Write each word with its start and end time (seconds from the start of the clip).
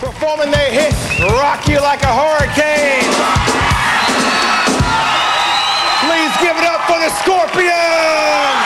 Performing 0.00 0.50
their 0.50 0.70
hit, 0.70 0.92
Rock 1.40 1.66
You 1.68 1.80
Like 1.80 2.02
a 2.02 2.12
Hurricane. 2.12 3.08
Please 6.04 6.32
give 6.44 6.56
it 6.56 6.64
up 6.64 6.82
for 6.84 6.98
the 7.00 7.08
Scorpions! 7.22 8.65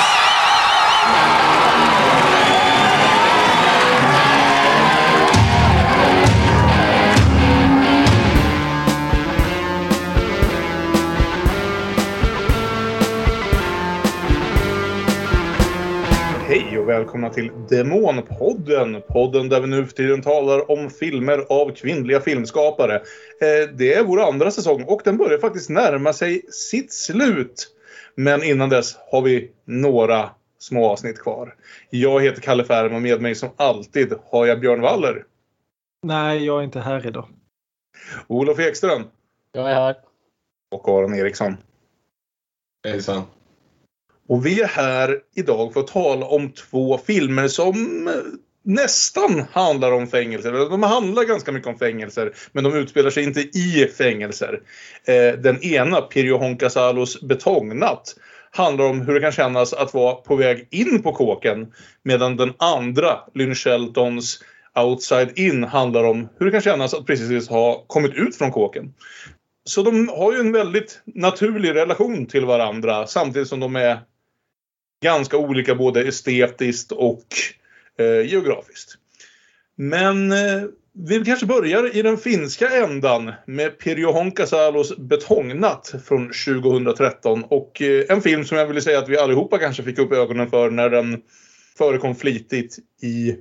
Välkomna 16.90 17.30
till 17.30 17.50
Demonpodden. 17.68 19.02
Podden 19.08 19.48
där 19.48 19.60
vi 19.60 19.66
nu 19.66 19.86
för 19.86 19.92
tiden 19.92 20.22
talar 20.22 20.70
om 20.70 20.90
filmer 20.90 21.38
av 21.48 21.74
kvinnliga 21.74 22.20
filmskapare. 22.20 22.94
Eh, 22.94 23.68
det 23.74 23.94
är 23.94 24.04
vår 24.04 24.20
andra 24.20 24.50
säsong 24.50 24.84
och 24.84 25.00
den 25.04 25.16
börjar 25.16 25.38
faktiskt 25.38 25.70
närma 25.70 26.12
sig 26.12 26.42
sitt 26.50 26.92
slut. 26.92 27.68
Men 28.14 28.42
innan 28.42 28.68
dess 28.68 28.96
har 29.10 29.22
vi 29.22 29.50
några 29.64 30.30
små 30.58 30.88
avsnitt 30.88 31.18
kvar. 31.18 31.54
Jag 31.90 32.22
heter 32.22 32.40
Kalle 32.40 32.64
Färm 32.64 32.94
och 32.94 33.02
med 33.02 33.22
mig 33.22 33.34
som 33.34 33.48
alltid 33.56 34.14
har 34.30 34.46
jag 34.46 34.60
Björn 34.60 34.80
Waller. 34.80 35.24
Nej, 36.02 36.44
jag 36.44 36.58
är 36.58 36.64
inte 36.64 36.80
här 36.80 37.06
idag. 37.06 37.28
Olof 38.26 38.58
Ekström. 38.58 39.02
Jag 39.52 39.70
är 39.70 39.74
här. 39.74 39.96
Och 40.70 40.88
Aron 40.88 41.14
Eriksson. 41.14 41.56
Hejsan. 42.84 43.22
Och 44.30 44.46
vi 44.46 44.60
är 44.60 44.66
här 44.66 45.18
idag 45.36 45.72
för 45.72 45.80
att 45.80 45.86
tala 45.86 46.26
om 46.26 46.52
två 46.52 46.98
filmer 46.98 47.48
som 47.48 48.08
eh, 48.08 48.14
nästan 48.64 49.44
handlar 49.52 49.92
om 49.92 50.06
fängelser. 50.06 50.52
De 50.52 50.82
handlar 50.82 51.24
ganska 51.24 51.52
mycket 51.52 51.68
om 51.68 51.78
fängelser, 51.78 52.32
men 52.52 52.64
de 52.64 52.74
utspelar 52.74 53.10
sig 53.10 53.24
inte 53.24 53.40
i 53.40 53.90
fängelser. 53.98 54.60
Eh, 55.04 55.40
den 55.40 55.62
ena, 55.64 56.00
Pirjo 56.00 56.36
Honkasalos 56.36 57.20
Betongnatt, 57.20 58.14
handlar 58.50 58.84
om 58.84 59.00
hur 59.00 59.14
det 59.14 59.20
kan 59.20 59.32
kännas 59.32 59.72
att 59.72 59.94
vara 59.94 60.14
på 60.14 60.36
väg 60.36 60.68
in 60.70 61.02
på 61.02 61.12
kåken. 61.12 61.72
Medan 62.02 62.36
den 62.36 62.52
andra, 62.58 63.18
Lynn 63.34 63.54
Sheltons 63.54 64.42
Outside 64.78 65.38
In, 65.38 65.64
handlar 65.64 66.04
om 66.04 66.28
hur 66.38 66.46
det 66.46 66.52
kan 66.52 66.60
kännas 66.60 66.94
att 66.94 67.06
precis 67.06 67.48
ha 67.48 67.84
kommit 67.86 68.14
ut 68.14 68.36
från 68.36 68.52
kåken. 68.52 68.92
Så 69.64 69.82
de 69.82 70.08
har 70.08 70.32
ju 70.32 70.38
en 70.38 70.52
väldigt 70.52 71.02
naturlig 71.04 71.74
relation 71.74 72.26
till 72.26 72.44
varandra 72.44 73.06
samtidigt 73.06 73.48
som 73.48 73.60
de 73.60 73.76
är 73.76 73.98
ganska 75.02 75.36
olika 75.36 75.74
både 75.74 76.02
estetiskt 76.02 76.92
och 76.92 77.26
eh, 77.98 78.30
geografiskt. 78.30 78.94
Men 79.76 80.32
eh, 80.32 80.62
vi 80.92 81.24
kanske 81.24 81.46
börjar 81.46 81.96
i 81.96 82.02
den 82.02 82.16
finska 82.16 82.68
ändan 82.68 83.32
med 83.46 83.78
Pirjo 83.78 84.12
Honkasalos 84.12 84.96
Betongnatt 84.96 85.94
från 86.04 86.26
2013 86.26 87.44
och 87.44 87.82
eh, 87.82 88.04
en 88.08 88.22
film 88.22 88.44
som 88.44 88.58
jag 88.58 88.66
vill 88.66 88.82
säga 88.82 88.98
att 88.98 89.08
vi 89.08 89.18
allihopa 89.18 89.58
kanske 89.58 89.82
fick 89.82 89.98
upp 89.98 90.12
ögonen 90.12 90.50
för 90.50 90.70
när 90.70 90.90
den 90.90 91.22
förekom 91.78 92.14
flitigt 92.14 92.78
i 93.02 93.36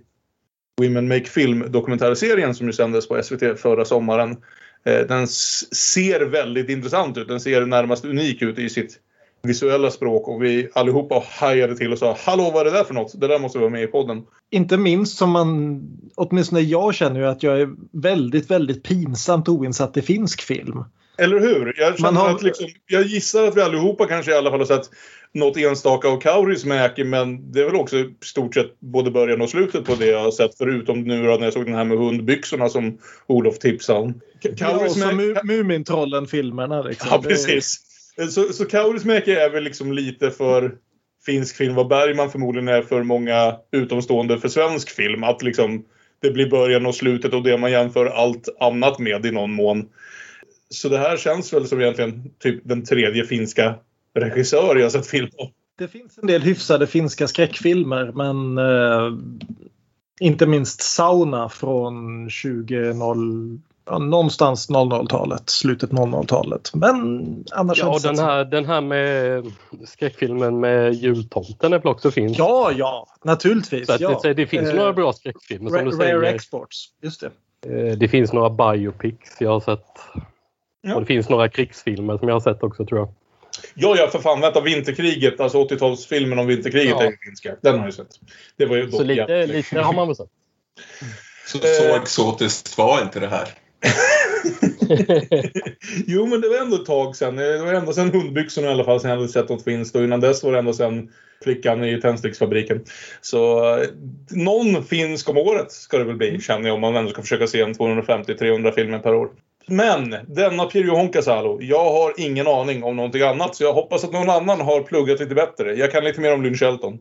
Women 0.81 1.07
Make 1.07 1.25
Film 1.25 1.71
dokumentärserien 1.71 2.55
som 2.55 2.67
ju 2.67 2.73
sändes 2.73 3.07
på 3.07 3.23
SVT 3.23 3.59
förra 3.59 3.85
sommaren. 3.85 4.37
Eh, 4.83 5.07
den 5.07 5.27
ser 5.27 6.21
väldigt 6.21 6.69
intressant 6.69 7.17
ut. 7.17 7.27
Den 7.27 7.39
ser 7.39 7.65
närmast 7.65 8.05
unik 8.05 8.41
ut 8.41 8.59
i 8.59 8.69
sitt 8.69 8.99
visuella 9.41 9.91
språk 9.91 10.27
och 10.27 10.43
vi 10.43 10.69
allihopa 10.73 11.23
hajade 11.29 11.77
till 11.77 11.91
och 11.91 11.99
sa 11.99 12.17
Hallå 12.25 12.51
vad 12.53 12.67
är 12.67 12.71
det 12.71 12.77
där 12.77 12.83
för 12.83 12.93
något? 12.93 13.21
Det 13.21 13.27
där 13.27 13.39
måste 13.39 13.59
vara 13.59 13.69
med 13.69 13.83
i 13.83 13.87
podden. 13.87 14.21
Inte 14.51 14.77
minst 14.77 15.17
som 15.17 15.29
man, 15.29 15.81
åtminstone 16.15 16.61
jag 16.61 16.95
känner 16.95 17.19
ju 17.19 17.25
att 17.27 17.43
jag 17.43 17.61
är 17.61 17.69
väldigt, 17.91 18.51
väldigt 18.51 18.83
pinsamt 18.83 19.49
oinsatt 19.49 19.97
i 19.97 20.01
finsk 20.01 20.41
film. 20.41 20.83
Eller 21.17 21.39
hur? 21.39 21.73
Jag, 21.77 21.99
känner 21.99 22.19
har- 22.19 22.29
att 22.29 22.43
liksom, 22.43 22.67
jag 22.87 23.03
gissar 23.03 23.47
att 23.47 23.57
vi 23.57 23.61
allihopa 23.61 24.05
kanske 24.05 24.31
i 24.31 24.35
alla 24.35 24.49
fall 24.49 24.59
har 24.59 24.65
sett 24.67 24.89
något 25.33 25.57
enstaka 25.57 26.07
av 26.07 26.19
Kaurismäki 26.19 27.03
men 27.03 27.51
det 27.51 27.61
är 27.61 27.65
väl 27.65 27.75
också 27.75 27.97
i 27.97 28.15
stort 28.23 28.53
sett 28.53 28.79
både 28.79 29.11
början 29.11 29.41
och 29.41 29.49
slutet 29.49 29.85
på 29.85 29.95
det 29.95 30.05
jag 30.05 30.19
har 30.19 30.31
sett 30.31 30.57
förutom 30.57 31.01
nu 31.01 31.23
då 31.25 31.35
när 31.35 31.43
jag 31.43 31.53
såg 31.53 31.65
den 31.65 31.75
här 31.75 31.83
med 31.83 31.97
hundbyxorna 31.97 32.69
som 32.69 32.97
Olof 33.27 33.59
tipsade 33.59 33.99
om. 33.99 34.21
Ja, 34.41 34.85
och 34.85 34.91
så 34.91 34.99
Mumintrollen-filmerna. 35.43 36.81
Liksom. 36.81 37.07
Ja, 37.11 37.21
precis. 37.21 37.88
Eh, 38.17 38.27
så, 38.27 38.53
så 38.53 38.65
Kaurismäki 38.65 39.31
är 39.31 39.49
väl 39.49 39.63
liksom 39.63 39.93
lite 39.93 40.31
för 40.31 40.75
finsk 41.25 41.55
film 41.55 41.75
vad 41.75 41.87
Bergman 41.87 42.31
förmodligen 42.31 42.67
är 42.67 42.81
för 42.81 43.03
många 43.03 43.55
utomstående 43.71 44.39
för 44.39 44.47
svensk 44.47 44.89
film. 44.89 45.23
Att 45.23 45.41
liksom 45.41 45.85
det 46.21 46.31
blir 46.31 46.49
början 46.49 46.85
och 46.85 46.95
slutet 46.95 47.33
och 47.33 47.43
det 47.43 47.57
man 47.57 47.71
jämför 47.71 48.05
allt 48.05 48.49
annat 48.59 48.99
med 48.99 49.25
i 49.25 49.31
någon 49.31 49.53
mån. 49.53 49.89
Så 50.69 50.89
det 50.89 50.97
här 50.97 51.17
känns 51.17 51.53
väl 51.53 51.67
som 51.67 51.81
egentligen 51.81 52.31
typ 52.39 52.61
den 52.63 52.85
tredje 52.85 53.25
finska 53.25 53.75
regissör 54.15 54.75
jag 54.75 54.91
sett 54.91 55.07
film 55.07 55.29
om. 55.37 55.49
Det 55.77 55.87
finns 55.87 56.17
en 56.17 56.27
del 56.27 56.41
hyfsade 56.41 56.87
finska 56.87 57.27
skräckfilmer 57.27 58.11
men 58.11 58.57
eh, 58.57 59.19
inte 60.19 60.47
minst 60.47 60.81
Sauna 60.81 61.49
från 61.49 62.29
2000, 62.43 63.63
ja, 63.89 63.97
någonstans 63.97 64.69
00-talet, 64.69 65.49
slutet 65.49 65.89
00-talet. 65.89 66.71
Men 66.73 67.45
annars 67.51 67.79
Ja, 67.79 67.99
den 68.03 68.19
här, 68.19 68.45
den 68.45 68.65
här 68.65 68.81
med 68.81 69.45
skräckfilmen 69.87 70.59
med 70.59 70.93
jultomten 70.93 71.73
är 71.73 71.79
väl 71.79 71.87
också 71.87 72.11
finns. 72.11 72.37
Ja, 72.37 72.71
ja, 72.75 73.07
naturligtvis. 73.23 73.87
Så 73.87 73.93
att 73.93 74.01
ja. 74.01 74.19
det, 74.23 74.33
det 74.33 74.47
finns 74.47 74.69
Eh, 74.69 74.75
några 74.75 74.93
bra 74.93 75.13
skräckfilmer 75.13 75.69
som 75.69 75.77
Rare, 75.77 75.85
du 75.85 75.91
Rare 75.97 76.19
säger. 76.21 76.23
Exports, 76.35 76.85
just 77.01 77.21
det. 77.21 77.31
Eh, 77.89 77.97
Det 77.97 78.07
finns 78.07 78.33
några 78.33 78.49
biopics 78.49 79.37
jag 79.39 79.49
har 79.49 79.59
sett. 79.59 79.85
Ja. 80.81 80.95
Och 80.95 81.01
det 81.01 81.07
finns 81.07 81.29
några 81.29 81.49
krigsfilmer 81.49 82.17
som 82.17 82.27
jag 82.27 82.35
har 82.35 82.39
sett 82.53 82.63
också 82.63 82.85
tror 82.85 82.99
jag. 82.99 83.09
Ja, 83.73 83.95
ja, 83.97 84.07
för 84.07 84.19
fan. 84.19 84.41
Vänta, 84.41 84.61
Vinterkriget. 84.61 85.39
Alltså 85.39 85.63
80-talsfilmen 85.63 86.39
om 86.39 86.47
Vinterkriget 86.47 86.95
Ja. 86.99 87.03
är 87.03 87.17
finska. 87.25 87.55
Den 87.61 87.77
har 87.79 87.85
jag 87.85 87.93
sett. 87.93 88.07
Det 88.57 88.65
var 88.65 88.75
ju 88.75 88.91
Så 88.91 89.03
lite, 89.03 89.45
lite 89.47 89.79
har 89.81 89.93
man 89.93 90.07
väl 90.07 90.15
sett. 90.15 90.29
Så, 91.47 91.57
så 91.57 91.95
exotiskt 91.95 92.77
var 92.77 93.01
inte 93.01 93.19
det 93.19 93.27
här. 93.27 93.47
Jo, 96.07 96.25
men 96.25 96.41
det 96.41 96.49
var 96.49 96.57
ändå 96.57 96.75
ett 96.75 96.85
tag 96.85 97.15
sedan. 97.15 97.35
Det 97.35 97.57
var 97.57 97.73
ända 97.73 97.93
sedan 97.93 98.11
hundbyxorna 98.11 98.67
i 98.67 98.71
alla 98.71 98.83
fall 98.83 98.99
som 98.99 99.09
jag 99.09 99.17
hade 99.17 99.29
sett 99.29 99.49
något 99.49 99.63
finskt. 99.63 99.95
Och 99.95 100.03
innan 100.03 100.19
dess 100.19 100.43
var 100.43 100.51
det 100.51 100.59
ända 100.59 100.73
sedan 100.73 101.09
flickan 101.43 101.83
i 101.83 102.01
tändsticksfabriken. 102.01 102.85
Så 103.21 103.63
någon 104.29 104.83
finsk 104.83 105.29
om 105.29 105.37
året 105.37 105.71
ska 105.71 105.97
det 105.97 106.03
väl 106.03 106.15
bli, 106.15 106.41
känner 106.41 106.67
jag, 106.67 106.75
om 106.75 106.81
man 106.81 106.95
ändå 106.95 107.11
ska 107.11 107.21
försöka 107.21 107.47
se 107.47 107.61
en 107.61 107.73
250-300 107.73 108.71
filmer 108.71 108.99
per 108.99 109.15
år. 109.15 109.29
Men 109.65 110.15
denna 110.27 110.65
Pirjo 110.65 110.95
Honkasalo, 110.95 111.61
jag 111.61 111.91
har 111.91 112.13
ingen 112.17 112.47
aning 112.47 112.83
om 112.83 112.95
någonting 112.95 113.21
annat. 113.21 113.55
Så 113.55 113.63
jag 113.63 113.73
hoppas 113.73 114.03
att 114.03 114.13
någon 114.13 114.29
annan 114.29 114.61
har 114.61 114.81
pluggat 114.81 115.19
lite 115.19 115.35
bättre. 115.35 115.75
Jag 115.75 115.91
kan 115.91 116.03
lite 116.03 116.21
mer 116.21 116.33
om 116.33 116.43
Lynn 116.43 116.57
Shelton. 116.57 116.97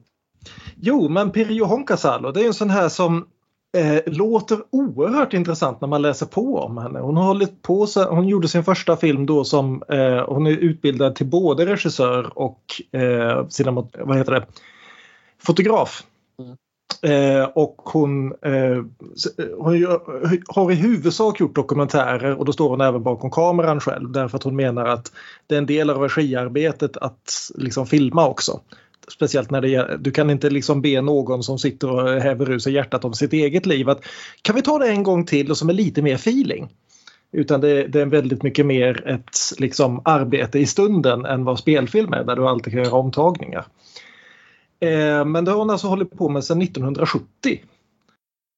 Jo, 0.76 1.08
men 1.08 1.30
Pirjo 1.30 1.64
Honkasalo, 1.64 2.32
det 2.32 2.40
är 2.40 2.46
en 2.46 2.54
sån 2.54 2.70
här 2.70 2.88
som 2.88 3.26
eh, 3.76 4.12
låter 4.12 4.58
oerhört 4.70 5.32
intressant 5.34 5.80
när 5.80 5.88
man 5.88 6.02
läser 6.02 6.26
på 6.26 6.58
om 6.58 6.78
henne. 6.78 6.98
Hon 7.00 7.16
har 7.16 7.24
hållit 7.24 7.62
på, 7.62 7.86
hon 8.10 8.28
gjorde 8.28 8.48
sin 8.48 8.64
första 8.64 8.96
film 8.96 9.26
då 9.26 9.44
som 9.44 9.82
eh, 9.88 10.24
hon 10.28 10.46
är 10.46 10.50
utbildad 10.50 11.14
till 11.14 11.26
både 11.26 11.66
regissör 11.66 12.38
och 12.38 12.62
eh, 12.92 13.46
cinema, 13.48 13.86
vad 13.98 14.16
heter 14.16 14.32
det? 14.32 14.46
fotograf. 15.42 16.02
Eh, 17.02 17.44
och 17.54 17.76
hon, 17.84 18.32
eh, 18.42 18.78
s- 19.16 19.46
hon 19.58 19.86
har 20.48 20.72
i 20.72 20.74
huvudsak 20.74 21.40
gjort 21.40 21.54
dokumentärer 21.54 22.34
och 22.38 22.44
då 22.44 22.52
står 22.52 22.68
hon 22.70 22.80
även 22.80 23.02
bakom 23.02 23.30
kameran 23.30 23.80
själv 23.80 24.12
därför 24.12 24.36
att 24.36 24.42
hon 24.42 24.56
menar 24.56 24.84
att 24.86 25.12
det 25.46 25.54
är 25.54 25.58
en 25.58 25.66
del 25.66 25.90
av 25.90 26.02
regiarbetet 26.02 26.96
att 26.96 27.50
liksom 27.54 27.86
filma 27.86 28.28
också. 28.28 28.60
Speciellt 29.10 29.50
när 29.50 29.60
det 29.60 29.96
du 30.00 30.10
kan 30.10 30.30
inte 30.30 30.50
liksom 30.50 30.82
be 30.82 31.00
någon 31.00 31.42
som 31.42 31.58
sitter 31.58 31.90
och 31.90 32.08
häver 32.20 32.50
ur 32.50 32.58
sig 32.58 32.72
hjärtat 32.72 33.04
om 33.04 33.14
sitt 33.14 33.32
eget 33.32 33.66
liv 33.66 33.88
att 33.88 34.04
kan 34.42 34.56
vi 34.56 34.62
ta 34.62 34.78
det 34.78 34.88
en 34.88 35.02
gång 35.02 35.26
till 35.26 35.50
och 35.50 35.58
som 35.58 35.68
är 35.68 35.72
lite 35.72 36.02
mer 36.02 36.14
feeling. 36.14 36.68
Utan 37.32 37.60
det, 37.60 37.86
det 37.86 38.00
är 38.00 38.06
väldigt 38.06 38.42
mycket 38.42 38.66
mer 38.66 39.08
ett 39.08 39.36
liksom, 39.58 40.02
arbete 40.04 40.58
i 40.58 40.66
stunden 40.66 41.24
än 41.24 41.44
vad 41.44 41.58
spelfilm 41.58 42.12
är 42.12 42.24
där 42.24 42.36
du 42.36 42.48
alltid 42.48 42.72
kan 42.72 42.82
göra 42.82 42.94
omtagningar. 42.94 43.66
Eh, 44.80 45.24
men 45.24 45.44
det 45.44 45.50
har 45.50 45.58
hon 45.58 45.70
alltså 45.70 45.86
hållit 45.86 46.10
på 46.10 46.28
med 46.28 46.44
sedan 46.44 46.62
1970. 46.62 47.60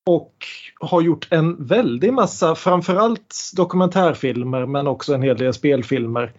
Och 0.06 0.34
har 0.80 1.00
gjort 1.00 1.28
en 1.30 1.66
väldig 1.66 2.12
massa, 2.12 2.54
framförallt 2.54 3.36
dokumentärfilmer 3.56 4.66
men 4.66 4.86
också 4.86 5.14
en 5.14 5.22
hel 5.22 5.36
del 5.36 5.52
spelfilmer. 5.52 6.32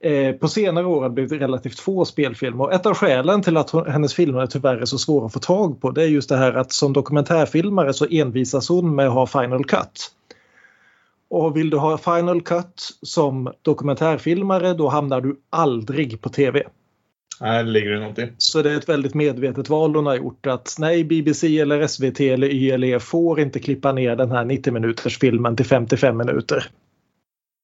Eh, 0.00 0.32
på 0.32 0.48
senare 0.48 0.86
år 0.86 1.00
har 1.00 1.08
det 1.08 1.14
blivit 1.14 1.42
relativt 1.42 1.80
få 1.80 2.04
spelfilmer 2.04 2.64
och 2.64 2.72
ett 2.72 2.86
av 2.86 2.94
skälen 2.94 3.42
till 3.42 3.56
att 3.56 3.88
hennes 3.88 4.14
filmer 4.14 4.46
tyvärr 4.46 4.76
är 4.76 4.84
så 4.84 4.98
svåra 4.98 5.26
att 5.26 5.32
få 5.32 5.38
tag 5.38 5.80
på 5.80 5.90
det 5.90 6.02
är 6.02 6.06
just 6.06 6.28
det 6.28 6.36
här 6.36 6.52
att 6.52 6.72
som 6.72 6.92
dokumentärfilmare 6.92 7.92
så 7.92 8.06
envisas 8.10 8.68
hon 8.68 8.94
med 8.94 9.06
att 9.06 9.14
ha 9.14 9.26
Final 9.26 9.64
Cut. 9.64 10.10
Och 11.30 11.56
vill 11.56 11.70
du 11.70 11.76
ha 11.76 11.98
Final 11.98 12.42
Cut 12.42 12.90
som 13.02 13.52
dokumentärfilmare 13.62 14.74
då 14.74 14.88
hamnar 14.88 15.20
du 15.20 15.40
aldrig 15.50 16.20
på 16.20 16.28
tv. 16.28 16.62
Nej, 17.40 17.64
det 17.64 17.70
ligger 17.70 17.90
det 17.90 18.00
något 18.00 18.18
i. 18.18 18.32
Så 18.38 18.62
det 18.62 18.72
är 18.72 18.76
ett 18.76 18.88
väldigt 18.88 19.14
medvetet 19.14 19.68
val 19.68 19.94
hon 19.96 20.06
har 20.06 20.16
gjort 20.16 20.46
att 20.46 20.76
nej 20.78 21.04
BBC 21.04 21.58
eller 21.58 21.86
SVT 21.86 22.20
eller 22.20 22.48
YLE 22.48 23.00
får 23.00 23.40
inte 23.40 23.58
klippa 23.58 23.92
ner 23.92 24.16
den 24.16 24.30
här 24.30 24.44
90 24.44 24.72
minuters 24.72 25.18
filmen 25.18 25.56
till 25.56 25.66
55 25.66 26.16
minuter. 26.16 26.70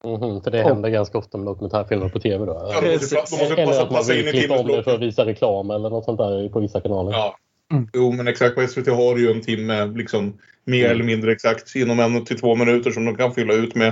Mhm, 0.05 0.43
för 0.43 0.51
det 0.51 0.63
händer 0.63 0.89
ganska 0.91 1.19
ofta 1.19 1.39
med 1.39 1.47
dokumentärfilmer 1.47 2.09
på 2.09 2.19
tv 2.21 2.45
då? 2.47 2.53
Ja, 2.53 2.81
de 2.81 2.93
måste, 2.93 3.15
de 3.15 3.21
måste 3.21 3.45
eller 3.47 3.67
passa, 3.67 3.83
att 3.83 3.91
man 3.91 4.03
vill 4.09 4.29
i 4.29 4.31
klippa 4.31 4.59
om 4.59 4.67
det 4.67 4.83
för 4.83 4.95
att 4.95 5.01
visa 5.01 5.27
reklam 5.27 5.71
eller 5.71 5.91
något 5.91 6.05
sånt 6.05 6.19
där 6.19 6.49
på 6.49 6.61
vissa 6.61 6.81
kanaler. 6.81 7.13
Ja. 7.13 7.37
Mm. 7.73 7.89
Jo, 7.93 8.13
men 8.13 8.29
exakt. 8.29 8.55
På 8.55 8.67
SVT 8.67 8.87
har 8.89 9.17
ju 9.17 9.31
en 9.31 9.41
timme, 9.41 9.87
liksom, 9.87 10.33
mer 10.65 10.85
Mm. 10.85 10.91
eller 10.91 11.05
mindre 11.05 11.33
exakt, 11.33 11.77
inom 11.77 12.01
en 12.01 12.25
till 12.25 12.39
två 12.41 12.55
minuter 12.55 12.91
som 12.91 13.05
de 13.05 13.17
kan 13.17 13.33
fylla 13.35 13.55
ut 13.55 13.75
med 13.75 13.89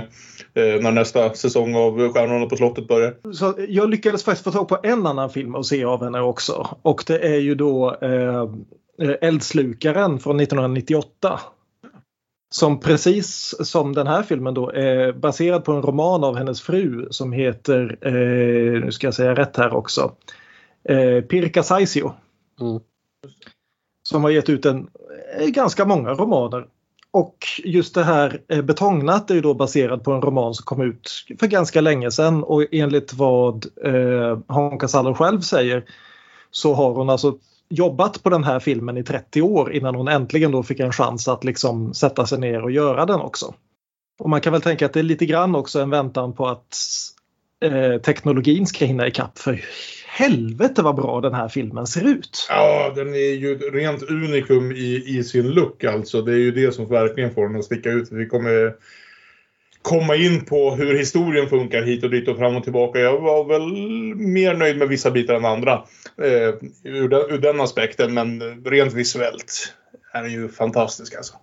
eh, 0.53 0.81
när 0.81 0.91
nästa 0.91 1.33
säsong 1.33 1.75
av 1.75 2.13
Stjärnorna 2.13 2.45
på 2.45 2.55
slottet 2.55 2.87
börjar. 2.87 3.33
Så 3.33 3.53
jag 3.67 3.89
lyckades 3.89 4.23
faktiskt 4.23 4.43
få 4.43 4.51
tag 4.51 4.67
på 4.67 4.77
en 4.83 5.07
annan 5.07 5.29
film 5.29 5.55
att 5.55 5.65
se 5.65 5.83
av 5.83 6.03
henne 6.03 6.21
också. 6.21 6.67
Och 6.81 7.03
det 7.07 7.19
är 7.19 7.39
ju 7.39 7.55
då 7.55 7.95
eh, 8.01 8.49
Eldslukaren 9.21 10.19
från 10.19 10.39
1998. 10.39 11.39
Som 12.51 12.79
precis 12.79 13.55
som 13.59 13.93
den 13.93 14.07
här 14.07 14.23
filmen 14.23 14.53
då 14.53 14.69
är 14.69 15.11
baserad 15.11 15.63
på 15.63 15.71
en 15.71 15.81
roman 15.81 16.23
av 16.23 16.35
hennes 16.37 16.61
fru 16.61 17.07
som 17.11 17.31
heter, 17.31 17.97
eh, 18.01 18.83
nu 18.83 18.91
ska 18.91 19.07
jag 19.07 19.13
säga 19.13 19.35
rätt 19.35 19.57
här 19.57 19.73
också, 19.73 20.15
eh, 20.83 21.21
Pirka 21.21 21.63
Saisio. 21.63 22.13
Mm. 22.61 22.79
Som 24.09 24.23
har 24.23 24.31
gett 24.31 24.49
ut 24.49 24.65
en, 24.65 24.89
eh, 25.39 25.47
ganska 25.47 25.85
många 25.85 26.13
romaner. 26.13 26.67
Och 27.11 27.37
just 27.63 27.95
det 27.95 28.03
här 28.03 28.41
eh, 28.47 28.61
Betongnatt 28.61 29.31
är 29.31 29.35
ju 29.35 29.41
då 29.41 29.53
baserad 29.53 30.03
på 30.03 30.11
en 30.11 30.21
roman 30.21 30.53
som 30.53 30.63
kom 30.65 30.81
ut 30.81 31.25
för 31.39 31.47
ganska 31.47 31.81
länge 31.81 32.11
sedan 32.11 32.43
och 32.43 32.65
enligt 32.71 33.13
vad 33.13 33.65
eh, 33.85 34.39
Honka 34.47 34.87
Salo 34.87 35.13
själv 35.13 35.41
säger 35.41 35.83
så 36.51 36.73
har 36.73 36.93
hon 36.93 37.09
alltså 37.09 37.37
jobbat 37.69 38.23
på 38.23 38.29
den 38.29 38.43
här 38.43 38.59
filmen 38.59 38.97
i 38.97 39.03
30 39.03 39.41
år 39.41 39.73
innan 39.73 39.95
hon 39.95 40.07
äntligen 40.07 40.51
då 40.51 40.63
fick 40.63 40.79
en 40.79 40.91
chans 40.91 41.27
att 41.27 41.43
liksom 41.43 41.93
sätta 41.93 42.25
sig 42.25 42.39
ner 42.39 42.63
och 42.63 42.71
göra 42.71 43.05
den 43.05 43.19
också. 43.19 43.53
Och 44.19 44.29
man 44.29 44.41
kan 44.41 44.53
väl 44.53 44.61
tänka 44.61 44.85
att 44.85 44.93
det 44.93 44.99
är 44.99 45.03
lite 45.03 45.25
grann 45.25 45.55
också 45.55 45.79
en 45.79 45.89
väntan 45.89 46.33
på 46.33 46.47
att 46.47 46.77
eh, 47.65 48.01
teknologin 48.01 48.67
ska 48.67 48.85
hinna 48.85 49.07
ikapp. 49.07 49.39
För 49.39 49.61
helvete 50.07 50.81
vad 50.81 50.95
bra 50.95 51.21
den 51.21 51.33
här 51.33 51.47
filmen 51.47 51.87
ser 51.87 52.07
ut! 52.07 52.47
Ja, 52.49 52.93
den 52.95 53.13
är 53.13 53.33
ju 53.33 53.57
rent 53.57 54.03
unikum 54.03 54.71
i, 54.71 55.03
i 55.07 55.23
sin 55.23 55.47
look 55.47 55.83
alltså. 55.83 56.21
Det 56.21 56.31
är 56.31 56.37
ju 56.37 56.51
det 56.51 56.71
som 56.71 56.87
verkligen 56.87 57.33
får 57.33 57.47
den 57.47 57.59
att 57.59 57.65
sticka 57.65 57.89
ut. 57.89 58.11
Vi 58.11 58.25
kommer 58.25 58.73
komma 59.81 60.15
in 60.15 60.45
på 60.45 60.75
hur 60.75 60.97
historien 60.97 61.49
funkar 61.49 61.81
hit 61.81 62.03
och 62.03 62.09
dit 62.09 62.27
och 62.27 62.37
fram 62.37 62.55
och 62.55 62.63
tillbaka. 62.63 62.99
Jag 62.99 63.19
var 63.19 63.45
väl 63.45 63.73
mer 64.15 64.53
nöjd 64.53 64.77
med 64.77 64.87
vissa 64.87 65.11
bitar 65.11 65.33
än 65.33 65.45
andra 65.45 65.73
eh, 66.17 66.53
ur, 66.83 67.09
den, 67.09 67.21
ur 67.29 67.37
den 67.37 67.61
aspekten. 67.61 68.13
Men 68.13 68.41
rent 68.65 68.93
visuellt 68.93 69.73
är 70.13 70.23
den 70.23 70.31
ju 70.31 70.49
fantastisk 70.49 71.15
alltså. 71.15 71.33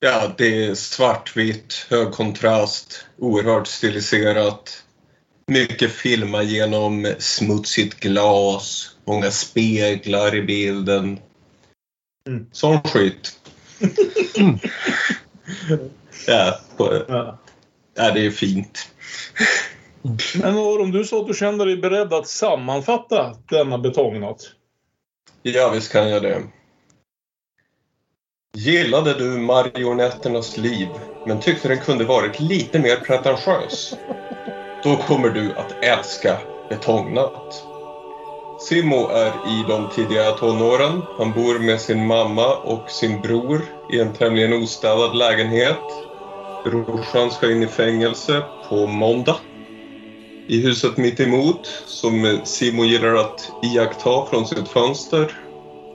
Ja, 0.00 0.34
det 0.38 0.64
är 0.64 0.74
svartvitt, 0.74 1.86
hög 1.90 2.12
kontrast, 2.12 3.06
oerhört 3.18 3.66
stiliserat. 3.66 4.82
Mycket 5.46 5.92
filma 5.92 6.42
genom 6.42 7.14
smutsigt 7.18 8.00
glas, 8.00 8.96
många 9.04 9.30
speglar 9.30 10.34
i 10.34 10.42
bilden. 10.42 11.18
Mm. 12.28 12.46
Sån 12.52 12.82
skit. 12.82 13.40
ja, 16.26 16.58
på, 16.76 17.02
Ja. 17.08 17.38
ja, 17.94 18.10
det 18.10 18.26
är 18.26 18.30
fint. 18.30 18.88
Men 20.34 20.58
Aron, 20.58 20.90
du 20.90 21.04
sa 21.04 21.20
att 21.20 21.26
du 21.26 21.34
kände 21.34 21.64
dig 21.64 21.76
beredd 21.76 22.12
att 22.12 22.28
sammanfatta 22.28 23.36
denna 23.50 23.78
betongnatt. 23.78 24.40
Ja, 25.42 25.70
visst 25.70 25.92
kan 25.92 26.10
jag 26.10 26.22
det. 26.22 26.42
Gillade 28.54 29.14
du 29.14 29.24
marionetternas 29.24 30.56
liv, 30.56 30.88
men 31.26 31.40
tyckte 31.40 31.68
den 31.68 31.78
kunde 31.78 32.04
varit 32.04 32.40
lite 32.40 32.78
mer 32.78 32.96
pretentiös? 32.96 33.94
Då 34.82 34.96
kommer 34.96 35.28
du 35.28 35.52
att 35.52 35.84
älska 35.84 36.38
Betongnatt. 36.68 37.64
Simo 38.60 39.08
är 39.08 39.28
i 39.28 39.64
de 39.68 39.88
tidiga 39.94 40.30
tonåren. 40.30 41.02
Han 41.18 41.32
bor 41.32 41.58
med 41.58 41.80
sin 41.80 42.06
mamma 42.06 42.56
och 42.56 42.90
sin 42.90 43.20
bror 43.20 43.62
i 43.92 44.00
en 44.00 44.12
tämligen 44.12 44.52
ostädad 44.52 45.16
lägenhet. 45.16 46.05
Brorsan 46.70 47.30
ska 47.30 47.50
in 47.50 47.62
i 47.62 47.66
fängelse 47.66 48.42
på 48.68 48.86
måndag. 48.86 49.36
I 50.48 50.60
huset 50.60 50.96
mitt 50.96 51.20
emot, 51.20 51.66
som 51.86 52.38
Simo 52.44 52.84
gillar 52.84 53.14
att 53.14 53.52
iaktta 53.62 54.26
från 54.30 54.46
sitt 54.46 54.68
fönster, 54.68 55.32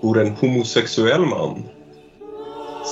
bor 0.01 0.21
en 0.21 0.31
homosexuell 0.31 1.21
man. 1.21 1.63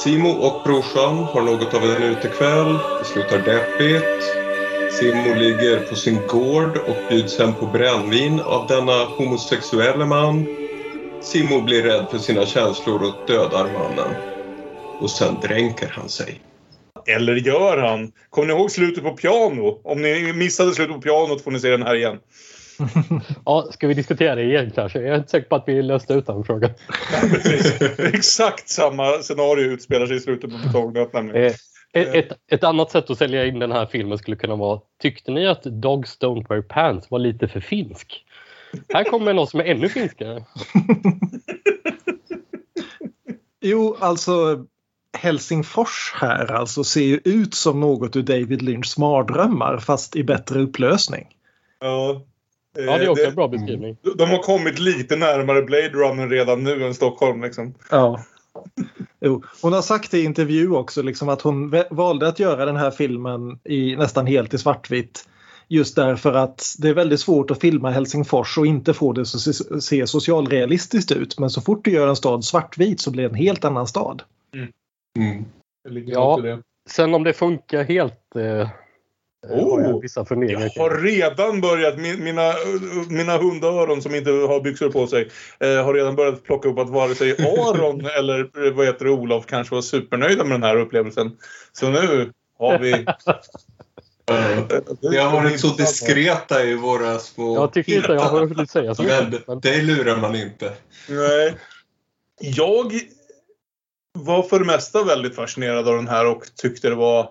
Simo 0.03 0.29
och 0.29 0.63
brorsan 0.63 1.15
har 1.17 1.41
något 1.41 1.73
av 1.73 1.83
en 1.83 2.03
utekväll. 2.03 2.79
Det 2.99 3.05
slutar 3.05 3.37
deppigt. 3.37 4.23
Simo 4.99 5.33
ligger 5.33 5.79
på 5.89 5.95
sin 5.95 6.27
gård 6.27 6.77
och 6.77 7.09
bjuds 7.09 7.39
hem 7.39 7.53
på 7.53 7.65
brännvin 7.65 8.39
av 8.39 8.67
denna 8.67 9.05
homosexuella 9.05 10.05
man. 10.05 10.45
Simo 11.21 11.61
blir 11.61 11.83
rädd 11.83 12.05
för 12.11 12.17
sina 12.17 12.45
känslor 12.45 13.03
och 13.03 13.27
dödar 13.27 13.65
mannen. 13.73 14.15
Och 15.01 15.09
sen 15.09 15.37
dränker 15.41 15.93
han 15.95 16.09
sig. 16.09 16.48
Eller 17.15 17.35
gör 17.35 17.77
han? 17.77 18.11
Kommer 18.29 18.47
ni 18.47 18.53
ihåg 18.53 18.71
slutet 18.71 19.03
på 19.03 19.11
piano? 19.11 19.81
Om 19.83 20.01
ni 20.01 20.33
missade 20.33 20.73
slutet 20.73 20.95
på 20.95 21.01
pianot 21.01 21.41
får 21.41 21.51
ni 21.51 21.59
se 21.59 21.69
den 21.69 21.83
här 21.83 21.95
igen. 21.95 22.19
Ja, 23.45 23.67
ska 23.71 23.87
vi 23.87 23.93
diskutera 23.93 24.35
det 24.35 24.43
igen 24.43 24.71
kanske? 24.75 24.99
Jag 24.99 25.13
är 25.13 25.17
inte 25.17 25.29
säker 25.29 25.49
på 25.49 25.55
att 25.55 25.63
vi 25.67 25.81
löste 25.81 26.13
ut 26.13 26.27
den 26.27 26.43
frågan. 26.43 26.71
Exakt 27.97 28.69
samma 28.69 29.11
scenario 29.11 29.71
utspelar 29.71 30.07
sig 30.07 30.15
i 30.15 30.19
slutet 30.19 30.51
på 30.51 30.57
betongnatt 30.67 31.13
nämligen. 31.13 31.45
Eh, 31.45 31.53
ett, 32.01 32.31
ett, 32.51 32.63
annat 32.63 32.91
sätt 32.91 33.09
att 33.09 33.17
sälja 33.17 33.45
in 33.45 33.59
den 33.59 33.71
här 33.71 33.85
filmen 33.85 34.17
skulle 34.17 34.37
kunna 34.37 34.55
vara 34.55 34.79
Tyckte 35.01 35.31
ni 35.31 35.47
att 35.47 35.63
Dogs 35.63 36.19
Don't 36.19 36.49
Wear 36.49 36.61
Pants 36.61 37.11
var 37.11 37.19
lite 37.19 37.47
för 37.47 37.59
finsk? 37.59 38.25
Här 38.93 39.03
kommer 39.03 39.33
något 39.33 39.49
som 39.49 39.59
är 39.59 39.63
ännu 39.63 39.89
finskare. 39.89 40.45
Jo, 43.61 43.97
alltså 43.99 44.65
Helsingfors 45.17 46.11
här 46.15 46.51
alltså 46.53 46.83
ser 46.83 47.01
ju 47.01 47.19
ut 47.23 47.53
som 47.53 47.79
något 47.79 48.15
ur 48.15 48.21
David 48.23 48.61
Lynchs 48.61 48.97
mardrömmar 48.97 49.77
fast 49.77 50.15
i 50.15 50.23
bättre 50.23 50.59
upplösning. 50.61 51.27
Ja, 51.79 52.21
Eh, 52.77 52.85
Ja, 52.85 52.97
det 52.97 53.03
är 53.05 53.09
också 53.09 53.23
det- 53.23 53.29
en 53.29 53.35
bra 53.35 53.47
beskrivning. 53.47 53.97
De 54.17 54.29
har 54.29 54.43
kommit 54.43 54.79
lite 54.79 55.15
närmare 55.15 55.61
Blade 55.61 55.89
Runner 55.89 56.27
redan 56.29 56.63
nu 56.63 56.85
än 56.85 56.93
Stockholm. 56.93 57.41
Liksom. 57.43 57.73
Ja. 57.91 58.23
Jo. 59.21 59.43
Hon 59.61 59.73
har 59.73 59.81
sagt 59.81 60.13
i 60.13 60.23
intervju 60.23 60.71
också 60.71 61.01
liksom 61.01 61.29
att 61.29 61.41
hon 61.41 61.73
valde 61.91 62.27
att 62.27 62.39
göra 62.39 62.65
den 62.65 62.75
här 62.75 62.91
filmen 62.91 63.59
i 63.63 63.95
nästan 63.95 64.27
helt 64.27 64.53
i 64.53 64.57
svartvitt. 64.57 65.25
Just 65.67 65.95
därför 65.95 66.33
att 66.33 66.75
det 66.77 66.89
är 66.89 66.93
väldigt 66.93 67.19
svårt 67.19 67.51
att 67.51 67.59
filma 67.61 67.89
Helsingfors 67.91 68.57
och 68.57 68.65
inte 68.65 68.93
få 68.93 69.13
det 69.13 69.21
att 69.21 69.27
se, 69.27 69.53
se 69.81 70.07
socialrealistiskt 70.07 71.11
ut. 71.11 71.39
Men 71.39 71.49
så 71.49 71.61
fort 71.61 71.85
du 71.85 71.91
gör 71.91 72.07
en 72.07 72.15
stad 72.15 72.45
svartvit 72.45 73.01
så 73.01 73.11
blir 73.11 73.23
det 73.23 73.29
en 73.29 73.35
helt 73.35 73.65
annan 73.65 73.87
stad. 73.87 74.21
Mm. 74.53 74.67
Ligger 75.89 76.13
Ja. 76.13 76.59
Sen 76.89 77.13
om 77.13 77.23
det 77.23 77.33
funkar 77.33 77.83
helt 77.83 78.35
eh, 78.35 78.69
Oh. 79.49 79.71
har 79.71 79.81
jag 79.81 80.01
vissa 80.01 80.25
funderingar 80.25 80.71
Jag 80.75 80.83
har 80.83 80.97
redan 81.01 81.61
börjat, 81.61 81.97
min- 81.97 82.23
mina, 82.23 82.53
mina 83.09 83.37
hundöron 83.37 84.01
som 84.01 84.15
inte 84.15 84.31
har 84.31 84.61
byxor 84.61 84.91
på 84.91 85.07
sig, 85.07 85.29
eh, 85.59 85.83
har 85.85 85.93
redan 85.93 86.15
börjat 86.15 86.43
plocka 86.43 86.69
upp 86.69 86.77
att 86.79 86.89
vare 86.89 87.15
sig 87.15 87.31
Aron 87.39 88.05
eller 88.05 88.39
eh, 88.67 88.73
vad 88.73 88.85
heter 88.85 89.05
det, 89.05 89.11
Olof 89.11 89.45
kanske 89.45 89.75
var 89.75 89.81
supernöjda 89.81 90.43
med 90.43 90.51
den 90.51 90.63
här 90.63 90.75
upplevelsen. 90.75 91.37
Så 91.71 91.89
nu 91.89 92.31
har 92.57 92.79
vi... 92.79 92.91
Vi 95.11 95.17
har 95.17 95.31
varit 95.31 95.59
så 95.59 95.67
diskreta 95.67 96.63
i 96.63 96.75
våra 96.75 97.19
små... 97.19 97.55
Jag 97.55 97.73
tycker 97.73 97.95
inte 97.95 98.11
jag 98.11 98.19
har 98.19 98.47
hunnit 98.47 98.69
säga 98.71 98.95
så 98.95 99.03
Men 99.03 99.29
mycket. 99.29 99.47
Men, 99.47 99.59
det 99.59 99.81
lurar 99.81 100.17
man 100.17 100.35
inte. 100.35 100.73
Nej. 101.09 101.55
Jag 102.39 102.91
var 104.25 104.43
för 104.43 104.59
det 104.59 104.65
mesta 104.65 105.03
väldigt 105.03 105.35
fascinerad 105.35 105.87
av 105.87 105.95
den 105.95 106.07
här 106.07 106.25
och 106.25 106.43
tyckte 106.55 106.89
det 106.89 106.95
var... 106.95 107.29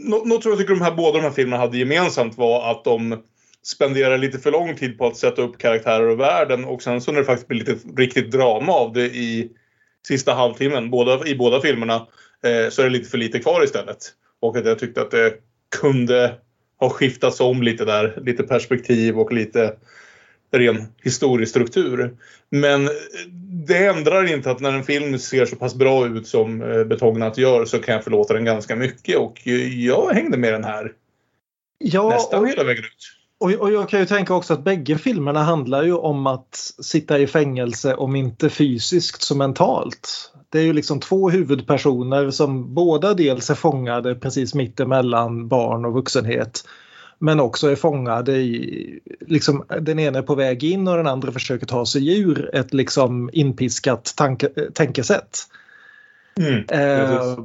Något 0.00 0.42
som 0.42 0.52
jag 0.52 0.58
tycker 0.58 0.74
de 0.74 0.82
här 0.82 0.94
båda 0.94 1.18
de 1.18 1.24
här 1.24 1.30
filmerna 1.30 1.62
hade 1.62 1.78
gemensamt 1.78 2.38
var 2.38 2.70
att 2.70 2.84
de 2.84 3.22
spenderar 3.62 4.18
lite 4.18 4.38
för 4.38 4.50
lång 4.50 4.76
tid 4.76 4.98
på 4.98 5.06
att 5.06 5.16
sätta 5.16 5.42
upp 5.42 5.58
karaktärer 5.58 6.08
och 6.08 6.20
världen 6.20 6.64
och 6.64 6.82
sen 6.82 7.00
så 7.00 7.12
när 7.12 7.18
det 7.18 7.24
faktiskt 7.24 7.48
blir 7.48 7.58
lite 7.58 7.76
riktigt 7.96 8.30
drama 8.30 8.72
av 8.72 8.92
det 8.92 9.06
i 9.06 9.50
sista 10.08 10.34
halvtimmen 10.34 10.90
båda, 10.90 11.26
i 11.26 11.34
båda 11.34 11.60
filmerna 11.60 11.94
eh, 12.44 12.70
så 12.70 12.82
är 12.82 12.84
det 12.84 12.90
lite 12.90 13.10
för 13.10 13.18
lite 13.18 13.38
kvar 13.38 13.64
istället. 13.64 13.98
Och 14.40 14.56
att 14.56 14.66
jag 14.66 14.78
tyckte 14.78 15.00
att 15.02 15.10
det 15.10 15.34
kunde 15.80 16.34
ha 16.80 16.90
skiftats 16.90 17.40
om 17.40 17.62
lite 17.62 17.84
där. 17.84 18.22
Lite 18.22 18.42
perspektiv 18.42 19.18
och 19.18 19.32
lite 19.32 19.76
ren 20.50 20.86
historiestruktur. 21.02 22.16
Men 22.50 22.88
det 23.66 23.86
ändrar 23.86 24.32
inte 24.32 24.50
att 24.50 24.60
när 24.60 24.72
en 24.72 24.84
film 24.84 25.18
ser 25.18 25.46
så 25.46 25.56
pass 25.56 25.74
bra 25.74 26.06
ut 26.06 26.26
som 26.26 26.62
eh, 26.62 26.84
Betongnatt 26.84 27.38
gör 27.38 27.64
så 27.64 27.78
kan 27.78 27.94
jag 27.94 28.04
förlåta 28.04 28.34
den 28.34 28.44
ganska 28.44 28.76
mycket 28.76 29.16
och 29.16 29.40
eh, 29.44 29.84
jag 29.84 30.12
hängde 30.12 30.38
med 30.38 30.52
den 30.52 30.64
här 30.64 30.92
Ja, 31.78 32.08
nästan 32.08 32.40
och 32.40 32.48
hela 32.48 32.64
vägen 32.64 32.84
ut. 32.84 33.18
Och, 33.40 33.50
och 33.50 33.72
jag 33.72 33.88
kan 33.88 34.00
ju 34.00 34.06
tänka 34.06 34.34
också 34.34 34.54
att 34.54 34.64
bägge 34.64 34.98
filmerna 34.98 35.42
handlar 35.42 35.82
ju 35.82 35.94
om 35.94 36.26
att 36.26 36.54
sitta 36.82 37.18
i 37.18 37.26
fängelse 37.26 37.94
om 37.94 38.16
inte 38.16 38.50
fysiskt 38.50 39.22
så 39.22 39.36
mentalt. 39.36 40.32
Det 40.48 40.58
är 40.58 40.62
ju 40.62 40.72
liksom 40.72 41.00
två 41.00 41.30
huvudpersoner 41.30 42.30
som 42.30 42.74
båda 42.74 43.14
dels 43.14 43.50
är 43.50 43.54
fångade 43.54 44.14
precis 44.14 44.54
mittemellan 44.54 45.48
barn 45.48 45.84
och 45.84 45.92
vuxenhet. 45.92 46.64
Men 47.18 47.40
också 47.40 47.68
är 47.68 47.76
fångade 47.76 48.36
i, 48.36 49.00
liksom 49.20 49.64
den 49.80 49.98
ena 49.98 50.18
är 50.18 50.22
på 50.22 50.34
väg 50.34 50.64
in 50.64 50.88
och 50.88 50.96
den 50.96 51.06
andra 51.06 51.32
försöker 51.32 51.66
ta 51.66 51.86
sig 51.86 52.20
ur 52.20 52.54
ett 52.54 52.74
liksom 52.74 53.30
inpiskat 53.32 54.14
tanke, 54.16 54.48
tänkesätt. 54.74 55.38
Mm. 56.38 56.64
Eh, 56.68 57.38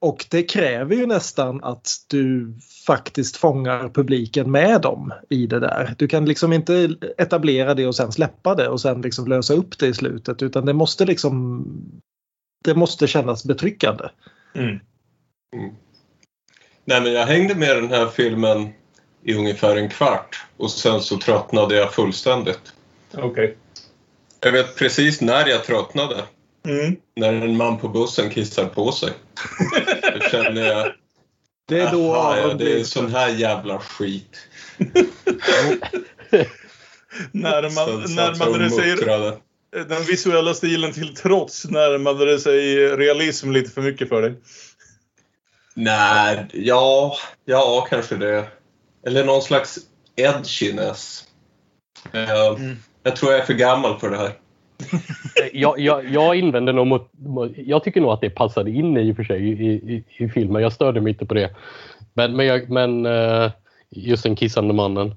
och 0.00 0.26
det 0.30 0.42
kräver 0.42 0.96
ju 0.96 1.06
nästan 1.06 1.64
att 1.64 1.88
du 2.06 2.54
faktiskt 2.86 3.36
fångar 3.36 3.88
publiken 3.88 4.50
med 4.50 4.80
dem 4.80 5.12
i 5.28 5.46
det 5.46 5.60
där. 5.60 5.94
Du 5.98 6.08
kan 6.08 6.24
liksom 6.24 6.52
inte 6.52 6.96
etablera 7.18 7.74
det 7.74 7.86
och 7.86 7.96
sen 7.96 8.12
släppa 8.12 8.54
det 8.54 8.68
och 8.68 8.80
sen 8.80 9.00
liksom 9.00 9.26
lösa 9.26 9.54
upp 9.54 9.78
det 9.78 9.86
i 9.86 9.94
slutet 9.94 10.42
utan 10.42 10.66
det 10.66 10.72
måste 10.72 11.04
liksom 11.04 11.64
det 12.64 12.74
måste 12.74 13.06
kännas 13.06 13.44
betryckande. 13.44 14.04
Mm. 14.54 14.78
Nej, 16.84 17.00
men 17.02 17.12
jag 17.12 17.26
hängde 17.26 17.54
med 17.54 17.76
den 17.76 17.88
här 17.88 18.06
filmen 18.06 18.68
i 19.28 19.34
ungefär 19.34 19.76
en 19.76 19.88
kvart 19.88 20.42
och 20.56 20.70
sen 20.70 21.00
så 21.02 21.18
tröttnade 21.18 21.76
jag 21.76 21.94
fullständigt. 21.94 22.72
Okej. 23.14 23.56
Jag 24.40 24.52
vet 24.52 24.76
precis 24.76 25.20
när 25.20 25.46
jag 25.46 25.64
tröttnade. 25.64 26.24
Mm. 26.66 26.96
När 27.16 27.32
en 27.32 27.56
man 27.56 27.78
på 27.78 27.88
bussen 27.88 28.30
kissar 28.30 28.64
på 28.64 28.92
sig. 28.92 29.12
Då 30.14 30.20
känner 30.30 30.62
jag, 30.66 30.92
Det 31.68 31.80
är 31.80 31.92
då 31.92 32.14
"Aha, 32.14 32.38
ja, 32.38 32.54
det 32.54 32.80
är 32.80 32.84
sån 32.84 33.14
här 33.14 33.28
jävla 33.28 33.78
skit. 33.78 34.38
Närma, 37.32 37.70
Sen 37.86 38.08
satt 38.08 38.38
närmade 38.38 38.64
det 38.64 38.70
sig 38.70 38.96
den 39.70 40.02
visuella 40.02 40.54
stilen 40.54 40.92
till 40.92 41.14
trots 41.14 41.64
närmade 41.64 42.24
det 42.24 42.38
sig 42.38 42.76
realism 42.96 43.50
lite 43.50 43.70
för 43.70 43.82
mycket 43.82 44.08
för 44.08 44.22
dig. 44.22 44.34
Nej, 45.74 46.46
ja, 46.52 47.16
ja, 47.44 47.86
kanske 47.90 48.16
det. 48.16 48.46
Eller 49.06 49.24
någon 49.24 49.42
slags 49.42 49.78
edginess. 50.16 51.24
Eh, 52.12 52.48
Mm. 52.56 52.76
Jag 53.02 53.16
tror 53.16 53.32
jag 53.32 53.40
är 53.40 53.44
för 53.44 53.54
gammal 53.54 53.98
för 53.98 54.10
det 54.10 54.16
här. 54.16 54.32
jag, 55.52 55.78
jag, 55.78 56.10
jag 56.10 56.36
invänder 56.36 56.72
nog 56.72 56.86
mot, 56.86 57.10
mot... 57.12 57.52
Jag 57.56 57.84
tycker 57.84 58.00
nog 58.00 58.10
att 58.10 58.20
det 58.20 58.30
passade 58.30 58.70
in 58.70 58.96
i 58.96 59.12
och 59.12 59.16
för 59.16 59.24
sig 59.24 59.48
i, 59.48 59.72
i, 59.72 60.04
i 60.18 60.28
filmen. 60.28 60.62
Jag 60.62 60.72
störde 60.72 61.00
mig 61.00 61.12
inte 61.12 61.26
på 61.26 61.34
det. 61.34 61.56
Men, 62.14 62.36
men, 62.36 62.46
jag, 62.46 62.70
men 62.70 63.06
eh, 63.06 63.50
just 63.90 64.22
den 64.22 64.36
kissande 64.36 64.74
mannen. 64.74 65.14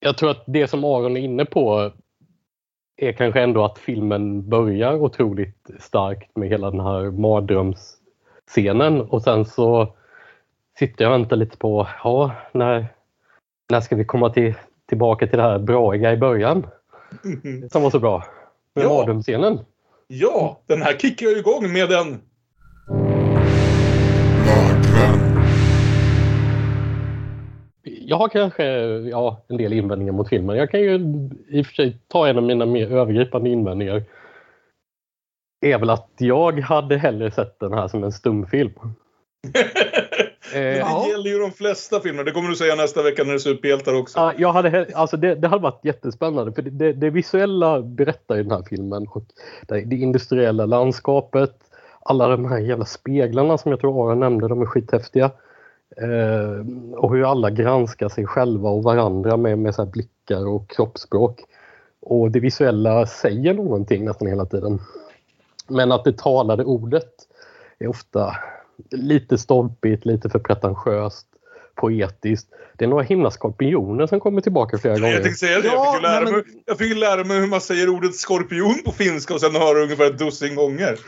Jag 0.00 0.18
tror 0.18 0.30
att 0.30 0.44
det 0.46 0.68
som 0.68 0.84
Aron 0.84 1.16
är 1.16 1.20
inne 1.20 1.44
på 1.44 1.92
är 2.96 3.12
kanske 3.12 3.40
ändå 3.40 3.64
att 3.64 3.78
filmen 3.78 4.48
börjar 4.48 4.94
otroligt 4.94 5.70
starkt 5.80 6.36
med 6.36 6.48
hela 6.48 6.70
den 6.70 6.80
här 6.80 7.10
mardrömsscenen 7.10 9.00
och 9.00 9.22
sen 9.22 9.44
så 9.44 9.96
sitter 10.78 11.04
jag 11.04 11.12
och 11.12 11.20
väntar 11.20 11.36
lite 11.36 11.56
på, 11.56 11.88
ja, 12.04 12.32
när, 12.52 12.86
när 13.70 13.80
ska 13.80 13.96
vi 13.96 14.04
komma 14.04 14.30
till, 14.30 14.54
tillbaka 14.88 15.26
till 15.26 15.36
det 15.36 15.42
här 15.42 15.58
braiga 15.58 16.12
i 16.12 16.16
början? 16.16 16.66
Som 17.72 17.82
var 17.82 17.90
så 17.90 17.98
bra. 17.98 18.24
Med 18.74 18.84
Ja. 18.84 18.88
mardrömsscenen. 18.88 19.58
Ja, 20.06 20.60
den 20.66 20.82
här 20.82 20.92
kickar 20.92 21.26
ju 21.26 21.38
igång 21.38 21.72
med 21.72 21.92
en 21.92 22.20
Jag 27.82 28.16
har 28.16 28.28
kanske 28.28 28.64
ja, 29.10 29.44
en 29.48 29.56
del 29.56 29.72
invändningar 29.72 30.12
mot 30.12 30.28
filmen. 30.28 30.56
Jag 30.56 30.70
kan 30.70 30.80
ju 30.80 30.94
i 31.48 31.62
och 31.62 31.66
för 31.66 31.74
sig 31.74 31.98
ta 32.08 32.28
en 32.28 32.36
av 32.36 32.42
mina 32.42 32.66
mer 32.66 32.92
övergripande 32.92 33.50
invändningar. 33.50 34.02
är 35.60 35.78
väl 35.78 35.90
att 35.90 36.10
jag 36.18 36.60
hade 36.60 36.96
hellre 36.96 37.30
sett 37.30 37.60
den 37.60 37.72
här 37.72 37.88
som 37.88 38.04
en 38.04 38.12
stumfilm. 38.12 38.72
Eh, 40.54 40.60
Ja. 40.78 41.02
Det 41.04 41.10
gäller 41.10 41.30
ju 41.30 41.38
de 41.38 41.52
flesta 41.52 42.00
filmer. 42.00 42.24
Det 42.24 42.30
kommer 42.30 42.48
du 42.48 42.56
säga 42.56 42.74
nästa 42.74 43.02
vecka 43.02 43.22
när 43.24 43.30
det 43.30 43.36
är 43.36 43.38
superhjältar 43.38 43.94
också. 43.94 44.18
Ja, 44.18 44.32
jag 44.38 44.52
hade, 44.52 44.86
alltså 44.94 45.16
det, 45.16 45.34
det 45.34 45.48
hade 45.48 45.62
varit 45.62 45.84
jättespännande 45.84 46.52
för 46.52 46.62
det, 46.62 46.70
det, 46.70 46.92
det 46.92 47.10
visuella 47.10 47.82
berättar 47.82 48.38
i 48.38 48.42
den 48.42 48.52
här 48.52 48.62
filmen 48.68 49.06
och 49.08 49.24
det, 49.68 49.80
det 49.80 49.96
industriella 49.96 50.66
landskapet, 50.66 51.54
alla 52.00 52.28
de 52.28 52.44
här 52.44 52.58
jävla 52.58 52.84
speglarna 52.84 53.58
som 53.58 53.70
jag 53.70 53.80
tror 53.80 54.08
Aron 54.08 54.20
nämnde, 54.20 54.48
de 54.48 54.62
är 54.62 54.66
skithäftiga. 54.66 55.30
Eh, 55.96 56.66
och 56.96 57.14
hur 57.14 57.30
alla 57.30 57.50
granskar 57.50 58.08
sig 58.08 58.26
själva 58.26 58.70
och 58.70 58.82
varandra 58.82 59.36
med, 59.36 59.58
med 59.58 59.74
så 59.74 59.84
här 59.84 59.90
blickar 59.90 60.48
och 60.48 60.70
kroppsspråk. 60.70 61.40
Och 62.00 62.30
det 62.30 62.40
visuella 62.40 63.06
säger 63.06 63.54
någonting 63.54 64.04
nästan 64.04 64.28
hela 64.28 64.46
tiden. 64.46 64.80
Men 65.68 65.92
att 65.92 66.04
det 66.04 66.18
talade 66.18 66.64
ordet 66.64 67.12
är 67.78 67.88
ofta 67.88 68.36
lite 68.90 69.38
stolpigt, 69.38 70.04
lite 70.04 70.30
för 70.30 70.38
pretentiöst, 70.38 71.26
poetiskt. 71.74 72.48
Det 72.78 72.84
är 72.84 72.88
några 72.88 73.02
himla 73.02 73.30
skorpioner 73.30 74.06
som 74.06 74.20
kommer 74.20 74.40
tillbaka 74.40 74.78
flera 74.78 74.94
gånger. 74.98 75.12
Jag 75.12 75.22
tänkte 75.22 75.46
säga 75.46 75.60
det. 75.60 75.68
Ja, 75.68 75.84
jag, 75.84 75.94
fick 75.94 76.02
ju 76.02 76.08
lära 76.08 76.30
mig, 76.30 76.42
jag 76.66 76.78
fick 76.78 76.88
ju 76.88 76.94
lära 76.94 77.24
mig 77.24 77.40
hur 77.40 77.46
man 77.46 77.60
säger 77.60 77.88
ordet 77.88 78.14
skorpion 78.14 78.82
på 78.84 78.92
finska 78.92 79.34
och 79.34 79.40
sen 79.40 79.54
höra 79.54 79.82
ungefär 79.82 80.06
ett 80.06 80.18
dussin 80.18 80.54
gånger. 80.54 80.98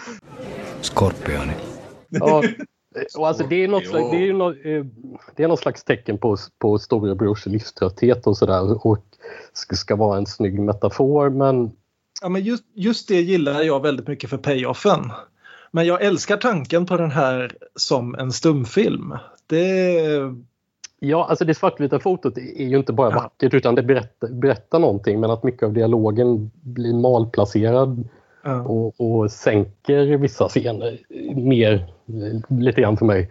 Skorpioni. 0.80 1.52
Ja, 2.10 2.42
och 3.18 3.28
alltså 3.28 3.46
det 3.46 3.64
är 3.64 3.68
något 3.68 3.86
slags, 3.86 4.10
det 4.10 4.28
är 4.28 4.32
något, 4.32 4.56
eh, 4.64 4.84
det 5.36 5.42
är 5.42 5.48
något 5.48 5.60
slags 5.60 5.84
tecken 5.84 6.18
på, 6.18 6.36
på 6.58 6.78
storebrors 6.78 7.46
livströtthet 7.46 8.26
och 8.26 8.36
sådär 8.36 8.86
och 8.86 9.04
ska, 9.52 9.76
ska 9.76 9.96
vara 9.96 10.18
en 10.18 10.26
snygg 10.26 10.58
metafor 10.58 11.30
men 11.30 11.70
Ja, 12.20 12.28
men 12.28 12.42
just, 12.42 12.64
just 12.74 13.08
det 13.08 13.20
gillar 13.20 13.62
jag 13.62 13.82
väldigt 13.82 14.08
mycket 14.08 14.30
för 14.30 14.38
payoffen. 14.38 15.12
Men 15.70 15.86
jag 15.86 16.02
älskar 16.02 16.36
tanken 16.36 16.86
på 16.86 16.96
den 16.96 17.10
här 17.10 17.52
som 17.74 18.14
en 18.14 18.32
stumfilm. 18.32 19.14
Det, 19.46 20.00
ja, 20.98 21.26
alltså 21.28 21.44
det 21.44 21.54
svartvita 21.54 21.98
fotot 21.98 22.38
är 22.38 22.66
ju 22.66 22.76
inte 22.76 22.92
bara 22.92 23.10
Ja. 23.10 23.14
vackert 23.16 23.54
utan 23.54 23.74
det 23.74 23.82
berättar, 23.82 24.28
berättar 24.28 24.78
någonting 24.78 25.20
men 25.20 25.30
att 25.30 25.42
mycket 25.42 25.62
av 25.62 25.72
dialogen 25.72 26.50
blir 26.60 26.94
malplacerad 26.94 28.08
ja. 28.44 28.62
och, 28.62 29.00
och 29.00 29.30
sänker 29.32 30.16
vissa 30.16 30.48
scener 30.48 30.98
mer 31.34 31.74
eh, 32.06 32.58
lite 32.58 32.80
grann 32.80 32.96
för 32.96 33.06
mig. 33.06 33.30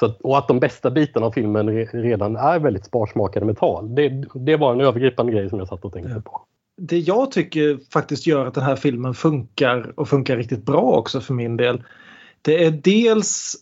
Så 0.00 0.06
att, 0.06 0.20
och 0.20 0.38
att 0.38 0.48
de 0.48 0.60
bästa 0.60 0.90
bitarna 0.90 1.26
av 1.26 1.30
filmen 1.30 1.68
re, 1.68 1.84
redan 1.92 2.36
är 2.36 2.58
väldigt 2.58 2.84
sparsmakade 2.84 3.46
med 3.46 3.58
tal. 3.58 3.94
Det, 3.94 4.24
det 4.34 4.56
var 4.56 4.72
en 4.72 4.80
övergripande 4.80 5.32
grej 5.32 5.48
som 5.50 5.58
jag 5.58 5.68
satt 5.68 5.84
och 5.84 5.92
tänkte 5.92 6.12
Ja. 6.14 6.20
på 6.30 6.40
det 6.76 6.98
jag 6.98 7.30
tycker 7.30 7.78
faktiskt 7.92 8.26
gör 8.26 8.46
att 8.46 8.54
den 8.54 8.64
här 8.64 8.76
filmen 8.76 9.14
funkar 9.14 9.92
och 9.96 10.08
funkar 10.08 10.36
riktigt 10.36 10.64
bra 10.64 10.82
också 10.82 11.20
för 11.20 11.34
min 11.34 11.56
del. 11.56 11.82
Det 12.42 12.64
är 12.64 12.70
dels 12.70 13.56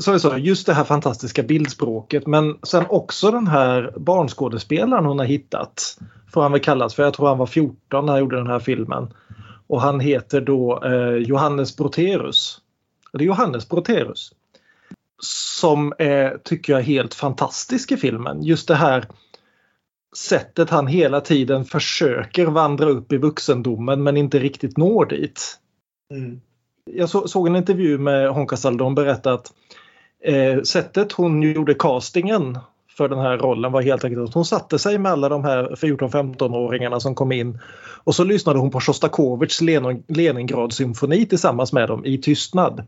som 0.00 0.12
jag 0.12 0.20
sa, 0.20 0.38
just 0.38 0.66
det 0.66 0.74
här 0.74 0.84
fantastiska 0.84 1.42
bildspråket 1.42 2.26
men 2.26 2.58
sen 2.62 2.84
också 2.88 3.30
den 3.30 3.46
här 3.46 3.94
barnskådespelaren 3.96 5.04
hon 5.04 5.18
har 5.18 5.26
hittat. 5.26 5.98
Får 6.32 6.42
han 6.42 6.52
väl 6.52 6.60
kallas 6.60 6.94
för 6.94 7.02
jag 7.02 7.14
tror 7.14 7.28
han 7.28 7.38
var 7.38 7.46
14 7.46 8.06
när 8.06 8.12
han 8.12 8.20
gjorde 8.20 8.36
den 8.36 8.46
här 8.46 8.58
filmen. 8.58 9.14
Och 9.66 9.80
han 9.80 10.00
heter 10.00 10.40
då 10.40 10.84
eh, 10.84 11.16
Johannes 11.16 11.76
Broterus. 11.76 12.60
Det 13.12 13.24
är 13.24 13.26
Johannes 13.26 13.68
Broterus. 13.68 14.32
Som 15.22 15.92
är, 15.98 16.38
tycker 16.44 16.72
jag, 16.72 16.82
helt 16.82 17.14
fantastisk 17.14 17.92
i 17.92 17.96
filmen. 17.96 18.42
Just 18.42 18.68
det 18.68 18.74
här 18.74 19.06
sättet 20.16 20.70
han 20.70 20.86
hela 20.86 21.20
tiden 21.20 21.64
försöker 21.64 22.46
vandra 22.46 22.88
upp 22.88 23.12
i 23.12 23.16
vuxendomen 23.16 24.02
men 24.02 24.16
inte 24.16 24.38
riktigt 24.38 24.76
når 24.76 25.06
dit. 25.06 25.58
Mm. 26.14 26.40
Jag 26.90 27.08
så, 27.08 27.28
såg 27.28 27.46
en 27.46 27.56
intervju 27.56 27.98
med 27.98 28.28
Honka 28.28 28.56
Saldon 28.56 28.94
berätta 28.94 29.32
att 29.32 29.52
eh, 30.24 30.62
sättet 30.62 31.12
hon 31.12 31.42
gjorde 31.42 31.74
castingen 31.74 32.58
för 32.96 33.08
den 33.08 33.18
här 33.18 33.38
rollen 33.38 33.72
var 33.72 33.82
helt 33.82 34.04
enkelt 34.04 34.28
att 34.28 34.34
hon 34.34 34.44
satte 34.44 34.78
sig 34.78 34.98
med 34.98 35.12
alla 35.12 35.28
de 35.28 35.44
här 35.44 35.74
14-15-åringarna 35.76 37.00
som 37.00 37.14
kom 37.14 37.32
in 37.32 37.58
och 38.04 38.14
så 38.14 38.24
lyssnade 38.24 38.58
hon 38.58 38.70
på 38.70 38.80
Sjostakovitjs 38.80 39.60
Lenin- 39.60 40.02
Leningrad-symfoni 40.08 41.26
tillsammans 41.26 41.72
med 41.72 41.88
dem 41.88 42.04
i 42.04 42.18
tystnad. 42.18 42.86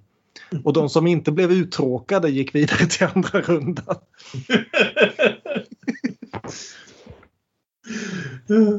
Och 0.65 0.73
de 0.73 0.89
som 0.89 1.07
inte 1.07 1.33
blev 1.33 1.53
uttråkade 1.53 2.29
gick 2.31 2.55
vidare 2.55 2.87
till 2.87 3.07
andra 3.15 3.41
rundan. 3.41 3.97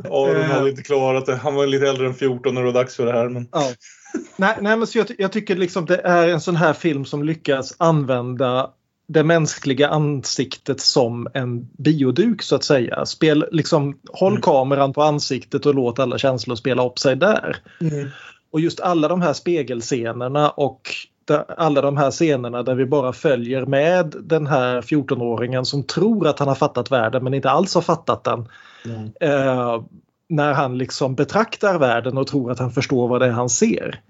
Aron 0.09 0.35
Eh. 0.41 0.50
hade 0.50 0.69
inte 0.69 0.81
klarat 0.83 1.25
det. 1.25 1.35
Han 1.35 1.55
var 1.55 1.67
lite 1.67 1.88
äldre 1.88 2.07
än 2.07 2.13
14 2.13 2.53
när 2.55 2.62
det 2.62 2.65
var 2.65 2.74
dags 2.74 2.95
för 2.95 3.05
det 3.05 3.12
här. 3.12 3.29
Men... 3.29 3.47
Ja. 3.51 3.71
Nej, 4.38 4.57
nej 4.62 4.77
men 4.77 4.88
så 4.88 4.97
jag, 4.97 5.07
jag 5.17 5.31
tycker 5.31 5.55
liksom 5.55 5.85
det 5.85 5.97
är 5.97 6.27
en 6.27 6.41
sån 6.41 6.55
här 6.55 6.74
film 6.74 7.05
som 7.05 7.24
lyckas 7.24 7.75
använda 7.77 8.69
det 9.07 9.24
mänskliga 9.24 9.89
ansiktet 9.89 10.81
som 10.81 11.27
en 11.33 11.67
bioduk 11.77 12.41
så 12.41 12.55
att 12.55 12.63
säga. 12.63 13.05
Spel, 13.05 13.45
liksom, 13.51 14.00
håll 14.13 14.31
Mm. 14.31 14.41
kameran 14.41 14.93
på 14.93 15.03
ansiktet 15.03 15.65
och 15.65 15.75
låt 15.75 16.00
alla 16.00 16.17
känslor 16.17 16.55
spela 16.55 16.85
upp 16.85 17.00
sig 17.00 17.15
där. 17.15 17.57
Mm. 17.81 18.09
Och 18.51 18.59
just 18.59 18.79
alla 18.79 19.07
de 19.07 19.21
här 19.21 19.33
spegelscenerna 19.33 20.50
och 20.50 20.81
alla 21.57 21.81
de 21.81 21.97
här 21.97 22.12
scenerna 22.12 22.63
där 22.63 22.75
vi 22.75 22.85
bara 22.85 23.13
följer 23.13 23.65
med 23.65 24.15
den 24.24 24.47
här 24.47 24.81
14-åringen 24.81 25.63
som 25.65 25.83
tror 25.83 26.27
att 26.27 26.39
han 26.39 26.47
har 26.47 26.55
fattat 26.55 26.91
världen 26.91 27.24
men 27.24 27.33
inte 27.33 27.50
alls 27.50 27.75
har 27.75 27.81
fattat 27.81 28.24
den. 28.24 28.47
Mm. 28.86 29.12
Eh, 29.22 29.84
när 30.30 30.54
han 30.54 30.77
liksom 30.77 31.15
betraktar 31.15 31.80
världen 31.80 32.18
och 32.18 32.27
tror 32.27 32.51
att 32.51 32.60
han 32.60 32.72
förstår 32.72 33.08
vad 33.08 33.22
det 33.22 33.27
är 33.27 33.32
han 33.32 33.50
ser. 33.50 34.01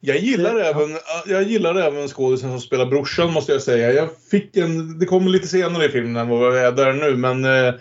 Jag 0.00 0.18
gillar, 0.18 0.56
även, 0.56 0.98
jag 1.26 1.42
gillar 1.42 1.74
även 1.74 2.08
skådisen 2.08 2.50
som 2.50 2.60
spelar 2.60 2.86
brorsan 2.86 3.32
måste 3.32 3.52
jag 3.52 3.62
säga. 3.62 3.92
Jag 3.92 4.08
fick 4.30 4.56
en, 4.56 4.98
det 4.98 5.06
kommer 5.06 5.30
lite 5.30 5.46
senare 5.46 5.84
i 5.84 5.88
filmen 5.88 6.16
än 6.16 6.28
vad 6.28 6.56
jag 6.56 6.66
är 6.66 6.72
där 6.72 6.92
nu 6.92 7.16
men 7.16 7.44
eh, 7.44 7.74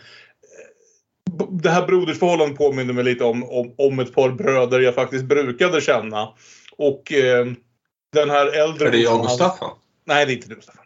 det 1.50 1.69
här 1.69 1.88
brodersförhållandet 1.88 2.57
påminner 2.57 2.93
mig 2.93 3.03
lite 3.03 3.24
om, 3.24 3.43
om, 3.43 3.74
om 3.77 4.00
ett 4.00 4.13
par 4.13 4.29
bröder 4.29 4.79
jag 4.79 4.95
faktiskt 4.95 5.25
brukade 5.25 5.81
känna. 5.81 6.29
Och 6.77 7.12
eh, 7.12 7.45
den 8.13 8.29
här 8.29 8.62
äldre... 8.63 8.88
Är 8.88 8.91
det 8.91 8.98
jag 8.98 9.19
och 9.19 9.31
Staffan? 9.31 9.71
Nej, 10.11 10.25
det 10.25 10.31
är 10.31 10.35
inte 10.35 10.49
du 10.49 10.61
Staffan. 10.61 10.85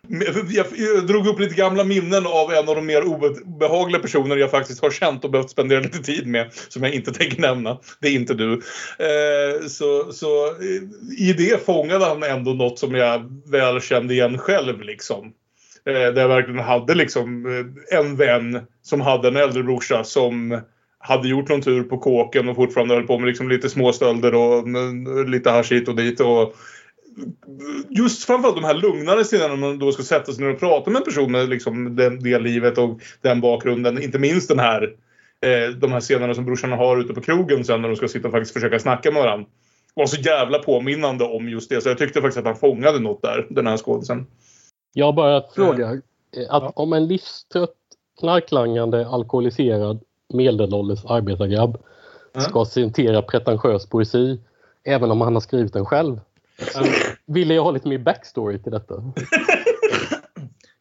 Jag, 0.49 0.65
jag 0.75 1.07
drog 1.07 1.27
upp 1.27 1.39
lite 1.39 1.55
gamla 1.55 1.83
minnen 1.83 2.25
av 2.27 2.53
en 2.53 2.69
av 2.69 2.75
de 2.75 2.85
mer 2.85 3.03
obehagliga 3.03 4.01
personer 4.01 4.35
jag 4.35 4.51
faktiskt 4.51 4.81
har 4.81 4.91
känt 4.91 5.23
och 5.23 5.31
behövt 5.31 5.49
spendera 5.49 5.79
lite 5.79 6.03
tid 6.03 6.27
med. 6.27 6.49
Som 6.53 6.83
jag 6.83 6.93
inte 6.93 7.13
tänker 7.13 7.41
nämna. 7.41 7.79
Det 8.01 8.07
är 8.07 8.11
inte 8.11 8.33
du. 8.33 8.53
Eh, 8.99 9.67
så, 9.67 10.13
så 10.13 10.45
eh, 10.47 11.27
i 11.27 11.33
det 11.37 11.65
fångade 11.65 12.05
han 12.05 12.23
ändå 12.23 12.53
något 12.53 12.79
som 12.79 12.95
jag 12.95 13.41
väl 13.51 13.81
kände 13.81 14.13
igen 14.13 14.37
själv 14.37 14.81
liksom. 14.81 15.33
Eh, 15.85 15.93
där 15.93 16.21
jag 16.21 16.27
verkligen 16.27 16.59
hade 16.59 16.95
liksom 16.95 17.45
eh, 17.45 17.99
en 17.99 18.15
vän 18.15 18.59
som 18.81 19.01
hade 19.01 19.27
en 19.27 19.35
äldre 19.35 19.63
brorsa 19.63 20.03
som 20.03 20.61
hade 20.99 21.27
gjort 21.27 21.49
någon 21.49 21.61
tur 21.61 21.83
på 21.83 21.97
kåken 21.97 22.49
och 22.49 22.55
fortfarande 22.55 22.95
höll 22.95 23.07
på 23.07 23.19
med 23.19 23.27
liksom 23.27 23.49
lite 23.49 23.69
småstölder 23.69 24.35
och 24.35 24.59
mm, 24.59 25.27
lite 25.27 25.49
hasch 25.49 25.71
hit 25.71 25.87
och 25.87 25.95
dit. 25.95 26.19
Och, 26.19 26.55
just 27.89 28.23
framförallt 28.23 28.55
de 28.55 28.63
här 28.63 28.73
lugnare 28.73 29.23
scenerna 29.23 29.55
när 29.55 29.67
man 29.67 29.79
då 29.79 29.91
ska 29.91 30.03
sätta 30.03 30.31
sig 30.31 30.43
ner 30.43 30.53
och 30.53 30.59
prata 30.59 30.89
med 30.89 30.99
en 30.99 31.05
person 31.05 31.31
med 31.31 31.49
liksom 31.49 31.95
det, 31.95 32.09
det 32.19 32.39
livet 32.39 32.77
och 32.77 32.99
den 33.21 33.41
bakgrunden. 33.41 34.03
Inte 34.03 34.19
minst 34.19 34.47
den 34.49 34.59
här, 34.59 34.83
eh, 35.41 35.75
de 35.75 35.91
här 35.91 35.99
scenerna 35.99 36.33
som 36.33 36.45
brorsan 36.45 36.71
har 36.71 36.97
ute 36.97 37.13
på 37.13 37.21
krogen 37.21 37.65
sen 37.65 37.81
när 37.81 37.89
de 37.89 37.95
ska 37.95 38.07
sitta 38.07 38.27
och 38.27 38.31
faktiskt 38.33 38.53
försöka 38.53 38.79
snacka 38.79 39.11
med 39.11 39.23
varandra. 39.23 39.47
Var 39.93 40.05
så 40.05 40.21
jävla 40.21 40.59
påminnande 40.59 41.23
om 41.25 41.49
just 41.49 41.69
det. 41.69 41.81
Så 41.81 41.89
jag 41.89 41.97
tyckte 41.97 42.21
faktiskt 42.21 42.37
att 42.37 42.45
han 42.45 42.55
fångade 42.55 42.99
något 42.99 43.21
där, 43.21 43.47
den 43.49 43.67
här 43.67 43.77
skådisen. 43.77 44.27
Jag 44.93 45.05
har 45.05 45.13
bara 45.13 45.37
ett 45.37 45.53
fråga. 45.55 45.91
Eh, 45.91 45.99
Att 46.49 46.63
Ja. 46.63 46.71
om 46.75 46.93
en 46.93 47.07
livstrött, 47.07 47.75
knarklangande, 48.19 49.07
alkoholiserad, 49.07 49.99
medelålders 50.33 51.05
arbetargrabb 51.05 51.77
Ja. 52.33 52.41
ska 52.41 52.65
citera 52.65 53.21
pretentiös 53.21 53.85
poesi, 53.89 54.39
även 54.83 55.11
om 55.11 55.21
han 55.21 55.33
har 55.33 55.41
skrivit 55.41 55.73
den 55.73 55.85
själv, 55.85 56.19
ville 57.27 57.53
jag 57.53 57.63
ha 57.63 57.71
lite 57.71 57.87
mer 57.87 57.97
backstory 57.97 58.63
till 58.63 58.71
detta. 58.71 58.93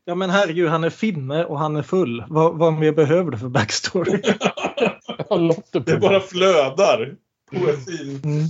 Ja 0.07 0.15
men 0.15 0.31
herregud, 0.31 0.69
han 0.69 0.85
är 0.85 0.91
finne 0.91 1.45
och 1.45 1.59
han 1.59 1.77
är 1.77 1.83
full. 1.83 2.25
Vad, 2.29 2.59
vad 2.59 2.73
mer 2.73 2.93
behöver 2.93 3.31
du 3.31 3.39
för 3.39 3.49
backstory? 3.49 4.13
Det 5.85 5.97
bara 5.97 6.21
flödar. 6.21 7.15
Poesin. 7.53 8.21
Mm. 8.25 8.45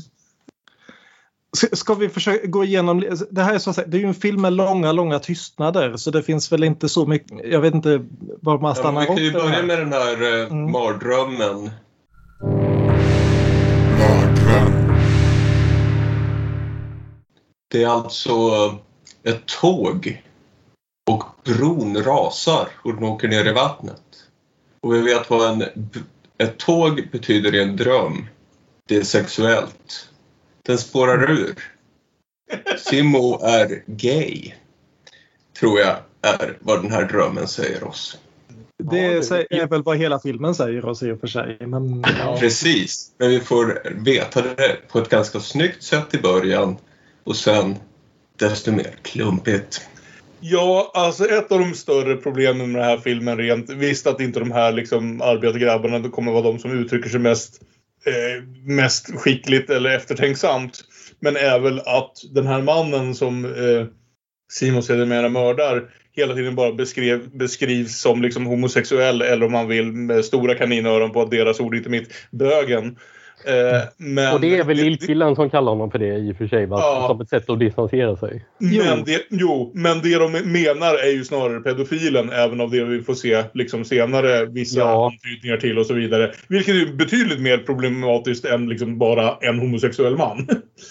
Ska 1.72 1.94
vi 1.94 2.08
försöka 2.08 2.46
gå 2.46 2.64
igenom? 2.64 3.04
Det 3.30 3.42
här 3.42 3.54
är, 3.54 3.58
så 3.58 3.70
att 3.70 3.76
säga, 3.76 3.88
det 3.88 3.96
är 3.96 4.00
ju 4.00 4.06
en 4.06 4.14
film 4.14 4.42
med 4.42 4.52
långa, 4.52 4.92
långa 4.92 5.18
tystnader 5.18 5.96
så 5.96 6.10
det 6.10 6.22
finns 6.22 6.52
väl 6.52 6.64
inte 6.64 6.88
så 6.88 7.06
mycket. 7.06 7.38
Jag 7.44 7.60
vet 7.60 7.74
inte 7.74 8.04
var 8.42 8.58
man 8.58 8.68
Ja, 8.70 8.74
stannar 8.74 9.06
men 9.06 9.16
vi 9.16 9.16
kan 9.16 9.24
ju 9.24 9.32
börja 9.32 9.62
med 9.62 9.78
den 9.78 9.92
här 9.92 10.40
eh, 10.42 10.46
Mm. 10.52 10.72
mardrömmen. 10.72 11.70
Det 17.74 17.82
är 17.82 17.88
alltså 17.88 18.38
ett 19.22 19.46
tåg 19.46 20.22
och 21.10 21.24
bron 21.44 22.02
rasar 22.02 22.68
och 22.82 22.94
den 22.94 23.04
åker 23.04 23.28
ner 23.28 23.48
i 23.48 23.52
vattnet. 23.52 24.02
Och 24.80 24.94
vi 24.94 25.00
vet 25.00 25.30
vad 25.30 25.50
en, 25.50 25.62
ett 26.38 26.58
tåg 26.58 27.08
betyder 27.12 27.54
i 27.54 27.62
en 27.62 27.76
dröm. 27.76 28.26
Det 28.88 28.96
är 28.96 29.02
sexuellt. 29.02 30.10
Den 30.62 30.78
spårar 30.78 31.30
ur. 31.30 31.54
Simmo 32.78 33.40
är 33.42 33.82
gay. 33.86 34.52
Tror 35.60 35.80
jag 35.80 35.96
är 36.22 36.58
vad 36.60 36.82
den 36.82 36.92
här 36.92 37.04
drömmen 37.04 37.48
säger 37.48 37.84
oss. 37.84 38.18
Det 38.78 39.04
är 39.04 39.66
väl 39.68 39.82
vad 39.82 39.96
hela 39.96 40.20
filmen 40.20 40.54
säger 40.54 40.84
oss 40.84 41.02
i 41.02 41.10
och 41.10 41.20
för 41.20 41.26
sig. 41.26 41.56
Men, 41.60 42.04
ja. 42.18 42.36
Precis, 42.40 43.12
men 43.18 43.30
vi 43.30 43.40
får 43.40 43.92
veta 43.94 44.42
det 44.42 44.76
på 44.88 44.98
ett 44.98 45.08
ganska 45.08 45.40
snyggt 45.40 45.82
sätt 45.82 46.14
i 46.14 46.18
början 46.18 46.76
och 47.24 47.36
sen 47.36 47.76
desto 48.38 48.72
mer 48.72 48.94
klumpigt. 49.02 49.88
Ja, 50.40 50.90
alltså 50.94 51.24
ett 51.24 51.52
av 51.52 51.58
de 51.58 51.74
större 51.74 52.16
problemen 52.16 52.72
med 52.72 52.82
den 52.82 52.88
här 52.88 52.98
filmen 52.98 53.38
rent, 53.38 53.70
visst 53.70 54.06
att 54.06 54.20
inte 54.20 54.40
de 54.40 54.52
här 54.52 54.72
liksom 54.72 55.20
arbetargrabbarna 55.20 56.10
kommer 56.10 56.32
vara 56.32 56.42
de 56.42 56.58
som 56.58 56.70
uttrycker 56.70 57.08
sig 57.08 57.20
mest, 57.20 57.60
eh, 58.06 58.42
mest 58.66 59.18
skickligt 59.18 59.70
eller 59.70 59.90
eftertänksamt. 59.90 60.80
Men 61.20 61.36
är 61.36 61.58
väl 61.58 61.78
att 61.78 62.12
den 62.34 62.46
här 62.46 62.62
mannen 62.62 63.14
som 63.14 63.44
eh, 63.44 63.86
Simon 64.52 64.82
sedermera 64.82 65.28
mördar 65.28 65.90
hela 66.16 66.34
tiden 66.34 66.54
bara 66.54 66.72
beskrev, 66.72 67.36
beskrivs 67.38 68.00
som 68.00 68.22
liksom 68.22 68.46
homosexuell 68.46 69.22
eller 69.22 69.46
om 69.46 69.52
man 69.52 69.68
vill 69.68 69.92
med 69.92 70.24
stora 70.24 70.54
kaninöron 70.54 71.12
på 71.12 71.22
att 71.22 71.30
deras 71.30 71.60
ord 71.60 71.74
inte 71.74 71.88
mitt, 71.88 72.12
bögen. 72.30 72.98
Eh, 73.46 73.82
men 73.96 74.34
Och 74.34 74.40
det 74.40 74.58
är 74.58 74.64
väl 74.64 74.76
lillkillen 74.76 75.34
som 75.36 75.50
kallar 75.50 75.72
honom 75.72 75.90
för 75.90 75.98
det 75.98 76.16
i 76.18 76.32
och 76.32 76.36
för 76.36 76.46
sig, 76.46 76.66
va? 76.66 76.76
Ja. 76.80 77.06
som 77.08 77.20
ett 77.20 77.28
sätt 77.28 77.50
att 77.50 77.58
distansera 77.58 78.16
sig. 78.16 78.44
Men 78.58 78.70
Jo. 78.72 78.82
det, 79.06 79.22
jo, 79.30 79.72
men 79.74 80.00
det 80.00 80.18
de 80.18 80.32
menar 80.32 80.94
är 80.94 81.12
ju 81.12 81.24
snarare 81.24 81.60
pedofilen, 81.60 82.30
även 82.30 82.60
av 82.60 82.70
det 82.70 82.84
vi 82.84 83.02
får 83.02 83.14
se 83.14 83.42
liksom 83.54 83.84
senare 83.84 84.44
vissa 84.46 84.80
Ja. 84.80 85.06
antydningar 85.06 85.56
till 85.56 85.78
och 85.78 85.86
så 85.86 85.94
vidare. 85.94 86.32
Vilket 86.48 86.74
är 86.74 86.92
betydligt 86.94 87.40
mer 87.40 87.58
problematiskt 87.58 88.44
än 88.44 88.68
liksom 88.68 88.98
bara 88.98 89.36
en 89.40 89.58
homosexuell 89.58 90.16
man. 90.16 90.38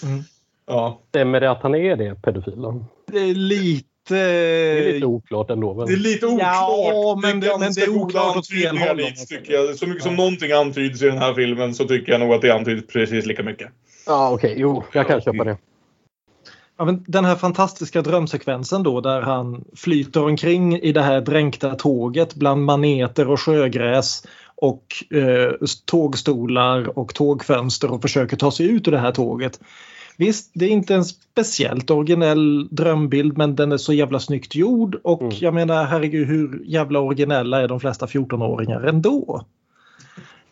Mm. 0.02 0.22
Ja. 0.66 1.00
Stämmer 1.08 1.40
det 1.40 1.50
att 1.50 1.62
han 1.62 1.74
är 1.74 1.96
det, 1.96 2.14
pedofilen? 2.22 2.84
Det 3.12 3.18
är 3.18 3.34
lite... 3.34 3.88
Det 4.08 4.18
är 4.18 4.92
lite 4.92 5.06
oklart 5.06 5.50
ändå. 5.50 5.74
Men... 5.74 5.86
Det 5.86 5.92
är 5.92 5.96
lite 5.96 6.26
oklart. 6.26 6.48
Ja, 6.50 7.18
men 7.22 7.40
det- 7.40 7.56
men 7.58 7.72
det 7.72 7.82
är 7.82 7.88
oklart 7.88 8.36
åt 8.36 8.48
fel 8.48 8.78
håll, 8.78 9.00
tycker 9.28 9.52
jag. 9.52 9.74
Så 9.78 9.86
mycket 9.86 10.02
som 10.02 10.12
Ja. 10.12 10.16
någonting 10.16 10.52
antyds 10.52 11.02
i 11.02 11.06
den 11.06 11.18
här 11.18 11.34
filmen 11.34 11.74
så 11.74 11.84
tycker 11.84 12.12
jag 12.12 12.20
nog 12.20 12.32
att 12.34 12.42
det 12.42 12.50
antyds 12.50 12.86
precis 12.92 13.26
lika 13.26 13.42
mycket. 13.42 13.68
Ja, 14.06 14.30
okej. 14.32 14.54
Jo, 14.58 14.84
jag 14.92 15.06
kan 15.06 15.20
köpa 15.20 15.44
det. 15.44 15.56
Ja, 16.78 16.84
men 16.84 17.04
den 17.06 17.24
här 17.24 17.36
fantastiska 17.36 18.02
drömsekvensen 18.02 18.82
då 18.82 19.00
där 19.00 19.20
han 19.20 19.64
flyter 19.76 20.24
omkring 20.24 20.76
i 20.78 20.92
det 20.92 21.02
här 21.02 21.20
dränkta 21.20 21.74
tåget 21.74 22.34
bland 22.34 22.64
maneter 22.64 23.28
och 23.28 23.40
sjögräs 23.40 24.26
och 24.56 24.84
eh, 25.16 25.52
tågstolar 25.84 26.98
och 26.98 27.14
tågfönster 27.14 27.90
och 27.92 28.02
försöker 28.02 28.36
ta 28.36 28.50
sig 28.50 28.66
ut 28.66 28.88
ur 28.88 28.92
det 28.92 28.98
här 28.98 29.12
tåget. 29.12 29.60
Visst, 30.16 30.50
det 30.54 30.64
är 30.64 30.68
inte 30.70 30.94
en 30.94 31.04
speciellt 31.04 31.90
originell 31.90 32.68
drömbild 32.70 33.36
men 33.38 33.56
den 33.56 33.72
är 33.72 33.76
så 33.76 33.92
jävla 33.92 34.20
snyggt 34.20 34.54
gjord 34.54 34.94
och 35.04 35.22
Mm. 35.22 35.34
jag 35.40 35.54
menar 35.54 35.84
herregud 35.84 36.28
hur 36.28 36.62
jävla 36.64 36.98
originella 37.00 37.62
är 37.62 37.68
de 37.68 37.80
flesta 37.80 38.06
14-åringar 38.06 38.80
ändå? 38.80 39.44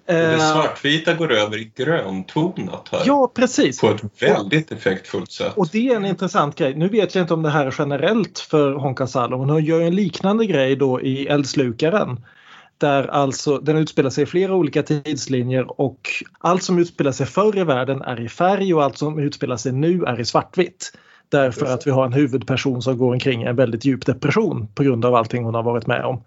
Det 0.06 0.32
Eh, 0.32 0.38
svartvita 0.52 1.14
går 1.14 1.32
över 1.32 1.56
i 1.56 1.72
gröntonat 1.76 2.88
här. 2.92 3.02
ja, 3.06 3.32
precis. 3.34 3.80
På 3.80 3.88
ett 3.90 4.02
väldigt 4.22 4.72
effektfullt 4.72 5.32
sätt. 5.32 5.52
Och 5.56 5.68
det 5.72 5.88
är 5.88 5.96
en 5.96 6.04
intressant 6.06 6.56
grej. 6.56 6.74
Nu 6.74 6.88
vet 6.88 7.14
jag 7.14 7.22
inte 7.24 7.34
om 7.34 7.42
det 7.42 7.50
här 7.50 7.66
är 7.66 7.74
generellt 7.78 8.38
för 8.38 8.72
Honka 8.72 9.06
Salo 9.06 9.38
men 9.38 9.50
hon 9.50 9.64
gör 9.64 9.80
ju 9.80 9.86
en 9.86 9.94
liknande 9.94 10.46
grej 10.46 10.76
då 10.76 11.00
i 11.00 11.26
Eldslukaren. 11.26 12.20
Där 12.82 13.06
alltså 13.06 13.58
den 13.58 13.76
utspelar 13.76 14.10
sig 14.10 14.22
i 14.22 14.26
flera 14.26 14.54
olika 14.54 14.82
tidslinjer 14.82 15.80
och 15.80 16.08
allt 16.38 16.62
som 16.62 16.78
utspelar 16.78 17.12
sig 17.12 17.26
förr 17.26 17.58
i 17.58 17.64
världen 17.64 18.02
är 18.02 18.20
i 18.20 18.28
färg 18.28 18.74
och 18.74 18.84
allt 18.84 18.98
som 18.98 19.18
utspelar 19.18 19.56
sig 19.56 19.72
nu 19.72 20.04
är 20.04 20.20
i 20.20 20.24
svartvitt. 20.24 20.92
Därför 21.28 21.66
att 21.66 21.86
vi 21.86 21.90
har 21.90 22.06
en 22.06 22.12
huvudperson 22.12 22.82
som 22.82 22.98
går 22.98 23.12
omkring 23.12 23.42
i 23.42 23.46
en 23.46 23.56
väldigt 23.56 23.84
djup 23.84 24.06
depression 24.06 24.68
på 24.74 24.82
grund 24.82 25.04
av 25.04 25.14
allting 25.14 25.44
hon 25.44 25.54
har 25.54 25.62
varit 25.62 25.86
med 25.86 26.04
om. 26.04 26.22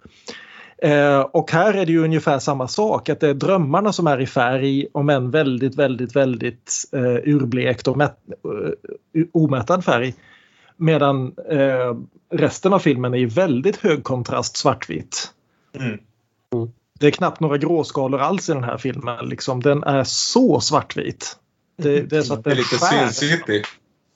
Eh, 0.78 1.20
och 1.20 1.52
här 1.52 1.74
är 1.74 1.86
det 1.86 1.92
ju 1.92 2.04
ungefär 2.04 2.40
samma 2.40 2.68
sak, 2.68 3.10
att 3.10 3.20
det 3.20 3.30
är 3.30 3.34
drömmarna 3.34 3.94
som 3.94 4.08
är 4.08 4.22
i 4.22 4.26
färg 4.26 4.88
om 4.92 5.10
en 5.10 5.32
väldigt, 5.32 5.76
väldigt, 5.76 6.16
väldigt 6.16 6.72
eh, 6.92 7.34
urblekt 7.34 7.88
och 7.88 7.98
mätt, 7.98 8.18
eh, 9.14 9.24
omättad 9.34 9.86
färg. 9.86 10.14
Medan 10.78 11.34
eh, 11.50 11.98
resten 12.32 12.74
av 12.74 12.80
filmen 12.80 13.14
är 13.14 13.18
i 13.18 13.26
väldigt 13.26 13.78
hög 13.78 14.04
kontrast 14.04 14.58
svartvitt. 14.58 15.32
Mm. 15.80 16.00
Det 17.00 17.08
är 17.08 17.12
knappt 17.12 17.40
några 17.40 17.58
gråskalor 17.58 18.20
alls 18.20 18.50
i 18.50 18.54
den 18.54 18.64
här 18.64 18.78
filmen. 18.78 19.26
Liksom. 19.26 19.62
Den 19.62 19.84
är 19.84 20.04
så 20.04 20.60
svartvit. 20.60 21.38
Det, 21.78 22.02
det 22.02 22.18
är 22.18 22.22
så 22.22 22.34
att 22.34 22.44
Det 22.44 22.52
är 22.52 22.56
lite 22.56 22.78
skär. 22.78 23.08
Sin 23.08 23.30
City. 23.30 23.64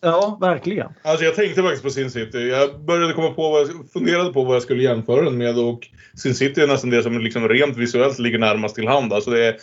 Ja, 0.01 0.37
verkligen. 0.41 0.87
Alltså 1.01 1.25
jag 1.25 1.35
tänkte 1.35 1.61
faktiskt 1.61 1.83
på 1.83 1.89
Sin 1.89 2.11
City. 2.11 2.37
Jag 2.37 2.81
började 2.81 3.13
komma 3.13 3.31
på 3.31 3.49
vad 3.49 3.61
jag 3.61 3.69
funderade 3.93 4.33
på 4.33 4.43
vad 4.43 4.55
jag 4.55 4.63
skulle 4.63 4.83
jämföra 4.83 5.21
den 5.21 5.37
med 5.37 5.57
och 5.57 5.87
Sin 6.15 6.35
City 6.35 6.61
är 6.61 6.67
nästan 6.67 6.89
det 6.89 7.03
som 7.03 7.19
liksom 7.19 7.49
rent 7.49 7.77
visuellt 7.77 8.19
ligger 8.19 8.39
närmast 8.39 8.75
till 8.75 8.87
hand. 8.87 9.13
Alltså 9.13 9.31
det 9.31 9.47
är 9.47 9.55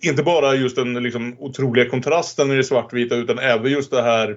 inte 0.00 0.22
bara 0.22 0.54
just 0.54 0.76
den 0.76 1.02
liksom 1.02 1.36
otroliga 1.38 1.88
kontrasten 1.88 2.50
i 2.50 2.56
det 2.56 2.64
svartvita 2.64 3.14
utan 3.14 3.38
även 3.38 3.72
just 3.72 3.90
det 3.90 4.02
här 4.02 4.36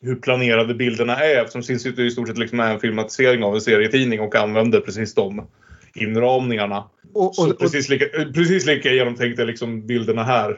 hur 0.00 0.14
planerade 0.14 0.74
bilderna 0.74 1.16
är. 1.16 1.40
Eftersom 1.40 1.62
Sin 1.62 1.80
City 1.80 2.02
i 2.02 2.10
stort 2.10 2.28
sett 2.28 2.38
liksom 2.38 2.60
är 2.60 2.72
en 2.72 2.80
filmatisering 2.80 3.44
av 3.44 3.54
en 3.54 3.60
serietidning 3.60 4.20
och 4.20 4.34
använder 4.34 4.80
precis 4.80 5.14
de 5.14 5.46
inramningarna. 5.94 6.84
Och, 7.14 7.26
och, 7.28 7.34
Så 7.34 7.52
precis 7.54 7.88
lika, 7.88 8.04
precis 8.34 8.66
lika 8.66 8.90
genomtänkta 8.92 9.44
liksom 9.44 9.86
bilderna 9.86 10.24
här. 10.24 10.56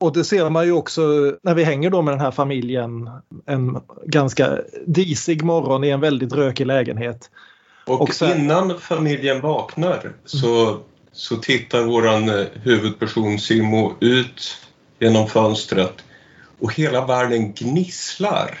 och 0.00 0.12
det 0.12 0.24
ser 0.24 0.50
man 0.50 0.66
ju 0.66 0.72
också 0.72 1.02
när 1.42 1.54
vi 1.54 1.64
hänger 1.64 1.90
då 1.90 2.02
med 2.02 2.12
den 2.14 2.20
här 2.20 2.30
familjen 2.30 3.10
en 3.46 3.78
ganska 4.06 4.58
disig 4.86 5.42
morgon 5.42 5.84
i 5.84 5.88
en 5.90 6.00
väldigt 6.00 6.32
rökig 6.32 6.66
lägenhet. 6.66 7.30
Och, 7.86 8.00
Och 8.00 8.14
sen- 8.14 8.40
innan 8.40 8.78
familjen 8.80 9.40
vaknar 9.40 10.12
så, 10.24 10.78
så 11.12 11.36
tittar 11.36 11.82
våran 11.82 12.28
eh, 12.28 12.46
huvudperson 12.62 13.38
Simo 13.38 13.92
ut 14.00 14.56
genom 15.00 15.28
fönstret 15.28 16.04
och 16.60 16.72
hela 16.74 17.06
världen 17.06 17.52
gnisslar. 17.52 18.58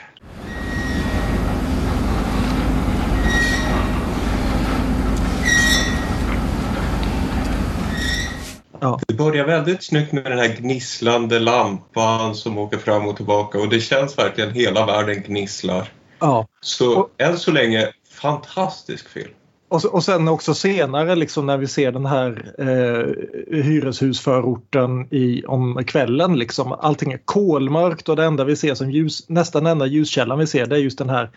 Ja. 8.80 9.00
Det 9.08 9.14
börjar 9.14 9.46
väldigt 9.46 9.84
snyggt 9.84 10.12
med 10.12 10.24
den 10.24 10.38
här 10.38 10.56
gnisslande 10.56 11.38
lampan 11.38 12.34
som 12.34 12.58
åker 12.58 12.78
fram 12.78 13.08
och 13.08 13.16
tillbaka 13.16 13.58
och 13.58 13.68
det 13.68 13.80
känns 13.80 14.18
verkligen 14.18 14.50
hela 14.50 14.86
världen 14.86 15.22
gnisslar. 15.22 15.88
Ja. 16.18 16.46
Så 16.60 16.98
Och- 16.98 17.10
än 17.18 17.38
så 17.38 17.50
länge, 17.52 17.88
fantastisk 18.20 19.08
film. 19.08 19.30
Och, 19.68 19.84
och 19.84 20.04
sen 20.04 20.28
också 20.28 20.54
senare 20.54 21.14
liksom 21.14 21.46
när 21.46 21.56
vi 21.56 21.66
ser 21.66 21.92
den 21.92 22.06
här 22.06 22.54
eh, 22.58 23.62
hyreshusförorten 23.62 25.14
i, 25.14 25.44
om 25.46 25.84
kvällen. 25.86 26.38
Liksom, 26.38 26.72
allting 26.72 27.12
är 27.12 27.20
kolmörkt 27.24 28.08
och 28.08 28.16
det 28.16 28.24
enda 28.24 28.44
vi 28.44 28.56
ser 28.56 28.74
som 28.74 28.90
ljus, 28.90 29.28
nästan 29.28 29.66
enda 29.66 29.86
ljuskällan 29.86 30.38
vi 30.38 30.46
ser 30.46 30.66
det 30.66 30.76
är 30.76 30.80
just 30.80 30.98
den 30.98 31.10
här 31.10 31.30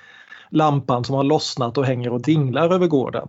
lampan 0.50 1.04
som 1.04 1.16
har 1.16 1.24
lossnat 1.24 1.78
och 1.78 1.86
hänger 1.86 2.14
och 2.14 2.22
dinglar 2.22 2.74
över 2.74 2.88
gården. 2.88 3.28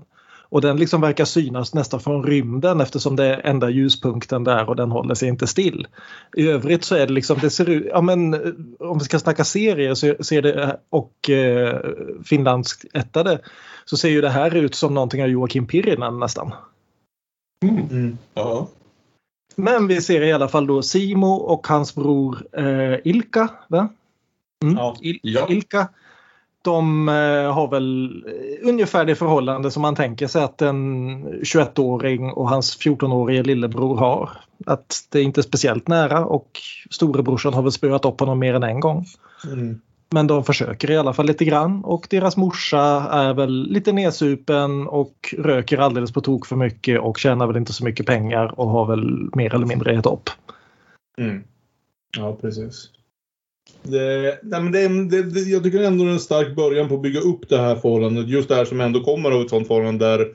Och 0.51 0.61
den 0.61 0.77
liksom 0.77 1.01
verkar 1.01 1.25
synas 1.25 1.75
nästan 1.75 2.01
från 2.01 2.25
rymden 2.25 2.81
eftersom 2.81 3.17
det 3.17 3.25
är 3.25 3.47
enda 3.47 3.71
ljuspunkten 3.71 4.45
där 4.45 4.69
och 4.69 4.77
den 4.77 4.91
håller 4.91 5.15
sig 5.15 5.29
inte 5.29 5.47
still. 5.47 5.87
I 6.37 6.49
övrigt 6.49 6.85
så 6.85 6.95
är 6.95 7.07
det 7.07 7.13
liksom, 7.13 7.39
det 7.41 7.51
ser 7.51 7.69
ut, 7.69 7.87
ja 7.91 8.01
men 8.01 8.35
om 8.79 8.99
vi 8.99 9.05
ska 9.05 9.19
snacka 9.19 9.45
serier 9.45 9.95
så 9.95 10.15
ser 10.25 10.43
det, 10.43 10.81
och 10.91 11.31
eh, 11.31 11.81
finlandsk 12.25 12.85
ättade 12.95 13.39
så 13.85 13.97
ser 13.97 14.09
ju 14.09 14.21
det 14.21 14.29
här 14.31 14.57
ut 14.57 14.75
som 14.75 14.95
någonting 14.95 15.23
av 15.23 15.29
Joakim 15.29 15.67
Pirinen 15.67 16.19
nästan. 16.19 16.53
Mm. 17.65 18.19
Ja. 18.35 18.69
Men 19.57 19.87
vi 19.87 20.01
ser 20.03 20.23
i 20.23 20.33
alla 20.33 20.49
fall 20.49 20.67
då 20.67 20.83
Simo 20.83 21.33
och 21.35 21.67
hans 21.67 21.95
bror 21.95 22.39
eh, 22.53 22.99
Ilka. 23.05 23.49
Va? 23.69 23.89
Mm. 24.65 24.77
Ja. 24.77 24.97
Il- 25.03 25.21
Ja. 25.23 25.47
Ilka. 25.49 25.89
De 26.63 27.09
eh, 27.09 27.53
har 27.55 27.71
väl 27.71 28.25
eh, 28.27 28.69
ungefär 28.69 29.05
det 29.05 29.15
förhållande 29.15 29.71
som 29.71 29.83
man 29.83 29.95
tänker 29.95 30.27
sig 30.27 30.43
att 30.43 30.63
en 30.63 31.25
21-åring 31.29 32.31
och 32.31 32.49
hans 32.49 32.79
14-årige 32.79 33.43
lillebror 33.43 33.97
har. 33.97 34.31
Att 34.67 35.07
det 35.09 35.19
är 35.19 35.23
inte 35.23 35.41
är 35.41 35.43
speciellt 35.43 35.89
nära 35.89 36.27
och 36.27 36.61
storebrorsan 36.91 37.55
har 37.55 37.63
väl 37.63 37.73
spöat 37.73 38.05
upp 38.05 38.21
honom 38.21 38.39
mer 38.39 38.55
än 38.55 38.63
en 38.63 38.81
gång. 38.81 39.07
Mm. 39.47 39.81
Men 40.13 40.27
de 40.27 40.45
försöker 40.45 40.91
i 40.91 40.97
alla 40.97 41.13
fall 41.13 41.27
lite 41.27 41.45
grann 41.45 41.85
och 41.85 42.07
deras 42.11 42.37
morsa 42.37 43.09
är 43.11 43.35
väl 43.35 43.63
lite 43.63 43.93
nedsupen 43.93 44.89
och 44.89 45.35
röker 45.39 45.79
alldeles 45.79 46.13
på 46.13 46.21
tok 46.21 46.47
för 46.47 46.57
mycket 46.57 47.01
och 47.01 47.19
tjänar 47.19 47.47
väl 47.47 47.57
inte 47.57 47.73
så 47.73 47.85
mycket 47.85 48.07
pengar 48.07 48.61
och 48.61 48.69
har 48.69 48.87
väl 48.87 49.31
mer 49.35 49.55
eller 49.55 49.67
mindre 49.67 49.95
gett 49.95 50.07
upp. 50.07 50.31
Mm. 51.19 51.43
Ja, 52.17 52.37
precis. 52.41 52.91
Det, 53.83 54.39
nej, 54.43 54.63
men 54.63 54.73
det, 54.73 54.89
det, 54.89 55.23
det, 55.23 55.41
jag 55.41 55.65
tycker 55.65 55.83
ändå 55.83 56.05
det 56.05 56.11
är 56.11 56.15
en 56.15 56.21
stark 56.21 56.57
början 56.57 56.89
på 56.89 56.95
att 56.95 57.03
bygga 57.03 57.21
upp 57.21 57.49
det 57.49 57.59
här 57.59 57.77
förhållandet. 57.77 58.29
Just 58.29 58.49
det 58.49 58.55
här 58.55 58.65
som 58.65 58.81
ändå 58.81 59.01
kommer 59.05 59.31
av 59.31 59.43
ett 59.43 59.51
sånt 59.51 59.67
förhållande 59.67 60.07
där 60.07 60.29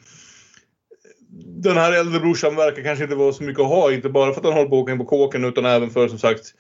den 1.58 1.78
här 1.78 1.92
äldre 1.92 2.20
brorsan 2.20 2.56
verkar 2.56 2.84
kanske 2.84 3.04
inte 3.04 3.16
vara 3.16 3.34
så 3.34 3.44
mycket 3.44 3.62
att 3.62 3.68
ha. 3.70 3.92
Inte 3.92 4.10
bara 4.10 4.34
för 4.34 4.40
att 4.40 4.46
han 4.46 4.54
håller 4.54 4.70
på 4.70 4.76
att 4.78 4.84
åka 4.84 4.92
in 4.92 4.98
på 4.98 5.06
kåken 5.06 5.46
utan 5.46 5.66
även 5.66 5.90
för 5.90 6.08
som 6.08 6.18
sagt 6.20 6.54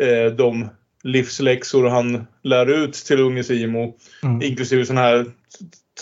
eh, 0.00 0.32
de 0.36 0.68
livsläxor 1.02 1.88
han 1.88 2.26
lär 2.42 2.66
ut 2.66 2.92
till 2.92 3.20
unge 3.20 3.44
Simo. 3.44 3.96
Mm. 4.22 4.42
Inklusive 4.42 4.86
sådana 4.86 5.00
här 5.00 5.26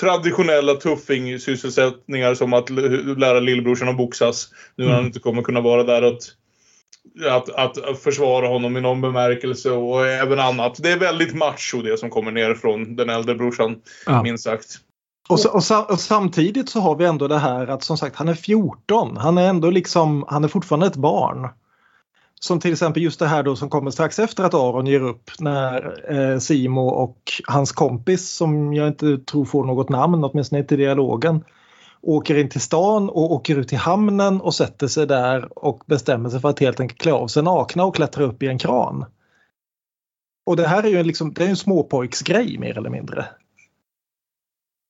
traditionella 0.01 0.75
tuffing-sysselsättningar 0.75 2.35
som 2.35 2.53
att 2.53 2.71
lära 3.19 3.41
lillebrorsan 3.41 3.89
att 3.89 3.97
boxas. 3.97 4.49
Nu 4.77 4.85
när 4.85 4.91
han 4.91 4.99
Mm. 4.99 5.07
inte 5.07 5.21
kommer 5.21 5.43
kunna 5.43 5.61
vara 5.61 5.85
där 5.85 6.03
att, 6.03 6.23
att, 7.29 7.49
att 7.49 7.99
försvara 7.99 8.49
honom 8.49 8.77
i 8.77 8.81
någon 8.81 9.01
bemärkelse 9.01 9.71
och 9.71 10.07
även 10.07 10.39
annat. 10.39 10.83
Det 10.83 10.93
är 10.93 10.99
väldigt 10.99 11.35
macho 11.35 11.83
det 11.83 11.99
som 11.99 12.11
kommer 12.11 12.33
ner 12.33 12.55
från 12.55 12.97
den 12.97 13.11
äldre 13.11 13.35
brorsan, 13.35 13.77
Ja. 14.07 14.23
minst 14.23 14.45
sagt. 14.45 14.67
Och, 15.29 15.41
så, 15.41 15.51
och, 15.51 15.65
sa, 15.65 15.85
och 15.85 16.01
samtidigt 16.01 16.69
så 16.69 16.81
har 16.81 16.97
vi 16.97 17.05
ändå 17.05 17.29
det 17.29 17.39
här 17.39 17.67
att 17.67 17.85
som 17.85 17.97
sagt 17.97 18.17
han 18.17 18.29
är 18.29 18.35
14. 18.35 19.17
Han 19.17 19.39
är 19.39 19.49
ändå 19.49 19.71
liksom, 19.71 20.25
han 20.29 20.45
är 20.45 20.49
fortfarande 20.49 20.87
ett 20.87 20.97
barn. 20.97 21.49
Som 22.41 22.61
till 22.61 22.73
exempel 22.73 23.03
just 23.03 23.19
det 23.19 23.27
här 23.27 23.43
då 23.43 23.57
som 23.57 23.71
kommer 23.71 23.91
strax 23.91 24.19
efter 24.19 24.45
att 24.45 24.55
Aron 24.55 24.87
ger 24.87 25.01
upp 25.03 25.31
när 25.39 26.05
eh, 26.15 26.39
Simo 26.39 26.89
och 26.89 27.19
hans 27.47 27.73
kompis 27.73 28.31
som 28.31 28.75
jag 28.75 28.89
inte 28.89 29.19
tror 29.19 29.45
får 29.45 29.65
något 29.65 29.89
namn, 29.89 30.25
åtminstone 30.25 30.61
inte 30.61 30.75
i 30.75 30.79
dialogen, 30.79 31.45
åker 32.03 32.39
in 32.39 32.49
till 32.49 32.61
stan 32.61 33.09
och 33.09 33.33
åker 33.33 33.57
ut 33.59 33.69
till 33.69 33.79
hamnen 33.79 34.41
och 34.41 34.55
sätter 34.55 34.87
sig 34.87 35.07
där 35.07 35.59
och 35.59 35.83
bestämmer 35.87 36.31
sig 36.31 36.41
för 36.41 36.49
att 36.49 36.59
helt 36.61 36.81
enkelt 36.81 37.01
klä 37.01 37.13
av 37.13 37.29
sig 37.29 37.43
nakna 37.43 37.85
och 37.85 37.95
klättra 37.95 38.25
upp 38.25 38.43
i 38.43 38.47
en 38.49 38.59
kran. 38.59 39.05
Och 40.47 40.57
det 40.57 40.67
här 40.67 40.83
är 40.83 40.89
ju 40.89 40.99
en, 41.01 41.07
liksom, 41.07 41.33
det 41.33 41.45
är 41.45 41.49
en 41.49 41.57
småpojksgrej 41.57 42.59
mer 42.59 42.79
eller 42.79 42.91
mindre. 42.91 43.27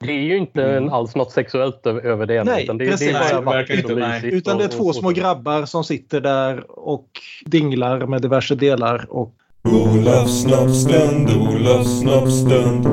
Det 0.04 0.12
är 0.12 0.20
ju 0.22 0.36
inte 0.38 0.64
en, 0.64 0.90
alls 0.90 1.14
något 1.16 1.32
sexuellt 1.32 1.86
över, 1.86 2.26
det. 2.26 2.44
Nej, 2.44 2.64
utan 2.64 2.78
det, 2.78 2.84
det 2.84 2.90
precis. 2.90 3.08
är 3.14 3.42
bara 3.42 3.54
Nej, 3.54 3.78
inte, 3.80 3.94
nej. 3.94 4.20
Utan 4.34 4.58
det 4.58 4.64
är 4.64 4.68
och- 4.68 4.74
två 4.74 4.84
och- 4.84 4.96
små 4.96 5.08
och- 5.08 5.14
grabbar 5.14 5.64
som 5.64 5.84
sitter 5.84 6.20
där 6.20 6.70
och 6.70 7.08
dinglar 7.46 8.06
med 8.06 8.22
diverse 8.22 8.54
delar. 8.54 9.06
Och 9.10 9.34
Olofs 9.64 10.42
snoppstund, 10.42 11.28
Olofs 11.30 12.00
snoppstund. 12.00 12.86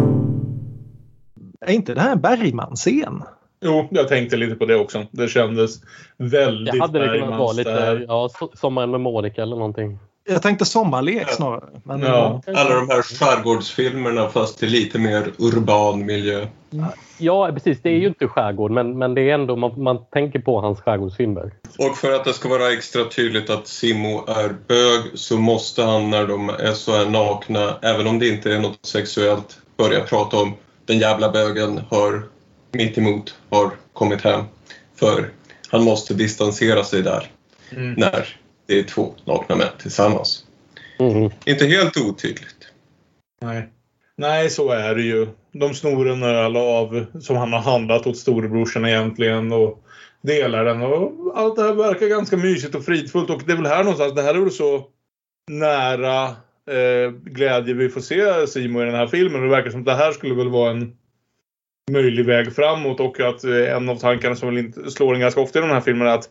är 1.65 1.73
inte 1.73 1.93
det 1.93 2.01
här 2.01 2.11
en 2.11 2.21
Bergman-scen? 2.21 3.23
Jo, 3.65 3.87
jag 3.91 4.07
tänkte 4.07 4.37
lite 4.37 4.55
på 4.55 4.65
det 4.65 4.75
också. 4.75 5.05
Det 5.11 5.27
kändes 5.27 5.75
väldigt 6.17 6.73
Det 6.73 6.79
hade 6.79 6.99
det 6.99 7.19
kunnat 7.19 7.39
vara 7.39 7.51
lite, 7.51 8.05
ja, 8.07 8.29
so- 8.39 8.55
Sommaren 8.57 8.91
med 8.91 9.01
Monica 9.01 9.41
eller 9.41 9.55
någonting. 9.55 9.99
Jag 10.29 10.41
tänkte 10.41 10.65
sommarlek 10.65 11.29
snarare. 11.29 11.69
Men, 11.83 12.01
Ja. 12.01 12.41
Alla 12.47 12.75
de 12.75 12.89
här 12.89 13.01
skärgårdsfilmerna 13.01 14.29
fast 14.29 14.63
i 14.63 14.67
lite 14.67 14.99
mer 14.99 15.31
urban 15.37 16.05
miljö. 16.05 16.47
Ja, 17.17 17.51
precis. 17.53 17.81
Det 17.81 17.89
är 17.89 17.97
ju 17.97 18.07
inte 18.07 18.27
skärgård, 18.27 18.71
men, 18.71 18.97
men 18.97 19.13
det 19.13 19.29
är 19.29 19.33
ändå, 19.33 19.55
man, 19.55 19.83
man 19.83 20.05
tänker 20.11 20.39
på 20.39 20.61
hans 20.61 20.81
skärgårdsfilmer. 20.81 21.51
Och 21.77 21.97
för 21.97 22.13
att 22.13 22.25
det 22.25 22.33
ska 22.33 22.49
vara 22.49 22.73
extra 22.73 23.03
tydligt 23.05 23.49
att 23.49 23.67
Simo 23.67 24.25
är 24.27 24.55
bög 24.67 25.01
så 25.13 25.37
måste 25.37 25.83
han 25.83 26.09
när 26.09 26.27
de 26.27 26.49
är 26.49 26.73
så 26.73 26.91
här 26.91 27.05
nakna, 27.05 27.75
även 27.81 28.07
om 28.07 28.19
det 28.19 28.27
inte 28.27 28.53
är 28.53 28.59
något 28.59 28.85
sexuellt, 28.85 29.57
börja 29.77 30.01
prata 30.01 30.37
om 30.37 30.53
den 30.85 30.99
jävla 30.99 31.31
bögen 31.31 31.81
har 31.89 32.23
mitt 32.71 32.97
emot 32.97 33.35
har 33.49 33.71
kommit 33.93 34.21
hem. 34.21 34.43
För 34.95 35.29
han 35.69 35.83
måste 35.83 36.13
distansera 36.13 36.83
sig 36.83 37.01
där 37.01 37.31
Mm. 37.71 37.93
när 37.93 38.27
det 38.67 38.79
är 38.79 38.83
två 38.83 39.13
nakna 39.25 39.55
män 39.55 39.67
tillsammans. 39.81 40.45
Mm. 40.99 41.31
Inte 41.45 41.65
helt 41.65 41.97
otydligt. 41.97 42.67
Nej. 43.41 43.69
Nej, 44.15 44.49
så 44.49 44.71
är 44.71 44.95
det 44.95 45.01
ju. 45.01 45.27
De 45.51 45.73
snor 45.73 46.09
en 46.09 46.23
öl 46.23 46.57
av 46.57 47.05
som 47.21 47.35
han 47.35 47.53
har 47.53 47.59
handlat 47.59 48.07
åt 48.07 48.17
storebrorsan 48.17 48.85
egentligen 48.85 49.51
och 49.51 49.83
delar 50.21 50.65
den. 50.65 50.81
Och 50.81 51.11
allt 51.35 51.55
det 51.55 51.61
här 51.63 51.73
verkar 51.73 52.07
ganska 52.07 52.37
mysigt 52.37 52.75
och 52.75 52.85
fridfullt 52.85 53.29
och 53.29 53.41
det 53.45 53.51
är 53.51 53.55
väl 53.57 53.65
här 53.65 53.83
någonstans, 53.83 54.15
det 54.15 54.21
här 54.21 54.35
är 54.35 54.39
väl 54.39 54.51
så 54.51 54.87
nära 55.47 56.23
eh, 56.69 57.11
glädje 57.11 57.73
vi 57.73 57.89
får 57.89 58.01
se 58.01 58.47
Simo 58.47 58.81
i 58.81 58.85
den 58.85 58.95
här 58.95 59.07
filmen. 59.07 59.41
Det 59.41 59.49
verkar 59.49 59.69
som 59.69 59.79
att 59.79 59.85
det 59.85 59.95
här 59.95 60.11
skulle 60.11 60.35
väl 60.35 60.49
vara 60.49 60.71
en 60.71 60.97
möjlig 61.91 62.25
väg 62.25 62.55
framåt 62.55 62.99
och 62.99 63.19
att 63.19 63.43
eh, 63.43 63.75
en 63.75 63.89
av 63.89 63.95
tankarna 63.95 64.35
som 64.35 64.73
slår 64.89 65.13
en 65.13 65.19
ganska 65.19 65.41
ofta 65.41 65.59
i 65.59 65.61
den 65.61 65.71
här 65.71 65.81
filmen 65.81 66.07
är 66.07 66.11
att 66.11 66.29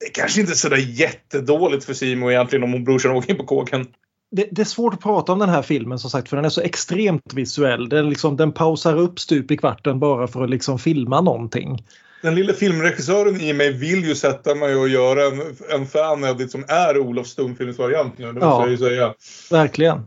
det 0.00 0.10
kanske 0.12 0.40
inte 0.40 0.52
är 0.52 0.54
sådär 0.54 0.76
jättedåligt 0.76 1.84
för 1.84 1.94
Simo 1.94 2.30
egentligen 2.30 2.62
om 2.74 2.84
brorsan 2.84 3.10
åker 3.12 3.30
in 3.30 3.36
på 3.36 3.44
kåken. 3.44 3.86
det, 4.30 4.48
det 4.50 4.60
är 4.62 4.66
svårt 4.66 4.94
att 4.94 5.00
prata 5.00 5.32
om 5.32 5.38
den 5.38 5.48
här 5.48 5.62
filmen 5.62 5.98
som 5.98 6.10
sagt 6.10 6.28
för 6.28 6.36
den 6.36 6.44
är 6.44 6.48
så 6.48 6.60
extremt 6.60 7.32
visuell. 7.34 7.88
Den, 7.88 8.10
liksom, 8.10 8.36
den 8.36 8.52
pausar 8.52 8.96
upp 8.98 9.20
stup 9.20 9.50
i 9.50 9.56
kvarten 9.56 9.98
bara 10.00 10.26
för 10.28 10.44
att 10.44 10.50
liksom 10.50 10.78
filma 10.78 11.20
någonting. 11.20 11.84
Den 12.22 12.34
lilla 12.34 12.52
filmregissören 12.52 13.40
i 13.40 13.52
mig 13.52 13.72
vill 13.72 14.04
ju 14.04 14.14
sätta 14.14 14.54
mig 14.54 14.76
och 14.76 14.88
göra 14.88 15.22
en, 15.26 15.42
en 15.80 15.86
fan-edit 15.86 16.50
som 16.50 16.64
är 16.68 16.98
Olof 16.98 17.26
stumfilmsvariant 17.26 18.18
nu. 18.18 18.26
Det 18.26 18.32
måste 18.32 18.46
Ja. 18.46 18.60
jag 18.62 18.70
ju 18.70 18.76
säga. 18.78 19.14
Verkligen. 19.50 20.06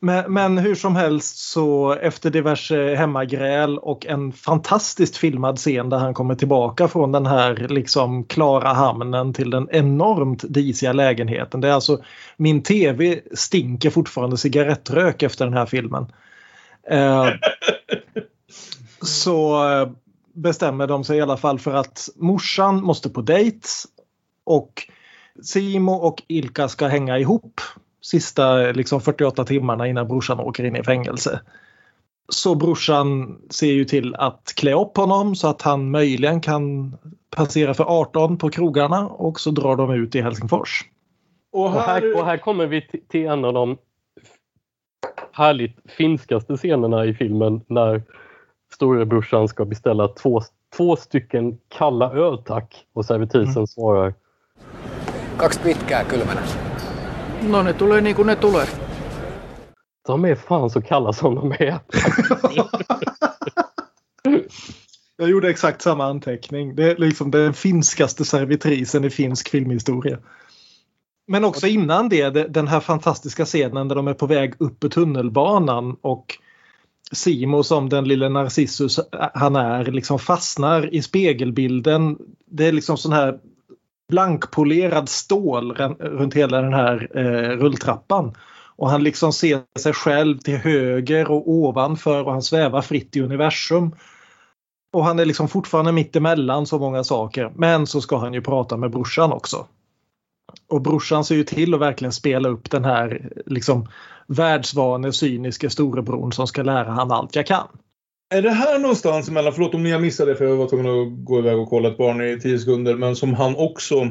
Men, 0.00 0.32
men 0.32 0.58
hur 0.58 0.74
som 0.74 0.96
helst 0.96 1.38
så 1.38 1.92
efter 1.92 2.30
diverse 2.30 2.94
hemmagräl 2.94 3.78
och 3.78 4.06
en 4.06 4.32
fantastiskt 4.32 5.16
filmad 5.16 5.58
scen 5.58 5.88
där 5.88 5.98
han 5.98 6.14
kommer 6.14 6.34
tillbaka 6.34 6.88
från 6.88 7.12
den 7.12 7.26
här 7.26 7.54
liksom 7.68 8.24
klara 8.24 8.72
hamnen 8.72 9.32
till 9.32 9.50
den 9.50 9.68
enormt 9.70 10.44
disiga 10.48 10.92
lägenheten. 10.92 11.60
Det 11.60 11.68
är 11.68 11.72
alltså 11.72 12.02
min 12.36 12.62
tv 12.62 13.20
stinker 13.34 13.90
fortfarande 13.90 14.36
cigarettrök 14.36 15.22
efter 15.22 15.44
den 15.44 15.54
här 15.54 15.66
filmen. 15.66 16.12
Eh, 16.90 17.28
så 19.02 19.68
eh, 19.68 19.88
bestämmer 20.34 20.86
de 20.86 21.04
sig 21.04 21.18
i 21.18 21.20
alla 21.20 21.36
fall 21.36 21.58
för 21.58 21.74
att 21.74 22.08
morsan 22.16 22.82
måste 22.82 23.10
på 23.10 23.20
dejt 23.20 23.68
och 24.44 24.82
Simo 25.42 25.92
och 25.92 26.22
Ilka 26.28 26.68
ska 26.68 26.86
hänga 26.86 27.18
ihop 27.18 27.60
sista 28.00 28.56
liksom 28.56 29.00
48 29.00 29.44
timmarna 29.44 29.86
innan 29.86 30.08
brorsan 30.08 30.40
åker 30.40 30.64
in 30.64 30.76
i 30.76 30.82
fängelse. 30.82 31.40
Så 32.28 32.54
brorsan 32.54 33.38
ser 33.50 33.72
ju 33.72 33.84
till 33.84 34.14
att 34.14 34.52
klä 34.56 34.74
upp 34.74 34.96
honom 34.96 35.34
så 35.34 35.48
att 35.48 35.62
han 35.62 35.90
möjligen 35.90 36.40
kan 36.40 36.96
passera 37.36 37.74
för 37.74 37.84
18 37.84 38.38
på 38.38 38.50
krogarna 38.50 39.08
och 39.08 39.40
så 39.40 39.50
drar 39.50 39.76
de 39.76 39.90
ut 39.90 40.14
i 40.14 40.20
Helsingfors. 40.20 40.84
Och 41.52 41.64
Och 41.64 41.72
här, 41.72 42.16
och 42.16 42.26
här 42.26 42.36
kommer 42.36 42.66
vi 42.66 42.88
till- 43.08 43.26
en 43.26 43.44
av 43.44 43.52
de 43.52 43.76
härligt 45.32 45.76
finskaste 45.88 46.56
scenerna 46.56 47.04
i 47.04 47.14
filmen 47.14 47.60
när 47.66 48.02
storebrorsan 48.74 49.48
ska 49.48 49.64
beställa 49.64 50.08
två, 50.08 50.40
två 50.76 50.96
stycken 50.96 51.58
kalla 51.68 52.12
öl 52.12 52.38
tack 52.38 52.86
och 52.92 53.04
servitrisen 53.04 53.66
svarar 53.66 54.14
Kaksi 55.38 55.60
pitkää 55.60 56.04
kylmänä. 56.04 56.67
No 57.42 57.62
ne 57.62 57.72
tulee 57.72 58.00
niin 58.00 58.16
kuin 58.16 58.26
ne 58.26 58.36
tulee. 58.36 58.66
de 60.06 60.24
är 60.24 60.34
fan 60.34 60.70
så 60.70 60.82
kalla 60.82 61.12
som 61.12 61.34
de 61.34 61.52
är. 61.52 61.78
Jag 65.16 65.30
gjorde 65.30 65.50
exakt 65.50 65.82
samma 65.82 66.04
anteckning. 66.04 66.76
Det 66.76 66.90
är 66.90 66.96
liksom 66.96 67.30
den 67.30 67.54
finskaste 67.54 68.24
servitrisen 68.24 69.04
i 69.04 69.10
finsk 69.10 69.48
filmhistoria. 69.48 70.18
Men 71.26 71.44
också 71.44 71.66
innan 71.66 72.08
det, 72.08 72.30
den 72.30 72.68
här 72.68 72.80
fantastiska 72.80 73.44
scenen 73.44 73.88
där 73.88 73.96
de 73.96 74.08
är 74.08 74.14
på 74.14 74.26
väg 74.26 74.54
upp 74.58 74.80
på 74.80 74.88
tunnelbanan 74.88 75.96
och 76.00 76.38
Simo 77.12 77.62
som 77.62 77.88
den 77.88 78.04
lille 78.04 78.28
Narcissus 78.28 79.00
han 79.34 79.56
är 79.56 79.84
liksom 79.84 80.18
fastnar 80.18 80.94
i 80.94 81.02
spegelbilden. 81.02 82.18
Det 82.46 82.66
är 82.66 82.72
liksom 82.72 82.96
sån 82.96 83.12
här 83.12 83.38
blankpolerad 84.08 85.08
stål 85.08 85.72
runt 85.98 86.34
hela 86.34 86.62
den 86.62 86.72
här 86.72 87.08
eh, 87.14 87.56
rulltrappan. 87.56 88.34
Och 88.76 88.90
han 88.90 89.02
liksom 89.04 89.32
ser 89.32 89.60
sig 89.78 89.92
själv 89.92 90.38
till 90.38 90.56
höger 90.56 91.30
och 91.30 91.48
ovanför 91.48 92.24
och 92.24 92.32
han 92.32 92.42
svävar 92.42 92.82
fritt 92.82 93.16
i 93.16 93.20
universum. 93.20 93.94
Och 94.92 95.04
han 95.04 95.18
är 95.18 95.24
liksom 95.24 95.48
fortfarande 95.48 95.92
mitt 95.92 96.16
emellan 96.16 96.66
så 96.66 96.78
många 96.78 97.04
saker. 97.04 97.52
Men 97.54 97.86
så 97.86 98.00
ska 98.00 98.18
han 98.18 98.34
ju 98.34 98.42
prata 98.42 98.76
med 98.76 98.90
brorsan 98.90 99.32
också. 99.32 99.66
Och 100.68 100.82
brorsan 100.82 101.24
ser 101.24 101.34
ju 101.34 101.44
till 101.44 101.74
att 101.74 101.80
verkligen 101.80 102.12
spela 102.12 102.48
upp 102.48 102.70
den 102.70 102.84
här 102.84 103.32
liksom 103.46 103.88
världsvane, 104.26 105.12
cyniska 105.12 105.70
storebrorn 105.70 106.32
som 106.32 106.46
ska 106.46 106.62
lära 106.62 106.90
han 106.90 107.12
allt 107.12 107.36
jag 107.36 107.46
kan. 107.46 107.68
Är 108.30 108.42
det 108.42 108.50
här 108.50 108.78
någonstans 108.78 109.28
emellan, 109.28 109.52
förlåt 109.52 109.74
om 109.74 109.86
jag 109.86 110.00
missade 110.02 110.32
det 110.32 110.36
för 110.36 110.44
jag 110.44 110.56
var 110.56 110.68
tvungen 110.68 110.86
att 110.86 111.24
gå 111.24 111.38
iväg 111.38 111.58
och 111.58 111.68
kolla 111.68 111.88
ett 111.88 111.96
barn 111.96 112.20
i 112.20 112.40
tio 112.40 112.58
sekunder, 112.58 112.94
men 112.94 113.16
som 113.16 113.34
han 113.34 113.56
också 113.56 114.08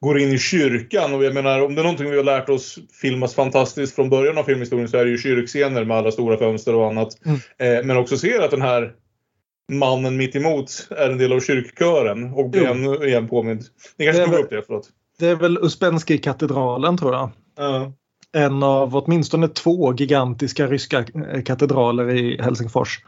går 0.00 0.18
in 0.18 0.32
i 0.32 0.38
kyrkan 0.38 1.14
och 1.14 1.24
jag 1.24 1.34
menar 1.34 1.62
om 1.62 1.74
det 1.74 1.80
är 1.80 1.82
någonting 1.82 2.10
vi 2.10 2.16
har 2.16 2.24
lärt 2.24 2.48
oss 2.48 2.78
filmas 3.02 3.34
fantastiskt 3.34 3.94
från 3.94 4.10
början 4.10 4.38
av 4.38 4.42
filmhistorien 4.42 4.88
så 4.88 4.96
är 4.96 5.04
det 5.04 5.10
ju 5.10 5.18
kyrkscener 5.18 5.84
med 5.84 5.96
alla 5.96 6.10
stora 6.10 6.38
fönster 6.38 6.74
och 6.74 6.86
annat. 6.86 7.08
Mm. 7.26 7.38
Eh, 7.78 7.84
men 7.86 7.96
också 7.96 8.16
ser 8.16 8.40
att 8.40 8.50
den 8.50 8.62
här 8.62 8.92
mannen 9.72 10.16
mitt 10.16 10.36
emot 10.36 10.88
är 10.90 11.10
en 11.10 11.18
del 11.18 11.32
av 11.32 11.40
kyrkkören 11.40 12.32
och 12.32 12.50
blir 12.50 12.66
ännu 12.66 13.06
igen 13.06 13.28
påmind. 13.28 13.62
Ni 13.98 14.04
kanske 14.04 14.24
tog 14.24 14.32
väl- 14.32 14.42
upp 14.42 14.50
det, 14.50 14.62
förlåt. 14.66 14.88
Det 15.18 15.26
är 15.28 15.34
väl 15.36 15.58
Uspensky-katedralen 15.58 16.98
tror 16.98 17.12
jag. 17.14 17.30
Ja. 17.56 17.92
En 18.32 18.62
av 18.62 18.96
åtminstone 18.96 19.48
två 19.48 19.94
gigantiska 19.94 20.66
ryska 20.66 20.98
eh, 20.98 21.42
katedraler 21.42 22.10
i 22.10 22.42
Helsingfors. 22.42 23.00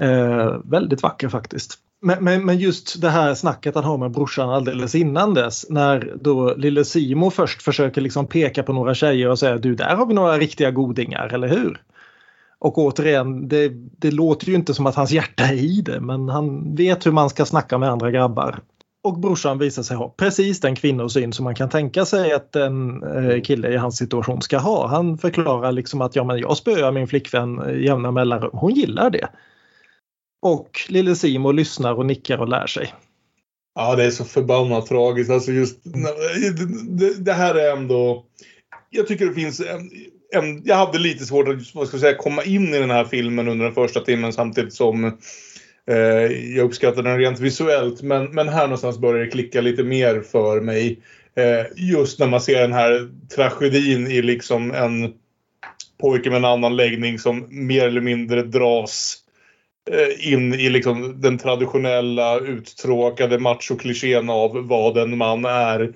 Eh, 0.00 0.56
väldigt 0.64 1.02
vacker 1.02 1.28
faktiskt. 1.28 1.78
Men, 2.02 2.24
men, 2.24 2.44
men 2.44 2.58
just 2.58 3.00
det 3.00 3.10
här 3.10 3.34
snacket 3.34 3.74
han 3.74 3.84
har 3.84 3.98
med 3.98 4.10
brorsan 4.10 4.50
alldeles 4.50 4.94
innan 4.94 5.34
dess 5.34 5.66
när 5.70 6.16
då 6.20 6.54
lille 6.54 6.84
Simo 6.84 7.30
först 7.30 7.62
försöker 7.62 8.00
liksom 8.00 8.26
peka 8.26 8.62
på 8.62 8.72
några 8.72 8.94
tjejer 8.94 9.28
och 9.28 9.38
säga 9.38 9.58
du 9.58 9.74
där 9.74 9.96
har 9.96 10.06
vi 10.06 10.14
några 10.14 10.38
riktiga 10.38 10.70
godingar, 10.70 11.34
eller 11.34 11.48
hur? 11.48 11.82
Och 12.58 12.78
återigen, 12.78 13.48
det, 13.48 13.68
det 13.98 14.10
låter 14.10 14.46
ju 14.46 14.54
inte 14.54 14.74
som 14.74 14.86
att 14.86 14.94
hans 14.94 15.10
hjärta 15.10 15.44
är 15.44 15.54
i 15.54 15.80
det 15.80 16.00
men 16.00 16.28
han 16.28 16.74
vet 16.74 17.06
hur 17.06 17.12
man 17.12 17.30
ska 17.30 17.44
snacka 17.44 17.78
med 17.78 17.90
andra 17.90 18.10
grabbar. 18.10 18.58
Och 19.04 19.18
brorsan 19.18 19.58
visar 19.58 19.82
sig 19.82 19.96
ha 19.96 20.08
precis 20.08 20.60
den 20.60 20.74
kvinnosyn 20.74 21.32
som 21.32 21.44
man 21.44 21.54
kan 21.54 21.68
tänka 21.68 22.04
sig 22.04 22.32
att 22.32 22.56
en 22.56 23.02
eh, 23.02 23.40
kille 23.40 23.68
i 23.68 23.76
hans 23.76 23.96
situation 23.96 24.42
ska 24.42 24.58
ha. 24.58 24.86
Han 24.86 25.18
förklarar 25.18 25.72
liksom 25.72 26.00
att 26.00 26.16
ja, 26.16 26.24
men 26.24 26.38
jag 26.38 26.56
spöar 26.56 26.92
min 26.92 27.08
flickvän 27.08 27.82
jämna 27.84 28.10
mellanrum. 28.10 28.50
Hon 28.52 28.74
gillar 28.74 29.10
det. 29.10 29.28
Och 30.42 30.80
lille 30.88 31.14
Simo 31.14 31.52
lyssnar 31.52 31.94
och 31.94 32.06
nickar 32.06 32.38
och 32.38 32.48
lär 32.48 32.66
sig. 32.66 32.94
Ja, 33.74 33.96
det 33.96 34.04
är 34.04 34.10
så 34.10 34.24
förbannat 34.24 34.86
tragiskt. 34.86 35.30
Alltså 35.30 35.52
just, 35.52 35.78
det, 37.18 37.32
här 37.32 37.54
är 37.54 37.76
ändå... 37.76 38.24
Jag 38.90 39.06
tycker 39.06 39.26
det 39.26 39.34
finns 39.34 39.60
en, 39.60 39.90
en... 40.34 40.62
Jag 40.64 40.76
hade 40.76 40.98
lite 40.98 41.24
svårt 41.24 41.48
att 41.48 41.74
vad 41.74 41.88
ska 41.88 41.94
jag 41.94 42.00
säga, 42.00 42.16
komma 42.16 42.42
in 42.42 42.74
i 42.74 42.78
den 42.78 42.90
här 42.90 43.04
filmen 43.04 43.48
under 43.48 43.64
den 43.64 43.74
första 43.74 44.00
timmen 44.00 44.32
samtidigt 44.32 44.74
som 44.74 45.04
eh, 45.90 45.96
jag 46.56 46.64
uppskattade 46.64 47.08
den 47.08 47.18
rent 47.18 47.40
visuellt. 47.40 48.02
Men, 48.02 48.24
men 48.24 48.48
här 48.48 48.62
någonstans 48.62 48.98
börjar 48.98 49.24
det 49.24 49.30
klicka 49.30 49.60
lite 49.60 49.82
mer 49.82 50.20
för 50.20 50.60
mig. 50.60 50.98
Eh, 51.36 51.66
just 51.76 52.18
när 52.18 52.26
man 52.26 52.40
ser 52.40 52.60
den 52.60 52.72
här 52.72 53.10
tragedin 53.34 54.06
i 54.06 54.22
liksom 54.22 54.70
en 54.70 55.12
pojke 56.00 56.30
med 56.30 56.36
en 56.36 56.44
annan 56.44 56.76
läggning 56.76 57.18
som 57.18 57.46
mer 57.50 57.86
eller 57.86 58.00
mindre 58.00 58.42
dras 58.42 59.16
eh, 59.16 59.21
in 60.18 60.54
i 60.54 60.70
liksom 60.70 61.20
den 61.20 61.38
traditionella 61.38 62.38
uttråkade 62.38 63.38
machoklichén 63.38 64.30
av 64.30 64.68
vad 64.68 64.98
en 64.98 65.18
man 65.18 65.44
är. 65.44 65.92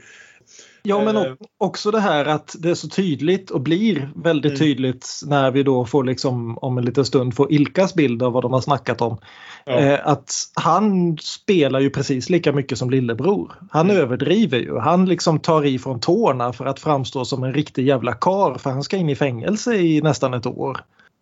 Ja 0.82 1.04
men 1.04 1.16
Eh. 1.16 1.32
också 1.58 1.90
det 1.90 2.00
här 2.00 2.24
att 2.24 2.56
det 2.58 2.70
är 2.70 2.74
så 2.74 2.88
tydligt 2.88 3.50
och 3.50 3.60
blir 3.60 4.10
väldigt 4.14 4.50
Mm. 4.52 4.58
tydligt 4.58 5.08
när 5.26 5.50
vi 5.50 5.62
då 5.62 5.84
får 5.84 6.04
liksom 6.04 6.58
om 6.58 6.78
en 6.78 6.84
liten 6.84 7.04
stund 7.04 7.34
få 7.36 7.50
Ilkas 7.50 7.94
bild 7.94 8.22
av 8.22 8.32
vad 8.32 8.42
de 8.44 8.52
har 8.52 8.60
snackat 8.60 9.00
om. 9.00 9.18
Ja. 9.64 9.72
Eh, 9.78 9.98
att 10.08 10.32
han 10.54 11.18
spelar 11.18 11.80
ju 11.80 11.90
precis 11.90 12.30
lika 12.30 12.52
mycket 12.52 12.78
som 12.78 12.90
lillebror. 12.90 13.52
Han 13.70 13.90
Mm. 13.90 14.02
överdriver 14.02 14.58
ju. 14.58 14.78
Han 14.78 15.06
liksom 15.06 15.38
tar 15.38 15.64
i 15.64 15.78
från 15.78 16.00
tårna 16.00 16.52
för 16.52 16.66
att 16.66 16.80
framstå 16.80 17.24
som 17.24 17.44
en 17.44 17.54
riktig 17.54 17.86
jävla 17.86 18.12
kar 18.12 18.58
för 18.58 18.70
han 18.70 18.82
ska 18.82 18.96
in 18.96 19.08
i 19.08 19.16
fängelse 19.16 19.74
i 19.74 20.00
nästan 20.00 20.34
ett 20.34 20.46
år. 20.46 20.78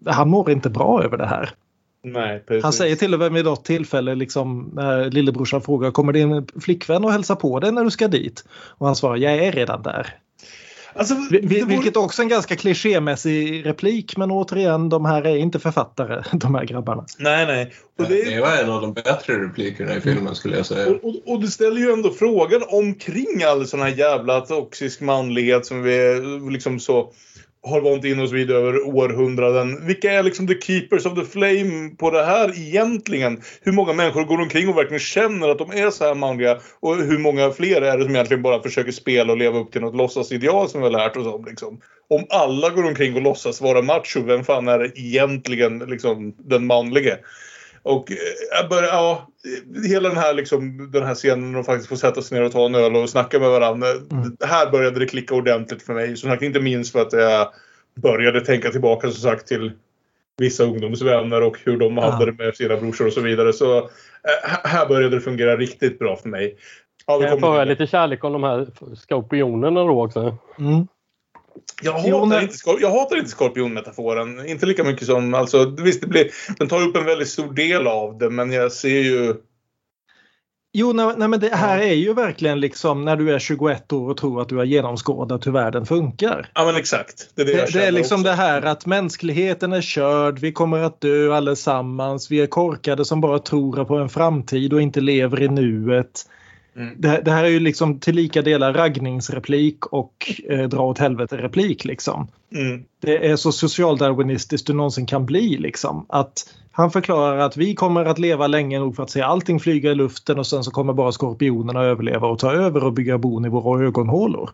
Han 0.07 0.29
mår 0.29 0.51
inte 0.51 0.71
bra 0.71 1.03
över 1.05 1.17
det 1.19 1.27
här. 1.27 1.51
Nej, 2.05 2.45
precis. 2.49 2.63
Han 2.65 2.73
säger 2.73 2.97
till 2.97 3.15
och 3.15 3.21
med 3.21 3.33
vid 3.33 3.45
något 3.45 3.65
tillfälle 3.65 4.15
liksom, 4.15 4.71
när 4.73 5.11
lillebrorsan 5.11 5.63
frågar 5.63 5.91
kommer 5.91 6.13
din 6.13 6.47
flickvän 6.63 7.05
att 7.05 7.13
hälsa 7.13 7.37
på 7.37 7.61
dig 7.61 7.73
när 7.73 7.85
du 7.85 7.91
ska 7.91 8.09
dit? 8.09 8.45
Och 8.51 8.87
han 8.87 8.97
svarar 8.97 9.17
jag 9.17 9.35
är 9.35 9.53
redan 9.53 9.83
där. 9.83 10.15
Alltså, 10.97 11.15
Vi- 11.31 11.41
det 11.41 11.47
vi- 11.47 11.61
vore- 11.63 11.69
Vilket 11.75 11.97
också 11.97 12.23
är 12.23 12.25
en 12.25 12.29
ganska 12.29 12.57
klichémässig 12.57 13.67
replik 13.67 14.17
men 14.17 14.31
återigen 14.31 14.89
de 14.89 15.05
här 15.05 15.27
är 15.27 15.37
inte 15.37 15.59
författare 15.59 16.23
de 16.33 16.55
här 16.55 16.65
grabbarna. 16.65 17.05
Nej, 17.19 17.47
nej. 17.47 17.73
Och 17.99 18.05
det, 18.09 18.25
Det 18.35 18.41
var 18.41 18.57
en 18.57 18.71
av 18.71 18.81
de 18.83 18.93
bättre 18.93 19.45
replikerna 19.45 19.97
i 19.97 20.01
filmen 20.01 20.35
skulle 20.35 20.57
jag 20.57 20.67
säga. 20.67 20.91
och, 20.91 21.05
och, 21.05 21.15
och 21.33 21.41
det 21.41 21.49
ställer 21.49 21.81
ju 21.81 21.93
ändå 21.93 22.11
frågan 22.11 22.63
omkring 22.69 23.43
all 23.47 23.67
sån 23.67 23.81
här 23.81 23.89
jävla 23.89 24.41
toxisk 24.41 25.01
manlighet 25.01 25.67
som 25.67 25.83
vi 25.83 26.21
liksom 26.51 26.81
så 26.81 27.13
har 27.65 27.81
vant 27.81 28.05
in 28.05 28.21
oss 28.21 28.33
vid 28.33 28.51
över 28.51 28.87
århundraden. 28.87 29.87
Vilka 29.87 30.13
är 30.13 30.23
liksom 30.23 30.47
the 30.47 30.61
keepers 30.61 31.07
of 31.07 31.15
the 31.15 31.25
flame 31.25 31.91
på 31.99 32.11
det 32.11 32.25
här 32.25 32.59
egentligen? 32.59 33.43
Hur 33.63 33.73
många 33.73 33.93
människor 33.93 34.25
går 34.25 34.41
omkring 34.41 34.69
och 34.69 34.77
verkligen 34.79 35.01
känner 35.01 35.49
att 35.49 35.59
de 35.59 35.71
är 35.71 35.91
så 35.91 36.05
här 36.05 36.15
manliga? 36.15 36.59
Och 36.81 36.97
hur 36.97 37.19
många 37.19 37.51
fler 37.51 37.83
är 37.83 37.99
det 37.99 38.05
som 38.05 38.15
egentligen 38.15 38.43
bara 38.43 38.63
försöker 38.63 38.93
spela 38.93 39.33
och 39.33 39.39
leva 39.39 39.59
upp 39.59 39.73
till 39.73 39.81
något 39.81 39.97
låtsasideal 39.97 40.69
som 40.69 40.81
vi 40.81 40.87
har 40.87 40.93
lärt 40.93 41.17
oss 41.17 41.27
om? 41.27 41.45
Liksom? 41.45 41.81
Om 42.11 42.27
alla 42.31 42.71
går 42.71 42.85
omkring 42.85 43.15
och 43.15 43.23
låtsas 43.23 43.61
vara 43.61 43.83
macho, 43.83 44.23
vem 44.27 44.45
fan 44.45 44.69
är 44.69 44.79
det 44.79 44.99
egentligen 44.99 45.79
liksom, 45.79 46.35
den 46.39 46.67
manlige? 46.67 47.19
Och 47.85 48.11
eh, 48.11 48.17
jag 48.61 48.69
börjar, 48.69 48.89
ja, 48.89 49.29
hela 49.89 50.09
den 50.09 50.19
här, 50.19 50.35
liksom, 50.35 50.91
den 50.93 51.03
här 51.03 51.15
scenen 51.15 51.53
när 51.53 51.59
de 51.59 51.65
faktiskt 51.65 51.89
får 51.89 51.97
sätta 51.97 52.23
sig 52.23 52.39
ner 52.39 52.47
och 52.47 52.53
ta 52.53 52.67
en 52.67 52.75
öl 52.75 52.97
och 52.97 53.11
snacka 53.11 53.39
med 53.39 53.51
varandra. 53.51 53.89
Mm. 53.91 54.37
Här 54.45 54.71
började 54.71 54.99
det 54.99 55.07
klicka 55.07 55.35
ordentligt 55.35 55.83
för 55.83 55.95
mig. 55.95 56.17
Som 56.17 56.31
sagt, 56.31 56.43
inte 56.43 56.61
minst 56.61 56.93
för 56.93 57.01
att 57.03 57.13
jag 57.13 57.49
började 58.03 58.41
tänka 58.41 58.71
tillbaka 58.71 59.11
som 59.11 59.21
sagt 59.31 59.47
till 59.47 59.73
vissa 60.39 60.65
ungdomsvänner 60.65 61.43
och 61.43 61.57
hur 61.65 61.77
de 61.77 61.97
Ja. 61.97 62.11
hade 62.11 62.27
det 62.27 62.45
med 62.45 62.57
sina 62.57 62.77
brorsor 62.77 63.07
och 63.07 63.13
så 63.13 63.21
vidare. 63.21 63.53
Så 63.53 63.79
eh, 63.79 63.85
här- 64.65 64.87
började 64.89 65.17
det 65.17 65.21
fungera 65.21 65.57
riktigt 65.57 65.99
bra 65.99 66.17
för 66.17 66.29
mig. 66.29 66.57
Ja, 67.07 67.19
Kan 67.21 67.29
jag 67.29 67.41
få 67.41 67.53
höra 67.53 67.65
lite 67.65 67.87
kärlek 67.87 68.25
om 68.25 68.33
de 68.33 68.43
här 68.43 68.67
skorpionerna 68.97 69.85
då 69.85 70.05
också? 70.05 70.37
Mm. 70.59 70.87
Jag 71.83 71.93
hatar, 71.93 72.43
inte, 72.43 72.57
jag 72.81 72.91
hatar 72.91 73.17
inte 73.17 73.31
skorpionmetaforen. 73.31 74.47
Inte 74.47 74.67
lika 74.67 74.85
mycket 74.85 75.07
som... 75.07 75.35
Alltså, 75.35 75.77
visst, 75.79 76.01
det 76.01 76.07
blir, 76.07 76.31
den 76.59 76.69
tar 76.69 76.83
upp 76.83 76.97
en 76.97 77.05
väldigt 77.05 77.29
stor 77.29 77.53
del 77.53 77.87
av 77.87 78.19
det, 78.19 78.31
men 78.31 78.53
jag 78.53 78.73
ser 78.73 79.01
ju... 79.01 79.35
Jo, 80.77 80.93
nej, 80.93 81.15
nej, 81.17 81.29
men 81.29 81.41
det 81.41 81.55
här 81.55 81.79
är 81.79 81.95
ju 81.95 82.15
verkligen 82.15 82.61
liksom 82.61 83.05
när 83.05 83.17
du 83.17 83.35
är 83.35 83.39
21 83.39 83.93
år 83.93 84.11
och 84.11 84.17
tror 84.17 84.43
att 84.43 84.49
du 84.49 84.57
har 84.57 84.65
genomskådat 84.65 85.47
hur 85.47 85.53
världen 85.53 85.87
funkar. 85.87 86.51
Ja, 86.55 86.65
men 86.65 86.77
exakt. 86.77 87.31
Det 87.35 87.43
är 87.43 87.47
det, 87.47 87.53
Det, 87.53 87.73
det 87.73 87.85
är 87.85 87.93
liksom 87.93 88.21
också. 88.21 88.31
det 88.31 88.37
här 88.37 88.63
att 88.63 88.87
mänskligheten 88.87 89.73
är 89.73 89.81
körd, 89.81 90.39
vi 90.39 90.53
kommer 90.53 90.79
att 90.79 91.01
dö 91.01 91.35
allesammans, 91.35 92.31
vi 92.31 92.41
är 92.41 92.47
korkade 92.47 93.05
som 93.05 93.21
bara 93.21 93.39
tror 93.39 93.85
på 93.85 93.97
en 93.97 94.09
framtid 94.09 94.73
och 94.73 94.83
inte 94.83 95.01
lever 95.01 95.43
i 95.43 95.49
nuet. 95.49 96.27
Mm. 96.77 96.95
Det, 96.99 97.23
det 97.25 97.31
här 97.31 97.45
är 97.45 97.49
ju 97.49 97.61
liksom 97.61 98.01
till 98.01 98.15
lika 98.15 98.43
delar 98.43 98.73
raggningsreplik 98.73 99.87
och 99.87 100.33
eh, 100.49 100.69
dra 100.69 100.83
åt 100.83 100.99
helvete 100.99 101.37
replik 101.37 101.85
liksom. 101.85 102.29
Mm. 102.55 102.85
Det 103.01 103.31
är 103.31 103.37
så 103.37 103.53
socialdarwinistiskt 103.53 104.67
du 104.67 104.73
någonsin 104.73 105.07
kan 105.07 105.27
bli 105.27 105.57
liksom. 105.59 106.07
Att 106.09 106.55
han 106.73 106.91
förklarar 106.91 107.39
att 107.39 107.57
vi 107.57 107.75
kommer 107.75 108.05
att 108.05 108.19
leva 108.19 108.47
länge 108.47 108.79
nog 108.79 108.97
för 108.97 109.03
att 109.03 109.11
se 109.11 109.23
allting 109.23 109.61
flyga 109.61 109.91
i 109.91 109.95
luften 109.95 110.39
och 110.39 110.47
sen 110.47 110.65
så 110.65 110.71
kommer 110.71 110.93
bara 110.93 111.13
skorpionerna 111.13 111.83
överleva 111.83 112.29
och 112.29 112.39
ta 112.39 112.53
över 112.53 112.85
och 112.85 112.93
bygga 112.93 113.19
bon 113.19 113.45
i 113.45 113.49
våra 113.49 113.87
ögonhålor. 113.87 114.51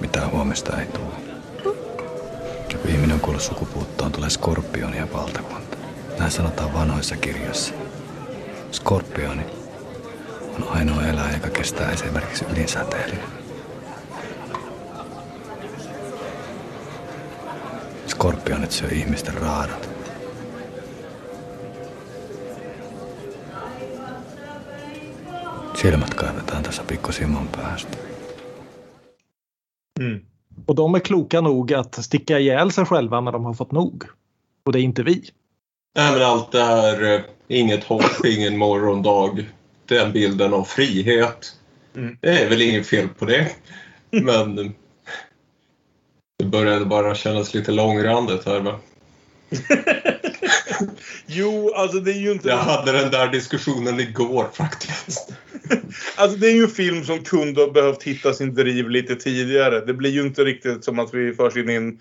Mitä 0.00 0.26
huomista 0.26 0.80
ei 0.80 0.86
tule. 0.86 1.74
Viimeinen 2.86 3.20
kuollut 3.20 3.42
sukupuuttoon 3.42 4.12
tulee 4.12 4.30
skorpioni 4.30 4.98
ja 4.98 5.06
valtakunta. 5.12 5.76
Näin 6.18 6.30
sanotaan 6.30 6.74
vanhoissa 6.74 7.16
kirjoissa. 7.16 7.74
Skorpioni 8.70 9.42
on 10.56 10.68
ainoa 10.68 11.06
eläin, 11.06 11.34
joka 11.34 11.50
kestää 11.50 11.90
esimerkiksi 11.90 12.44
ydinsäteilyä. 12.52 13.24
Skorpionit 18.06 18.70
syö 18.70 18.88
ihmisten 18.88 19.34
raadat. 19.34 19.88
Silmät 25.74 26.14
kaivetaan 26.14 26.62
tässä 26.62 26.84
pikku 26.84 27.12
Simon 27.12 27.48
päästä. 27.48 27.96
Mm. 30.00 30.20
Och 30.66 30.74
de 30.74 30.94
är 30.94 31.00
kloka 31.00 31.40
nog 31.40 31.72
att 31.72 31.94
sticka 32.04 32.38
ihjäl 32.38 32.70
sig 32.72 32.86
själva 32.86 33.20
när 33.20 33.32
de 33.32 33.44
har 33.44 33.54
fått 33.54 33.72
nog. 33.72 34.04
Och 34.66 34.72
det 34.72 34.78
är 34.78 34.82
inte 34.82 35.02
vi. 35.02 35.30
Nej, 35.96 36.12
men 36.12 36.22
allt 36.22 36.52
det 36.52 36.64
här, 36.64 37.14
eh, 37.14 37.20
inget 37.48 37.84
hopp, 37.84 38.24
ingen 38.24 38.58
morgondag, 38.58 39.44
den 39.86 40.12
bilden 40.12 40.54
av 40.54 40.64
frihet. 40.64 41.56
Mm. 41.96 42.16
Det 42.20 42.42
är 42.42 42.48
väl 42.48 42.62
inget 42.62 42.86
fel 42.86 43.08
på 43.08 43.24
det. 43.24 43.50
Men 44.10 44.74
det 46.38 46.44
började 46.44 46.84
bara 46.84 47.14
kännas 47.14 47.54
lite 47.54 47.72
långrandigt 47.72 48.46
här 48.46 48.60
va. 48.60 48.80
Jo, 51.26 51.72
alltså 51.76 52.00
det 52.00 52.12
är 52.12 52.18
ju 52.18 52.32
inte... 52.32 52.48
Jag 52.48 52.56
hade 52.56 52.92
den 52.92 53.10
där 53.10 53.28
diskussionen 53.28 54.00
igår 54.00 54.48
faktiskt. 54.52 55.32
Alltså 56.16 56.38
det 56.38 56.46
är 56.46 56.54
ju 56.54 56.62
en 56.62 56.70
film 56.70 57.04
som 57.04 57.24
kunde 57.24 57.60
ha 57.60 57.70
behövt 57.70 58.02
hitta 58.02 58.34
sin 58.34 58.54
driv 58.54 58.90
lite 58.90 59.16
tidigare. 59.16 59.80
Det 59.80 59.94
blir 59.94 60.10
ju 60.10 60.22
inte 60.22 60.44
riktigt 60.44 60.84
som 60.84 60.98
att 60.98 61.14
vi 61.14 61.34
förs 61.34 61.56
in 61.56 61.70
i 61.70 61.74
en 61.74 62.00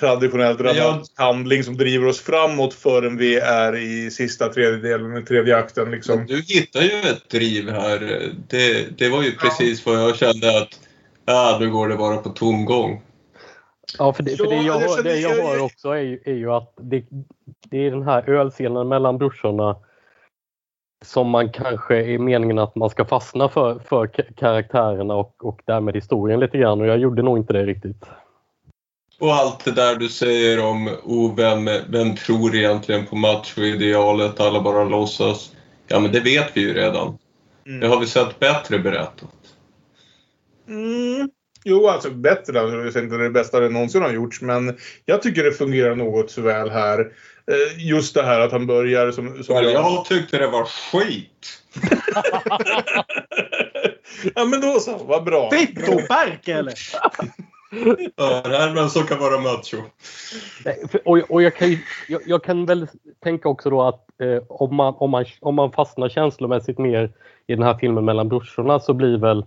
traditionell 0.00 0.56
dramatisk 0.56 1.12
handling 1.18 1.64
som 1.64 1.76
driver 1.76 2.06
oss 2.08 2.20
framåt 2.20 2.74
förrän 2.74 3.16
vi 3.16 3.36
är 3.38 3.76
i 3.76 4.10
sista 4.10 4.48
tredjedelen, 4.48 5.16
i 5.16 5.22
tredje 5.22 5.56
akten 5.56 5.90
liksom. 5.90 6.26
Du 6.26 6.42
hittar 6.42 6.80
ju 6.80 7.00
ett 7.00 7.30
driv 7.30 7.70
här. 7.70 8.30
Det, 8.48 8.98
det 8.98 9.08
var 9.08 9.22
ju 9.22 9.32
precis 9.36 9.86
vad 9.86 9.94
jag 10.02 10.16
kände 10.16 10.58
att 10.58 10.80
ja, 11.26 11.56
nu 11.60 11.70
går 11.70 11.88
det 11.88 11.96
bara 11.96 12.16
på 12.16 12.28
tomgång. 12.28 13.02
Ja, 13.98 14.12
för 14.12 14.22
det, 14.22 14.36
för 14.36 14.44
det 14.44 14.54
Ja, 14.54 14.62
jag, 14.62 14.90
känner- 14.90 15.02
det 15.02 15.16
jag 15.20 15.30
hör 15.30 15.62
också 15.64 15.88
är 15.88 16.00
ju, 16.00 16.20
är 16.24 16.34
ju 16.34 16.50
att 16.52 16.72
det, 16.80 17.04
det 17.70 17.86
är 17.86 17.90
den 17.90 18.02
här 18.02 18.30
ölscenen 18.30 18.88
mellan 18.88 19.18
brorsorna 19.18 19.76
som 21.04 21.28
man 21.30 21.52
kanske 21.52 21.96
är 22.14 22.18
meningen 22.18 22.58
att 22.58 22.74
man 22.74 22.90
ska 22.90 23.04
fastna 23.04 23.48
för, 23.48 23.78
för 23.78 24.06
ka- 24.06 24.34
karaktärerna 24.36 25.14
och, 25.14 25.44
och 25.44 25.60
därmed 25.64 25.94
historien 25.94 26.40
lite 26.40 26.58
grann 26.58 26.80
och 26.80 26.86
jag 26.86 26.98
gjorde 26.98 27.22
nog 27.22 27.38
inte 27.38 27.52
det 27.52 27.66
riktigt. 27.66 28.04
Och 29.18 29.34
allt 29.34 29.64
det 29.64 29.72
där 29.72 29.96
du 29.96 30.08
säger 30.08 30.64
om 30.64 30.88
oh, 31.02 31.36
vem, 31.36 31.70
vem 31.88 32.16
tror 32.16 32.54
egentligen 32.54 33.06
på 33.06 33.16
machoidealet, 33.16 34.40
alla 34.40 34.60
bara 34.60 34.84
låtsas. 34.84 35.52
Ja 35.86 36.00
men 36.00 36.12
det 36.12 36.20
vet 36.20 36.50
vi 36.54 36.60
ju 36.60 36.74
redan. 36.74 37.18
Mm. 37.66 37.80
Det 37.80 37.86
har 37.86 38.00
vi 38.00 38.06
sett 38.06 38.40
bättre 38.40 38.78
berättat. 38.78 39.34
Mm. 40.68 41.30
Jo, 41.64 41.88
alltså 41.88 42.10
bättre. 42.10 42.60
Alltså, 42.60 42.76
jag 42.76 42.92
säger 42.92 43.04
inte 43.04 43.16
det 43.16 43.30
bästa 43.30 43.60
det 43.60 43.68
någonsin 43.68 44.02
har 44.02 44.12
gjorts, 44.12 44.40
men 44.40 44.78
jag 45.04 45.22
tycker 45.22 45.44
det 45.44 45.52
fungerar 45.52 45.96
något 45.96 46.30
så 46.30 46.42
väl 46.42 46.70
här. 46.70 47.00
Eh, 47.00 47.86
Just 47.88 48.14
det 48.14 48.22
här 48.22 48.40
att 48.40 48.52
han 48.52 48.66
börjar 48.66 49.10
som... 49.10 49.44
som 49.44 49.54
Men 49.54 49.72
jag 49.72 50.04
tyckte 50.04 50.38
det 50.38 50.46
var 50.46 50.64
skit. 50.64 51.62
ja, 54.34 54.44
men 54.44 54.60
då 54.60 54.80
så. 54.80 54.98
Vad 55.04 55.24
bra. 55.24 55.50
Fittopark 55.50 56.48
eller? 56.48 56.74
Ja, 58.16 58.42
det 58.44 58.56
här 58.56 58.68
är 58.70 58.74
vem 58.74 58.88
som 58.88 59.02
kan 59.02 59.18
vara 59.18 59.38
macho. 59.40 59.76
Nej, 60.64 60.84
för- 60.90 61.08
Och, 61.08 61.18
och 61.30 61.42
jag, 61.42 61.54
kan, 61.56 61.68
ju- 61.70 61.78
jag, 62.08 62.20
jag 62.26 62.44
kan 62.44 62.66
väl 62.66 62.86
tänka 63.22 63.48
också 63.48 63.70
då 63.70 63.82
att 63.82 64.06
eh, 64.20 64.42
om, 64.48 64.74
man, 64.76 64.94
om, 64.98 65.10
man, 65.10 65.24
om 65.40 65.54
man 65.54 65.72
fastnar 65.72 66.08
känslomässigt 66.08 66.78
mer 66.78 67.10
i 67.46 67.54
den 67.54 67.62
här 67.62 67.74
filmen 67.78 68.04
mellan 68.04 68.28
brorsorna 68.28 68.80
så 68.80 68.92
blir 68.92 69.18
väl 69.18 69.38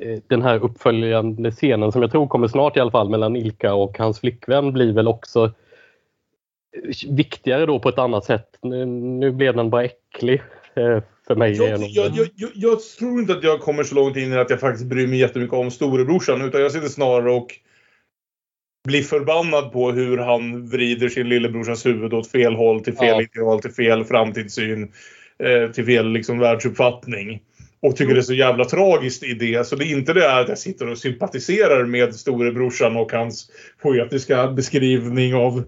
eh, 0.00 0.18
den 0.26 0.42
här 0.42 0.64
uppföljande 0.64 1.50
scenen 1.50 1.92
som 1.92 2.02
jag 2.02 2.10
tror 2.10 2.26
kommer 2.26 2.48
snart 2.48 2.76
i 2.76 2.80
alla 2.80 2.90
fall 2.90 3.08
mellan 3.10 3.36
Ilka 3.36 3.74
och 3.74 3.98
hans 3.98 4.20
flickvän 4.20 4.72
blir 4.72 4.92
väl 4.92 5.08
också 5.08 5.44
eh, 5.44 7.10
viktigare 7.10 7.66
då 7.66 7.78
på 7.78 7.88
ett 7.88 7.98
annat 7.98 8.24
sätt. 8.24 8.58
Nu, 8.62 8.84
nu 8.86 9.30
blev 9.30 9.56
den 9.56 9.70
bara 9.70 9.84
äcklig 9.84 10.42
eh, 10.74 10.98
för 11.30 11.36
mig. 11.36 11.56
Jag, 11.56 11.80
jag, 11.88 12.28
jag, 12.36 12.50
jag, 12.54 12.80
tror 12.98 13.20
inte 13.20 13.32
att 13.32 13.44
jag 13.44 13.60
kommer 13.60 13.84
så 13.84 13.94
långt 13.94 14.16
in 14.16 14.32
i 14.32 14.36
att 14.36 14.50
jag 14.50 14.60
faktiskt 14.60 14.86
bryr 14.86 15.06
mig 15.06 15.18
jättemycket 15.18 15.54
om 15.54 15.70
storebrorsan. 15.70 16.42
Utan 16.42 16.60
jag 16.60 16.72
sitter 16.72 16.88
snarare 16.88 17.32
och 17.32 17.46
blir 18.88 19.02
förbannad 19.02 19.72
på 19.72 19.92
hur 19.92 20.18
han 20.18 20.66
vrider 20.68 21.08
sin 21.08 21.28
lillebrorsas 21.28 21.86
huvud 21.86 22.14
åt 22.14 22.30
fel 22.30 22.54
håll, 22.54 22.84
till 22.84 22.96
fel 22.96 23.08
Ja. 23.08 23.22
ideal, 23.22 23.60
till 23.60 23.70
fel 23.70 24.04
framtidssyn, 24.04 24.92
eh, 25.38 25.70
till 25.70 25.84
fel 25.84 26.12
liksom, 26.12 26.38
världsuppfattning. 26.38 27.42
Och 27.82 27.96
tycker 27.96 28.14
det 28.14 28.20
är 28.20 28.22
så 28.22 28.34
jävla 28.34 28.64
tragiskt 28.64 29.22
i 29.22 29.34
det. 29.34 29.66
Så 29.66 29.76
det 29.76 29.84
är 29.84 29.96
inte 29.96 30.12
det 30.12 30.40
att 30.40 30.48
jag 30.48 30.58
sitter 30.58 30.88
och 30.88 30.98
sympatiserar 30.98 31.84
med 31.84 32.14
storebrorsan 32.14 32.96
och 32.96 33.12
hans 33.12 33.50
poetiska 33.82 34.48
beskrivning 34.48 35.34
av, 35.34 35.64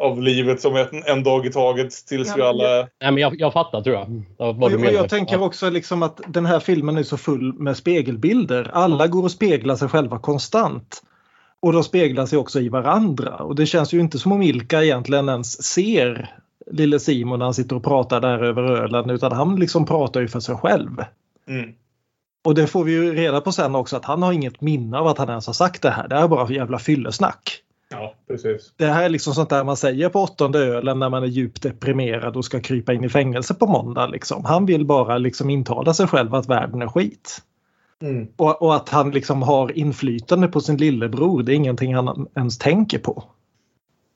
av 0.00 0.22
livet 0.22 0.60
som 0.60 0.76
ett, 0.76 0.90
en 1.06 1.22
dag 1.22 1.46
i 1.46 1.52
taget 1.52 2.06
tills 2.06 2.28
Ja, 2.28 2.34
vi 2.36 2.42
alla... 2.42 2.74
Nej, 2.74 2.88
men 3.12 3.16
jag, 3.16 3.40
jag 3.40 3.52
fattar 3.52 3.82
tror 3.82 3.96
jag. 3.96 4.22
Vad 4.36 4.72
menar. 4.72 4.90
jag 4.90 5.08
tänker 5.08 5.42
också 5.42 5.70
liksom 5.70 6.02
att 6.02 6.20
den 6.26 6.46
här 6.46 6.60
filmen 6.60 6.98
är 6.98 7.02
så 7.02 7.16
full 7.16 7.52
med 7.52 7.76
spegelbilder. 7.76 8.70
Alla 8.72 9.06
går 9.06 9.22
och 9.22 9.30
speglar 9.30 9.76
sig 9.76 9.88
själva 9.88 10.18
konstant. 10.18 11.02
Och 11.62 11.72
de 11.72 11.84
speglar 11.84 12.26
sig 12.26 12.38
också 12.38 12.60
i 12.60 12.68
varandra. 12.68 13.36
Och 13.36 13.54
det 13.54 13.66
känns 13.66 13.92
ju 13.92 14.00
inte 14.00 14.18
som 14.18 14.32
om 14.32 14.42
Ilka 14.42 14.84
egentligen 14.84 15.28
ens 15.28 15.62
ser 15.62 16.34
lille 16.70 17.00
Simon 17.00 17.38
när 17.38 17.46
han 17.46 17.54
sitter 17.54 17.76
och 17.76 17.84
pratar 17.84 18.20
där 18.20 18.44
över 18.44 18.62
ölen 18.62 19.10
utan 19.10 19.32
han 19.32 19.56
liksom 19.56 19.86
pratar 19.86 20.20
ju 20.20 20.28
för 20.28 20.40
sig 20.40 20.56
själv. 20.56 21.04
Mm. 21.48 21.70
Och 22.44 22.54
det 22.54 22.66
får 22.66 22.84
vi 22.84 22.92
ju 22.92 23.14
reda 23.14 23.40
på 23.40 23.52
sen 23.52 23.74
också 23.74 23.96
att 23.96 24.04
han 24.04 24.22
har 24.22 24.32
inget 24.32 24.60
minne 24.60 24.98
av 24.98 25.06
att 25.06 25.18
han 25.18 25.28
ens 25.28 25.46
har 25.46 25.54
sagt 25.54 25.82
det 25.82 25.90
här. 25.90 26.08
Det 26.08 26.14
här 26.14 26.24
är 26.24 26.28
bara 26.28 26.52
jävla 26.52 26.78
fyllesnack. 26.78 27.62
Ja, 28.00 28.14
precis. 28.28 28.72
Det 28.76 28.86
här 28.86 29.04
är 29.04 29.08
liksom 29.08 29.34
sånt 29.34 29.50
där 29.50 29.64
man 29.64 29.76
säger 29.76 30.08
på 30.08 30.20
åttonde 30.20 30.58
ölen 30.58 30.98
när 30.98 31.08
man 31.08 31.22
är 31.22 31.26
djupt 31.26 31.62
deprimerad 31.62 32.36
och 32.36 32.44
ska 32.44 32.60
krypa 32.60 32.92
in 32.92 33.04
i 33.04 33.08
fängelse 33.08 33.54
på 33.54 33.66
måndag. 33.66 34.06
Liksom. 34.06 34.44
Han 34.44 34.66
vill 34.66 34.84
bara 34.84 35.18
liksom 35.18 35.50
intala 35.50 35.94
sig 35.94 36.06
själv 36.06 36.34
att 36.34 36.48
världen 36.48 36.82
är 36.82 36.88
skit. 36.88 37.38
Mm. 38.02 38.28
Och, 38.36 38.62
och 38.62 38.76
att 38.76 38.88
han 38.88 39.10
liksom 39.10 39.42
har 39.42 39.78
inflytande 39.78 40.48
på 40.48 40.60
sin 40.60 40.76
lillebror, 40.76 41.42
det 41.42 41.52
är 41.52 41.56
ingenting 41.56 41.94
han 41.94 42.26
ens 42.36 42.58
tänker 42.58 42.98
på. 42.98 43.24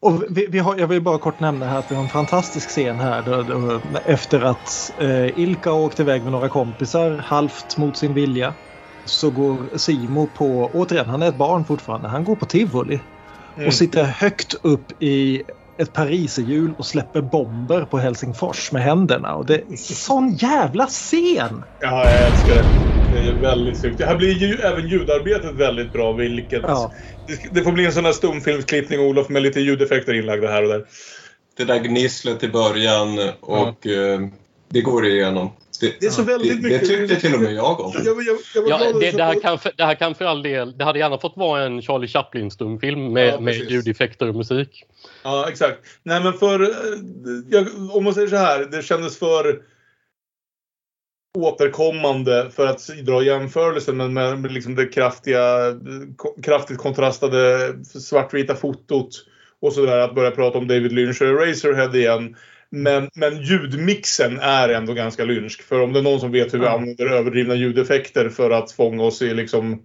Och 0.01 0.23
vi, 0.31 0.47
vi 0.47 0.59
har, 0.59 0.77
jag 0.77 0.87
vill 0.87 1.03
bara 1.03 1.18
kort 1.18 1.40
nämna 1.40 1.66
här 1.66 1.79
att 1.79 1.90
vi 1.90 1.94
har 1.94 2.03
en 2.03 2.09
fantastisk 2.09 2.68
scen 2.68 3.01
här 3.01 3.23
då, 3.23 3.42
då, 3.42 3.81
efter 4.07 4.40
att 4.40 4.92
eh, 5.01 5.38
Ilka 5.38 5.70
har 5.70 5.81
åkt 5.81 6.01
iväg 6.01 6.23
med 6.23 6.33
några 6.33 6.49
kompisar 6.49 7.11
halvt 7.11 7.77
mot 7.77 7.97
sin 7.97 8.14
vilja. 8.14 8.55
Så 9.05 9.31
går 9.31 9.77
Simo 9.77 10.27
på, 10.27 10.70
återigen 10.75 11.07
han 11.07 11.23
är 11.23 11.29
ett 11.29 11.38
barn 11.38 11.64
fortfarande, 11.64 12.09
han 12.09 12.25
går 12.25 12.37
på 12.37 12.47
tivoli 12.47 13.01
Mm. 13.56 13.68
och 13.68 13.74
sitter 13.74 14.04
högt 14.04 14.54
upp 14.62 15.02
i 15.02 15.42
ett 15.78 15.92
pariserhjul 15.92 16.74
och 16.78 16.86
släpper 16.86 17.20
bomber 17.20 17.84
på 17.84 17.98
Helsingfors 17.98 18.72
med 18.72 18.82
händerna. 18.82 19.34
Och 19.34 19.46
det 19.46 19.54
är 19.54 19.76
sån 19.76 20.34
jävla 20.34 20.86
scen! 20.86 21.64
Ja, 21.80 22.10
jag 22.10 22.26
älskar 22.26 22.54
det. 22.54 22.94
Det 23.14 23.28
är 23.28 23.32
väldigt 23.32 23.78
snyggt. 23.78 24.00
Här 24.00 24.16
blir 24.16 24.32
ju 24.32 24.54
även 24.54 24.88
ljudarbetet 24.88 25.54
väldigt 25.54 25.92
bra, 25.92 26.12
vilket... 26.12 26.62
Ja. 26.62 26.92
Det, 27.50 27.62
får 27.62 27.72
bli 27.72 27.86
en 27.86 27.92
sån 27.92 28.05
här 28.05 28.12
stumfilmsklippning, 28.12 29.00
Olof, 29.00 29.28
med 29.28 29.42
lite 29.42 29.61
ljudeffekter 29.61 30.14
inlagda 30.14 30.48
här 30.48 30.62
och 30.62 30.68
där. 30.68 30.84
Det 31.57 31.64
där 31.64 31.78
gnisslet 31.78 32.42
i 32.42 32.48
början 32.48 33.18
och 33.40 33.86
eh, 33.86 34.20
det 34.68 34.80
går 34.80 35.07
igenom. 35.07 35.50
Det, 35.81 36.01
Det 36.01 36.07
är 36.07 36.11
så 36.11 36.22
väldigt 36.22 36.62
det, 36.62 36.68
det 36.68 36.75
mycket- 36.75 36.89
tyckte 36.89 37.16
till 37.20 37.35
och 37.35 37.41
med 37.41 37.55
jag 37.55 37.81
om. 37.81 37.93
Jag, 37.95 38.05
jag, 38.07 38.37
jag 38.55 38.68
Ja, 38.68 38.93
det, 39.01 39.11
det, 39.11 39.22
här 39.25 39.41
kan, 39.41 39.59
för- 39.59 39.72
det 39.77 39.85
här 39.85 39.95
kan 39.95 40.14
för 40.14 40.25
all 40.25 40.43
del, 40.43 40.79
det 40.79 40.85
hade 40.85 40.99
gärna 40.99 41.18
fått 41.18 41.37
vara 41.37 41.62
en 41.62 41.83
Charlie 41.83 42.07
Chaplin-stumfilm 42.09 43.12
med, 43.12 43.29
Ja, 43.35 43.41
med 43.41 43.55
ljudeffekter 43.55 44.29
och 44.29 44.35
musik. 44.35 44.85
Ja, 45.22 45.49
exakt. 45.49 45.79
Nej, 46.03 46.22
men 46.25 46.33
för... 46.33 46.62
eh, 46.62 46.68
Jag, 47.51 47.66
om 47.97 48.05
man 48.05 48.14
säger 48.14 48.29
så 48.29 48.37
här, 48.37 48.64
det 48.64 48.83
kändes 48.83 49.18
för 49.18 49.62
återkommande 51.39 52.51
för 52.57 52.66
att 52.66 52.87
dra 53.03 53.22
jämförelsen 53.22 53.97
med, 53.97 54.11
med, 54.11 54.39
med 54.39 54.53
liksom 54.53 54.75
det 54.75 54.87
kraftiga, 54.87 55.41
kraftigt 56.43 56.79
kontrastade 56.79 57.75
svartvita 57.85 58.55
fotot 58.55 59.09
och 59.61 59.72
sådär 59.72 59.99
att 59.99 60.14
börja 60.14 60.31
prata 60.31 60.59
om 60.59 60.68
David 60.68 60.93
Lynch 60.93 61.22
och 61.22 61.29
Eraserhead 61.29 61.97
igen. 61.99 62.37
Men, 62.83 63.09
men 63.14 63.43
ljudmixen 63.43 64.39
är 64.41 64.68
ändå 64.68 64.93
ganska 64.93 65.25
lynsk. 65.25 65.62
För 65.62 65.83
om 65.83 65.93
det 65.93 65.99
är 65.99 66.03
någon 66.03 66.20
som 66.20 66.33
vet 66.33 66.55
hur 66.55 66.59
vi 66.59 66.64
Ja. 66.64 66.75
använder 66.75 67.07
överdrivna 67.07 67.55
ljudeffekter 67.55 68.29
för 68.29 68.51
att 68.51 68.72
fånga 68.72 69.03
oss 69.03 69.22
i 69.22 69.35
liksom 69.35 69.83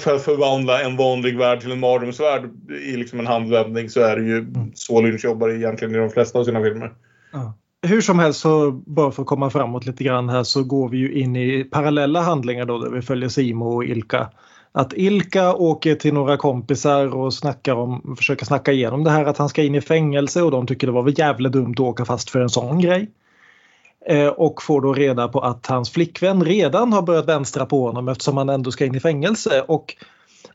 för 0.00 0.14
att 0.14 0.22
förvandla 0.22 0.82
en 0.82 0.96
vanlig 0.96 1.38
värld 1.38 1.60
till 1.60 1.72
en 1.72 1.80
mardrömsvärld 1.80 2.50
i 2.70 2.96
liksom 2.96 3.20
en 3.20 3.26
handvändning 3.26 3.88
så 3.88 4.00
är 4.00 4.16
det 4.16 4.22
ju 4.22 4.46
så 4.74 5.00
Lynch 5.02 5.24
jobbar 5.24 5.48
egentligen 5.48 5.94
i 5.94 5.98
de 5.98 6.10
flesta 6.10 6.38
av 6.38 6.44
sina 6.44 6.62
filmer. 6.62 6.92
Hur 7.82 8.00
som 8.00 8.18
helst 8.18 8.40
så 8.40 8.70
bara 8.70 9.10
för 9.10 9.22
att 9.22 9.28
komma 9.28 9.50
framåt 9.50 9.86
lite 9.86 10.04
grann 10.04 10.28
här 10.28 10.42
så 10.42 10.64
går 10.64 10.88
vi 10.88 10.98
ju 10.98 11.12
in 11.12 11.36
i 11.36 11.64
parallella 11.64 12.20
handlingar 12.20 12.66
då 12.66 12.78
där 12.78 12.90
vi 12.90 13.02
följer 13.02 13.28
Simo 13.28 13.66
och 13.66 13.84
Ilka. 13.84 14.30
Att 14.72 14.92
Ilka 14.92 15.54
åker 15.54 15.94
till 15.94 16.14
några 16.14 16.36
kompisar 16.36 17.14
och 17.14 17.34
snackar 17.34 17.74
om, 17.74 18.16
försöker 18.18 18.46
snacka 18.46 18.72
igenom 18.72 19.04
det 19.04 19.10
här 19.10 19.24
att 19.24 19.38
han 19.38 19.48
ska 19.48 19.62
in 19.62 19.74
i 19.74 19.80
fängelse 19.80 20.42
och 20.42 20.50
de 20.50 20.66
tycker 20.66 20.86
det 20.86 20.92
var 20.92 21.02
väl 21.02 21.18
jävla 21.18 21.48
dumt 21.48 21.72
att 21.72 21.80
åka 21.80 22.04
fast 22.04 22.30
för 22.30 22.40
en 22.40 22.48
sån 22.48 22.80
grej. 22.80 23.10
Eh, 24.06 24.28
och 24.28 24.62
får 24.62 24.80
då 24.80 24.92
reda 24.92 25.28
på 25.28 25.40
att 25.40 25.66
hans 25.66 25.90
flickvän 25.90 26.44
redan 26.44 26.92
har 26.92 27.02
börjat 27.02 27.28
vänstra 27.28 27.66
på 27.66 27.86
honom 27.86 28.08
eftersom 28.08 28.36
han 28.36 28.48
ändå 28.48 28.70
ska 28.70 28.84
in 28.84 28.94
i 28.94 29.00
fängelse. 29.00 29.64
Och, 29.68 29.96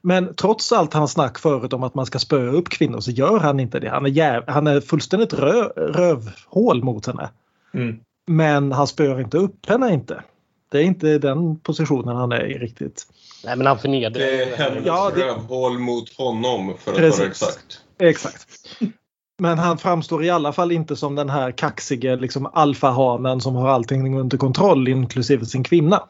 men 0.01 0.35
trots 0.35 0.71
allt 0.71 0.93
hans 0.93 1.11
snack 1.11 1.39
förut 1.39 1.73
om 1.73 1.83
att 1.83 1.95
man 1.95 2.05
ska 2.05 2.19
spöa 2.19 2.51
upp 2.51 2.69
kvinnor 2.69 2.99
så 2.99 3.11
gör 3.11 3.39
han 3.39 3.59
inte 3.59 3.79
det. 3.79 3.89
Han 3.89 4.05
är, 4.05 4.09
jäv, 4.09 4.43
han 4.47 4.67
är 4.67 4.81
fullständigt 4.81 5.33
rö, 5.33 5.63
rövhål 5.75 6.83
mot 6.83 7.07
henne. 7.07 7.29
Mm. 7.73 7.99
Men 8.27 8.71
han 8.71 8.87
spöar 8.87 9.21
inte 9.21 9.37
upp 9.37 9.65
henne 9.69 9.93
inte. 9.93 10.23
Det 10.71 10.77
är 10.77 10.83
inte 10.83 11.17
den 11.17 11.59
positionen 11.59 12.15
han 12.15 12.31
är 12.31 12.45
i 12.45 12.57
riktigt. 12.57 13.07
Nej, 13.45 13.55
men 13.57 13.67
han 13.67 13.79
förnedrar 13.79 14.19
Det 14.19 14.43
är 14.43 14.57
hennes 14.57 14.85
Ja, 14.85 15.11
det- 15.15 15.21
rövhål 15.21 15.79
mot 15.79 16.17
honom 16.17 16.73
för 16.79 16.91
att 16.91 16.97
Precis. 16.97 17.19
vara 17.19 17.29
exakt. 17.29 17.81
Exakt. 17.99 18.47
Men 19.39 19.57
han 19.57 19.77
framstår 19.77 20.23
i 20.23 20.29
alla 20.29 20.53
fall 20.53 20.71
inte 20.71 20.95
som 20.95 21.15
den 21.15 21.29
här 21.29 21.51
kaxige 21.51 22.15
liksom, 22.15 22.49
alfahanen 22.53 23.41
som 23.41 23.55
har 23.55 23.69
allting 23.69 24.19
under 24.19 24.37
kontroll 24.37 24.87
inklusive 24.87 25.45
sin 25.45 25.63
kvinna. 25.63 26.03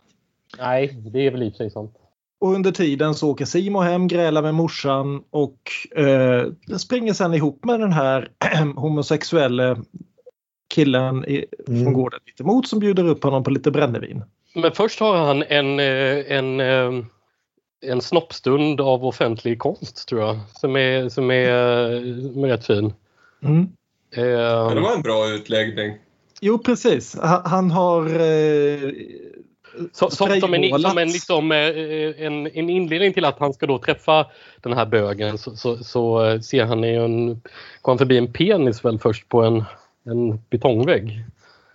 Nej, 0.60 0.98
det 1.14 1.20
är 1.28 1.32
väl 1.32 1.44
i 1.44 1.52
sig 1.52 1.72
sant. 1.72 1.92
Och 2.40 2.54
under 2.54 2.72
tiden 2.72 3.16
så 3.16 3.30
åker 3.32 3.46
Simo 3.46 3.80
hem, 3.80 4.08
grälar 4.08 4.42
med 4.42 4.54
morsan 4.56 5.22
och 5.30 5.58
eh, 6.00 6.46
springer 6.78 7.14
sen 7.14 7.34
ihop 7.34 7.66
med 7.66 7.80
den 7.80 7.94
här 7.94 8.30
homosexuella 8.76 9.78
killen 10.74 11.26
i, 11.26 11.46
från 11.66 11.78
Mm. 11.78 11.94
gården 11.94 12.20
mitt 12.26 12.40
emot 12.42 12.68
som 12.68 12.80
bjuder 12.80 13.08
upp 13.08 13.24
honom 13.24 13.44
på 13.44 13.50
lite 13.50 13.72
brännevin. 13.72 14.24
Men 14.56 14.72
först 14.72 15.00
har 15.00 15.18
han 15.18 15.44
en, 15.44 15.80
eh, 15.80 16.38
en, 16.38 16.60
eh, 16.60 17.06
en 17.88 18.02
snoppstund 18.02 18.82
av 18.82 19.06
offentlig 19.06 19.60
konst 19.60 20.08
tror 20.08 20.22
jag. 20.22 20.40
Som 20.54 20.76
är, 20.76 21.10
som 21.10 21.32
är, 21.32 21.50
eh, 21.94 22.32
som 22.34 22.44
är 22.44 22.48
rätt 22.48 22.66
fin. 22.66 22.94
Mm. 23.44 23.68
Ja, 24.16 24.22
det 24.22 24.78
Eh, 24.78 24.82
var 24.84 24.96
en 24.96 25.02
bra 25.02 25.30
utläggning. 25.30 25.94
Jo 26.42 26.58
precis, 26.58 27.18
han, 27.46 27.72
har 27.72 28.06
eh, 28.06 28.92
så, 29.92 30.10
som, 30.10 30.40
som, 30.40 30.54
en, 30.54 30.80
som 30.82 30.98
en, 30.98 31.12
liksom, 31.12 31.52
eh, 31.52 32.26
en, 32.26 32.48
en 32.48 32.70
inledning 32.70 33.14
till 33.14 33.26
att 33.26 33.40
han 33.40 33.54
ska 33.54 33.66
då 33.66 33.78
träffa 33.80 34.26
den 34.62 34.74
här 34.74 34.86
bögen 34.86 35.38
så, 35.38 35.56
så, 35.56 35.78
så 35.78 36.26
eh, 36.26 36.40
ser 36.40 36.66
han 36.66 36.84
ju 36.84 37.06
en, 37.06 37.28
går 37.82 37.92
han 37.92 37.98
förbi 37.98 38.18
en 38.18 38.34
penis 38.34 38.86
väl 38.86 39.00
först 39.00 39.30
på 39.30 39.42
en, 39.42 39.64
en 40.06 40.40
betongvägg. 40.50 41.26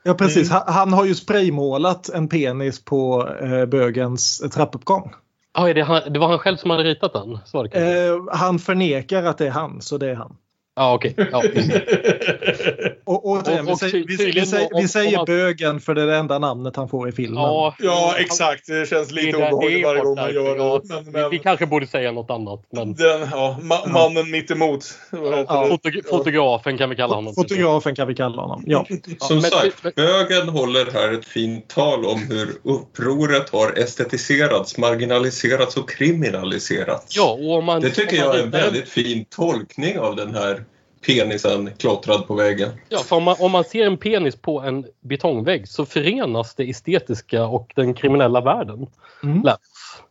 Ja 0.03 0.15
precis, 0.15 0.51
Mm. 0.51 0.63
han, 0.67 0.75
han 0.75 0.93
har 0.93 1.05
ju 1.05 1.15
spraymålat 1.15 2.09
en 2.09 2.29
penis 2.29 2.85
på 2.85 3.29
eh, 3.43 3.67
bögens 3.67 4.39
trappuppgång. 4.55 5.13
Ah, 5.53 5.67
det, 5.67 5.83
han, 5.83 6.13
det 6.13 6.19
var 6.19 6.29
han 6.29 6.39
själv 6.39 6.57
som 6.57 6.71
hade 6.71 6.85
ritat 6.85 7.13
den? 7.13 7.33
Eh, 7.73 8.25
han 8.33 8.59
förnekar 8.59 9.23
att 9.23 9.39
det 9.39 9.47
är 9.47 9.51
han, 9.51 9.83
så 9.83 9.99
det 9.99 10.11
är 10.11 10.15
han. 10.15 10.37
Ja, 10.77 10.95
okej. 10.95 11.15
Ja, 11.33 11.45
just 11.45 11.69
det. 11.69 12.97
Och, 13.05 13.27
återigen, 13.27 13.65
vi, 13.67 13.71
Och- 13.71 13.73
och 13.73 13.79
säger, 13.79 14.05
vi, 14.07 14.87
säger, 14.87 15.19
vi 15.21 15.25
bögen 15.27 15.81
för 15.81 15.95
det 15.95 16.03
är 16.03 16.07
det 16.07 16.17
enda 16.17 16.39
namnet 16.39 16.77
han 16.77 16.89
får 16.89 17.09
i 17.09 17.13
filmen. 17.13 17.43
ja, 17.43 17.75
Ja, 17.79 18.15
exakt. 18.19 18.67
Det 18.67 18.89
känns 18.89 19.13
lite 19.13 19.27
Det 19.39 19.45
är- 19.45 19.53
obehagligt 19.53 19.85
varje 19.87 20.01
gång 20.03 20.15
man 20.17 20.35
gör 20.35 20.57
Ja, 20.57 20.81
det. 20.85 20.95
Men, 20.95 21.05
vi, 21.05 21.11
vi 21.21 21.29
men 21.31 21.39
kanske 21.39 21.67
borde 21.67 21.87
säga 21.87 22.13
något 22.13 22.31
annat. 22.31 22.63
Men 22.73 22.95
den, 22.95 23.29
ja, 23.31 23.57
ma- 23.63 23.89
mannen 23.93 24.31
mitt 24.31 24.51
emot. 24.51 24.85
Vad 25.11 25.39
heter 25.39 25.55
Ja. 25.55 25.69
fotog- 25.71 26.09
fotografen 26.11 26.79
kan 26.79 26.91
vi 26.91 26.97
kalla 26.97 27.15
honom. 27.15 27.35
Fotografen 27.35 27.95
kan 27.95 28.09
vi 28.09 28.15
kalla 28.15 28.43
honom. 28.43 28.63
Ja. 28.67 28.87
Som 29.19 29.37
men- 29.37 29.51
sagt, 29.51 29.77
men- 29.85 29.93
bögen 29.97 30.49
håller 30.49 30.91
här 30.93 31.13
ett 31.13 31.25
fint 31.27 31.69
tal 31.69 32.05
om 32.05 32.19
hur 32.29 32.49
upproret 32.65 33.51
har 33.51 33.79
estetiserats, 33.79 34.79
marginaliserats 34.79 35.77
och 35.77 35.91
kriminaliserats. 35.91 37.17
Ja, 37.17 37.31
och 37.57 37.65
man, 37.65 37.81
Det 37.81 37.91
tycker 37.91 38.17
jag 38.17 38.37
är 38.39 38.43
en 38.43 38.51
väldigt 38.51 38.89
fin 38.89 39.25
tolkning 39.37 39.99
av 39.99 40.17
den 40.17 40.35
här 40.35 40.65
penisen 41.07 41.71
klottrad 41.79 42.27
på 42.27 42.35
väggen. 42.35 42.71
Ja, 42.89 42.99
för 42.99 43.17
om 43.17 43.23
man, 43.23 43.37
om 43.39 43.53
man 43.53 43.65
ser 43.65 43.87
en 43.87 43.97
penis 43.97 44.37
på 44.37 44.61
en 44.61 44.87
betongvägg 45.01 45.69
så 45.69 45.87
förenas 45.87 46.55
det 46.55 46.71
estetiska 46.71 47.45
och 47.45 47.73
den 47.77 47.95
kriminella 47.95 48.41
världen. 48.41 48.87
Mm. 49.23 49.43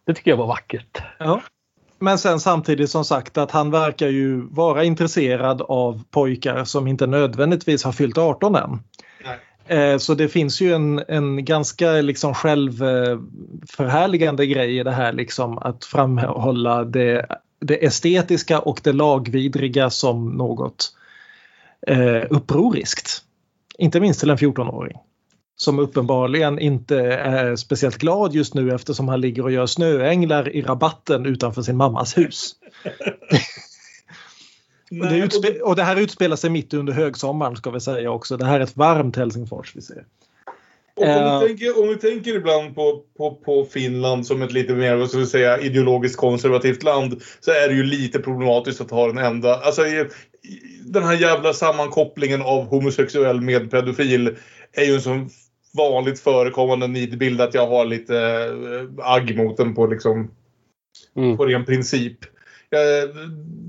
Det 0.05 0.13
tycker 0.13 0.31
jag 0.31 0.37
var 0.37 0.47
vackert. 0.47 1.01
Ja. 1.17 1.41
Men 1.99 2.17
sen 2.17 2.39
samtidigt 2.39 2.89
som 2.89 3.05
sagt 3.05 3.37
att 3.37 3.51
han 3.51 3.71
verkar 3.71 4.07
ju 4.07 4.41
vara 4.41 4.83
intresserad 4.83 5.61
av 5.61 6.03
pojkar 6.11 6.63
som 6.63 6.87
inte 6.87 7.07
nödvändigtvis 7.07 7.83
har 7.83 7.91
fyllt 7.91 8.17
18 8.17 8.55
än. 8.55 8.79
Eh, 9.67 9.97
Så 9.97 10.13
det 10.13 10.27
finns 10.27 10.61
ju 10.61 10.73
en, 10.73 11.03
en 11.07 11.45
ganska 11.45 11.91
liksom 11.91 12.33
självförhärligande 12.33 14.45
grej 14.45 14.79
i 14.79 14.83
det 14.83 14.91
här 14.91 15.13
liksom 15.13 15.57
att 15.57 15.85
framhålla 15.85 16.83
det, 16.83 17.25
det 17.59 17.85
estetiska 17.85 18.59
och 18.59 18.79
det 18.83 18.93
lagvidriga 18.93 19.89
som 19.89 20.31
något 20.31 20.95
eh, 21.87 22.23
upproriskt. 22.29 23.23
Inte 23.77 23.99
minst 23.99 24.19
till 24.19 24.29
en 24.29 24.37
14-åring. 24.37 24.97
Som 25.55 25.79
uppenbarligen 25.79 26.59
inte 26.59 26.97
är 27.13 27.55
speciellt 27.55 27.97
glad 27.97 28.33
just 28.33 28.53
nu 28.53 28.75
eftersom 28.75 29.07
han 29.07 29.21
ligger 29.21 29.43
och 29.43 29.51
gör 29.51 29.65
snöänglar 29.65 30.49
i 30.49 30.61
rabatten 30.61 31.25
utanför 31.25 31.61
sin 31.61 31.77
mammas 31.77 32.17
hus. 32.17 32.55
Och 34.91 35.07
det, 35.41 35.61
och 35.61 35.75
det 35.75 35.83
här 35.83 35.95
utspelar 35.95 36.35
sig 36.35 36.49
mitt 36.49 36.73
under 36.73 36.93
högsommaren 36.93 37.55
ska 37.55 37.71
vi 37.71 37.79
säga 37.79 38.11
också. 38.11 38.37
Det 38.37 38.45
här 38.45 38.59
är 38.59 38.63
ett 38.63 38.77
varmt 38.77 39.15
Helsingfors 39.15 39.75
vi 39.75 39.81
ser. 39.81 40.05
Och 40.99 41.05
om, 41.05 41.09
Eh. 41.09 41.39
du 41.41 41.47
tänker, 41.47 41.81
om 41.81 41.87
du 41.87 41.95
tänker 41.95 42.35
ibland 42.35 42.75
på, 42.75 43.01
på, 43.17 43.35
på 43.35 43.65
Finland 43.65 44.27
som 44.27 44.41
ett 44.41 44.51
lite 44.53 44.73
mer 44.73 44.95
vad 44.95 45.09
ska 45.09 45.17
vi 45.17 45.25
säga, 45.25 45.59
ideologiskt 45.59 46.17
konservativt 46.17 46.83
land 46.83 47.21
så 47.39 47.51
är 47.51 47.67
det 47.69 47.73
ju 47.73 47.83
lite 47.83 48.19
problematiskt 48.19 48.81
att 48.81 48.91
ha 48.91 49.07
den 49.07 49.17
enda... 49.17 49.55
Alltså, 49.55 49.81
den 50.85 51.03
här 51.03 51.13
jävla 51.17 51.53
sammankopplingen 51.53 52.41
av 52.41 52.65
homosexuell 52.65 53.41
med 53.41 53.71
pedofil 53.71 54.35
är 54.73 54.83
ju 54.85 54.93
en 54.93 55.01
sån 55.01 55.29
vanligt 55.77 56.19
förekommande 56.19 56.87
nidbild 56.87 57.41
att 57.41 57.53
jag 57.53 57.67
har 57.67 57.85
lite 57.85 58.17
eh, 58.17 59.05
agg 59.11 59.37
mot 59.37 59.57
den 59.57 59.75
på, 59.75 59.87
liksom, 59.87 60.31
Mm. 61.15 61.37
på 61.37 61.45
ren 61.45 61.65
princip. 61.65 62.17
Eh, 62.75 63.09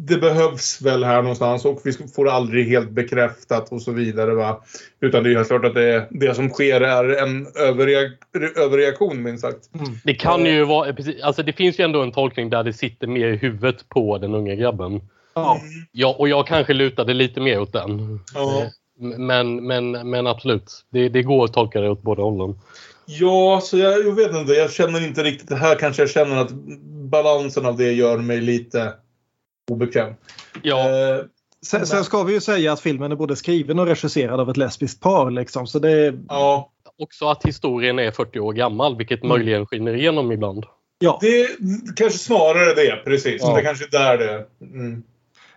Det 0.09 0.17
behövs 0.17 0.83
väl 0.83 1.05
här 1.05 1.23
någonstans 1.23 1.65
och 1.65 1.81
vi 1.85 1.93
får 1.93 2.29
aldrig 2.29 2.69
helt 2.69 2.91
bekräftat 2.91 3.73
och 3.73 3.83
så 3.83 3.93
vidare. 3.93 4.35
Va? 4.35 4.63
Utan 5.01 5.23
det 5.23 5.31
är 5.31 5.35
helt 5.35 5.49
klart 5.49 5.65
att 5.65 5.75
det, 5.75 6.07
det 6.11 6.35
som 6.35 6.49
sker 6.49 6.81
är 6.81 7.23
en 7.23 7.47
överreak 7.57 8.13
överreaktion 8.57 9.23
minst 9.23 9.43
sagt. 9.43 9.71
Det 10.05 10.15
kan 10.15 10.47
ju 10.47 10.65
vara, 10.65 10.93
precis, 10.93 11.23
alltså 11.23 11.43
det 11.43 11.53
finns 11.53 11.81
ju 11.81 11.85
ändå 11.85 12.03
en 12.03 12.13
tolkning 12.13 12.51
där 12.51 12.65
det 12.65 12.73
sitter 12.73 13.07
mer 13.07 13.29
i 13.29 13.37
huvudet 13.37 13.89
på 13.89 14.19
den 14.19 14.35
unga 14.35 14.55
grabben. 14.55 15.01
Ja. 15.35 15.61
Ja, 15.93 16.17
och 16.19 16.29
jag 16.29 16.47
kanske 16.47 16.73
lutade 16.73 17.15
lite 17.15 17.41
mer 17.41 17.61
åt 17.61 17.73
den. 17.73 18.21
Ja. 18.35 18.63
Men, 19.19 19.67
men, 19.67 20.11
men 20.11 20.27
absolut, 20.27 20.85
det, 20.91 21.09
det 21.09 21.23
går 21.23 21.45
att 21.45 21.53
tolka 21.53 21.81
det 21.81 21.91
åt 21.91 22.03
båda 22.03 22.23
hållen. 22.23 22.59
Ja, 23.19 23.61
så 23.63 23.79
jag, 23.79 24.07
jag 24.07 24.13
vet 24.13 24.35
inte. 24.35 24.53
Jag 24.53 24.73
känner 24.73 25.07
inte 25.07 25.23
riktigt 25.23 25.49
det 25.49 25.57
här. 25.57 25.75
Kanske 25.79 26.03
jag 26.03 26.11
känner 26.11 26.37
att 26.37 26.51
balansen 27.11 27.67
av 27.67 27.77
det 27.77 27.93
gör 27.93 28.19
mig 28.19 28.41
lite 28.41 28.93
obekväm. 29.71 30.15
Ja, 30.63 30.89
Eh, 30.91 31.25
Sen, 31.67 31.87
sen 31.87 32.05
ska 32.05 32.23
vi 32.23 32.33
ju 32.33 32.41
säga 32.41 32.73
att 32.73 32.81
filmen 32.81 33.13
är 33.13 33.17
både 33.17 33.37
skriven 33.37 33.79
och 33.79 33.87
regisserad 33.87 34.41
av 34.41 34.51
ett 34.51 34.57
lesbiskt 34.57 35.01
par. 35.03 35.31
Liksom, 35.31 35.67
så 35.67 35.79
det, 35.79 36.15
ja, 36.29 36.71
också 36.99 37.27
att 37.29 37.45
historien 37.45 37.99
är 37.99 38.11
40 38.11 38.41
år 38.41 38.53
gammal, 38.53 38.97
vilket 38.97 39.19
Mm. 39.25 39.29
möjligen 39.29 39.67
skiner 39.67 39.95
igenom 39.95 40.33
ibland. 40.33 40.65
ja. 40.99 41.19
det 41.23 41.49
kanske 41.97 42.19
snarare 42.19 42.75
det. 42.75 42.97
Precis. 43.05 43.43
Ja. 43.45 43.57
Det 43.57 43.63
kanske 43.63 43.85
är 43.85 43.91
där 43.91 44.19
det 44.19 44.31
är. 44.33 44.47
Mm. 44.61 45.03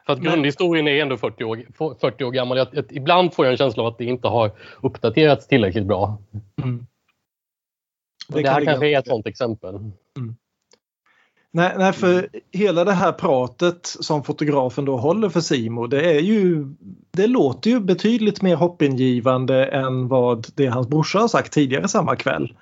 För 0.06 0.14
att 0.14 0.20
grundhistorien 0.20 0.88
är 0.88 1.02
ändå 1.02 1.18
40 1.18 1.44
år, 1.44 1.64
40 2.02 2.24
år 2.24 2.32
gammal. 2.32 2.58
Jag, 2.58 2.68
jag, 2.72 2.86
ibland 2.90 3.34
får 3.34 3.46
jag 3.46 3.52
en 3.52 3.58
känsla 3.58 3.84
av 3.84 3.88
att 3.88 3.98
det 3.98 4.06
inte 4.06 4.28
har 4.28 4.52
uppdaterats 4.82 5.48
tillräckligt 5.48 5.86
bra. 5.86 6.18
Mm. 6.64 6.86
Det, 8.28 8.44
kan 8.44 8.54
här 8.54 8.60
ligga- 8.60 8.72
kanske 8.72 8.88
är 8.90 9.00
ett 9.00 9.08
sånt 9.08 9.28
exempel. 9.28 9.80
Nej, 11.56 11.74
nej, 11.78 11.94
för 11.94 12.30
hela 12.52 12.84
det 12.84 12.92
här 12.94 13.12
pratet 13.12 13.86
som 14.00 14.24
fotografen 14.24 14.86
då 14.86 14.98
håller 14.98 15.30
för 15.30 15.42
Simo 15.42 15.88
det 15.88 16.16
är 16.16 16.20
ju 16.20 16.66
det 17.12 17.28
låter 17.28 17.70
ju 17.70 17.80
betydligt 17.80 18.42
mer 18.42 18.56
hoppingivande 18.56 19.66
än 19.66 20.08
vad 20.08 20.48
det 20.56 20.68
hans 20.68 20.88
brorsa 20.88 21.20
har 21.20 21.28
sagt 21.28 21.54
tidigare 21.54 21.88
samma 21.88 22.16
kväll. 22.16 22.54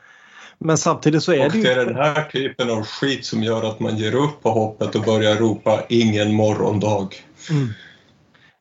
Men 0.59 0.77
samtidigt 0.77 1.23
så 1.23 1.33
är 1.33 1.45
Och 1.45 1.51
det 1.51 1.57
ju... 1.57 1.63
det 1.63 1.71
är 1.71 1.85
den 1.85 1.95
här 1.95 2.23
typen 2.23 2.69
av 2.69 2.83
skit 2.83 3.25
som 3.25 3.43
gör 3.43 3.63
att 3.69 3.79
man 3.79 3.97
ger 3.97 4.15
upp 4.15 4.41
på 4.41 4.49
hoppet 4.49 4.95
och 4.95 5.01
börjar 5.01 5.35
ropa 5.35 5.83
ingen 5.89 6.33
morgondag. 6.33 7.09
Mm. 7.49 7.67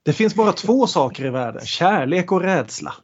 Det 0.02 0.12
finns 0.12 0.34
bara 0.34 0.52
två 0.52 0.86
saker 0.86 1.24
i 1.26 1.30
världen, 1.30 1.66
kärlek 1.66 2.32
och 2.32 2.40
rädsla. 2.40 2.94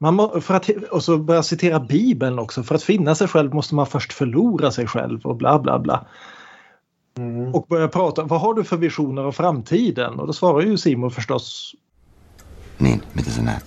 Man 0.00 0.14
må, 0.14 0.40
för 0.40 0.54
att, 0.54 0.68
och 0.90 1.04
så 1.04 1.18
börjar 1.18 1.38
jag 1.38 1.44
citera 1.44 1.80
Bibeln 1.80 2.38
också. 2.38 2.62
För 2.62 2.74
att 2.74 2.82
finna 2.82 3.14
sig 3.14 3.28
själv 3.28 3.54
måste 3.54 3.74
man 3.74 3.86
först 3.86 4.12
förlora 4.12 4.70
sig 4.70 4.86
själv 4.86 5.20
och 5.26 5.36
bla 5.36 5.58
bla 5.58 5.78
bla. 5.78 6.06
Och 7.52 7.66
börja 7.68 7.88
prata, 7.88 8.22
vad 8.24 8.40
har 8.40 8.54
du 8.54 8.64
för 8.64 8.76
visioner 8.76 9.22
av 9.22 9.32
framtiden? 9.32 10.20
Och 10.20 10.26
då 10.26 10.32
svarar 10.32 10.60
ju 10.60 10.78
Simon 10.78 11.10
förstås 11.10 11.74
Niin, 12.80 13.02
mitä 13.12 13.30
sä 13.30 13.42
näet? 13.42 13.64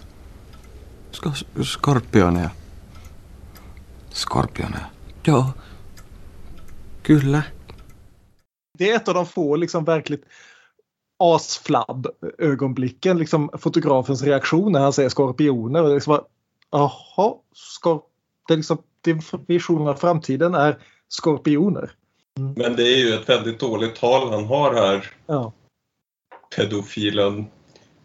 Sk- 1.12 1.64
skorpioneja. 1.64 2.50
Skorpioneja? 4.10 4.86
Joo. 5.24 5.54
Kyllä. 7.04 7.44
Det 8.78 8.92
är 8.92 8.96
ett 8.96 9.08
av 9.08 9.14
de 9.14 9.26
få 9.26 9.56
liksom 9.56 9.86
verkligt 9.86 10.26
asflabb 11.24 12.08
ögonblicken. 12.38 13.18
Liksom 13.18 13.50
fotografens 13.60 14.24
reaktion 14.24 14.72
när 14.72 14.80
han 14.80 14.94
säger 14.94 15.10
skorpioner. 15.10 15.82
Och 15.84 15.88
det 15.90 15.96
liksom 15.96 16.20
Jaha, 16.72 17.34
skor- 17.56 18.02
det 18.48 18.54
är 18.54 18.58
liksom, 18.58 18.78
din 19.02 19.22
vision 19.48 19.88
av 19.88 19.96
framtiden 19.96 20.56
är 20.56 20.78
skorpioner. 21.08 21.92
Men 22.56 22.76
det 22.76 22.84
är 22.84 22.98
ju 22.98 23.14
ett 23.14 23.30
väldigt 23.30 23.60
dåligt 23.60 23.96
tal 23.96 24.30
han 24.32 24.46
har 24.46 24.74
här, 24.74 25.12
Ja. 25.28 25.54
pedofilen. 26.56 27.46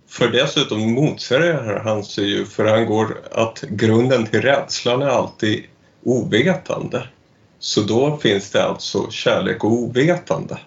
För 0.09 0.29
dessutom 0.29 0.93
motsäger 0.95 1.81
han 1.85 2.05
sig 2.05 2.25
ju, 2.25 2.45
för 2.45 2.64
han 2.64 2.87
går 2.87 3.19
att 3.33 3.61
grunden 3.61 4.27
till 4.27 4.43
rädslan 4.43 5.03
är 5.03 5.07
alltid 5.07 5.64
ovetande. 6.05 7.09
Så 7.59 7.81
då 7.81 8.16
finns 8.16 8.51
det 8.51 8.64
alltså 8.64 9.11
kärlek 9.11 9.64
och 9.64 9.73
ovetande 9.73 10.59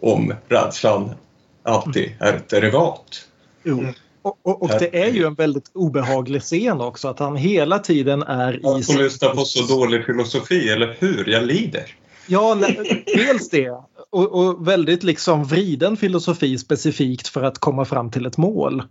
om 0.00 0.34
rädslan 0.48 1.14
alltid 1.62 2.12
är 2.20 2.32
ett 2.32 2.48
derivat. 2.48 3.26
Jo. 3.62 3.84
Och, 4.22 4.38
och, 4.42 4.62
och 4.62 4.68
det 4.68 5.02
är 5.02 5.10
ju 5.10 5.26
en 5.26 5.34
väldigt 5.34 5.70
obehaglig 5.74 6.42
scen 6.42 6.80
också 6.80 7.08
att 7.08 7.18
han 7.18 7.36
hela 7.36 7.78
tiden 7.78 8.22
är 8.22 8.52
i... 8.52 8.66
Att 8.66 8.86
få 8.86 8.98
lyssna 8.98 9.28
på 9.28 9.44
så 9.44 9.74
dålig 9.74 10.06
filosofi, 10.06 10.68
eller 10.68 10.96
hur? 10.98 11.28
Jag 11.28 11.46
lider. 11.46 11.94
Ja, 12.26 12.58
dels 13.06 13.50
det. 13.50 13.70
Och, 14.10 14.32
och 14.32 14.68
väldigt 14.68 15.02
liksom 15.02 15.44
vriden 15.44 15.96
filosofi 15.96 16.58
specifikt 16.58 17.28
för 17.28 17.42
att 17.42 17.58
komma 17.58 17.84
fram 17.84 18.10
till 18.10 18.26
ett 18.26 18.36
mål. 18.36 18.82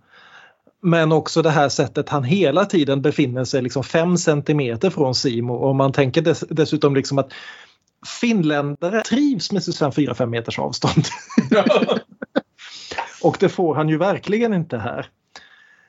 Men 0.81 1.11
också 1.11 1.41
det 1.41 1.49
här 1.49 1.69
sättet 1.69 2.09
han 2.09 2.23
hela 2.23 2.65
tiden 2.65 3.01
befinner 3.01 3.45
sig 3.45 3.61
liksom 3.61 3.83
fem 3.83 4.17
centimeter 4.17 4.89
från 4.89 5.15
Simo 5.15 5.53
och 5.53 5.75
man 5.75 5.91
tänker 5.91 6.21
dess, 6.21 6.43
dessutom 6.49 6.95
liksom 6.95 7.17
att 7.17 7.33
finländare 8.21 9.01
trivs 9.01 9.51
med 9.51 9.61
4-5 9.61 10.25
meters 10.25 10.59
avstånd. 10.59 11.05
och 13.23 13.37
det 13.39 13.49
får 13.49 13.75
han 13.75 13.89
ju 13.89 13.97
verkligen 13.97 14.53
inte 14.53 14.77
här. 14.77 15.09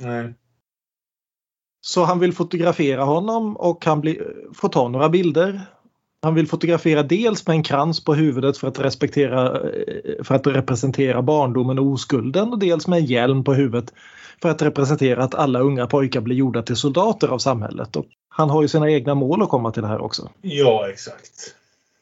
Nej. 0.01 0.35
Så 1.81 2.05
han 2.05 2.19
vill 2.19 2.33
fotografera 2.33 3.05
honom 3.05 3.57
och 3.57 3.85
han 3.85 4.01
blir, 4.01 4.35
får 4.55 4.69
ta 4.69 4.89
några 4.89 5.09
bilder. 5.09 5.61
Han 6.23 6.35
vill 6.35 6.49
fotografera 6.49 7.03
dels 7.03 7.47
med 7.47 7.55
en 7.55 7.63
krans 7.63 8.05
på 8.05 8.15
huvudet 8.15 8.59
för 8.59 8.69
att, 8.69 8.79
respektera, 8.79 9.61
eh, 9.61 10.25
för 10.25 10.35
att 10.35 10.47
representera 10.47 11.23
barndomen 11.23 11.79
och 11.79 11.87
oskulden 11.87 12.53
och 12.53 12.59
dels 12.59 12.87
med 12.87 12.99
en 12.99 13.05
hjälm 13.05 13.45
på 13.45 13.55
huvudet 13.55 13.93
för 14.43 14.49
att 14.49 14.63
representera 14.63 15.25
att 15.25 15.35
alla 15.35 15.61
unga 15.61 15.87
pojkar 15.87 16.21
blir 16.21 16.37
gjorda 16.37 16.63
till 16.63 16.77
soldater 16.77 17.29
av 17.29 17.39
samhället. 17.39 17.97
Och 17.97 18.07
han 18.29 18.51
har 18.51 18.63
ju 18.63 18.69
sina 18.69 18.91
egna 18.91 19.15
mål 19.15 19.43
att 19.43 19.49
komma 19.49 19.71
till 19.71 19.83
det 19.83 19.89
här 19.89 20.01
också. 20.01 20.31
Ja, 20.43 20.89
exakt. 20.89 21.55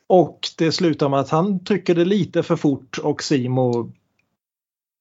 Och 0.06 0.38
det 0.58 0.72
slutar 0.72 1.08
med 1.08 1.20
att 1.20 1.30
han 1.30 1.64
trycker 1.64 1.94
det 1.94 2.04
lite 2.04 2.42
för 2.42 2.56
fort 2.56 2.98
och 2.98 3.22
Simo 3.22 3.92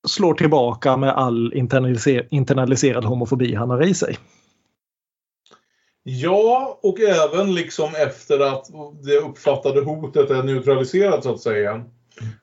slår 0.07 0.33
tillbaka 0.33 0.97
med 0.97 1.09
all 1.09 1.53
internaliser- 1.53 2.27
internaliserad 2.29 3.05
homofobi 3.05 3.55
han 3.55 3.69
har 3.69 3.83
i 3.83 3.93
sig. 3.93 4.17
Ja, 6.03 6.79
och 6.83 6.99
även 6.99 7.55
liksom 7.55 7.89
efter 7.95 8.39
att 8.39 8.65
det 9.03 9.17
uppfattade 9.17 9.81
hotet 9.81 10.29
är 10.29 10.43
neutraliserat 10.43 11.23
så 11.23 11.33
att 11.33 11.41
säga. 11.41 11.83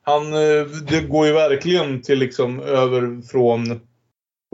Han, 0.03 0.35
eh, 0.35 0.67
det 0.89 1.09
går 1.09 1.27
ju 1.27 1.33
verkligen 1.33 2.03
till 2.03 2.19
liksom 2.19 2.61
över 2.61 3.23
från 3.23 3.81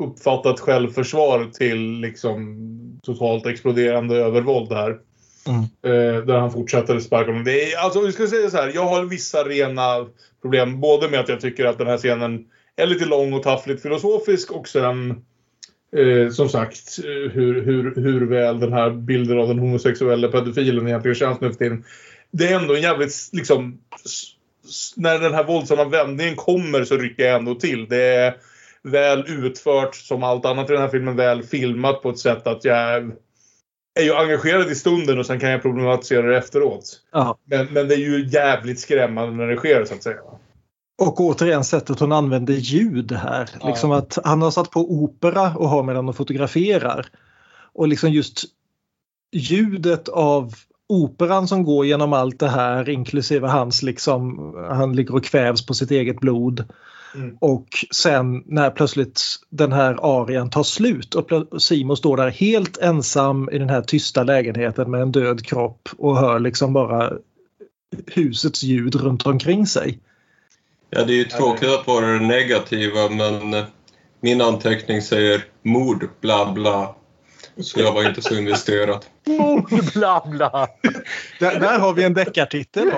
uppfattat 0.02 0.60
självförsvar 0.60 1.50
till 1.52 2.00
liksom 2.00 2.58
totalt 3.02 3.46
exploderande 3.46 4.16
övervåld 4.16 4.72
här. 4.72 4.98
Mm. 5.48 5.62
Eh, 5.62 6.24
där 6.24 6.38
han 6.38 6.52
fortsätter 6.52 7.00
sparka 7.00 7.30
honom. 7.30 7.44
Det 7.44 7.72
är, 7.72 7.78
alltså, 7.78 8.00
vi 8.00 8.12
ska 8.12 8.26
säga 8.26 8.50
så 8.50 8.56
här. 8.56 8.72
Jag 8.74 8.86
har 8.86 9.04
vissa 9.04 9.38
rena 9.44 10.06
problem. 10.42 10.80
Både 10.80 11.08
med 11.08 11.20
att 11.20 11.28
jag 11.28 11.40
tycker 11.40 11.64
att 11.64 11.78
den 11.78 11.86
här 11.86 11.98
scenen 11.98 12.44
är 12.76 12.86
lite 12.86 13.04
lång 13.04 13.32
och 13.32 13.42
taffligt 13.42 13.82
filosofisk 13.82 14.50
och 14.50 14.68
sen 14.68 15.10
eh, 15.96 16.30
som 16.30 16.48
sagt 16.48 16.98
eh, 16.98 17.32
hur, 17.32 17.62
hur, 17.62 17.94
hur 17.94 18.26
väl 18.26 18.60
den 18.60 18.72
här 18.72 18.90
bilden 18.90 19.38
av 19.38 19.48
den 19.48 19.58
homosexuella 19.58 20.28
pedofilen 20.28 20.88
egentligen 20.88 21.14
känns 21.14 21.40
nu 21.40 21.50
för 21.52 21.58
tiden. 21.58 21.84
Det 22.30 22.48
är 22.48 22.60
ändå 22.60 22.74
en 22.74 22.82
jävligt 22.82 23.30
liksom 23.32 23.78
när 24.96 25.18
den 25.18 25.34
här 25.34 25.44
våldsamma 25.44 25.84
vändningen 25.84 26.36
kommer 26.36 26.84
så 26.84 26.96
rycker 26.96 27.24
jag 27.24 27.36
ändå 27.36 27.54
till. 27.54 27.88
Det 27.88 28.02
är 28.02 28.36
väl 28.82 29.24
utfört 29.28 29.94
som 29.94 30.22
allt 30.22 30.44
annat 30.44 30.70
i 30.70 30.72
den 30.72 30.82
här 30.82 30.88
filmen. 30.88 31.16
Väl 31.16 31.42
filmat 31.42 32.02
på 32.02 32.10
ett 32.10 32.18
sätt 32.18 32.46
att 32.46 32.64
jag 32.64 33.12
är 34.00 34.02
ju 34.02 34.14
engagerad 34.14 34.70
i 34.70 34.74
stunden 34.74 35.18
och 35.18 35.26
sen 35.26 35.40
kan 35.40 35.50
jag 35.50 35.62
problematisera 35.62 36.26
det 36.26 36.38
efteråt. 36.38 37.00
Men, 37.44 37.66
men 37.66 37.88
det 37.88 37.94
är 37.94 37.98
ju 37.98 38.26
jävligt 38.28 38.80
skrämmande 38.80 39.36
när 39.36 39.46
det 39.46 39.56
sker 39.56 39.84
så 39.84 39.94
att 39.94 40.02
säga. 40.02 40.20
Och 41.02 41.20
återigen 41.20 41.64
sättet 41.64 42.00
hon 42.00 42.12
använder 42.12 42.54
ljud 42.54 43.12
här. 43.12 43.50
Ja. 43.60 43.68
Liksom 43.68 43.92
att 43.92 44.18
han 44.24 44.42
har 44.42 44.50
satt 44.50 44.70
på 44.70 44.80
opera 44.80 45.56
och 45.56 45.68
har 45.68 45.82
medan 45.82 46.06
de 46.06 46.14
fotograferar. 46.14 47.06
Och 47.74 47.88
liksom 47.88 48.10
just 48.10 48.44
ljudet 49.32 50.08
av 50.08 50.54
operan 50.88 51.48
som 51.48 51.64
går 51.64 51.86
genom 51.86 52.12
allt 52.12 52.38
det 52.38 52.48
här 52.48 52.88
inklusive 52.88 53.48
hans 53.48 53.82
liksom, 53.82 54.54
han 54.70 54.96
ligger 54.96 55.14
och 55.14 55.24
kvävs 55.24 55.66
på 55.66 55.74
sitt 55.74 55.90
eget 55.90 56.20
blod. 56.20 56.64
Mm. 57.14 57.36
Och 57.40 57.68
sen 57.94 58.42
när 58.46 58.70
plötsligt 58.70 59.22
den 59.50 59.72
här 59.72 60.22
arian 60.22 60.50
tar 60.50 60.62
slut 60.62 61.14
och 61.14 61.62
Simon 61.62 61.96
står 61.96 62.16
där 62.16 62.30
helt 62.30 62.78
ensam 62.78 63.50
i 63.52 63.58
den 63.58 63.70
här 63.70 63.82
tysta 63.82 64.22
lägenheten 64.22 64.90
med 64.90 65.02
en 65.02 65.12
död 65.12 65.46
kropp 65.46 65.88
och 65.98 66.18
hör 66.18 66.40
liksom 66.40 66.72
bara 66.72 67.12
husets 68.06 68.62
ljud 68.62 68.94
runt 68.94 69.26
omkring 69.26 69.66
sig. 69.66 69.98
Ja, 70.94 71.04
det 71.04 71.12
är 71.12 71.16
ju 71.16 71.24
tråkigt 71.24 71.68
att 71.68 71.86
vara 71.86 72.06
det 72.06 72.20
negativa, 72.20 73.08
men 73.08 73.54
eh, 73.54 73.64
min 74.20 74.40
anteckning 74.40 75.02
säger 75.02 75.44
mord, 75.62 76.08
bla 76.20 76.52
bla. 76.52 76.94
Så 77.60 77.80
jag 77.80 77.92
var 77.92 78.08
inte 78.08 78.22
så 78.22 78.34
investerad. 78.34 79.04
Mord 79.26 79.92
bla 79.94 80.22
bla. 80.26 80.68
Där, 81.40 81.60
där 81.60 81.78
har 81.78 81.92
vi 81.92 82.04
en 82.04 82.14
deckartitel 82.14 82.88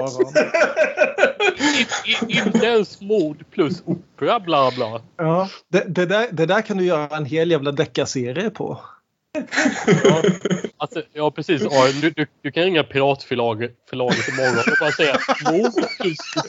i, 2.04 2.38
inte 2.38 2.66
ens 2.66 3.00
mord 3.00 3.44
plus 3.50 3.82
opera 3.84 4.40
bla 4.40 4.70
bla. 4.76 5.00
Ja, 5.16 5.48
det, 5.68 5.84
det, 5.88 6.06
där, 6.06 6.28
det 6.32 6.46
där 6.46 6.62
kan 6.62 6.76
du 6.76 6.84
göra 6.84 7.16
en 7.16 7.24
hel 7.24 7.50
jävla 7.50 7.72
deckarserie 7.72 8.50
på. 8.50 8.80
Ja, 10.04 10.22
alltså, 10.76 11.02
ja 11.12 11.30
precis. 11.30 11.62
Aron, 11.62 12.00
du, 12.00 12.10
du, 12.10 12.26
du 12.42 12.52
kan 12.52 12.62
ringa 12.64 12.84
Piratförlaget 12.84 13.76
förlaget 13.90 14.28
imorgon 14.28 14.58
och 14.58 14.76
bara 14.80 14.92
säga 14.92 15.18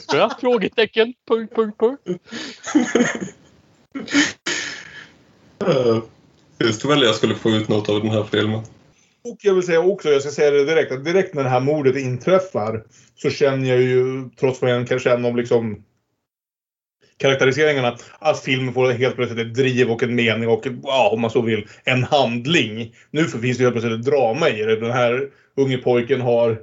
opera? 0.08 0.36
Frågetecken. 0.40 1.14
Punkt, 1.28 1.52
punkt, 1.54 1.78
punkt. 1.78 2.02
Visste 6.58 6.88
väl 6.88 7.02
jag 7.02 7.14
skulle 7.14 7.34
få 7.34 7.50
ut 7.50 7.68
något 7.68 7.88
av 7.88 8.00
den 8.00 8.10
här 8.10 8.24
filmen. 8.24 8.60
Och 9.24 9.38
jag 9.40 9.54
vill 9.54 9.66
säga 9.66 9.80
också, 9.80 10.08
jag 10.08 10.22
ska 10.22 10.30
säga 10.30 10.50
det 10.50 10.64
direkt, 10.64 10.92
att 10.92 11.04
direkt 11.04 11.34
när 11.34 11.44
det 11.44 11.50
här 11.50 11.60
mordet 11.60 11.96
inträffar 11.96 12.84
så 13.16 13.30
känner 13.30 13.68
jag 13.68 13.82
ju, 13.82 14.28
trots 14.40 14.62
vad 14.62 14.70
jag 14.70 14.88
kan 14.88 14.98
känna 14.98 15.28
om 15.28 15.36
liksom 15.36 15.84
karaktäriseringarna, 17.18 17.96
att 18.18 18.40
filmen 18.40 18.74
får 18.74 18.90
helt 18.90 19.16
plötsligt 19.16 19.46
ett 19.46 19.54
driv 19.54 19.90
och 19.90 20.02
en 20.02 20.14
mening 20.14 20.48
och, 20.48 20.66
ja, 20.82 21.10
om 21.12 21.20
man 21.20 21.30
så 21.30 21.42
vill, 21.42 21.66
en 21.84 22.02
handling. 22.02 22.94
Nu 23.10 23.24
finns 23.24 23.58
det 23.58 23.64
helt 23.64 23.74
plötsligt 23.74 24.00
ett 24.00 24.12
drama 24.12 24.48
i 24.48 24.62
det. 24.62 24.80
Den 24.80 24.90
här 24.90 25.28
unge 25.56 25.78
pojken 25.78 26.20
har, 26.20 26.58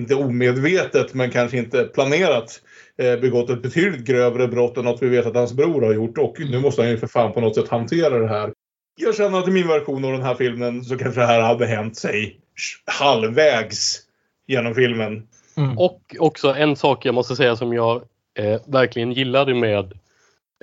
inte 0.00 0.14
omedvetet, 0.14 1.14
men 1.14 1.30
kanske 1.30 1.58
inte 1.58 1.84
planerat, 1.84 2.60
eh, 2.98 3.20
begått 3.20 3.50
ett 3.50 3.62
betydligt 3.62 4.04
grövre 4.04 4.48
brott 4.48 4.76
än 4.76 4.84
något 4.84 5.02
vi 5.02 5.08
vet 5.08 5.26
att 5.26 5.34
hans 5.34 5.52
bror 5.52 5.82
har 5.82 5.92
gjort. 5.92 6.18
Och 6.18 6.36
nu 6.38 6.60
måste 6.60 6.82
han 6.82 6.90
ju 6.90 6.98
för 6.98 7.06
fan 7.06 7.32
på 7.32 7.40
något 7.40 7.54
sätt 7.54 7.68
hantera 7.68 8.18
det 8.18 8.28
här. 8.28 8.52
Jag 9.00 9.14
känner 9.14 9.38
att 9.38 9.48
i 9.48 9.50
min 9.50 9.68
version 9.68 10.04
av 10.04 10.12
den 10.12 10.22
här 10.22 10.34
filmen 10.34 10.84
så 10.84 10.98
kanske 10.98 11.20
det 11.20 11.26
här 11.26 11.40
hade 11.40 11.66
hänt 11.66 11.96
sig 11.96 12.40
halvvägs 12.86 14.00
genom 14.46 14.74
filmen. 14.74 15.28
Mm. 15.56 15.78
Och 15.78 16.16
också 16.18 16.54
en 16.54 16.76
sak 16.76 17.04
jag 17.04 17.14
måste 17.14 17.36
säga 17.36 17.56
som 17.56 17.72
jag 17.72 18.02
eh, 18.34 18.60
verkligen 18.66 19.12
gillade 19.12 19.54
med 19.54 19.92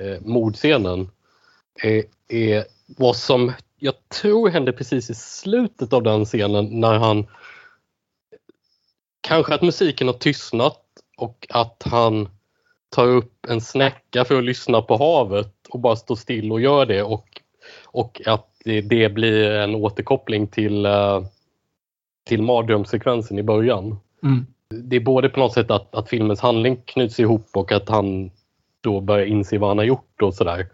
eh, 0.02 0.22
mordscenen 0.22 1.10
eh, 1.84 2.04
är 2.28 2.66
vad 2.98 3.16
som 3.16 3.54
jag 3.80 3.94
tror 4.22 4.50
hände 4.50 4.74
precis 4.74 5.10
i 5.10 5.16
slutet 5.16 5.94
av 5.94 6.04
den 6.04 6.26
scenen 6.26 6.80
när 6.80 6.98
han 6.98 7.28
kanske 9.22 9.54
att 9.54 9.62
musiken 9.62 10.08
har 10.08 10.14
tystnat 10.14 10.82
och 11.18 11.48
att 11.50 11.84
han 11.86 12.30
tar 12.90 13.08
upp 13.08 13.46
en 13.48 13.62
snäcka 13.62 14.26
för 14.26 14.38
att 14.38 14.44
lyssna 14.44 14.82
på 14.82 14.98
havet 14.98 15.54
och 15.70 15.80
bara 15.80 15.96
står 15.96 16.16
still 16.16 16.52
och 16.52 16.62
gör 16.62 16.86
det 16.86 17.04
och, 17.04 17.42
och 17.86 18.22
att 18.26 18.50
det, 18.64 18.82
det 18.82 19.10
blir 19.10 19.52
en 19.52 19.76
återkoppling 19.76 20.48
till, 20.48 20.86
eh, 20.86 21.24
till 22.26 22.42
mardrömssekvensen 22.42 23.40
i 23.40 23.44
början. 23.44 24.00
Mm. 24.24 24.46
Det 24.76 24.96
är 24.96 25.00
både 25.00 25.30
på 25.30 25.40
något 25.40 25.54
sätt 25.54 25.72
att, 25.72 25.96
att 25.96 26.10
filmens 26.10 26.42
handling 26.42 26.82
knyts 26.86 27.20
ihop 27.20 27.48
och 27.54 27.72
att 27.72 27.90
han 27.90 28.32
då 28.82 29.02
börjar 29.02 29.26
inse 29.26 29.58
vad 29.58 29.70
han 29.70 29.78
har 29.78 29.86
gjort 29.86 30.22
och 30.22 30.34
sådär. 30.34 30.68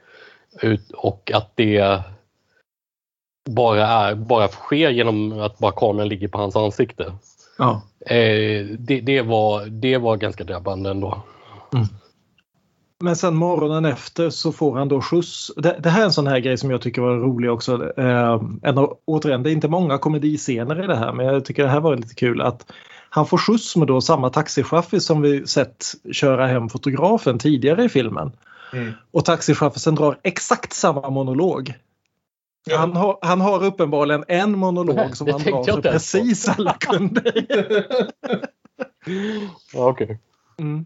Och 0.96 1.32
att 1.34 1.52
det 1.56 2.02
bara, 3.50 3.88
är, 3.88 4.16
bara 4.16 4.48
sker 4.48 4.90
genom 4.90 5.40
att 5.40 5.58
bara 5.58 5.72
kameran 5.72 6.10
ligger 6.10 6.28
på 6.28 6.38
hans 6.38 6.56
ansikte. 6.56 7.14
Ja. 7.58 7.82
Eh, 8.06 8.66
det, 8.80 9.02
det, 9.02 9.22
var, 9.22 9.66
det 9.66 9.98
var 9.98 10.18
ganska 10.18 10.44
drabbande 10.44 10.90
ändå. 10.90 11.22
Men 13.00 13.16
sen 13.16 13.36
morgonen 13.36 13.86
efter 13.86 14.30
så 14.30 14.52
får 14.52 14.78
han 14.78 14.88
då 14.90 15.02
skjuts. 15.02 15.52
Det, 15.58 15.76
det 15.80 15.90
här 15.90 16.02
är 16.02 16.06
en 16.06 16.14
sån 16.14 16.28
här 16.28 16.40
grej 16.40 16.58
som 16.58 16.72
jag 16.72 16.82
tycker 16.82 17.02
var 17.02 17.16
rolig 17.16 17.52
också. 17.52 17.94
Eh, 17.98 18.42
en, 18.62 18.78
av- 18.78 18.98
återigen, 19.06 19.44
det 19.44 19.50
är 19.50 19.54
inte 19.54 19.68
många 19.68 19.98
komediscener 19.98 20.84
i 20.84 20.88
det 20.88 20.96
här 20.96 21.14
men 21.14 21.26
jag 21.26 21.46
tycker 21.46 21.64
det 21.64 21.70
här 21.70 21.80
var 21.80 21.96
lite 21.96 22.16
kul 22.16 22.42
att 22.42 22.72
han 23.16 23.28
får 23.28 23.38
skjuts 23.38 23.76
med 23.76 23.88
då 23.88 24.02
samma 24.02 24.30
taxichaffis 24.30 25.06
som 25.06 25.22
vi 25.22 25.48
sett 25.48 25.86
köra 26.12 26.48
hem 26.48 26.70
fotografen 26.70 27.40
tidigare 27.40 27.84
i 27.84 27.90
filmen. 27.90 28.32
Mm. 28.74 28.94
Och 29.12 29.26
taxichaffisen 29.26 29.96
drar 29.96 30.20
exakt 30.24 30.74
samma 30.74 31.10
monolog. 31.10 31.74
Ja. 32.66 32.78
Han, 32.78 32.96
har, 32.96 33.18
han 33.22 33.42
har 33.42 33.66
uppenbarligen 33.66 34.24
en 34.28 34.58
monolog 34.58 35.18
som 35.18 35.28
han 35.28 35.42
drar 35.42 35.76
på. 35.76 35.82
precis 35.82 36.50
alla 36.50 36.74
kunder. 36.74 37.46
Ja, 39.74 39.90
okej. 39.90 40.20
Mm. 40.58 40.86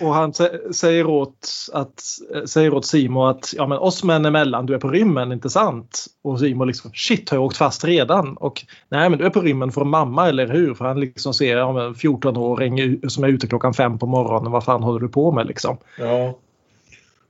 Och 0.00 0.14
han 0.14 0.32
sä- 0.32 0.72
säger 0.72 1.06
åt, 1.06 1.48
att, 1.72 2.00
säger 2.46 2.74
åt 2.74 2.86
Simo 2.86 3.24
att 3.26 3.54
ja, 3.56 3.66
men 3.66 3.78
oss 3.78 4.04
män 4.04 4.24
emellan, 4.24 4.66
du 4.66 4.74
är 4.74 4.78
på 4.78 4.88
rymmen, 4.88 5.32
inte 5.32 5.50
sant? 5.50 6.06
Och 6.22 6.40
Simo 6.40 6.64
liksom 6.64 6.90
shit, 6.94 7.30
har 7.30 7.36
jag 7.36 7.44
åkt 7.44 7.56
fast 7.56 7.84
redan? 7.84 8.36
Och 8.36 8.64
nej, 8.88 9.10
men 9.10 9.18
du 9.18 9.26
är 9.26 9.30
på 9.30 9.40
rymmen 9.40 9.72
från 9.72 9.88
mamma, 9.88 10.28
eller 10.28 10.46
hur? 10.48 10.74
För 10.74 10.84
han 10.84 11.00
liksom 11.00 11.34
ser 11.34 11.56
ja, 11.56 11.86
en 11.86 11.94
14-åring 11.94 12.80
u- 12.80 13.00
som 13.08 13.24
är 13.24 13.28
ute 13.28 13.46
klockan 13.46 13.74
fem 13.74 13.98
på 13.98 14.06
morgonen. 14.06 14.52
Vad 14.52 14.64
fan 14.64 14.82
håller 14.82 15.00
du 15.00 15.08
på 15.08 15.32
med 15.32 15.46
liksom? 15.46 15.76
Ja. 15.98 16.38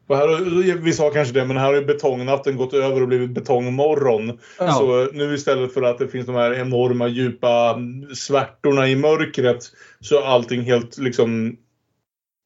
Och 0.06 0.16
här, 0.16 0.74
vi 0.78 0.92
sa 0.92 1.10
kanske 1.10 1.34
det, 1.34 1.44
men 1.44 1.56
här 1.56 1.66
har 1.66 1.74
ju 1.74 1.84
betongnatten 1.84 2.56
gått 2.56 2.74
över 2.74 3.02
och 3.02 3.08
blivit 3.08 3.30
betongmorgon. 3.30 4.38
Ja. 4.58 4.72
Så 4.72 5.08
nu 5.12 5.34
istället 5.34 5.74
för 5.74 5.82
att 5.82 5.98
det 5.98 6.08
finns 6.08 6.26
de 6.26 6.34
här 6.34 6.54
enorma 6.54 7.08
djupa 7.08 7.78
svärtorna 8.14 8.88
i 8.88 8.96
mörkret 8.96 9.58
så 10.00 10.18
är 10.18 10.22
allting 10.26 10.62
helt 10.62 10.98
liksom 10.98 11.56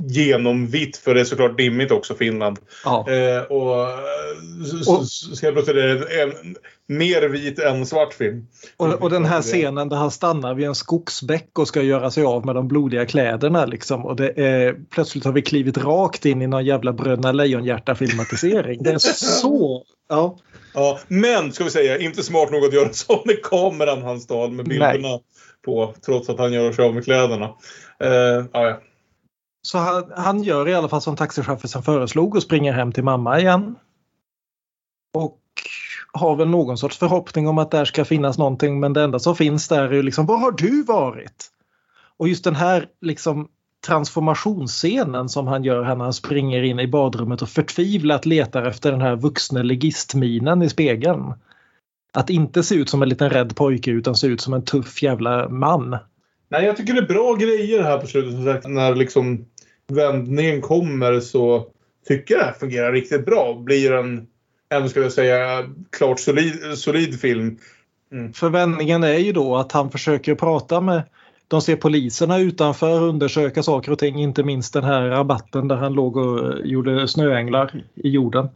genomvitt 0.09 0.97
för 0.97 1.15
det 1.15 1.21
är 1.21 1.25
såklart 1.25 1.59
dimmigt 1.59 1.91
också 1.91 2.15
Finland. 2.15 2.59
Ja. 2.85 3.07
Eh, 3.11 3.43
och 3.43 3.87
så 4.77 4.97
helt 5.43 5.55
plötsligt 5.55 5.77
är 5.77 5.87
det 5.87 6.23
en 6.23 6.57
mer 6.87 7.29
vit 7.29 7.59
än 7.59 7.87
svart 7.87 8.15
film. 8.15 8.47
Och, 8.77 9.03
och 9.03 9.11
den 9.11 9.25
här 9.25 9.43
scenen 9.43 9.89
där 9.89 9.97
han 9.97 10.11
stannar 10.11 10.55
vid 10.55 10.67
en 10.67 10.75
skogsbäck 10.75 11.59
och 11.59 11.69
ska 11.69 11.83
göra 11.83 12.11
sig 12.11 12.25
av 12.25 12.47
med 12.47 12.55
de 12.55 12.69
blodiga 12.69 13.07
kläderna. 13.07 13.67
Liksom. 13.67 14.07
Och 14.07 14.17
det 14.17 14.41
är, 14.41 14.77
plötsligt 14.91 15.25
har 15.25 15.33
vi 15.33 15.43
klivit 15.43 15.79
rakt 15.79 16.25
in 16.25 16.43
i 16.43 16.47
någon 16.47 16.65
jävla 16.65 16.93
Bröderna 16.93 17.33
Lejonhjärta-filmatisering. 17.33 18.83
Det 18.83 18.91
är 18.91 18.99
så... 18.99 19.85
Ja. 20.09 20.39
Ja, 20.75 20.99
men 21.09 21.53
ska 21.53 21.65
vi 21.65 21.71
säga, 21.71 21.99
inte 21.99 22.23
smart 22.23 22.51
nog 22.51 22.65
att 22.65 22.75
göra 22.75 22.93
så 22.93 23.23
med 23.25 23.43
kameran 23.43 24.03
han 24.03 24.21
stal 24.21 24.53
med 24.53 24.65
bilderna 24.65 25.19
på. 25.65 25.95
Trots 26.07 26.29
att 26.29 26.39
han 26.39 26.53
gör 26.53 26.73
sig 26.73 26.85
av 26.85 26.95
med 26.95 27.05
kläderna. 27.05 27.55
Eh, 28.01 28.45
ja. 28.53 28.81
Så 29.63 29.79
han, 29.79 30.13
han 30.17 30.43
gör 30.43 30.69
i 30.69 30.75
alla 30.75 30.89
fall 30.89 31.01
som 31.01 31.17
taxichauffören 31.17 31.83
föreslog 31.83 32.35
och 32.35 32.43
springer 32.43 32.73
hem 32.73 32.93
till 32.93 33.05
mamma 33.05 33.41
igen. 33.41 33.75
Och 35.15 35.41
har 36.13 36.37
väl 36.37 36.49
någon 36.49 36.79
sorts 36.79 36.99
förhoppning 36.99 37.49
om 37.49 37.59
att 37.59 37.71
där 37.71 37.85
ska 37.85 38.05
finnas 38.05 38.39
någonting 38.39 38.81
men 38.81 38.93
det 38.93 39.03
enda 39.03 39.19
som 39.19 39.37
finns 39.37 39.69
där 39.69 39.83
är 39.83 39.93
ju 39.93 40.03
liksom 40.03 40.27
var 40.27 40.39
har 40.39 40.53
du 40.53 40.83
varit? 40.83 41.51
Och 42.17 42.29
just 42.29 42.45
den 42.45 42.55
här 42.55 42.87
liksom 43.01 43.49
transformationsscenen 43.87 45.29
som 45.29 45.47
han 45.47 45.65
gör 45.65 45.83
här 45.83 45.97
när 45.97 46.05
han 46.05 46.13
springer 46.13 46.63
in 46.63 46.81
i 46.81 46.87
badrummet 46.87 47.43
och 47.43 47.49
förtvivlat 47.49 48.27
letar 48.27 48.63
efter 48.63 48.93
den 48.93 49.01
här 49.01 49.17
vuxne 49.17 49.63
legistminen 49.63 50.63
i 50.63 50.69
spegeln. 50.69 51.35
Att 52.13 52.31
inte 52.31 52.63
se 52.63 52.75
ut 52.75 52.91
som 52.91 53.03
en 53.03 53.09
liten 53.09 53.31
rädd 53.31 53.57
pojke 53.57 53.91
utan 53.91 54.15
se 54.15 54.27
ut 54.27 54.41
som 54.41 54.55
en 54.55 54.65
tuff 54.65 55.03
jävla 55.03 55.49
man. 55.49 55.97
Nej, 56.49 56.65
jag 56.65 56.77
tycker 56.77 56.93
det 56.93 57.01
är 57.01 57.07
bra 57.07 57.35
grejer 57.35 57.83
här 57.83 57.99
på 57.99 58.07
slutet. 58.07 58.33
Som 58.33 58.45
sagt, 58.45 58.69
när 58.69 58.95
liksom 58.95 59.47
vändningen 59.89 60.61
kommer 60.61 61.21
så 61.21 61.67
tycker 62.09 62.35
jag 62.35 62.43
det 62.43 62.47
här 62.47 62.53
fungerar 62.53 62.93
riktigt 62.93 63.27
bra. 63.27 63.55
Blir 63.55 63.93
en, 63.93 64.27
en 64.69 64.89
skulle 64.89 65.05
jag 65.05 65.13
säga, 65.13 65.69
klart 65.91 66.21
solid, 66.21 66.79
solid 66.79 67.21
film. 67.21 67.59
Mm. 68.13 68.33
För 68.33 68.49
vändningen 68.49 69.05
är 69.05 69.19
ju 69.19 69.33
då 69.33 69.57
att 69.57 69.73
han 69.73 69.91
försöker 69.91 70.35
prata 70.35 70.81
med 70.81 71.03
de 71.53 71.61
ser 71.61 71.77
poliserna 71.77 72.39
utanför 72.39 73.03
undersöka 73.03 73.63
saker 73.63 73.93
och 73.93 73.99
ting, 73.99 74.21
inte 74.21 74.43
minst 74.43 74.73
den 74.73 74.85
här 74.85 75.03
rabatten 75.03 75.69
där 75.69 75.77
han 75.77 75.93
låg 75.93 76.17
och 76.17 76.39
eh, 76.39 76.59
gjorde 76.65 77.09
snöänglar 77.09 77.85
i 77.95 78.09
jorden. 78.09 78.49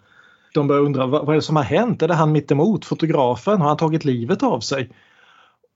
De 0.55 0.67
börjar 0.69 0.83
undra 0.83 1.07
vad, 1.07 1.29
är 1.29 1.35
det 1.35 1.43
som 1.43 1.57
har 1.57 1.63
hänt? 1.63 2.03
Är 2.03 2.09
det 2.09 2.15
han 2.15 2.33
mittemot, 2.33 2.85
fotografen? 2.85 3.61
Har 3.61 3.69
han 3.69 3.77
tagit 3.77 4.05
livet 4.05 4.43
av 4.43 4.61
sig? 4.61 4.91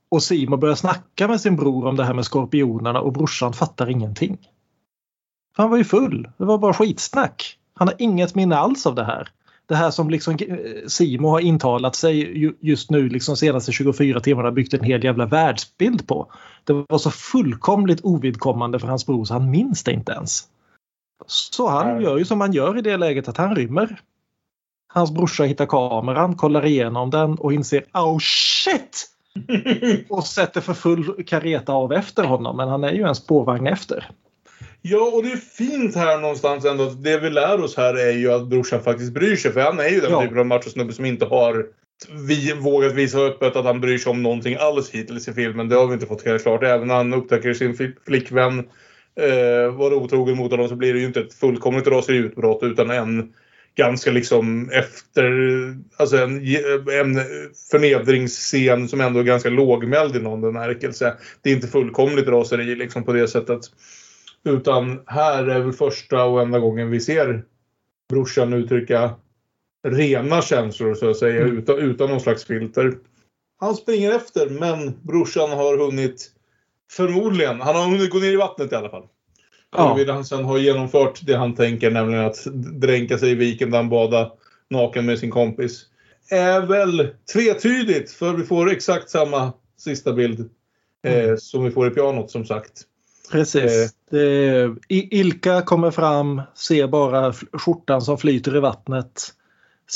Och 0.08 0.22
Simon 0.22 0.60
börjar 0.60 0.74
snacka 0.74 1.28
med 1.28 1.40
sin 1.40 1.56
bror 1.56 1.86
om 1.86 1.96
det 1.96 2.04
här 2.04 2.14
med 2.14 2.24
skorpionerna 2.24 3.00
och 3.00 3.12
brorsan 3.12 3.52
fattar 3.52 3.90
ingenting. 3.90 4.38
Han 5.60 5.70
var 5.70 5.76
ju 5.76 5.84
full. 5.84 6.28
Det 6.36 6.44
var 6.44 6.58
bara 6.58 6.74
skitsnack. 6.74 7.58
Han 7.74 7.88
har 7.88 7.94
inget 7.98 8.34
minne 8.34 8.56
alls 8.56 8.86
av 8.86 8.94
det 8.94 9.04
här. 9.04 9.28
Det 9.66 9.74
här 9.74 9.90
som 9.90 10.10
liksom 10.10 10.34
eh, 10.34 10.56
Simo 10.86 11.28
har 11.28 11.40
intalat 11.40 11.96
sig 11.96 12.38
ju- 12.38 12.54
just 12.60 12.90
nu 12.90 13.08
liksom 13.08 13.36
senaste 13.36 13.72
24 13.72 14.20
timmarna 14.20 14.50
byggt 14.50 14.74
en 14.74 14.84
hel 14.84 15.04
jävla 15.04 15.26
världsbild 15.26 16.06
på. 16.06 16.32
Det 16.64 16.72
var 16.72 16.98
så 16.98 17.10
fullkomligt 17.10 18.00
ovidkommande 18.02 18.78
för 18.78 18.88
hans 18.88 19.06
bror 19.06 19.24
så 19.24 19.34
han 19.34 19.50
minns 19.50 19.84
det 19.84 19.92
inte 19.92 20.12
ens. 20.12 20.44
Så 21.26 21.68
han 21.68 22.02
gör 22.02 22.18
ju 22.18 22.24
som 22.24 22.40
han 22.40 22.52
gör 22.52 22.78
i 22.78 22.82
det 22.82 22.96
läget 22.96 23.28
att 23.28 23.36
han 23.36 23.56
rymmer. 23.56 24.00
Hans 24.92 25.10
brorsa 25.10 25.44
hittar 25.44 25.66
kameran, 25.66 26.36
kollar 26.36 26.66
igenom 26.66 27.10
den 27.10 27.38
och 27.38 27.52
inser 27.52 27.84
oh 27.94 28.18
shit! 28.20 29.06
och 30.08 30.26
sätter 30.26 30.60
för 30.60 30.74
full 30.74 31.24
kareta 31.26 31.72
av 31.72 31.92
efter 31.92 32.24
honom 32.24 32.56
men 32.56 32.68
han 32.68 32.84
är 32.84 32.92
ju 32.92 33.02
en 33.02 33.14
spårvagn 33.14 33.66
efter. 33.66 34.10
Ja, 34.82 35.10
och 35.14 35.22
det 35.22 35.32
är 35.32 35.36
fint 35.36 35.94
här 35.94 36.18
någonstans 36.18 36.64
ändå. 36.64 36.90
Det 36.90 37.18
vi 37.18 37.30
lär 37.30 37.60
oss 37.60 37.76
här 37.76 37.94
är 37.94 38.12
ju 38.12 38.32
att 38.32 38.46
brorsan 38.48 38.82
faktiskt 38.82 39.12
bryr 39.12 39.36
sig. 39.36 39.52
För 39.52 39.60
han 39.60 39.78
är 39.80 39.88
ju 39.88 40.00
den 40.00 40.10
Ja. 40.10 40.22
typen 40.22 40.38
av 40.38 40.46
machosnubbe 40.46 40.92
som 40.92 41.04
inte 41.04 41.24
har 41.24 41.66
vi 42.28 42.52
vågat 42.52 42.92
visa 42.94 43.18
öppet 43.18 43.56
att 43.56 43.64
han 43.64 43.80
bryr 43.80 43.98
sig 43.98 44.10
om 44.10 44.22
någonting 44.22 44.56
alls 44.60 44.90
hittills 44.90 45.28
i 45.28 45.32
filmen. 45.32 45.68
Det 45.68 45.76
har 45.76 45.86
vi 45.86 45.94
inte 45.94 46.06
fått 46.06 46.24
helt 46.24 46.42
klart. 46.42 46.62
Även 46.62 46.88
när 46.88 46.94
han 46.94 47.14
upptäcker 47.14 47.54
sin 47.54 47.74
fl- 47.74 47.96
flickvän 48.06 48.58
eh, 49.20 49.74
var 49.74 49.92
otrogen 49.92 50.36
mot 50.36 50.50
honom 50.50 50.68
så 50.68 50.76
blir 50.76 50.94
det 50.94 51.00
ju 51.00 51.06
inte 51.06 51.20
ett 51.20 51.34
fullkomligt 51.34 51.86
raseriutbrott 51.86 52.62
utan 52.62 52.90
en 52.90 53.32
ganska 53.76 54.10
liksom 54.10 54.70
efter... 54.70 55.32
Alltså 55.96 56.16
en, 56.16 56.36
en 57.00 57.20
förnedringsscen 57.70 58.88
som 58.88 59.00
ändå 59.00 59.20
är 59.20 59.24
ganska 59.24 59.48
lågmäld 59.48 60.16
i 60.16 60.20
någon 60.20 60.40
bemärkelse. 60.40 61.14
Det 61.42 61.50
är 61.50 61.54
inte 61.54 61.68
fullkomligt 61.68 62.28
raseri 62.28 62.74
liksom 62.74 63.04
på 63.04 63.12
det 63.12 63.28
sättet. 63.28 63.60
Utan 64.44 65.02
här 65.06 65.46
är 65.46 65.60
väl 65.60 65.72
första 65.72 66.24
och 66.24 66.42
enda 66.42 66.58
gången 66.58 66.90
vi 66.90 67.00
ser 67.00 67.44
brorsan 68.08 68.52
uttrycka 68.52 69.14
rena 69.88 70.42
känslor 70.42 70.94
så 70.94 71.10
att 71.10 71.16
säga 71.16 71.42
Mm. 71.42 71.58
utan, 71.58 71.78
utan 71.78 72.10
någon 72.10 72.20
slags 72.20 72.44
filter. 72.44 72.98
Han 73.60 73.74
springer 73.74 74.12
efter 74.12 74.48
men 74.48 74.98
brorsan 75.02 75.50
har 75.50 75.78
hunnit 75.78 76.30
förmodligen, 76.90 77.60
han 77.60 77.76
har 77.76 77.90
hunnit 77.90 78.10
gå 78.10 78.18
ner 78.18 78.32
i 78.32 78.36
vattnet 78.36 78.72
i 78.72 78.74
alla 78.74 78.90
fall. 78.90 79.06
Ja. 79.76 79.88
Huruvida 79.88 80.12
han 80.12 80.24
sen 80.24 80.44
har 80.44 80.58
genomfört 80.58 81.26
det 81.26 81.36
han 81.36 81.54
tänker 81.54 81.90
nämligen 81.90 82.24
att 82.24 82.44
dränka 82.80 83.18
sig 83.18 83.30
i 83.30 83.34
viken 83.34 83.70
där 83.70 83.78
han 83.78 83.88
badar 83.88 84.32
naken 84.70 85.06
med 85.06 85.18
sin 85.18 85.30
kompis. 85.30 85.86
Är 86.30 86.60
väl 86.60 87.08
tvetydigt 87.32 88.10
för 88.10 88.32
vi 88.32 88.44
får 88.44 88.70
exakt 88.70 89.10
samma 89.10 89.52
sista 89.76 90.12
bild 90.12 90.50
eh, 91.02 91.36
som 91.36 91.64
vi 91.64 91.70
får 91.70 91.86
i 91.86 91.90
pianot 91.90 92.30
som 92.30 92.46
sagt. 92.46 92.82
Precis. 93.30 93.94
Det, 94.10 94.74
I- 94.88 95.18
Ilka 95.20 95.62
kommer 95.62 95.90
fram, 95.90 96.42
ser 96.54 96.86
bara 96.86 97.32
skjortan 97.32 98.02
som 98.02 98.18
flyter 98.18 98.56
i 98.56 98.60
vattnet. 98.60 99.34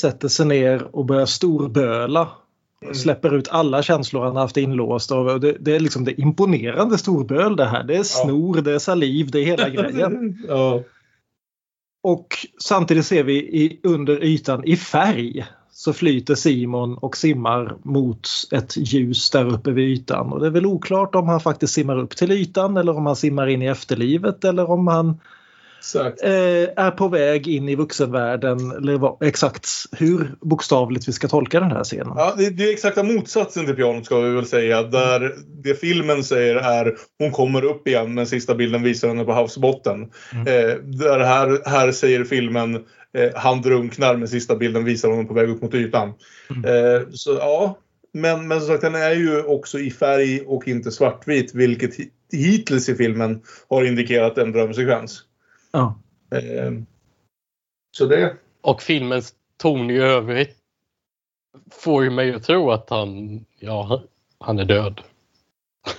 Sätter 0.01 0.29
sig 0.29 0.47
ner 0.47 0.97
och 0.97 1.05
börjar 1.05 1.27
storböla. 1.27 2.29
släpper 2.93 3.35
ut 3.35 3.49
alla 3.49 3.83
känslor 3.83 4.25
han 4.25 4.37
haft 4.37 4.57
inlåst. 4.57 5.11
Och 5.13 5.41
det, 5.41 5.57
det 5.61 5.77
är 5.77 5.81
liksom 5.81 6.05
det 6.05 6.21
imponerande 6.21 6.99
storböl 6.99 7.57
det 7.57 7.65
här. 7.65 7.85
Det 7.85 7.97
är 7.97 8.03
snor, 8.03 8.61
det 8.61 8.73
är 8.73 8.79
saliv, 8.79 9.31
det 9.31 9.39
är 9.39 9.45
hela 9.45 9.69
grejen. 9.69 10.39
ja. 10.49 10.83
Och 12.03 12.27
samtidigt 12.59 13.07
ser 13.07 13.23
vi 13.25 13.35
i, 13.35 13.81
under 13.83 14.25
ytan 14.25 14.65
i 14.65 14.77
färg 14.77 15.47
så 15.77 15.93
flyter 15.93 16.35
Simon 16.35 16.95
och 16.95 17.17
simmar 17.17 17.77
mot 17.83 18.29
ett 18.53 18.77
ljus 18.77 19.31
där 19.31 19.47
uppe 19.47 19.71
vid 19.71 19.89
ytan. 19.89 20.33
Och 20.33 20.41
det 20.41 20.47
är 20.47 20.51
väl 20.51 20.67
oklart 20.67 21.15
om 21.15 21.29
han 21.29 21.41
faktiskt 21.41 21.75
simmar 21.75 21.99
upp 21.99 22.17
till 22.17 22.33
ytan 22.33 22.77
eller 22.77 22.97
om 22.97 23.07
han 23.07 23.17
simmar 23.17 23.47
in 23.47 23.63
i 23.63 23.67
efterlivet 23.67 24.45
eller 24.45 24.71
om 24.71 24.87
han 24.87 25.21
är 26.77 26.91
på 26.91 27.09
väg 27.09 27.49
in 27.49 27.69
i 27.69 27.75
vuxenvärlden. 27.75 28.71
Eller 28.71 29.25
exakt 29.25 29.69
hur 29.93 30.35
bokstavligt 30.41 31.09
vi 31.09 31.13
ska 31.13 31.29
tolka 31.29 31.61
den 31.61 31.71
här 31.71 31.85
scenen. 31.85 32.13
Ja, 32.17 32.35
det, 32.39 32.51
det 32.51 32.65
är 32.65 32.73
exakta 32.73 33.03
motsatsen 33.03 33.67
till 33.67 33.75
pianot 33.75 34.07
ska 34.07 34.21
vi 34.21 34.35
väl 34.35 34.47
säga. 34.47 34.83
Där 34.83 35.35
det 35.63 35.75
filmen 35.75 36.25
säger 36.25 36.57
är 36.57 36.95
hon 37.19 37.31
kommer 37.31 37.65
upp 37.65 37.89
igen 37.89 38.15
men 38.15 38.27
sista 38.27 38.55
bilden 38.55 38.83
visar 38.83 39.09
henne 39.09 39.25
på 39.25 39.33
havsbotten. 39.33 40.03
Eh, 40.33 40.79
där 40.83 41.19
här, 41.19 41.69
här 41.71 41.93
säger 41.93 42.25
filmen 42.25 42.75
eh, 43.19 43.31
han 43.35 43.63
drunknar 43.63 44.17
men 44.17 44.29
sista 44.29 44.57
bilden 44.57 44.85
visar 44.85 45.09
honom 45.09 45.29
på 45.29 45.35
väg 45.35 45.49
upp 45.49 45.63
mot 45.63 45.75
ytan. 45.75 46.09
Eh, 46.49 47.09
så 47.13 47.37
ja, 47.41 47.79
men, 48.13 48.49
men 48.49 48.61
som 48.61 48.69
sagt 48.69 48.83
den 48.83 48.95
är 48.95 49.15
ju 49.15 49.43
också 49.43 49.79
i 49.79 49.91
färg 49.91 50.41
och 50.47 50.69
inte 50.69 50.91
svartvit 50.91 51.55
vilket 51.55 51.99
hi- 51.99 52.11
hittills 52.33 52.89
i 52.89 52.95
filmen 52.95 53.41
har 53.69 53.85
indikerat 53.85 54.39
en 54.39 54.53
drömsekvens. 54.53 55.23
Ja. 55.75 55.95
Eh, 56.35 56.73
så 57.97 58.07
det... 58.07 58.37
Och 58.61 58.83
filmens 58.83 59.35
ton 59.57 59.91
i 59.91 59.99
övrigt 59.99 60.57
får 61.71 62.05
ju 62.05 62.11
mig 62.11 62.35
att 62.35 62.43
tro 62.43 62.71
att 62.71 62.91
han, 62.91 63.45
ja, 63.59 64.03
han 64.39 64.59
är 64.59 64.65
död. 64.65 65.01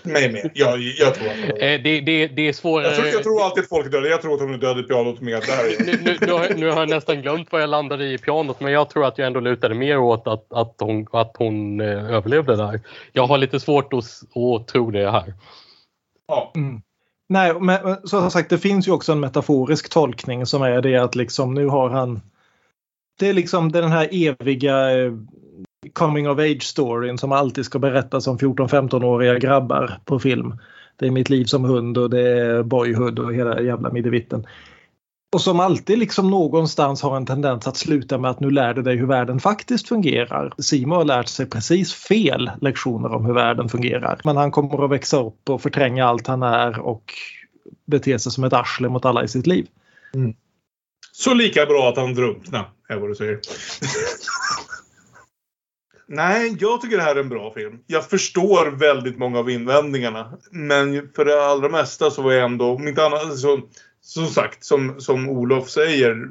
Mig 0.04 0.32
med. 0.32 0.52
Jag, 0.54 0.80
jag 0.80 1.16
tror 1.16 1.28
att 1.28 1.36
han 1.36 1.44
är 1.44 1.48
död. 1.48 1.76
Eh, 1.76 1.82
Det, 1.84 2.02
det, 2.02 2.28
det 2.28 2.48
är 2.48 2.54
svårare... 2.54 2.88
jag, 2.88 2.96
tror, 2.96 3.08
jag 3.08 3.24
tror 3.24 3.44
alltid 3.44 3.64
att 3.64 3.70
folk 3.70 3.86
är 3.86 3.90
döda. 3.90 4.08
Jag 4.08 4.22
tror 4.22 4.34
att 4.34 4.40
hon 4.40 4.54
är 4.54 4.58
död 4.58 4.80
i 4.80 4.84
pianot 4.84 5.22
med. 5.22 5.42
Där. 5.42 5.86
nu, 5.86 6.04
nu, 6.04 6.18
nu, 6.22 6.32
har, 6.32 6.50
nu 6.58 6.70
har 6.70 6.80
jag 6.80 6.90
nästan 6.90 7.22
glömt 7.22 7.52
vad 7.52 7.62
jag 7.62 7.70
landade 7.70 8.06
i 8.06 8.18
pianot 8.18 8.60
men 8.60 8.72
jag 8.72 8.90
tror 8.90 9.06
att 9.06 9.18
jag 9.18 9.28
ändå 9.28 9.40
lutade 9.40 9.76
mer 9.76 9.98
åt 9.98 10.28
att, 10.28 10.54
att 10.54 10.76
hon, 10.80 11.08
att 11.12 11.36
hon 11.38 11.82
eh, 11.82 12.14
överlevde 12.16 12.56
där. 12.56 12.82
Jag 13.12 13.28
har 13.28 13.38
lite 13.38 13.60
svårt 13.60 13.94
att, 13.94 14.06
att 14.36 14.68
tro 14.68 14.92
det 14.92 15.12
här. 15.12 15.34
Ja. 16.28 16.52
Mm. 16.56 16.82
Nej, 17.30 17.60
men 17.60 17.80
som 18.04 18.32
sagt 18.32 18.50
det 18.50 18.58
finns 18.58 18.88
ju 18.88 18.92
också 18.92 19.12
en 19.12 19.20
metaforisk 19.20 19.90
tolkning 19.90 20.46
som 20.46 20.62
är 20.62 20.82
det 20.82 20.98
att 20.98 21.16
liksom 21.16 21.54
nu 21.54 21.68
har 21.68 21.90
han 21.90 22.22
Det 23.20 23.30
är 23.30 23.34
liksom 23.34 23.72
den 23.72 23.92
här 23.92 24.10
eviga 24.12 25.06
eh, 25.06 25.14
coming 25.94 26.30
of 26.30 26.40
age 26.40 26.64
storyn 26.64 27.18
som 27.18 27.32
alltid 27.32 27.66
ska 27.66 27.80
berättas 27.80 28.28
om 28.28 28.38
14-15-åriga 28.38 29.40
grabbar 29.40 30.00
på 30.06 30.20
film. 30.20 30.58
Det 30.96 31.08
är 31.08 31.12
mitt 31.12 31.30
liv 31.30 31.46
som 31.46 31.64
hund 31.64 31.98
och 31.98 32.10
det 32.10 32.30
är 32.30 32.64
boyhood 32.64 33.20
och 33.20 33.34
hela 33.34 33.62
jävla 33.62 33.92
middevitten. 33.92 34.46
Och 35.36 35.42
som 35.42 35.60
alltid 35.60 36.00
liksom 36.00 36.30
någonstans 36.30 37.02
har 37.02 37.18
en 37.18 37.26
tendens 37.26 37.68
att 37.68 37.78
sluta 37.78 38.18
med 38.18 38.32
att 38.32 38.40
nu 38.40 38.50
lär 38.50 38.74
du 38.74 38.82
dig 38.82 38.96
hur 38.96 39.08
världen 39.08 39.40
faktiskt 39.40 39.88
fungerar. 39.88 40.54
Simon 40.58 40.98
har 40.98 41.06
lärt 41.06 41.28
sig 41.28 41.50
precis 41.50 41.94
fel 41.94 42.52
lektioner 42.62 43.14
om 43.14 43.26
hur 43.26 43.34
världen 43.34 43.70
fungerar. 43.70 44.22
Men 44.24 44.38
han 44.38 44.52
kommer 44.52 44.86
att 44.86 44.92
växa 44.92 45.22
upp 45.22 45.50
och 45.50 45.62
förtränga 45.62 46.06
allt 46.06 46.28
han 46.28 46.44
är 46.44 46.80
och 46.80 47.14
bete 47.86 48.20
sig 48.20 48.32
som 48.32 48.44
ett 48.44 48.54
arsle 48.54 48.90
mot 48.90 49.06
alla 49.06 49.24
i 49.24 49.28
sitt 49.28 49.48
liv. 49.48 49.68
Mm. 50.14 50.34
Så 51.12 51.34
lika 51.34 51.66
bra 51.66 51.90
att 51.90 51.98
han 51.98 52.14
drunkna, 52.14 52.66
är 52.90 52.98
vad 52.98 53.10
du 53.10 53.16
säger. 53.16 53.40
Nej, 56.08 56.58
jag 56.60 56.82
tycker 56.82 56.98
det 56.98 57.04
här 57.04 57.16
är 57.16 57.20
en 57.20 57.30
bra 57.30 57.54
film. 57.54 57.80
Jag 57.88 58.10
förstår 58.10 58.72
väldigt 58.72 59.18
många 59.18 59.40
av 59.40 59.50
invändningarna. 59.50 60.38
Men 60.52 61.10
för 61.16 61.26
det 61.26 61.46
allra 61.46 61.70
mesta 61.70 62.12
så 62.12 62.22
var 62.22 62.32
jag 62.32 62.46
ändå, 62.46 62.76
om 62.76 62.88
inte 62.88 63.06
annat, 63.06 63.38
så, 63.38 63.62
som 64.06 64.28
sagt, 64.28 64.64
som, 64.64 65.02
som 65.02 65.30
Olof 65.30 65.70
säger. 65.70 66.28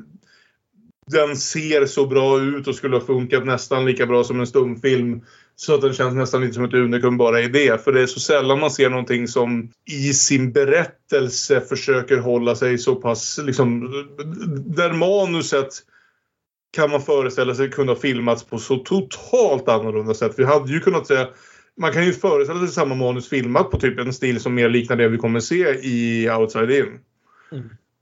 Den 1.06 1.36
ser 1.36 1.86
så 1.86 2.06
bra 2.06 2.40
ut 2.40 2.68
och 2.68 2.74
skulle 2.74 2.96
ha 2.96 3.06
funkat 3.06 3.46
nästan 3.46 3.84
lika 3.84 4.06
bra 4.06 4.24
som 4.24 4.40
en 4.40 4.46
stumfilm. 4.46 5.20
Så 5.56 5.74
att 5.74 5.80
den 5.80 5.92
känns 5.92 6.14
nästan 6.14 6.40
lite 6.40 6.54
som 6.54 6.64
ett 6.64 6.74
unikum 6.74 7.16
bara 7.16 7.40
i 7.40 7.48
det. 7.48 7.84
För 7.84 7.92
det 7.92 8.02
är 8.02 8.06
så 8.06 8.20
sällan 8.20 8.60
man 8.60 8.70
ser 8.70 8.90
någonting 8.90 9.28
som 9.28 9.70
i 9.90 10.12
sin 10.12 10.52
berättelse 10.52 11.60
försöker 11.60 12.18
hålla 12.18 12.54
sig 12.54 12.78
så 12.78 12.94
pass 12.94 13.40
liksom... 13.42 13.80
Där 14.66 14.92
manuset 14.92 15.68
kan 16.76 16.90
man 16.90 17.02
föreställa 17.02 17.54
sig 17.54 17.70
kunde 17.70 17.92
ha 17.92 18.00
filmats 18.00 18.44
på 18.44 18.58
så 18.58 18.76
totalt 18.76 19.68
annorlunda 19.68 20.14
sätt. 20.14 20.34
Vi 20.36 20.44
hade 20.44 20.72
ju 20.72 20.80
kunnat 20.80 21.06
säga... 21.06 21.28
Man 21.80 21.92
kan 21.92 22.06
ju 22.06 22.12
föreställa 22.12 22.60
sig 22.60 22.68
samma 22.68 22.94
manus 22.94 23.28
filmat 23.28 23.70
på 23.70 23.80
typ 23.80 23.98
en 23.98 24.12
stil 24.12 24.40
som 24.40 24.54
mer 24.54 24.68
liknar 24.68 24.96
det 24.96 25.08
vi 25.08 25.18
kommer 25.18 25.40
se 25.40 25.68
i 25.68 26.30
Outside 26.30 26.70
In. 26.70 26.98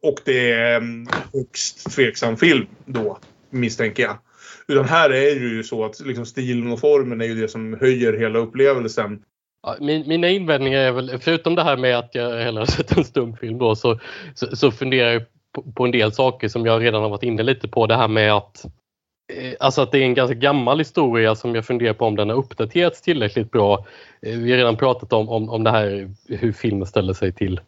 Och 0.02 0.18
det 0.24 0.52
är 0.52 0.76
en 0.76 1.06
högst 1.32 1.90
tveksam 1.96 2.36
film 2.36 2.66
då, 2.84 3.18
misstänker 3.50 4.02
jag. 4.02 4.18
Utan 4.68 4.84
här 4.84 5.10
är 5.10 5.40
det 5.40 5.46
ju 5.46 5.62
så 5.62 5.84
att 5.84 6.00
liksom 6.00 6.26
stilen 6.26 6.72
och 6.72 6.80
formen 6.80 7.20
är 7.20 7.24
ju 7.24 7.34
det 7.34 7.48
som 7.48 7.74
höjer 7.80 8.12
hela 8.12 8.38
upplevelsen. 8.38 9.22
Ja, 9.62 9.76
Min, 9.80 10.08
mina 10.08 10.28
invändningar 10.28 10.80
är 10.80 10.92
väl, 10.92 11.18
förutom 11.20 11.54
det 11.54 11.62
här 11.62 11.76
med 11.76 11.98
att 11.98 12.14
jag 12.14 12.38
hellre 12.44 12.60
har 12.60 12.66
sett 12.76 12.96
en 12.96 13.04
stumfilm 13.04 13.58
då, 13.58 13.76
så, 13.76 13.98
så, 14.34 14.56
så 14.56 14.70
funderar 14.70 15.12
jag 15.12 15.22
på, 15.52 15.62
på 15.72 15.84
en 15.84 15.90
del 15.90 16.12
saker 16.12 16.48
som 16.48 16.66
jag 16.66 16.82
redan 16.82 17.02
har 17.02 17.08
varit 17.08 17.22
inne 17.22 17.42
lite 17.42 17.68
på. 17.68 17.86
Det 17.86 17.96
här 17.96 18.08
med 18.08 18.32
att 18.32 18.64
eh, 19.32 19.54
Alltså 19.60 19.82
att 19.82 19.92
det 19.92 19.98
är 19.98 20.02
en 20.02 20.14
ganska 20.14 20.34
gammal 20.34 20.78
historia 20.78 21.34
som 21.34 21.54
jag 21.54 21.64
funderar 21.64 21.94
på 21.94 22.04
om 22.06 22.16
den 22.16 22.28
har 22.28 22.36
uppdaterats 22.36 23.02
tillräckligt 23.02 23.50
bra. 23.50 23.86
Eh, 24.22 24.38
Vi 24.38 24.50
har 24.50 24.58
redan 24.58 24.76
pratat 24.76 25.12
om, 25.12 25.28
om, 25.28 25.48
om 25.50 25.64
det 25.64 25.70
här 25.70 26.10
hur 26.28 26.52
filmen 26.52 26.86
ställer 26.86 27.12
sig 27.12 27.32
till, 27.32 27.60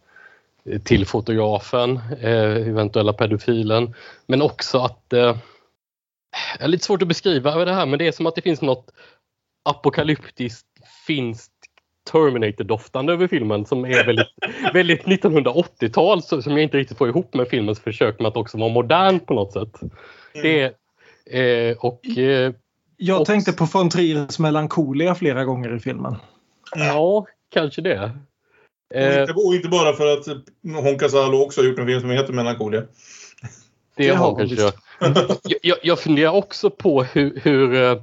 till 0.85 1.07
fotografen, 1.07 1.97
eh, 2.21 2.69
eventuella 2.69 3.13
pedofilen. 3.13 3.95
Men 4.27 4.43
också 4.43 4.79
att 4.79 5.13
eh, 5.13 5.37
det 6.59 6.65
är 6.65 6.69
lite 6.69 6.85
svårt 6.85 7.03
att 7.03 7.09
beskriva 7.09 7.65
det 7.65 7.73
här 7.75 7.87
men 7.87 7.99
det 7.99 8.07
är 8.07 8.13
som 8.13 8.27
att 8.27 8.35
det 8.35 8.43
finns 8.43 8.63
något 8.63 8.91
apokalyptiskt 9.65 10.67
finskt 11.07 11.51
Terminator-doftande 12.13 13.13
över 13.13 13.29
filmen 13.29 13.67
som 13.67 13.85
är 13.85 14.05
väldigt, 14.07 14.27
väldigt 14.75 15.03
1980-tal 15.05 16.23
så- 16.23 16.43
som 16.43 16.53
jag 16.53 16.63
inte 16.63 16.77
riktigt 16.79 16.99
får 16.99 17.09
ihop 17.09 17.35
med 17.35 17.49
filmens 17.49 17.81
försök 17.81 18.19
med 18.21 18.29
att 18.29 18.37
också 18.37 18.59
vara 18.59 18.73
modern 18.73 19.21
på 19.21 19.35
något 19.35 19.53
sätt. 19.53 19.81
Det 20.33 20.61
är, 21.31 21.71
eh, 21.71 21.77
och 21.77 22.19
eh, 22.19 22.53
Jag 22.97 23.21
Och- 23.21 23.27
tänkte 23.27 23.53
på 23.53 23.65
von 23.73 23.91
Triers 23.91 24.39
melankolia 24.39 25.15
flera 25.15 25.45
gånger 25.45 25.77
i 25.77 25.81
filmen. 25.81 26.17
ja, 26.77 27.27
kanske 27.51 27.83
det. 27.83 28.11
Och, 28.95 29.01
Eh, 29.01 29.21
inte, 29.21 29.33
och 29.33 29.55
inte 29.55 29.69
bara 29.69 29.93
för 29.93 30.07
att 30.13 30.27
Honka 30.83 31.09
Salo 31.09 31.39
också 31.39 31.61
har 31.61 31.67
gjort 31.67 31.79
en 31.79 31.87
film 31.87 32.01
som 32.01 32.11
heter 32.11 32.33
Melancholia. 32.33 32.81
Det, 32.81 32.89
Det 33.97 34.09
har 34.09 34.31
hon 34.31 34.39
kanske 34.39 34.73
jag, 35.43 35.59
jag, 35.63 35.79
jag 35.83 35.99
funderar 35.99 36.33
också 36.33 36.71
på 36.71 37.03
hur, 37.03 37.41
hur 37.45 37.75
eh, 37.75 38.01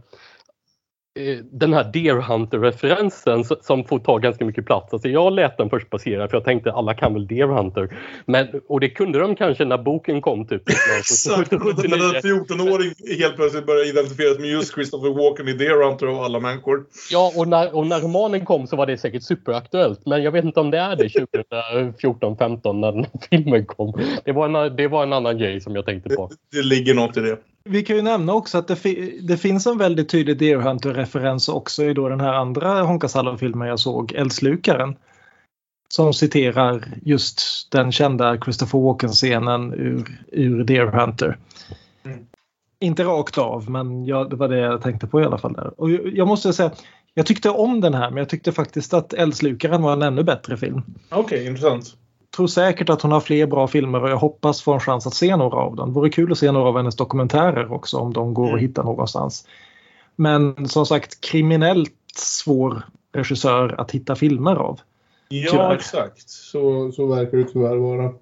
den 1.51 1.73
här 1.73 1.83
Deer 1.83 2.15
Hunter-referensen 2.15 3.43
som 3.61 3.83
får 3.83 3.99
ta 3.99 4.17
ganska 4.17 4.45
mycket 4.45 4.65
plats. 4.65 4.93
Alltså 4.93 5.09
jag 5.09 5.33
lät 5.33 5.57
den 5.57 5.69
först 5.69 5.89
passera 5.89 6.27
för 6.27 6.37
jag 6.37 6.43
tänkte 6.43 6.71
alla 6.71 6.93
kan 6.93 7.13
väl 7.13 7.27
Deer 7.27 7.47
Hunter. 7.47 7.97
Men, 8.25 8.47
och 8.67 8.79
det 8.79 8.89
kunde 8.89 9.19
de 9.19 9.35
kanske 9.35 9.65
när 9.65 9.77
boken 9.77 10.21
kom 10.21 10.47
typ. 10.47 10.61
Exakt. 10.99 11.51
När 11.51 12.15
en 12.15 12.21
14-åring 12.21 12.93
helt 13.19 13.35
plötsligt 13.35 13.65
börjar 13.65 13.89
identifieras 13.89 14.39
med 14.39 14.49
just 14.49 14.73
Christopher 14.73 15.09
Walken 15.09 15.47
i 15.47 15.53
Deer 15.53 15.83
Hunter 15.83 16.07
av 16.07 16.19
alla 16.19 16.39
människor. 16.39 16.85
Ja, 17.11 17.33
och 17.35 17.47
när, 17.47 17.75
och 17.75 17.87
när 17.87 17.99
romanen 17.99 18.45
kom 18.45 18.67
så 18.67 18.75
var 18.75 18.85
det 18.85 18.97
säkert 18.97 19.23
superaktuellt. 19.23 20.05
Men 20.05 20.23
jag 20.23 20.31
vet 20.31 20.45
inte 20.45 20.59
om 20.59 20.71
det 20.71 20.77
är 20.77 20.95
det 20.95 21.07
2014-15 21.07 22.73
när 22.73 22.91
den 22.91 23.05
filmen 23.29 23.65
kom. 23.65 23.93
Det 24.25 24.31
var, 24.31 24.65
en, 24.65 24.75
det 24.75 24.87
var 24.87 25.03
en 25.03 25.13
annan 25.13 25.37
grej 25.37 25.61
som 25.61 25.75
jag 25.75 25.85
tänkte 25.85 26.15
på. 26.15 26.31
Det 26.51 26.61
ligger 26.61 26.93
något 26.93 27.17
i 27.17 27.19
det. 27.19 27.37
Vi 27.63 27.83
kan 27.83 27.95
ju 27.95 28.01
nämna 28.01 28.33
också 28.33 28.57
att 28.57 28.67
det, 28.67 28.75
fi- 28.75 29.19
det 29.23 29.37
finns 29.37 29.67
en 29.67 29.77
väldigt 29.77 30.09
tydlig 30.09 30.37
Deer 30.37 30.57
Hunter-referens 30.57 31.49
också 31.49 31.83
i 31.83 31.93
då 31.93 32.09
den 32.09 32.19
här 32.19 32.33
andra 32.33 32.81
Honkasalo-filmen 32.81 33.67
jag 33.67 33.79
såg, 33.79 34.13
Eldslukaren. 34.13 34.95
Som 35.89 36.13
citerar 36.13 36.83
just 37.01 37.41
den 37.71 37.91
kända 37.91 38.37
Christopher 38.41 38.79
Walken-scenen 38.79 39.73
ur, 39.73 40.25
ur 40.31 40.63
Deer 40.63 40.85
Hunter. 40.85 41.37
Inte 42.79 43.03
rakt 43.03 43.37
av, 43.37 43.69
men 43.69 44.05
ja, 44.05 44.23
det 44.23 44.35
var 44.35 44.47
det 44.47 44.57
jag 44.57 44.81
tänkte 44.81 45.07
på 45.07 45.21
i 45.21 45.25
alla 45.25 45.37
fall. 45.37 45.53
Där. 45.53 45.81
Och 45.81 45.91
jag 45.91 46.17
jag 46.17 46.27
måste 46.27 46.53
säga, 46.53 46.71
jag 47.13 47.25
tyckte 47.25 47.49
om 47.49 47.81
den 47.81 47.93
här, 47.93 48.09
men 48.09 48.17
jag 48.17 48.29
tyckte 48.29 48.51
faktiskt 48.51 48.93
att 48.93 49.13
Eldslukaren 49.13 49.81
var 49.81 49.93
en 49.93 50.01
ännu 50.01 50.23
bättre 50.23 50.57
film. 50.57 50.81
Okej, 51.09 51.45
intressant. 51.47 51.97
Tror 52.35 52.47
säkert 52.47 52.89
att 52.89 53.01
hon 53.01 53.11
har 53.11 53.19
fler 53.19 53.47
bra 53.47 53.67
filmer 53.67 54.03
och 54.03 54.09
jag 54.09 54.17
hoppas 54.17 54.61
få 54.61 54.73
en 54.73 54.79
chans 54.79 55.07
att 55.07 55.13
se 55.13 55.35
några 55.35 55.57
av 55.57 55.75
dem. 55.75 55.93
Vore 55.93 56.09
kul 56.09 56.31
att 56.31 56.37
se 56.37 56.51
några 56.51 56.69
av 56.69 56.77
hennes 56.77 56.95
dokumentärer 56.95 57.73
också 57.73 57.97
om 57.97 58.13
de 58.13 58.33
går 58.33 58.55
att 58.55 58.61
hitta 58.61 58.83
någonstans. 58.83 59.47
Men 60.15 60.67
som 60.69 60.85
sagt 60.85 61.21
kriminellt 61.21 61.93
svår 62.15 62.81
regissör 63.13 63.75
att 63.81 63.91
hitta 63.91 64.15
filmer 64.15 64.55
av. 64.55 64.79
Ja, 65.29 65.51
Tyvärr. 65.51 65.75
exakt. 65.75 66.29
Så, 66.29 66.91
så 66.91 67.05
verkar 67.05 67.37
det 67.37 67.43
tyvärr 67.43 67.75
vara. 67.75 68.13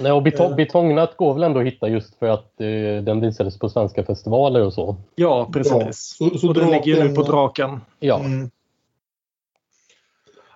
Nej, 0.00 0.12
och 0.12 0.22
betong, 0.22 0.50
Eh. 0.50 0.56
Betongnat 0.56 1.16
går 1.16 1.34
väl 1.34 1.42
ändå 1.42 1.60
att 1.60 1.66
hitta 1.66 1.88
just 1.88 2.18
för 2.18 2.26
att 2.26 2.60
eh, 2.60 3.04
den 3.04 3.20
visades 3.20 3.58
på 3.58 3.68
svenska 3.68 4.04
festivaler 4.04 4.62
och 4.64 4.72
så. 4.72 4.96
Ja, 5.14 5.50
precis. 5.52 6.16
Ja, 6.20 6.30
så, 6.30 6.38
så 6.38 6.48
och 6.48 6.54
den 6.54 6.70
ligger 6.70 6.84
ju 6.96 7.08
nu 7.08 7.14
på 7.14 7.22
Draken. 7.22 7.80
Ja, 8.00 8.18
Mm. 8.18 8.50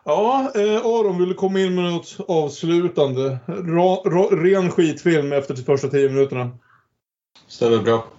Ja, 0.05 0.53
eh, 0.55 0.87
Aron, 0.87 1.19
vill 1.19 1.29
du 1.29 1.35
komma 1.35 1.61
in 1.61 1.75
med 1.75 1.85
något 1.85 2.17
avslutande? 2.29 3.39
Ra, 3.47 4.03
ra, 4.05 4.23
ren 4.31 4.71
skitfilm 4.71 5.33
efter 5.33 5.55
de 5.55 5.63
första 5.63 5.89
tio 5.89 6.09
minuterna. 6.09 6.51
Stämmer 7.49 7.79
bra. 7.79 8.05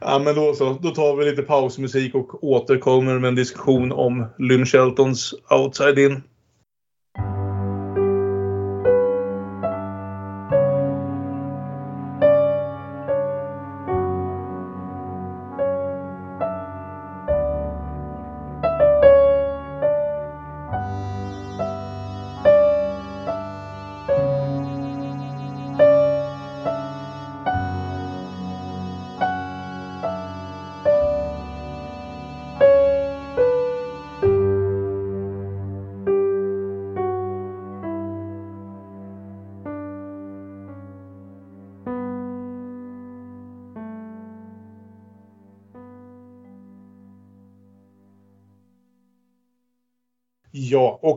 Ja, 0.00 0.18
men 0.18 0.34
då 0.34 0.54
så. 0.54 0.78
Då 0.82 0.90
tar 0.90 1.16
vi 1.16 1.24
lite 1.24 1.42
pausmusik 1.42 2.14
och 2.14 2.44
återkommer 2.44 3.18
med 3.18 3.28
en 3.28 3.34
diskussion 3.34 3.92
om 3.92 4.26
Lynn 4.38 4.66
Sheltons 4.66 5.34
Outside 5.50 5.98
In. 5.98 6.22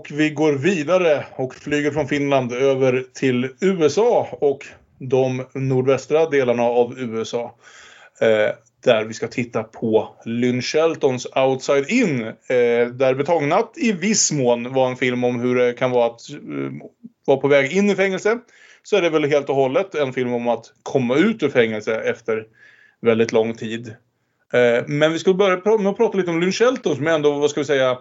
Och 0.03 0.19
vi 0.19 0.29
går 0.29 0.53
vidare 0.53 1.25
och 1.35 1.55
flyger 1.55 1.91
från 1.91 2.07
Finland 2.07 2.53
över 2.53 3.05
till 3.13 3.49
USA 3.61 4.27
och 4.31 4.65
de 4.99 5.45
nordvästra 5.53 6.29
delarna 6.29 6.63
av 6.63 6.99
USA. 6.99 7.55
Eh, 8.21 8.55
där 8.83 9.05
vi 9.05 9.13
ska 9.13 9.27
titta 9.27 9.63
på 9.63 10.15
Lynn 10.25 10.61
Sheltons 10.61 11.27
Outside 11.35 11.89
In. 11.89 12.23
Eh, 12.23 12.87
där 12.93 13.13
Betongnatt 13.13 13.73
i 13.77 13.91
viss 13.91 14.31
mån 14.31 14.73
var 14.73 14.89
en 14.89 14.95
film 14.95 15.23
om 15.23 15.39
hur 15.39 15.55
det 15.55 15.73
kan 15.73 15.91
vara 15.91 16.05
att 16.05 16.29
eh, 16.29 16.37
vara 17.25 17.37
på 17.37 17.47
väg 17.47 17.71
in 17.71 17.89
i 17.89 17.95
fängelse. 17.95 18.39
Så 18.83 18.95
är 18.95 19.01
det 19.01 19.09
väl 19.09 19.25
helt 19.25 19.49
och 19.49 19.55
hållet 19.55 19.95
en 19.95 20.13
film 20.13 20.33
om 20.33 20.47
att 20.47 20.65
komma 20.83 21.15
ut 21.15 21.43
ur 21.43 21.49
fängelse 21.49 21.95
efter 21.95 22.45
väldigt 23.01 23.31
lång 23.31 23.53
tid. 23.53 23.87
Eh, 24.53 24.83
men 24.87 25.13
vi 25.13 25.19
ska 25.19 25.33
börja 25.33 25.77
med 25.77 25.87
att 25.87 25.97
prata 25.97 26.17
lite 26.17 26.31
om 26.31 26.41
Lynn 26.41 26.51
Shelton 26.51 26.95
som 26.95 27.07
ändå, 27.07 27.31
vad 27.31 27.49
ska 27.49 27.61
vi 27.61 27.65
säga, 27.65 27.97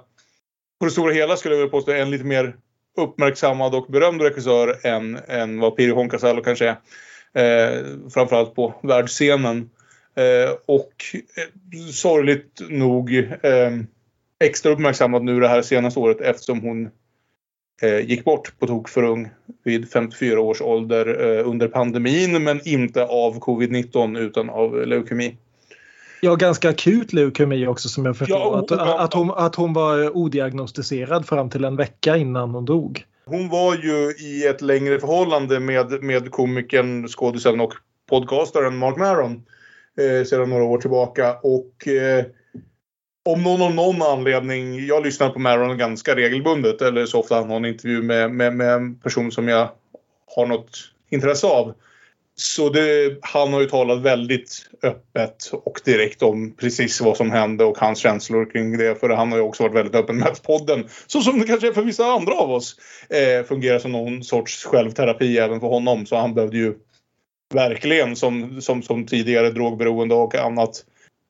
på 0.83 0.87
det 0.87 0.93
stora 0.93 1.13
hela 1.13 1.37
skulle 1.37 1.55
jag 1.55 1.59
vilja 1.59 1.71
påstå 1.71 1.93
en 1.93 2.11
lite 2.11 2.25
mer 2.25 2.57
uppmärksammad 2.97 3.75
och 3.75 3.87
berömd 3.87 4.23
regissör 4.23 4.87
än, 4.87 5.19
än 5.29 5.61
vad 5.61 5.77
Pirjo 5.77 5.95
Honkasalo 5.95 6.43
kanske 6.43 6.77
är. 7.33 7.75
Eh, 7.75 7.85
framförallt 8.15 8.55
på 8.55 8.75
världsscenen. 8.83 9.71
Eh, 10.15 10.53
och 10.67 10.93
eh, 11.15 11.81
sorgligt 11.93 12.61
nog 12.69 13.15
eh, 13.43 13.71
extra 14.45 14.73
uppmärksammad 14.73 15.25
nu 15.25 15.41
det 15.41 15.49
här 15.49 15.63
senaste 15.63 16.01
året 16.01 16.21
eftersom 16.21 16.61
hon 16.61 16.91
eh, 17.83 18.01
gick 18.01 18.25
bort 18.25 18.59
på 18.59 18.67
tok 18.67 18.89
för 18.89 19.03
ung 19.03 19.31
vid 19.65 19.93
54 19.93 20.41
års 20.41 20.61
ålder 20.63 21.37
eh, 21.39 21.49
under 21.49 21.69
pandemin 21.69 22.45
men 22.45 22.69
inte 22.69 23.05
av 23.05 23.41
covid-19 23.41 24.19
utan 24.19 24.51
av 24.51 24.87
leukemi. 24.87 25.37
Ja, 26.25 26.35
ganska 26.35 26.69
akut 26.69 27.13
leukemi 27.13 27.67
också 27.67 27.89
som 27.89 28.07
jag 28.07 28.17
förstår. 28.17 28.39
Ja, 28.39 28.59
att, 28.59 29.01
att, 29.01 29.15
hon, 29.15 29.31
att 29.31 29.55
hon 29.55 29.73
var 29.73 30.17
odiagnostiserad 30.17 31.27
fram 31.27 31.51
till 31.51 31.65
en 31.65 31.77
vecka 31.77 32.17
innan 32.17 32.51
hon 32.51 32.65
dog. 32.65 33.05
Hon 33.25 33.49
var 33.49 33.75
ju 33.75 34.15
i 34.27 34.47
ett 34.47 34.61
längre 34.61 35.01
förhållande 35.01 35.61
med, 35.61 36.03
med 36.03 36.31
komikern, 36.31 37.09
skådisen 37.09 37.61
och 37.61 37.73
podcastaren 38.11 38.77
Mark 38.77 38.97
Maron 38.97 39.43
eh, 39.99 40.25
sedan 40.25 40.51
några 40.51 40.65
år 40.65 40.79
tillbaka. 40.79 41.37
Och 41.43 41.89
eh, 41.89 42.25
om 43.25 43.43
någon 43.43 43.63
av 43.63 43.75
någon 43.75 44.03
anledning, 44.03 44.87
jag 44.87 45.05
lyssnar 45.05 45.31
på 45.31 45.39
Maron 45.39 45.79
ganska 45.79 46.17
regelbundet 46.17 46.83
eller 46.83 47.07
så 47.07 47.21
ofta 47.21 47.35
han 47.35 47.51
har 47.51 47.57
en 47.57 47.65
intervju 47.65 48.03
med, 48.03 48.31
med, 48.31 48.57
med 48.57 48.75
en 48.75 48.99
person 48.99 49.33
som 49.33 49.49
jag 49.49 49.69
har 50.37 50.47
något 50.47 50.79
intresse 51.09 51.47
av. 51.47 51.75
Så 52.43 52.69
det, 52.69 53.19
han 53.21 53.53
har 53.53 53.61
ju 53.61 53.67
talat 53.67 54.03
väldigt 54.03 54.71
öppet 54.83 55.51
och 55.53 55.81
direkt 55.85 56.23
om 56.23 56.57
precis 56.57 57.01
vad 57.01 57.17
som 57.17 57.31
hände 57.31 57.65
och 57.65 57.79
hans 57.79 57.99
känslor 57.99 58.51
kring 58.51 58.79
det. 58.79 59.01
För 59.01 59.09
han 59.09 59.33
har 59.33 59.39
ju 59.39 59.45
också 59.45 59.63
varit 59.63 59.75
väldigt 59.75 59.95
öppen 59.95 60.19
med 60.19 60.29
att 60.29 60.43
podden, 60.43 60.89
så 61.07 61.21
som 61.21 61.41
det 61.41 61.47
kanske 61.47 61.69
är 61.69 61.73
för 61.73 61.83
vissa 61.83 62.07
andra 62.07 62.33
av 62.33 62.51
oss, 62.51 62.77
eh, 63.09 63.47
fungerar 63.47 63.79
som 63.79 63.93
någon 63.93 64.25
sorts 64.25 64.65
självterapi 64.65 65.39
även 65.39 65.61
för 65.61 65.67
honom. 65.67 66.07
Så 66.07 66.17
han 66.17 66.35
behövde 66.35 66.59
ju 66.59 66.75
verkligen 67.55 68.17
som, 68.17 68.61
som, 68.61 68.83
som 68.83 69.07
tidigare 69.07 69.51
drogberoende 69.51 70.15
och 70.15 70.35
annat 70.35 70.85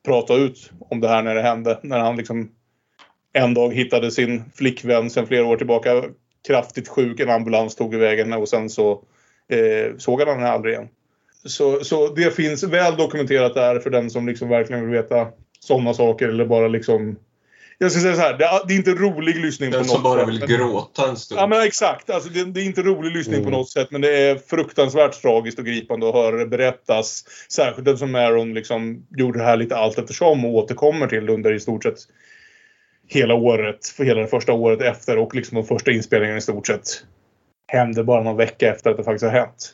prata 0.05 0.35
ut 0.35 0.71
om 0.79 0.99
det 0.99 1.07
här 1.07 1.23
när 1.23 1.35
det 1.35 1.41
hände. 1.41 1.79
När 1.83 1.99
han 1.99 2.17
liksom 2.17 2.51
en 3.33 3.53
dag 3.53 3.73
hittade 3.73 4.11
sin 4.11 4.43
flickvän 4.55 5.09
sen 5.09 5.27
flera 5.27 5.45
år 5.45 5.57
tillbaka 5.57 6.03
kraftigt 6.47 6.87
sjuk. 6.87 7.19
En 7.19 7.29
ambulans 7.29 7.75
tog 7.75 7.95
i 7.95 8.15
henne 8.17 8.37
och 8.37 8.49
sen 8.49 8.69
så 8.69 8.91
eh, 9.49 9.97
såg 9.97 10.21
han 10.21 10.29
henne 10.29 10.49
aldrig 10.49 10.73
igen. 10.73 10.89
Så, 11.45 11.83
så 11.83 12.07
det 12.13 12.35
finns 12.35 12.63
väl 12.63 12.95
dokumenterat 12.97 13.53
där 13.53 13.79
för 13.79 13.89
den 13.89 14.09
som 14.09 14.27
liksom 14.27 14.49
verkligen 14.49 14.81
vill 14.85 15.01
veta 15.01 15.27
sådana 15.59 15.93
saker 15.93 16.27
eller 16.27 16.45
bara 16.45 16.67
liksom 16.67 17.15
jag 17.77 17.91
ska 17.91 18.01
säga 18.01 18.15
så 18.15 18.21
här, 18.21 18.37
det 18.37 18.73
är, 18.73 18.77
inte 18.77 18.91
rolig 18.91 19.35
lyssning 19.35 19.71
Den 19.71 19.81
på 19.81 19.87
som 19.87 19.93
något 19.95 20.03
bara 20.03 20.19
sätt, 20.19 20.29
vill 20.29 20.39
men- 20.39 20.47
gråta 20.57 21.09
en 21.09 21.17
stund. 21.17 21.41
Ja 21.41 21.47
men 21.47 21.61
exakt. 21.61 22.09
Alltså, 22.09 22.29
det, 22.29 22.43
det 22.45 22.61
är 22.61 22.65
inte 22.65 22.81
rolig 22.81 23.11
lyssning 23.11 23.35
Mm. 23.39 23.45
på 23.51 23.57
något 23.57 23.69
sätt 23.69 23.87
men 23.91 24.01
det 24.01 24.17
är 24.17 24.35
fruktansvärt 24.35 25.21
tragiskt 25.21 25.59
och 25.59 25.65
gripande 25.65 26.07
att 26.09 26.13
höra 26.15 26.35
det 26.37 26.45
berättas. 26.45 27.23
Särskilt 27.49 27.87
eftersom 27.87 28.15
Aaron 28.15 28.53
liksom 28.53 29.05
gjorde 29.17 29.39
det 29.39 29.45
här 29.45 29.57
lite 29.57 29.75
allt 29.75 29.97
eftersom 29.99 30.45
och 30.45 30.53
återkommer 30.53 31.07
till 31.07 31.25
det 31.25 31.33
under 31.33 31.53
i 31.53 31.59
stort 31.59 31.83
sett 31.83 31.97
hela 33.07 33.33
året. 33.33 33.87
För 33.87 34.03
hela 34.03 34.21
det 34.21 34.27
första 34.27 34.53
året 34.53 34.81
efter 34.81 35.17
och 35.17 35.35
liksom 35.35 35.55
de 35.55 35.63
första 35.67 35.91
inspelningarna 35.91 36.37
i 36.37 36.41
stort 36.41 36.67
sett 36.67 37.03
hände 37.67 38.03
bara 38.03 38.23
någon 38.23 38.37
vecka 38.37 38.69
efter 38.73 38.89
att 38.89 38.97
det 38.97 39.03
faktiskt 39.03 39.23
har 39.25 39.39
hänt. 39.39 39.73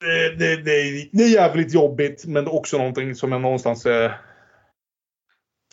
Det, 0.00 0.34
det, 0.38 0.56
det, 0.62 0.70
är- 0.80 1.08
det 1.12 1.22
är 1.24 1.28
jävligt 1.28 1.74
jobbigt 1.74 2.24
men 2.26 2.44
det 2.44 2.50
är 2.50 2.54
också 2.54 2.78
någonting 2.78 3.14
som 3.14 3.32
jag 3.32 3.40
någonstans 3.40 3.86
eh, 3.86 4.12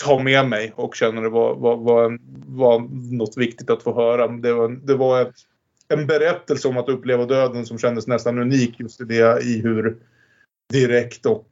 tar 0.03 0.19
med 0.19 0.47
mig 0.49 0.73
och 0.75 0.95
känner 0.95 1.21
det 1.21 1.29
var, 1.29 1.55
var, 1.55 1.77
var, 1.77 2.17
var 2.47 2.79
något 3.17 3.37
viktigt 3.37 3.69
att 3.69 3.83
få 3.83 3.95
höra. 3.95 4.27
Det 4.27 4.53
var, 4.53 4.69
det 4.69 4.95
var 4.95 5.21
ett, 5.21 5.35
en 5.87 6.07
berättelse 6.07 6.67
om 6.67 6.77
att 6.77 6.89
uppleva 6.89 7.25
döden 7.25 7.65
som 7.65 7.77
kändes 7.77 8.07
nästan 8.07 8.39
unik 8.39 8.79
just 8.79 9.01
i 9.01 9.03
det 9.03 9.41
i 9.43 9.61
hur 9.61 9.97
direkt 10.73 11.25
och 11.25 11.47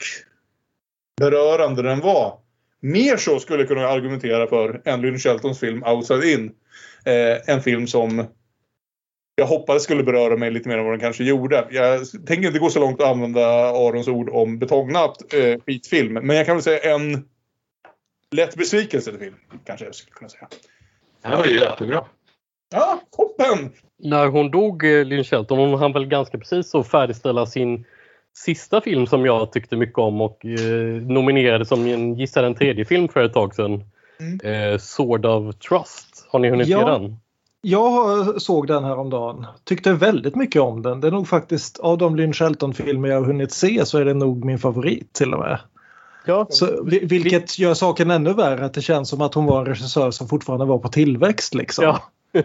berörande 1.21 1.81
den 1.81 1.99
var. 1.99 2.39
Mer 2.79 3.17
så 3.17 3.39
skulle 3.39 3.59
jag 3.59 3.67
kunna 3.67 3.87
argumentera 3.87 4.47
för 4.47 4.81
än 4.85 5.01
Lynn 5.01 5.19
Sheltons 5.19 5.59
film 5.59 5.83
Outside 5.83 6.23
In. 6.23 6.51
Eh, 7.05 7.49
en 7.49 7.61
film 7.61 7.87
som 7.87 8.25
jag 9.35 9.45
hoppades 9.45 9.83
skulle 9.83 10.03
beröra 10.03 10.37
mig 10.37 10.51
lite 10.51 10.69
mer 10.69 10.77
än 10.77 10.83
vad 10.83 10.93
den 10.93 10.99
kanske 10.99 11.23
gjorde. 11.23 11.67
Jag 11.71 12.01
tänker 12.27 12.47
inte 12.47 12.59
gå 12.59 12.69
så 12.69 12.79
långt 12.79 13.01
att 13.01 13.07
använda 13.07 13.45
Arons 13.69 14.07
ord 14.07 14.29
om 14.29 14.59
betongnat 14.59 15.33
eh, 15.33 15.59
skitfilm. 15.65 16.13
Men 16.13 16.35
jag 16.35 16.45
kan 16.45 16.55
väl 16.55 16.63
säga 16.63 16.95
en 16.95 17.25
lätt 18.31 18.55
besvikelse 18.55 19.11
till 19.11 19.19
film. 19.19 19.35
Kanske 19.65 19.85
jag 19.85 19.95
skulle 19.95 20.13
kunna 20.13 20.29
säga. 20.29 20.47
Det 21.21 21.27
här 21.27 21.37
var 21.37 21.45
ju 21.45 21.59
jättebra. 21.59 22.05
Ja, 22.71 23.01
toppen! 23.17 23.71
När 23.99 24.27
hon 24.27 24.51
dog, 24.51 24.83
eh, 24.83 25.05
Lynn 25.05 25.23
Shelton, 25.23 25.59
hon 25.59 25.79
hann 25.79 25.93
väl 25.93 26.05
ganska 26.05 26.37
precis 26.37 26.75
att 26.75 26.87
färdigställa 26.87 27.45
sin 27.45 27.85
sista 28.37 28.81
film 28.81 29.07
som 29.07 29.25
jag 29.25 29.51
tyckte 29.51 29.75
mycket 29.75 29.97
om 29.97 30.21
och 30.21 30.45
eh, 30.45 31.01
nominerade 31.01 31.65
som 31.65 31.85
en, 31.85 32.15
gissar 32.15 32.43
en 32.43 32.55
tredje 32.55 32.85
film 32.85 33.07
för 33.07 33.23
ett 33.23 33.33
tag 33.33 33.55
sedan. 33.55 33.83
Mm. 34.19 34.71
Eh, 34.73 34.77
Sword 34.77 35.25
of 35.25 35.55
Trust. 35.55 36.27
Har 36.29 36.39
ni 36.39 36.49
hunnit 36.49 36.67
Ja. 36.67 36.79
se 36.79 36.85
den? 36.85 37.17
Jag 37.67 38.41
såg 38.41 38.67
den 38.67 38.83
här 38.83 38.97
om 38.99 39.09
dagen. 39.09 39.45
Tyckte 39.63 39.93
väldigt 39.93 40.35
mycket 40.35 40.61
om 40.61 40.81
den. 40.81 41.01
Det 41.01 41.07
är 41.07 41.11
nog 41.11 41.27
faktiskt 41.27 41.79
av 41.79 41.97
de 41.97 42.15
Lynn 42.15 42.33
Shelton-filmer 42.33 43.09
jag 43.09 43.15
har 43.19 43.25
hunnit 43.25 43.51
se 43.51 43.85
så 43.85 43.97
är 43.97 44.05
det 44.05 44.13
nog 44.13 44.45
min 44.45 44.59
favorit 44.59 45.13
till 45.13 45.33
och 45.33 45.39
med. 45.39 45.59
Ja, 46.25 46.47
Så, 46.49 46.83
vi- 46.85 47.05
vilket 47.05 47.59
gör 47.59 47.73
saken 47.73 48.11
ännu 48.11 48.33
värre 48.33 48.65
att 48.65 48.73
det 48.73 48.81
känns 48.81 49.09
som 49.09 49.21
att 49.21 49.33
hon 49.33 49.45
var 49.45 49.59
en 49.59 49.65
regissör 49.65 50.11
som 50.11 50.27
fortfarande 50.27 50.65
var 50.65 50.77
på 50.77 50.87
tillväxt 50.87 51.55
liksom. 51.55 51.85
Ja. 51.85 52.01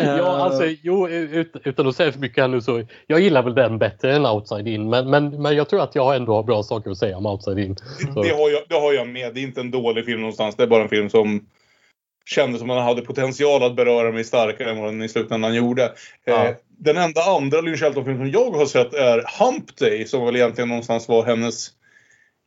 Eh, 0.00 0.16
Ja, 0.16 0.24
alltså, 0.24 0.64
jo, 0.82 1.08
ut, 1.08 1.52
utan 1.64 1.86
att 1.86 1.96
säga 1.96 2.12
för 2.12 2.20
mycket 2.20 2.42
här 2.42 2.48
nu 2.48 2.60
så 2.60 2.82
jag 3.06 3.20
gillar 3.20 3.42
väl 3.42 3.54
den 3.54 3.78
bättre 3.78 4.14
än 4.16 4.26
Outside 4.26 4.68
In 4.68 4.90
men, 4.90 5.10
men, 5.10 5.42
men 5.42 5.56
jag 5.56 5.68
tror 5.68 5.80
att 5.82 5.94
jag 5.94 6.16
ändå 6.16 6.34
har 6.34 6.42
bra 6.42 6.62
saker 6.62 6.90
att 6.90 6.98
säga 6.98 7.16
om 7.16 7.26
Outside 7.26 7.58
In. 7.58 7.76
Så. 8.14 8.22
Det 8.22 8.28
har, 8.28 8.50
jag, 8.50 8.62
det 8.68 8.74
har 8.74 8.92
jag 8.92 9.08
med. 9.08 9.34
Det 9.34 9.40
är 9.40 9.42
inte 9.42 9.60
en 9.60 9.70
dålig 9.70 10.04
film 10.04 10.20
någonstans. 10.20 10.56
Det 10.56 10.62
är 10.62 10.66
bara 10.66 10.82
en 10.82 10.88
film 10.88 11.10
som 11.10 11.46
kändes 12.24 12.60
som 12.60 12.70
att 12.70 12.76
den 12.76 12.84
hade 12.84 13.02
potential 13.02 13.62
att 13.62 13.76
beröra 13.76 14.12
mig 14.12 14.24
starkare 14.24 14.70
än 14.70 14.78
vad 14.78 14.92
den 14.92 15.02
i 15.02 15.08
slutändan 15.08 15.54
gjorde. 15.54 15.92
Ja. 16.24 16.46
Eh, 16.46 16.54
Den 16.78 16.96
enda 16.96 17.22
andra 17.22 17.60
Lynn 17.60 17.76
Shelton-film 17.76 18.18
som 18.18 18.30
jag 18.30 18.50
har 18.50 18.66
sett 18.66 18.94
är 18.94 19.24
Hump 19.38 19.76
Day 19.76 20.06
som 20.06 20.24
väl 20.24 20.36
egentligen 20.36 20.68
någonstans 20.68 21.08
var 21.08 21.24
hennes, 21.24 21.68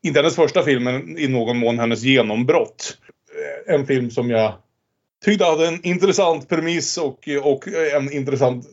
inte 0.04 0.20
hennes 0.20 0.36
första 0.36 0.64
film 0.64 0.84
men 0.84 1.18
i 1.18 1.28
någon 1.28 1.58
mån 1.58 1.80
hennes 1.80 2.04
genombrott. 2.04 2.98
Eh, 3.68 3.76
En 3.76 3.88
film 3.88 4.12
som 4.12 4.30
jag 4.30 4.54
tyckte 5.26 5.46
hade 5.46 5.68
en 5.68 5.86
intressant 5.86 6.50
premiss 6.50 6.98
och, 6.98 7.30
och 7.44 7.68
en 7.96 8.14
intressant... 8.14 8.66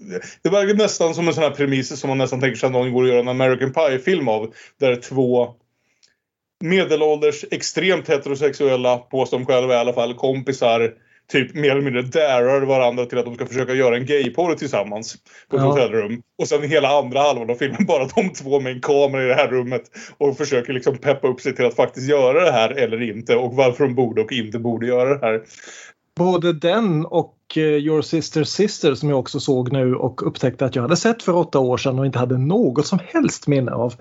Det 0.42 0.50
verkar 0.50 0.74
nästan 0.74 1.14
som 1.14 1.28
en 1.28 1.34
sån 1.34 1.44
här 1.44 1.50
premiss 1.50 2.00
som 2.00 2.08
man 2.08 2.18
nästan 2.18 2.40
tänker 2.40 2.56
sig 2.56 2.66
att 2.66 2.72
någon 2.72 2.92
går 2.92 3.02
att 3.02 3.08
göra 3.08 3.20
en 3.20 3.28
American 3.28 3.72
Pie-film 3.72 4.28
av. 4.28 4.54
Där 4.80 4.96
två 4.96 5.54
medelålders, 6.60 7.44
extremt 7.50 8.08
heterosexuella, 8.08 8.98
påstår 8.98 9.38
de 9.38 9.46
själva 9.46 9.74
i 9.74 9.76
alla 9.76 9.92
fall, 9.92 10.14
kompisar 10.14 10.92
typ 11.32 11.54
mer 11.54 11.70
eller 11.70 11.80
mindre 11.82 12.02
darar 12.02 12.60
varandra 12.60 13.06
till 13.06 13.18
att 13.18 13.24
de 13.24 13.34
ska 13.34 13.46
försöka 13.46 13.74
göra 13.74 13.96
en 13.96 14.06
gayporr 14.06 14.54
tillsammans 14.54 15.16
på 15.50 15.56
ett 15.56 15.62
Ja. 15.62 15.68
hotellrum. 15.68 16.22
Och 16.38 16.48
sen 16.48 16.62
hela 16.62 16.88
andra 16.98 17.20
halvan 17.20 17.50
av 17.50 17.54
filmen 17.54 17.84
bara 17.86 18.06
de 18.16 18.32
två 18.32 18.60
med 18.60 18.72
en 18.72 18.80
kamera 18.80 19.24
i 19.24 19.26
det 19.26 19.34
här 19.34 19.48
rummet 19.48 19.82
och 20.18 20.36
försöker 20.36 20.72
liksom 20.72 20.98
peppa 20.98 21.28
upp 21.28 21.40
sig 21.40 21.54
till 21.56 21.66
att 21.66 21.76
faktiskt 21.76 22.08
göra 22.10 22.44
det 22.44 22.52
här 22.52 22.70
eller 22.70 23.02
inte 23.02 23.36
och 23.36 23.54
varför 23.54 23.84
de 23.84 23.94
borde 23.94 24.22
och 24.22 24.32
inte 24.32 24.58
borde 24.58 24.86
göra 24.86 25.18
det 25.18 25.26
här. 25.26 25.42
Både 26.16 26.52
den 26.52 27.06
och 27.06 27.36
eh, 27.56 27.62
Your 27.62 28.02
Sister 28.02 28.44
Sister 28.44 28.94
som 28.94 29.08
jag 29.10 29.18
också 29.18 29.40
såg 29.40 29.72
nu 29.72 29.94
och 29.94 30.26
upptäckte 30.26 30.64
att 30.64 30.74
jag 30.76 30.82
hade 30.82 30.96
sett 30.96 31.22
för 31.22 31.36
åtta 31.36 31.58
år 31.58 31.76
sedan 31.76 31.98
och 31.98 32.06
inte 32.06 32.18
hade 32.18 32.38
något 32.38 32.86
som 32.86 32.98
helst 33.06 33.46
minne 33.46 33.72
av. 33.72 33.94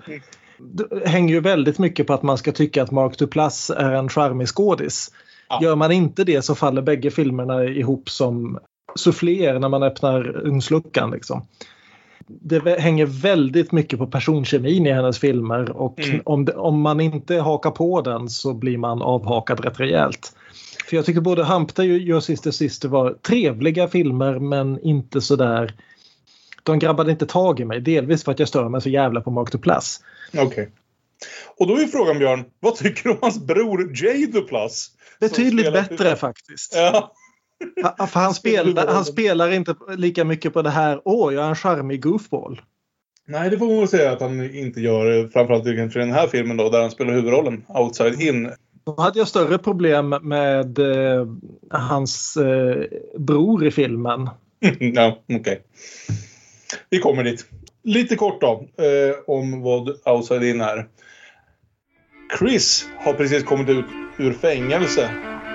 Det 0.58 1.08
hänger 1.08 1.34
ju 1.34 1.40
väldigt 1.40 1.78
mycket 1.78 2.06
på 2.06 2.14
att 2.14 2.22
man 2.22 2.38
ska 2.38 2.52
tycka 2.52 2.82
att 2.82 2.90
Mark 2.90 3.18
Duplass 3.18 3.70
är 3.70 3.92
en 3.92 4.08
charmig 4.08 4.48
skådis. 4.48 5.10
Ja. 5.48 5.58
Gör 5.62 5.76
man 5.76 5.92
inte 5.92 6.24
det 6.24 6.42
så 6.42 6.54
faller 6.54 6.82
bägge 6.82 7.10
filmerna 7.10 7.64
ihop 7.64 8.10
som 8.10 8.58
souffléer 8.94 9.58
när 9.58 9.68
man 9.68 9.82
öppnar 9.82 10.46
ugnsluckan. 10.46 11.10
Liksom. 11.10 11.46
Det 12.26 12.80
hänger 12.80 13.06
väldigt 13.06 13.72
mycket 13.72 13.98
på 13.98 14.06
personkemin 14.06 14.86
i 14.86 14.92
hennes 14.92 15.18
filmer 15.18 15.70
och 15.70 16.00
Mm. 16.00 16.20
om, 16.24 16.44
det, 16.44 16.52
om 16.52 16.80
man 16.80 17.00
inte 17.00 17.36
hakar 17.36 17.70
på 17.70 18.00
den 18.00 18.28
så 18.28 18.54
blir 18.54 18.78
man 18.78 19.02
avhakad 19.02 19.64
rätt 19.64 19.80
rejält. 19.80 20.32
För 20.88 20.96
jag 20.96 21.06
tycker 21.06 21.20
både 21.20 21.44
Hump 21.44 21.74
Day 21.74 21.92
och 21.92 21.98
Your 21.98 22.20
Sister 22.20 22.50
Sister 22.50 22.88
var 22.88 23.14
trevliga 23.22 23.88
filmer 23.88 24.38
men 24.38 24.80
inte 24.80 25.20
sådär 25.20 25.74
de 26.64 26.78
grabbade 26.78 27.10
inte 27.10 27.26
tag 27.26 27.60
i 27.60 27.64
mig. 27.64 27.80
Delvis 27.80 28.24
för 28.24 28.32
att 28.32 28.38
jag 28.38 28.48
stör 28.48 28.68
mig 28.68 28.80
så 28.80 28.88
jävla 28.88 29.20
på 29.20 29.30
Mark 29.30 29.52
Duplass. 29.52 30.00
Okej. 30.38 30.70
Och 31.56 31.66
då 31.66 31.78
är 31.78 31.86
frågan 31.86 32.18
Björn, 32.18 32.44
vad 32.60 32.76
tycker 32.76 33.02
du 33.04 33.10
om 33.10 33.18
hans 33.20 33.38
bror 33.38 34.04
Jay 34.04 34.26
Duplass? 34.26 34.90
Betydligt 35.20 35.72
bättre 35.72 36.16
faktiskt. 36.16 36.74
Ja. 36.76 37.12
För 38.06 38.20
han, 38.20 38.34
spelar, 38.34 38.86
han 38.86 39.04
spelar 39.04 39.50
inte 39.50 39.74
lika 39.96 40.24
mycket 40.24 40.52
på 40.52 40.62
det 40.62 40.70
här 40.70 41.00
åh, 41.04 41.34
jag 41.34 41.44
är 41.44 41.48
en 41.48 41.56
charmig 41.56 42.02
goofball. 42.02 42.60
Nej, 43.26 43.50
det 43.50 43.58
får 43.58 43.66
man 43.66 43.78
väl 43.78 43.88
säga 43.88 44.12
att 44.12 44.20
han 44.20 44.54
inte 44.54 44.80
gör. 44.80 45.28
Framförallt 45.28 45.66
i 45.66 45.76
kanske 45.76 45.98
den 45.98 46.12
här 46.12 46.26
filmen 46.26 46.56
då, 46.56 46.70
där 46.70 46.80
han 46.80 46.90
spelar 46.90 47.12
huvudrollen, 47.12 47.64
Outside 47.68 48.20
In. 48.20 48.50
Då 48.84 49.00
hade 49.00 49.18
jag 49.18 49.28
större 49.28 49.58
problem 49.58 50.08
med 50.22 50.78
eh, 50.78 51.26
hans 51.70 52.36
eh, 52.36 52.84
bror 53.18 53.66
i 53.66 53.70
filmen. 53.70 54.30
ja, 54.78 55.22
okej. 55.34 55.62
Vi 56.90 56.98
kommer 56.98 57.24
dit. 57.24 57.46
Lite 57.84 58.16
kort 58.16 58.40
då, 58.40 58.68
eh, 58.78 59.14
om 59.26 59.62
vad 59.62 59.88
Outside 60.04 60.44
In 60.44 60.60
är. 60.60 60.86
Chris 62.38 62.88
har 62.98 63.12
precis 63.12 63.44
kommit 63.44 63.68
ut 63.68 63.84
ur 64.18 64.32
fängelse. 64.32 65.10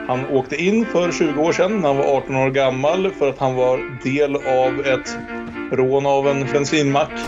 Han 0.07 0.25
åkte 0.25 0.55
in 0.55 0.85
för 0.85 1.11
20 1.11 1.41
år 1.41 1.51
sedan 1.51 1.79
när 1.79 1.87
han 1.87 1.97
var 1.97 2.17
18 2.17 2.35
år 2.35 2.49
gammal 2.49 3.11
för 3.11 3.29
att 3.29 3.37
han 3.37 3.55
var 3.55 3.99
del 4.03 4.35
av 4.35 4.85
ett 4.85 5.17
rån 5.71 6.05
av 6.05 6.27
en 6.27 6.45
bensinmack 6.53 7.19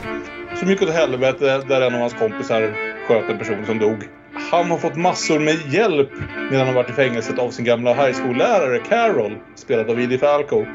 som 0.60 0.70
gick 0.70 0.82
åt 0.82 0.90
helvete 0.90 1.64
där 1.68 1.82
en 1.82 1.94
av 1.94 2.00
hans 2.00 2.14
kompisar 2.14 2.74
sköt 3.08 3.30
en 3.30 3.38
person 3.38 3.66
som 3.66 3.80
dog. 3.80 4.21
Han 4.34 4.72
har 4.72 4.78
fått 4.78 4.96
massor 4.96 5.40
med 5.40 5.56
hjälp 5.74 6.10
medan 6.52 6.66
han 6.66 6.76
varit 6.76 6.90
i 6.90 6.94
fängelset 6.94 7.40
av 7.40 7.50
sin 7.50 7.66
gamla 7.66 7.94
high 7.94 8.22
school-lärare 8.22 8.80
Carol, 8.90 9.38
spelad 9.56 9.90
av 9.90 10.02
Edie 10.02 10.18
Falco. 10.18 10.66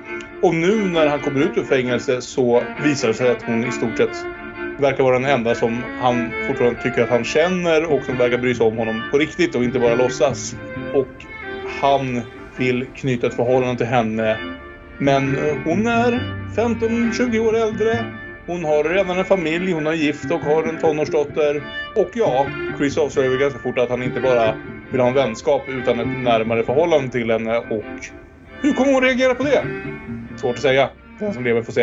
Och 0.43 0.55
nu 0.55 0.85
när 0.85 1.07
han 1.07 1.21
kommer 1.21 1.41
ut 1.41 1.59
ur 1.59 1.65
fängelse 1.65 2.21
så 2.21 2.63
visar 2.85 3.09
det 3.09 3.15
sig 3.15 3.31
att 3.31 3.43
hon 3.43 3.65
i 3.65 3.73
stort 3.73 3.97
sett 3.97 4.25
verkar 4.79 5.05
vara 5.05 5.19
den 5.19 5.31
enda 5.31 5.55
som 5.55 5.83
han 6.01 6.31
fortfarande 6.47 6.83
tycker 6.83 7.03
att 7.03 7.09
han 7.09 7.25
känner 7.25 7.85
och 7.85 8.05
som 8.05 8.17
verkar 8.17 8.39
bry 8.39 8.55
sig 8.55 8.67
om 8.67 8.77
honom 8.77 9.03
på 9.11 9.19
riktigt 9.19 9.55
och 9.55 9.65
inte 9.65 9.79
bara 9.79 9.95
låtsas. 9.95 10.57
Och 10.95 11.09
han 11.81 12.23
vill 12.57 12.87
knyta 12.95 13.27
ett 13.27 13.35
förhållande 13.35 13.77
till 13.77 13.87
henne. 13.87 14.39
Men 14.99 15.39
eh, 15.39 15.55
hon 15.65 15.87
är 15.87 16.13
15-20 16.57 17.39
år 17.39 17.57
äldre. 17.57 18.05
Hon 18.47 18.65
har 18.65 18.85
redan 18.85 19.19
en 19.19 19.25
familj, 19.25 19.73
hon 19.73 19.87
är 19.87 19.93
gift 19.93 20.31
och 20.31 20.41
har 20.41 20.63
en 20.63 20.79
tonårsdotter. 20.79 21.63
Och 21.97 22.11
ja, 22.15 22.47
Chris 22.79 22.99
avslöjar 22.99 23.31
väl 23.31 23.39
ganska 23.39 23.59
fort 23.59 23.79
att 23.79 23.89
han 23.91 24.03
inte 24.03 24.21
bara 24.21 24.55
vill 24.91 25.01
ha 25.01 25.09
en 25.09 25.15
vänskap 25.15 25.63
utan 25.69 26.01
ett 26.01 26.23
närmare 26.25 26.63
förhållande 26.65 27.09
till 27.13 27.31
henne. 27.31 27.59
Och 27.59 27.85
hur 28.63 28.73
kommer 28.73 28.93
hon 28.93 29.03
reagera 29.03 29.35
på 29.35 29.43
det? 29.43 29.65
Svårt 30.41 30.55
att 30.57 30.63
säga. 30.63 30.91
Den 31.21 31.35
som 31.35 31.45
lever 31.45 31.63
får 31.63 31.73
se. 31.73 31.83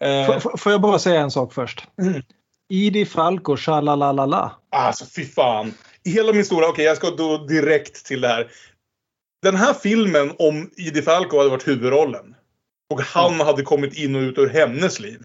Eh, 0.00 0.30
F- 0.30 0.46
får 0.58 0.72
jag 0.72 0.80
bara 0.80 0.98
säga 0.98 1.20
en 1.20 1.30
sak 1.30 1.52
först? 1.54 1.86
Mm. 2.02 2.22
Idi 2.68 3.04
Falco, 3.04 3.56
shalalalala. 3.56 4.52
Alltså 4.70 5.04
fy 5.16 5.24
fan. 5.24 5.74
I 6.04 6.10
hela 6.10 6.32
min 6.32 6.44
stora, 6.44 6.68
okej 6.68 6.84
jag 6.84 6.96
ska 6.96 7.10
då 7.10 7.36
direkt 7.46 8.06
till 8.06 8.20
det 8.20 8.28
här. 8.28 8.46
Den 9.42 9.56
här 9.56 9.74
filmen 9.74 10.32
om 10.38 10.70
Idi 10.76 11.02
Falco 11.02 11.38
hade 11.38 11.50
varit 11.50 11.68
huvudrollen. 11.68 12.34
Och 12.92 13.00
han 13.00 13.40
hade 13.40 13.62
kommit 13.62 13.98
in 13.98 14.16
och 14.16 14.20
ut 14.20 14.38
ur 14.38 14.48
hennes 14.48 15.00
liv. 15.00 15.20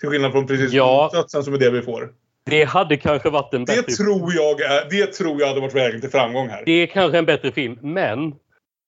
Till 0.00 0.08
skillnad 0.08 0.32
från 0.32 0.46
precis 0.46 0.72
Ja. 0.72 1.10
motsatsen 1.12 1.44
som 1.44 1.54
är 1.54 1.58
det 1.58 1.70
vi 1.70 1.82
får. 1.82 2.12
Det 2.46 2.64
hade 2.64 2.96
kanske 2.96 3.30
varit 3.30 3.54
en 3.54 3.64
bättre 3.64 3.82
Det 3.86 3.92
tror 3.92 4.32
jag 4.34 4.60
är, 4.60 4.90
det 4.90 5.06
tror 5.12 5.40
jag 5.40 5.48
hade 5.48 5.60
varit 5.60 5.74
vägen 5.74 6.00
till 6.00 6.10
framgång 6.10 6.48
här. 6.48 6.62
Det 6.66 6.72
är 6.72 6.86
kanske 6.86 7.18
en 7.18 7.26
bättre 7.26 7.52
film, 7.52 7.78
men 7.82 8.34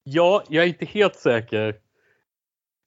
ja, 0.04 0.42
jag 0.48 0.64
är 0.64 0.68
inte 0.68 0.84
helt 0.84 1.16
säker. 1.16 1.74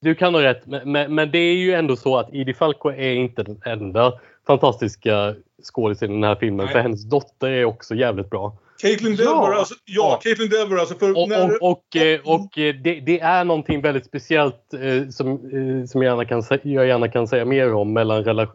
Du 0.00 0.14
kan 0.14 0.34
ha 0.34 0.42
rätt, 0.42 0.66
men, 0.66 0.92
men, 0.92 1.14
men 1.14 1.30
det 1.30 1.38
är 1.38 1.54
ju 1.54 1.72
ändå 1.72 1.96
så 1.96 2.18
att 2.18 2.34
Edie 2.34 2.54
Falco 2.54 2.88
är 2.88 3.12
inte 3.12 3.42
den 3.42 3.60
enda 3.64 4.20
fantastiska 4.46 5.34
skådisen 5.72 6.10
i 6.10 6.14
den 6.14 6.24
här 6.24 6.34
filmen. 6.34 6.66
Nej. 6.66 6.72
För 6.72 6.80
hennes 6.80 7.04
dotter 7.04 7.50
är 7.50 7.64
också 7.64 7.94
jävligt 7.94 8.30
bra. 8.30 8.58
Caitlyn 8.82 9.16
Ja. 9.18 9.24
Dever, 9.24 9.58
alltså, 9.58 9.74
ja, 9.84 10.08
Ja. 10.12 10.20
Caitlyn 10.22 10.48
Dever 10.48 10.76
alltså. 10.76 10.94
För 10.94 11.18
Och, 11.22 11.28
när, 11.28 11.62
och, 11.62 11.70
och, 11.70 11.96
eh, 11.96 12.20
och 12.24 12.58
eh, 12.58 12.74
det, 12.74 13.00
det 13.00 13.20
är 13.20 13.44
någonting 13.44 13.80
väldigt 13.80 14.06
speciellt 14.06 14.74
eh, 14.74 15.08
som, 15.08 15.28
eh, 15.28 15.86
som 15.86 16.02
jag, 16.02 16.10
gärna 16.10 16.24
kan, 16.24 16.42
jag 16.62 16.86
gärna 16.86 17.08
kan 17.08 17.28
säga 17.28 17.44
mer 17.44 17.74
om. 17.74 17.92
Mellan 17.92 18.24
rela- 18.24 18.52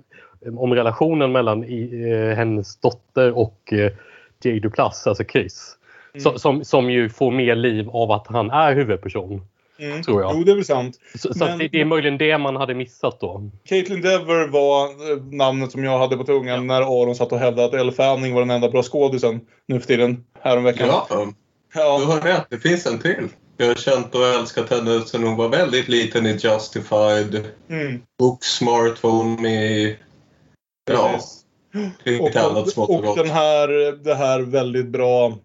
om 0.58 0.74
relationen 0.74 1.32
mellan 1.32 1.64
i, 1.64 2.10
eh, 2.12 2.36
hennes 2.38 2.80
dotter 2.80 3.38
och 3.38 3.74
eh, 3.74 3.92
Jay 4.44 4.60
Duplass, 4.60 5.08
alltså 5.08 5.24
Chris. 5.24 5.74
Så, 6.20 6.40
som, 6.40 6.64
som 6.66 6.90
ju 6.90 7.10
får 7.10 7.32
mer 7.32 7.56
liv 7.56 7.90
av 7.90 8.12
att 8.12 8.28
han 8.28 8.52
är 8.52 8.76
huvudperson. 8.76 9.42
Mm, 9.80 10.04
tror 10.04 10.22
jag. 10.22 10.36
Jo, 10.36 10.44
det 10.44 10.52
är 10.52 10.56
väl 10.56 10.66
sant. 10.66 10.96
Så, 11.16 11.34
så 11.34 11.46
Men- 11.46 11.58
det, 11.58 11.68
det 11.68 11.82
är 11.82 11.86
möjligen 11.86 12.18
det 12.18 12.38
man 12.38 12.56
hade 12.56 12.74
missat 12.74 13.20
då. 13.20 13.52
Caitlyn 13.66 14.02
Dever 14.02 14.48
var 14.48 14.86
eh, 15.12 15.24
namnet 15.32 15.72
som 15.72 15.84
jag 15.84 16.00
hade 16.00 16.18
på 16.18 16.24
tungan 16.24 16.68
när 16.68 16.82
Aron 16.82 17.16
satt 17.16 17.32
och 17.32 17.40
hävdade 17.40 17.68
att 17.68 17.74
Elle 17.82 17.92
Fanning 17.92 18.34
var 18.34 18.42
den 18.42 18.50
enda 18.52 18.70
bra 18.70 18.84
skådisen 18.84 19.42
nu 19.68 19.80
för 19.80 19.88
tiden. 19.88 20.24
Häromveckan. 20.42 20.88
Ja, 20.88 21.08
Ja. 21.74 22.00
du 22.00 22.06
har 22.06 22.22
rätt. 22.22 22.48
Det 22.50 22.58
finns 22.58 22.86
en 22.86 23.00
till. 23.00 23.28
Jag 23.58 23.68
har 23.68 23.76
känt 23.76 24.16
och 24.16 24.26
älskat 24.28 24.70
henne 24.70 25.02
sedan 25.02 25.24
hon 25.24 25.36
var 25.36 25.50
väldigt 25.50 25.88
liten 25.88 26.26
i 26.26 26.30
Justified. 26.30 27.46
Mm. 27.70 28.02
Booksmart 28.20 29.04
var 29.04 29.12
hon 29.12 29.42
med 29.42 29.72
i. 29.72 29.98
Ja, 30.92 31.12
Precis. 32.04 32.78
och, 32.78 32.90
och 32.90 33.06
och 33.10 33.18
den 33.18 33.30
här, 33.30 33.68
det 34.04 34.16
här 34.16 34.40
väldigt 34.42 34.88
bra 34.88 35.38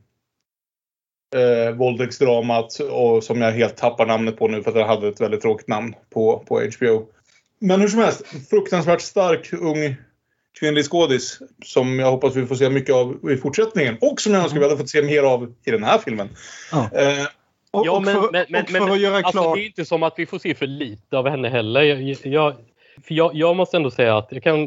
eh, 1.34 1.74
våldtäktsdramat 1.74 2.78
och 2.80 3.24
som 3.24 3.40
jag 3.40 3.52
helt 3.52 3.76
tappar 3.76 4.06
namnet 4.06 4.36
på 4.38 4.48
nu 4.48 4.62
för 4.62 4.70
att 4.70 4.76
den 4.76 4.88
hade 4.88 5.08
ett 5.08 5.20
väldigt 5.20 5.40
tråkigt 5.42 5.68
namn 5.68 5.94
på, 6.14 6.44
på 6.48 6.60
HBO. 6.78 7.06
Men 7.58 7.80
hur 7.80 7.88
som 7.88 7.98
helst, 8.00 8.22
fruktansvärt 8.50 9.00
stark 9.00 9.52
ung 9.52 9.94
kvinnlig 10.60 10.84
skådis 10.84 11.38
som 11.64 11.98
jag 11.98 12.10
hoppas 12.10 12.36
vi 12.36 12.46
får 12.46 12.54
se 12.54 12.70
mycket 12.70 12.94
av 12.94 13.30
i 13.30 13.36
fortsättningen 13.36 13.96
och 14.00 14.20
som 14.20 14.34
jag 14.34 14.42
önskar 14.42 14.58
vi 14.58 14.64
hade 14.64 14.76
fått 14.78 14.88
se 14.90 15.02
mer 15.02 15.22
av 15.22 15.52
i 15.64 15.70
den 15.70 15.84
här 15.84 15.98
filmen. 15.98 16.28
Ja. 16.72 16.90
Eh, 16.94 17.26
Och, 17.70 17.86
Ja, 17.86 17.92
och 17.92 18.02
men- 18.02 18.14
för, 18.14 18.32
men- 18.32 18.46
men- 18.48 18.62
och 18.62 18.68
för 18.70 18.80
men- 18.80 18.92
att 18.92 19.00
göra 19.00 19.16
Alltså, 19.16 19.54
det 19.54 19.60
är 19.60 19.66
inte 19.66 19.84
som 19.84 20.02
att 20.02 20.14
vi 20.16 20.26
får 20.26 20.38
se 20.38 20.54
för 20.54 20.66
lite 20.66 21.18
av 21.18 21.28
henne 21.28 21.48
heller. 21.48 21.82
Jag, 21.82 22.02
jag, 22.24 22.54
för 23.06 23.14
jag, 23.14 23.30
jag 23.34 23.56
måste 23.56 23.76
ändå 23.76 23.90
säga 23.90 24.16
att, 24.16 24.28
jag 24.30 24.42
kan 24.42 24.58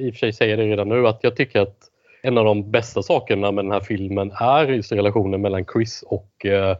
i 0.00 0.10
och 0.10 0.14
för 0.14 0.18
sig 0.18 0.32
säga 0.32 0.56
det 0.56 0.62
redan 0.62 0.88
nu, 0.88 1.06
att 1.08 1.18
jag 1.22 1.36
tycker 1.36 1.60
att 1.60 1.76
en 2.24 2.38
av 2.38 2.44
de 2.44 2.70
bästa 2.70 3.02
sakerna 3.02 3.52
med 3.52 3.64
den 3.64 3.72
här 3.72 3.80
filmen 3.80 4.32
är 4.40 4.66
just 4.66 4.92
relationen 4.92 5.40
mellan 5.40 5.64
Chris 5.72 6.04
och, 6.06 6.46
eh, 6.46 6.76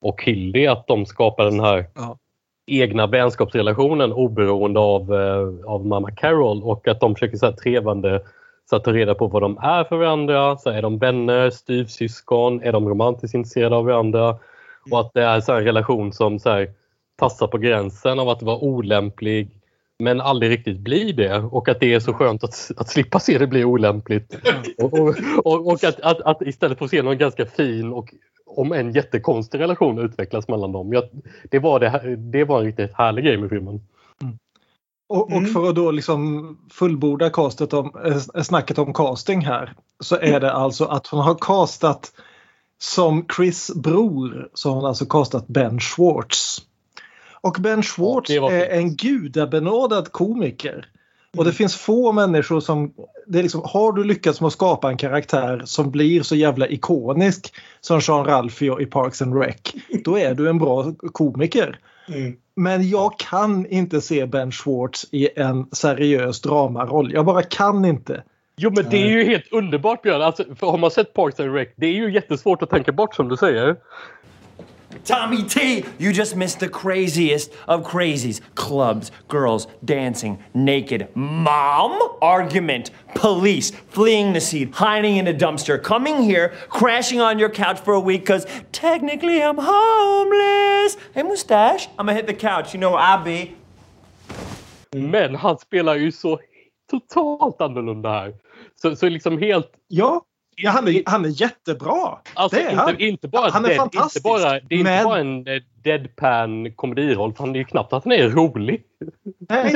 och 0.00 0.22
Hildy. 0.22 0.66
Att 0.66 0.86
de 0.86 1.06
skapar 1.06 1.44
den 1.44 1.60
här 1.60 1.86
Ja. 1.94 2.18
egna 2.66 3.06
vänskapsrelationen 3.06 4.12
oberoende 4.12 4.80
av, 4.80 5.14
eh, 5.14 5.70
av 5.70 5.86
mamma 5.86 6.10
Carol 6.10 6.62
och 6.62 6.88
att 6.88 7.00
de 7.00 7.14
försöker 7.14 7.36
så 7.36 7.46
här 7.46 7.52
trevande 7.52 8.22
så 8.70 8.76
att 8.76 8.84
ta 8.84 8.92
reda 8.92 9.14
på 9.14 9.26
vad 9.26 9.42
de 9.42 9.58
är 9.62 9.84
för 9.84 9.96
varandra. 9.96 10.56
Så 10.56 10.70
är 10.70 10.82
de 10.82 10.98
vänner, 10.98 11.50
styvsyskon, 11.50 12.62
är 12.62 12.72
de 12.72 12.88
romantiskt 12.88 13.34
intresserade 13.34 13.76
av 13.76 13.84
varandra? 13.84 14.36
Och 14.90 15.00
att 15.00 15.14
det 15.14 15.22
är 15.22 15.40
så 15.40 15.52
här 15.52 15.58
en 15.58 15.64
relation 15.66 16.12
som 16.12 16.38
så 16.38 16.50
här, 16.50 16.70
passar 17.16 17.46
på 17.46 17.58
gränsen 17.58 18.18
av 18.18 18.28
att 18.28 18.42
vara 18.42 18.58
olämplig 18.58 19.48
men 20.04 20.20
aldrig 20.20 20.50
riktigt 20.50 20.78
blir 20.78 21.12
det 21.12 21.38
och 21.38 21.68
att 21.68 21.80
det 21.80 21.94
är 21.94 22.00
så 22.00 22.12
skönt 22.12 22.44
att, 22.44 22.70
att 22.76 22.88
slippa 22.88 23.20
se 23.20 23.38
det 23.38 23.46
bli 23.46 23.64
olämpligt. 23.64 24.36
Och, 24.78 24.92
och, 24.98 25.14
och, 25.44 25.66
och 25.66 25.84
att, 25.84 26.00
att, 26.00 26.20
att 26.20 26.42
istället 26.42 26.78
få 26.78 26.88
se 26.88 27.02
någon 27.02 27.18
ganska 27.18 27.46
fin 27.46 27.92
och 27.92 28.14
om 28.46 28.72
en 28.72 28.92
jättekonstig 28.92 29.60
relation 29.60 29.98
utvecklas 29.98 30.48
mellan 30.48 30.72
dem. 30.72 30.92
Jag, 30.92 31.04
det, 31.50 31.58
var 31.58 31.80
det, 31.80 32.16
det 32.16 32.44
var 32.44 32.58
en 32.58 32.64
riktigt 32.64 32.94
härlig 32.94 33.24
grej 33.24 33.36
med 33.36 33.50
filmen. 33.50 33.80
Och, 35.08 35.32
och 35.32 35.48
för 35.48 35.68
att 35.68 35.74
då 35.74 35.90
liksom 35.90 36.56
fullborda 36.70 37.30
castet 37.30 37.72
om, 37.72 37.92
äh, 38.04 38.42
snacket 38.42 38.78
om 38.78 38.94
casting 38.94 39.40
här 39.40 39.74
så 40.00 40.16
är 40.16 40.40
det 40.40 40.52
alltså 40.52 40.84
att 40.84 41.06
hon 41.06 41.20
har 41.20 41.34
castat 41.34 42.12
som 42.78 43.26
Chris 43.36 43.70
bror 43.74 44.48
så 44.54 44.68
har 44.68 44.76
hon 44.76 44.84
alltså 44.84 45.06
castat 45.06 45.46
Ben 45.46 45.80
Schwartz. 45.80 46.62
Och 47.44 47.56
Ben 47.60 47.82
Schwartz 47.82 48.38
var 48.40 48.52
är 48.52 48.68
en 48.68 48.96
gudabenådad 48.96 50.12
komiker. 50.12 50.86
Och 51.36 51.44
det 51.44 51.52
finns 51.52 51.76
få 51.76 52.12
människor 52.12 52.60
som... 52.60 52.94
Det 53.26 53.38
är 53.38 53.42
liksom, 53.42 53.62
har 53.64 53.92
du 53.92 54.04
lyckats 54.04 54.40
med 54.40 54.46
att 54.46 54.52
skapa 54.52 54.88
en 54.88 54.96
karaktär 54.96 55.62
som 55.64 55.90
blir 55.90 56.22
så 56.22 56.36
jävla 56.36 56.68
ikonisk 56.68 57.54
som 57.80 58.00
Jean 58.02 58.24
Ralphio 58.24 58.80
i 58.80 58.86
Parks 58.86 59.22
and 59.22 59.42
Rec, 59.42 59.56
då 60.04 60.18
är 60.18 60.34
du 60.34 60.48
en 60.48 60.58
bra 60.58 60.92
komiker. 61.12 61.78
Mm. 62.08 62.36
Men 62.54 62.88
jag 62.88 63.18
kan 63.18 63.66
inte 63.66 64.00
se 64.00 64.26
Ben 64.26 64.52
Schwartz 64.52 65.06
i 65.10 65.28
en 65.36 65.66
seriös 65.72 66.40
dramaroll. 66.40 67.12
Jag 67.12 67.24
bara 67.24 67.42
kan 67.42 67.84
inte. 67.84 68.22
Jo 68.56 68.70
men 68.70 68.90
det 68.90 68.96
är 68.96 69.08
ju 69.08 69.24
helt 69.24 69.52
underbart 69.52 70.02
Björn. 70.02 70.22
Alltså, 70.22 70.44
för 70.56 70.66
har 70.66 70.78
man 70.78 70.90
sett 70.90 71.14
Parks 71.14 71.40
and 71.40 71.54
Rec, 71.54 71.68
det 71.76 71.86
är 71.86 71.92
ju 71.92 72.12
jättesvårt 72.12 72.62
att 72.62 72.70
tänka 72.70 72.92
bort 72.92 73.14
som 73.14 73.28
du 73.28 73.36
säger. 73.36 73.76
Tommy 75.04 75.42
T, 75.42 75.84
you 75.98 76.12
just 76.12 76.36
missed 76.36 76.60
the 76.60 76.68
craziest 76.68 77.52
of 77.68 77.82
crazies. 77.84 78.40
Clubs, 78.54 79.10
girls, 79.28 79.66
dancing, 79.84 80.42
naked, 80.54 81.08
mom, 81.14 82.16
argument, 82.22 82.90
police, 83.14 83.70
fleeing 83.70 84.32
the 84.32 84.40
scene, 84.40 84.72
hiding 84.72 85.16
in 85.16 85.28
a 85.28 85.34
dumpster, 85.34 85.82
coming 85.82 86.22
here, 86.22 86.52
crashing 86.68 87.20
on 87.20 87.38
your 87.38 87.50
couch 87.50 87.80
for 87.80 87.94
a 87.94 88.00
week 88.00 88.22
because 88.22 88.46
technically 88.72 89.42
I'm 89.42 89.58
homeless. 89.58 90.96
Hey, 91.14 91.22
mustache, 91.22 91.88
I'm 91.98 92.06
gonna 92.06 92.14
hit 92.14 92.26
the 92.26 92.34
couch. 92.34 92.74
You 92.74 92.80
know 92.80 92.92
where 92.92 93.00
I 93.00 93.22
be. 93.22 93.54
Men 94.94 95.34
han 95.34 95.58
spelar 95.58 95.94
ju 95.94 96.12
så 96.12 96.38
totalt 96.90 97.60
annorlunda 97.60 98.10
här. 98.10 98.34
Så, 98.82 98.96
så 98.96 99.08
liksom 99.08 99.38
helt... 99.38 99.72
Ja, 99.88 100.24
ja 100.56 100.70
han, 100.70 100.88
är, 100.88 101.02
han 101.06 101.24
är 101.24 101.40
jättebra. 101.40 102.18
Alltså 102.34 102.56
det 102.56 102.62
är 102.62 102.70
inte, 102.70 102.82
han. 102.82 103.00
inte 103.00 103.28
bara, 103.28 103.50
Han 103.50 103.64
är 103.64 103.68
dead, 103.68 103.76
fantastisk, 103.78 104.16
Inte 104.26 104.28
bara, 104.28 104.60
det 104.60 104.74
är 104.74 104.82
men- 104.84 104.92
inte 104.94 105.04
bara 105.04 105.18
en 105.20 105.46
eh, 105.46 105.62
deadpan 105.82 106.72
komediroll. 106.72 107.34
För 107.34 107.44
han 107.44 107.54
är 107.54 107.58
ju 107.58 107.64
knappt 107.64 107.92
att 107.92 108.04
han 108.04 108.12
är 108.12 108.28
rolig. 108.28 108.82
Nej, 109.48 109.74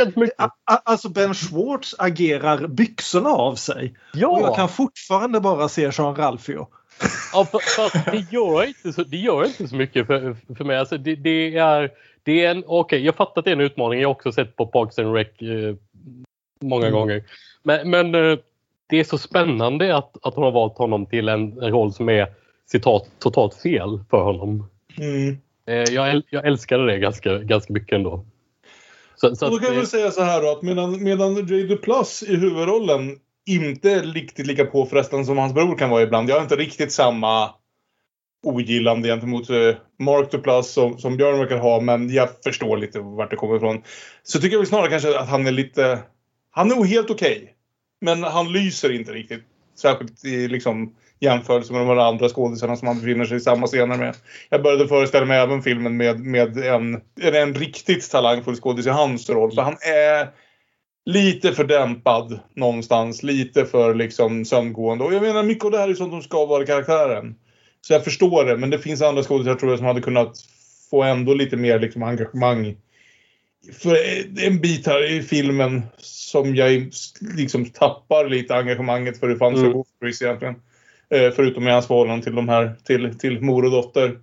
alltså 0.64 1.08
Ben 1.08 1.34
Schwartz 1.34 1.94
agerar 1.98 2.66
byxorna 2.66 3.28
av 3.30 3.54
sig. 3.54 3.94
Ja. 4.14 4.28
Och 4.28 4.40
jag 4.40 4.56
kan 4.56 4.68
fortfarande 4.68 5.40
bara 5.40 5.68
se 5.68 5.90
Jean 5.98 6.16
Ralphio. 6.16 6.66
Ja, 7.32 7.44
för, 7.44 7.58
för 7.58 8.10
det, 8.10 8.26
gör 8.32 8.64
inte 8.68 8.92
så, 8.92 9.02
det 9.02 9.16
gör 9.16 9.44
inte 9.46 9.68
så 9.68 9.76
mycket 9.76 10.06
för, 10.06 10.36
för 10.56 10.64
mig. 10.64 10.78
Alltså 10.78 10.98
det, 10.98 11.14
det 11.14 11.56
är, 11.56 11.90
det 12.22 12.44
är 12.44 12.50
en, 12.50 12.64
okej, 12.66 13.04
jag 13.04 13.14
fattar 13.16 13.40
att 13.40 13.44
det 13.44 13.50
är 13.50 13.56
en 13.56 13.60
utmaning. 13.60 14.00
Jag 14.00 14.08
har 14.08 14.14
också 14.14 14.32
sett 14.32 14.56
på 14.56 14.66
Parks 14.66 14.98
and 14.98 15.14
Rec 15.14 15.26
eh, 15.42 15.74
många 16.62 16.86
Mm. 16.86 16.98
gånger. 16.98 17.24
Men, 17.62 17.90
men 17.90 18.14
eh, 18.14 18.38
det 18.88 19.00
är 19.00 19.04
så 19.04 19.18
spännande 19.18 19.96
att, 19.96 20.16
att 20.22 20.34
hon 20.34 20.44
har 20.44 20.52
valt 20.52 20.78
honom 20.78 21.06
till 21.06 21.28
en, 21.28 21.62
en 21.62 21.70
roll 21.70 21.92
som 21.92 22.08
är 22.08 22.26
citat 22.66 23.10
totalt 23.18 23.54
fel 23.54 24.00
för 24.10 24.22
honom. 24.22 24.70
Mm. 24.98 25.38
Eh, 25.66 25.94
jag, 25.94 26.22
jag 26.30 26.46
älskade 26.46 26.86
det 26.86 26.98
ganska, 26.98 27.38
ganska 27.38 27.72
mycket 27.72 27.92
ändå. 27.92 28.24
Så, 29.16 29.36
så 29.36 29.48
då 29.48 29.58
kan 29.58 29.74
väl 29.74 29.86
säga 29.86 30.10
så 30.10 30.22
här 30.22 30.42
då 30.42 30.50
att 30.50 30.62
medan, 30.62 31.02
medan 31.02 31.46
J. 31.46 31.62
Duplass 31.62 32.22
i 32.22 32.36
huvudrollen 32.36 33.18
inte 33.46 34.02
riktigt 34.02 34.46
lika 34.46 34.64
påfrestande 34.64 35.26
som 35.26 35.38
hans 35.38 35.54
bror 35.54 35.78
kan 35.78 35.90
vara 35.90 36.02
ibland. 36.02 36.30
Jag 36.30 36.34
har 36.34 36.42
inte 36.42 36.56
riktigt 36.56 36.92
samma 36.92 37.50
ogillande 38.42 39.08
gentemot 39.08 39.50
eh, 39.50 39.74
Mark 39.98 40.30
Duplass 40.30 40.72
som, 40.72 40.98
som 40.98 41.16
Björn 41.16 41.38
verkar 41.38 41.58
ha 41.58 41.80
men 41.80 42.10
jag 42.10 42.28
förstår 42.44 42.76
lite 42.76 43.00
vart 43.00 43.30
det 43.30 43.36
kommer 43.36 43.56
ifrån. 43.56 43.82
Så 44.22 44.40
tycker 44.40 44.54
jag 44.54 44.58
väl 44.58 44.66
snarare 44.68 44.90
kanske 44.90 45.18
att 45.18 45.28
han 45.28 45.46
är 45.46 45.52
lite... 45.52 45.98
Han 46.50 46.70
är 46.70 46.76
nog 46.76 46.86
helt 46.86 47.10
okej 47.10 47.54
men 48.00 48.22
han 48.22 48.52
lyser 48.52 48.92
inte 48.92 49.12
riktigt. 49.12 49.42
Särskilt 49.76 50.24
i 50.24 50.48
liksom 50.48 50.94
jämförelse 51.20 51.72
med 51.72 51.86
de 51.86 51.98
andra 51.98 52.28
skådisarna 52.28 52.76
som 52.76 52.88
han 52.88 53.00
befinner 53.00 53.24
sig 53.24 53.36
i 53.36 53.40
samma 53.40 53.66
scener 53.66 53.96
med. 53.96 54.14
Jag 54.48 54.62
började 54.62 54.88
föreställa 54.88 55.26
mig 55.26 55.38
även 55.38 55.62
filmen 55.62 55.96
med, 55.96 56.20
med 56.20 56.58
en, 56.58 57.00
en 57.20 57.54
riktigt 57.54 58.10
talangfull 58.10 58.56
skådis 58.56 58.86
i 58.86 58.90
hans 58.90 59.30
roll. 59.30 59.52
För 59.52 59.62
han 59.62 59.76
är 59.80 60.28
lite 61.06 61.52
för 61.52 61.64
dämpad 61.64 62.40
någonstans. 62.54 63.22
Lite 63.22 63.64
för 63.64 63.94
liksom 63.94 64.44
sömngående. 64.44 65.04
Och 65.04 65.14
jag 65.14 65.22
menar 65.22 65.42
mycket 65.42 65.64
av 65.64 65.70
det 65.70 65.78
här 65.78 65.88
är 65.88 65.94
sånt 65.94 66.12
som 66.12 66.22
ska 66.22 66.46
vara 66.46 66.66
karaktären. 66.66 67.34
Så 67.80 67.92
jag 67.92 68.04
förstår 68.04 68.44
det. 68.44 68.56
Men 68.56 68.70
det 68.70 68.78
finns 68.78 69.02
andra 69.02 69.22
skådisar 69.22 69.54
tror 69.54 69.72
jag 69.72 69.78
som 69.78 69.86
hade 69.86 70.00
kunnat 70.00 70.36
få 70.90 71.02
ändå 71.02 71.34
lite 71.34 71.56
mer 71.56 71.78
liksom, 71.78 72.02
engagemang. 72.02 72.76
För 73.72 73.96
en 74.46 74.60
bit 74.60 74.86
här 74.86 75.10
i 75.12 75.22
filmen 75.22 75.82
som 75.98 76.56
jag 76.56 76.90
liksom 77.36 77.64
tappar 77.64 78.28
lite 78.28 78.54
engagemanget 78.54 79.20
för 79.20 79.28
hur 79.28 79.36
fan 79.36 79.54
Mm. 79.54 79.82
Chris 80.02 80.22
egentligen. 80.22 80.54
Eh, 81.10 81.32
förutom 81.36 81.68
i 81.68 81.70
hans 81.70 81.86
förhållande 81.86 82.24
till 82.24 82.34
de 82.34 82.48
här, 82.48 82.76
till, 82.84 83.18
till 83.18 83.40
mor 83.40 83.64
och 83.64 83.70
dotter. 83.70 84.18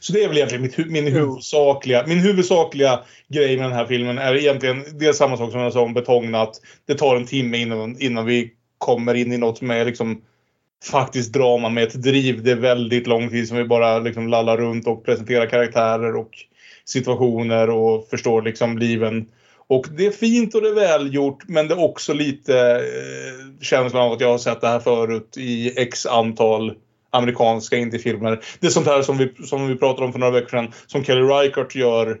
Så 0.00 0.12
det 0.12 0.24
är 0.24 0.28
väl 0.28 0.36
egentligen 0.36 0.62
mitt, 0.62 0.90
min, 0.90 1.12
huvudsakliga, 1.12 2.04
min 2.06 2.18
huvudsakliga 2.18 3.00
grej 3.28 3.56
med 3.56 3.64
den 3.64 3.76
här 3.76 3.86
filmen 3.86 4.18
är 4.18 4.34
egentligen 4.34 4.84
det 4.98 5.06
är 5.06 5.12
samma 5.12 5.36
sak 5.36 5.52
som 5.52 5.60
jag 5.60 5.72
sa 5.72 5.80
om 5.80 5.94
Betongnat. 5.94 6.60
Det 6.86 6.94
tar 6.94 7.16
en 7.16 7.26
timme 7.26 7.58
innan, 7.58 8.00
innan 8.00 8.26
vi 8.26 8.52
kommer 8.78 9.14
in 9.14 9.32
i 9.32 9.38
något 9.38 9.58
som 9.58 9.70
är 9.70 9.84
liksom 9.84 10.22
faktiskt 10.90 11.32
drama 11.32 11.68
med 11.68 11.84
ett 11.84 12.02
driv. 12.02 12.42
Det 12.42 12.50
är 12.50 12.56
väldigt 12.56 13.06
lång 13.06 13.30
tid 13.30 13.48
som 13.48 13.56
vi 13.56 13.64
bara 13.64 13.98
liksom 13.98 14.28
lallar 14.28 14.56
runt 14.56 14.86
och 14.86 15.04
presenterar 15.04 15.46
karaktärer 15.46 16.16
och 16.16 16.30
situationer 16.88 17.70
och 17.70 18.08
förstår 18.10 18.42
liksom 18.42 18.78
liven. 18.78 19.26
Och 19.66 19.86
det 19.96 20.06
är 20.06 20.10
fint 20.10 20.54
och 20.54 20.62
det 20.62 20.68
är 20.68 20.74
välgjort 20.74 21.44
men 21.48 21.68
det 21.68 21.74
är 21.74 21.84
också 21.84 22.12
lite 22.12 22.60
eh, 22.70 23.60
känslan 23.60 24.02
av 24.02 24.12
att 24.12 24.20
jag 24.20 24.30
har 24.30 24.38
sett 24.38 24.60
det 24.60 24.68
här 24.68 24.80
förut 24.80 25.34
i 25.36 25.80
x 25.80 26.06
antal 26.06 26.74
amerikanska 27.10 27.76
indiefilmer. 27.76 28.40
Det 28.60 28.66
är 28.66 28.70
sånt 28.70 28.86
här 28.86 29.02
som 29.02 29.16
vi, 29.18 29.32
som 29.46 29.68
vi 29.68 29.76
pratade 29.76 30.06
om 30.06 30.12
för 30.12 30.18
några 30.18 30.32
veckor 30.32 30.48
sedan 30.48 30.72
som 30.86 31.04
Kelly 31.04 31.20
Reichardt 31.22 31.74
gör 31.74 32.18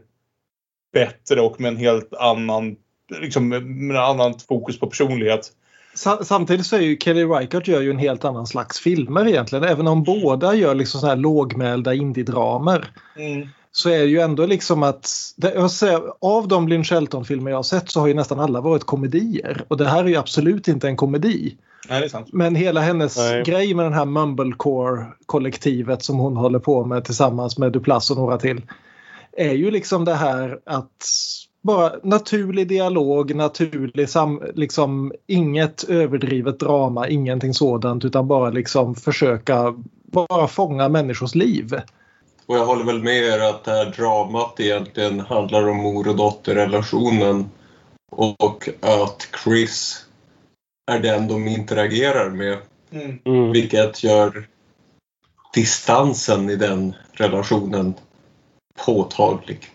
bättre 0.92 1.40
och 1.40 1.60
med 1.60 1.68
en 1.68 1.76
helt 1.76 2.14
annan 2.14 2.76
liksom 3.20 3.48
med 3.48 3.96
ett 3.96 4.02
annat 4.02 4.42
fokus 4.42 4.78
på 4.78 4.86
personlighet. 4.86 5.52
Sa- 5.94 6.24
Samtidigt 6.24 6.66
så 6.66 6.76
är 6.76 6.80
ju 6.80 6.96
Kelly 6.98 7.24
Reichardt 7.24 7.68
gör 7.68 7.80
ju 7.80 7.90
en 7.90 7.98
helt 7.98 8.24
annan 8.24 8.46
slags 8.46 8.80
filmer 8.80 9.28
egentligen. 9.28 9.64
Även 9.64 9.86
om 9.86 10.02
båda 10.02 10.54
gör 10.54 10.74
liksom 10.74 11.00
så 11.00 11.06
här 11.06 11.16
lågmälda 11.16 11.94
indiedramer. 11.94 12.90
Mm. 13.16 13.48
Så 13.72 13.90
är 13.90 13.98
det 13.98 14.04
ju 14.04 14.20
ändå 14.20 14.46
liksom 14.46 14.82
att 14.82 15.10
jag 15.36 15.70
säger, 15.70 16.02
av 16.20 16.48
de 16.48 16.68
Lynn 16.68 16.84
Shelton-filmer 16.84 17.50
jag 17.50 17.58
har 17.58 17.62
sett 17.62 17.90
så 17.90 18.00
har 18.00 18.06
ju 18.06 18.14
nästan 18.14 18.40
alla 18.40 18.60
varit 18.60 18.84
komedier. 18.84 19.64
Och 19.68 19.76
det 19.76 19.88
här 19.88 20.04
är 20.04 20.08
ju 20.08 20.16
absolut 20.16 20.68
inte 20.68 20.88
en 20.88 20.96
komedi. 20.96 21.56
Nej, 21.88 22.00
det 22.00 22.06
är 22.06 22.08
sant. 22.08 22.28
Men 22.32 22.54
hela 22.54 22.80
hennes 22.80 23.16
Nej. 23.16 23.42
grej 23.42 23.74
med 23.74 23.84
den 23.86 23.92
här 23.92 24.04
Mumblecore-kollektivet 24.04 26.02
som 26.02 26.18
hon 26.18 26.36
håller 26.36 26.58
på 26.58 26.84
med 26.84 27.04
tillsammans 27.04 27.58
med 27.58 27.72
Duplass 27.72 28.10
och 28.10 28.16
några 28.16 28.38
till. 28.38 28.62
Är 29.36 29.52
ju 29.52 29.70
liksom 29.70 30.04
det 30.04 30.14
här 30.14 30.60
att 30.64 31.06
bara 31.62 31.92
naturlig 32.02 32.68
dialog, 32.68 33.34
naturlig 33.34 34.08
sam, 34.08 34.42
liksom 34.54 35.12
inget 35.26 35.84
överdrivet 35.88 36.60
drama, 36.60 37.08
ingenting 37.08 37.54
sådant 37.54 38.04
utan 38.04 38.28
bara 38.28 38.50
liksom 38.50 38.94
försöka 38.94 39.74
bara 40.12 40.48
fånga 40.48 40.88
människors 40.88 41.34
liv. 41.34 41.80
Och 42.48 42.56
jag 42.56 42.66
håller 42.66 42.84
väl 42.84 43.02
med 43.02 43.24
er 43.24 43.40
att 43.40 43.64
det 43.64 43.70
här 43.70 43.84
dramat 43.84 44.60
egentligen 44.60 45.20
handlar 45.20 45.68
om 45.68 45.76
mor 45.76 46.08
och 46.08 46.16
dotterrelationen 46.16 47.50
och 48.10 48.68
att 48.80 49.28
Chris 49.44 50.06
är 50.90 50.98
den 50.98 51.28
de 51.28 51.48
interagerar 51.48 52.30
med. 52.30 52.58
Mm. 52.90 53.18
mm. 53.24 53.52
Vilket 53.52 54.04
gör 54.04 54.48
distansen 55.54 56.50
i 56.50 56.56
den 56.56 56.94
relationen 57.12 57.94
påtaglig 58.86 59.70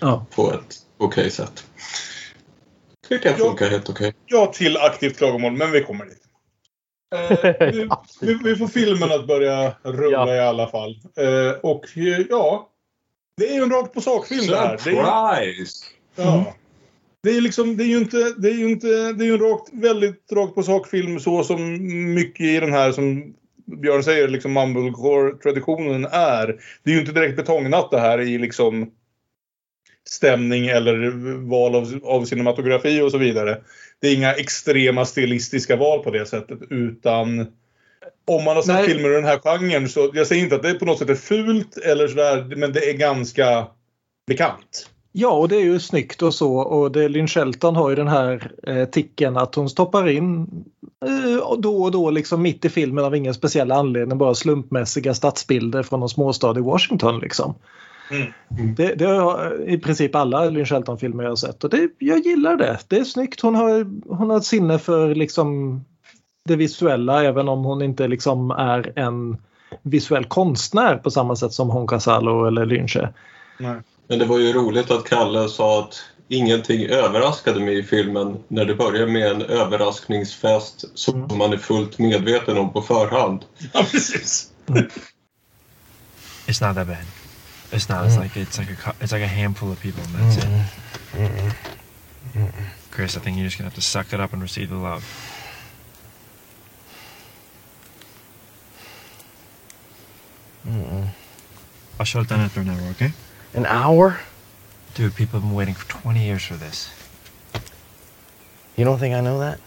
Ja. 0.00 0.26
på 0.34 0.52
ett 0.52 0.76
okej 0.98 1.30
sätt. 1.30 1.64
Tycker 3.08 3.28
jag 3.28 3.38
funkar 3.38 3.70
helt 3.70 3.90
okej. 3.90 4.14
Ja, 4.26 4.46
till 4.46 4.76
aktivt 4.76 5.16
klagomål, 5.16 5.52
men 5.52 5.72
vi 5.72 5.82
kommer 5.82 6.04
dit. 6.04 6.27
Eh, 7.14 7.38
vi, 7.60 7.88
vi, 8.20 8.38
vi 8.44 8.56
får 8.56 8.66
filmen 8.66 9.12
att 9.12 9.26
börja 9.26 9.72
rulla 9.82 10.10
Ja. 10.10 10.34
i 10.34 10.40
alla 10.40 10.68
fall. 10.68 10.90
Eh, 11.16 11.60
och 11.62 11.84
ja, 12.30 12.68
det 13.36 13.48
är 13.50 13.54
ju 13.54 13.62
en 13.62 13.70
rakt 13.70 13.94
på 13.94 14.00
sak-film 14.00 14.46
det 14.46 14.56
här. 14.56 14.78
Det 14.84 14.90
är, 14.90 15.44
Surprise! 15.44 15.84
ja. 16.16 16.54
det 17.22 17.30
är 17.30 17.40
liksom, 17.40 17.76
det 17.76 17.84
är 17.84 17.88
ju 17.88 17.98
inte, 17.98 18.34
det 18.38 18.48
är 18.48 18.54
ju 18.54 18.70
inte, 18.70 18.86
det 19.12 19.24
är 19.24 19.26
ju 19.26 19.34
en 19.34 19.50
rakt, 19.50 19.68
väldigt 19.72 20.32
rakt 20.32 20.54
på 20.54 20.62
sak-film 20.62 21.20
så 21.20 21.44
som 21.44 21.78
mycket 22.14 22.46
i 22.46 22.60
den 22.60 22.72
här 22.72 22.92
som 22.92 23.34
Björn 23.64 24.02
säger, 24.02 24.28
liksom 24.28 24.52
Mumblecore-traditionen 24.52 26.04
är. 26.04 26.46
Det 26.82 26.90
är 26.90 26.94
ju 26.94 27.00
inte 27.00 27.12
direkt 27.12 27.36
betongnatt 27.36 27.90
det 27.90 28.00
här 28.00 28.20
i 28.20 28.38
liksom 28.38 28.90
stämning 30.08 30.66
eller 30.66 31.10
val 31.48 31.74
av, 31.74 32.00
av 32.04 32.24
cinematografi 32.24 33.00
och 33.00 33.10
så 33.10 33.18
vidare. 33.18 33.60
Det 34.00 34.08
är 34.08 34.14
inga 34.14 34.32
extrema 34.32 35.04
stilistiska 35.04 35.76
val 35.76 36.04
på 36.04 36.10
det 36.10 36.26
sättet 36.26 36.58
utan 36.70 37.46
om 38.26 38.44
man 38.44 38.56
har 38.56 38.62
sett 38.62 38.74
Nej. 38.74 38.86
filmer 38.86 39.10
i 39.10 39.14
den 39.14 39.24
här 39.24 39.38
genren 39.38 39.88
så 39.88 40.10
jag 40.14 40.26
säger 40.26 40.42
inte 40.42 40.56
att 40.56 40.62
det 40.62 40.74
på 40.74 40.84
något 40.84 40.98
sätt 40.98 41.10
är 41.10 41.14
fult 41.14 41.76
eller 41.76 42.08
sådär 42.08 42.54
men 42.56 42.72
det 42.72 42.90
är 42.90 42.96
ganska 42.96 43.66
bekant. 44.26 44.88
Ja, 45.12 45.30
och 45.30 45.48
det 45.48 45.56
är 45.56 45.64
ju 45.64 45.80
snyggt 45.80 46.22
och 46.22 46.34
så. 46.34 46.58
Och 46.58 46.92
det, 46.92 47.08
Lynn 47.08 47.28
Shelton 47.28 47.76
har 47.76 47.90
ju 47.90 47.96
den 47.96 48.08
här 48.08 48.52
eh, 48.66 48.84
ticken 48.84 49.36
att 49.36 49.54
hon 49.54 49.70
stoppar 49.70 50.08
in 50.08 50.46
eh, 51.06 51.38
och 51.38 51.60
då 51.60 51.82
och 51.82 51.90
då 51.90 52.10
liksom 52.10 52.42
mitt 52.42 52.64
i 52.64 52.68
filmen 52.68 53.04
av 53.04 53.16
ingen 53.16 53.34
speciell 53.34 53.72
anledning 53.72 54.18
bara 54.18 54.34
slumpmässiga 54.34 55.14
stadsbilder 55.14 55.82
från 55.82 56.02
en 56.02 56.08
småstad 56.08 56.58
i 56.58 56.62
Washington. 56.62 57.20
Liksom. 57.20 57.54
Mm. 58.10 58.74
Det, 58.74 58.94
det 58.94 59.06
har 59.06 59.64
i 59.68 59.78
princip 59.78 60.14
alla 60.14 60.44
Lynn 60.44 60.66
Shelton-filmer 60.66 61.22
jag 61.22 61.30
har 61.30 61.36
sett 61.36 61.64
och 61.64 61.70
det, 61.70 61.88
jag 61.98 62.18
gillar 62.18 62.56
det. 62.56 62.78
Det 62.88 62.96
är 62.96 63.04
snyggt. 63.04 63.40
Hon 63.40 63.54
har, 63.54 63.86
hon 64.16 64.30
har 64.30 64.36
ett 64.36 64.44
sinne 64.44 64.78
för 64.78 65.14
liksom 65.14 65.80
det 66.44 66.56
visuella 66.56 67.24
även 67.24 67.48
om 67.48 67.64
hon 67.64 67.82
inte 67.82 68.08
liksom 68.08 68.50
är 68.50 68.92
en 68.98 69.36
visuell 69.82 70.24
konstnär 70.24 70.96
på 70.96 71.10
samma 71.10 71.36
sätt 71.36 71.52
som 71.52 71.70
Hon 71.70 71.86
Casalo 71.86 72.46
eller 72.46 72.66
Lynche. 72.66 73.08
Nej. 73.58 73.80
Men 74.08 74.18
det 74.18 74.24
var 74.24 74.38
ju 74.38 74.52
roligt 74.52 74.90
att 74.90 75.04
Kalle 75.04 75.48
sa 75.48 75.80
att 75.80 76.04
ingenting 76.28 76.86
överraskade 76.86 77.60
mig 77.60 77.78
i 77.78 77.82
filmen 77.82 78.36
när 78.48 78.64
det 78.64 78.74
börjar 78.74 79.06
med 79.06 79.30
en 79.30 79.42
överraskningsfest 79.42 80.98
som 80.98 81.28
man 81.38 81.52
är 81.52 81.56
fullt 81.56 81.98
medveten 81.98 82.58
om 82.58 82.72
på 82.72 82.82
förhand. 82.82 83.44
Ja, 83.72 83.80
precis. 83.92 84.52
It's 86.46 86.66
not 86.66 86.76
that 86.76 86.86
bad. 86.86 87.17
It's 87.70 87.88
not. 87.88 88.06
It's 88.06 88.16
mm. 88.16 88.20
like 88.20 88.36
it's 88.36 88.58
like 88.58 88.70
a 88.70 88.94
it's 89.00 89.12
like 89.12 89.22
a 89.22 89.26
handful 89.26 89.70
of 89.70 89.80
people 89.80 90.02
and 90.04 90.14
that's 90.14 90.36
it. 90.36 91.54
Chris, 92.90 93.16
I 93.16 93.20
think 93.20 93.36
you're 93.36 93.46
just 93.46 93.58
gonna 93.58 93.68
have 93.70 93.74
to 93.74 93.82
suck 93.82 94.12
it 94.12 94.20
up 94.20 94.32
and 94.32 94.42
receive 94.42 94.70
the 94.70 94.76
love. 94.76 95.04
I'll 101.98 102.04
shut 102.04 102.22
it 102.22 102.28
down 102.28 102.40
after 102.40 102.60
an 102.60 102.68
hour, 102.68 102.80
okay? 102.90 103.12
An 103.54 103.66
hour? 103.66 104.20
Dude, 104.94 105.14
people 105.16 105.40
have 105.40 105.48
been 105.48 105.56
waiting 105.56 105.74
for 105.74 105.88
20 105.88 106.24
years 106.24 106.44
for 106.44 106.54
this. 106.54 106.90
You 108.76 108.84
don't 108.84 108.98
think 108.98 109.14
I 109.14 109.20
know 109.20 109.40
that? 109.40 109.58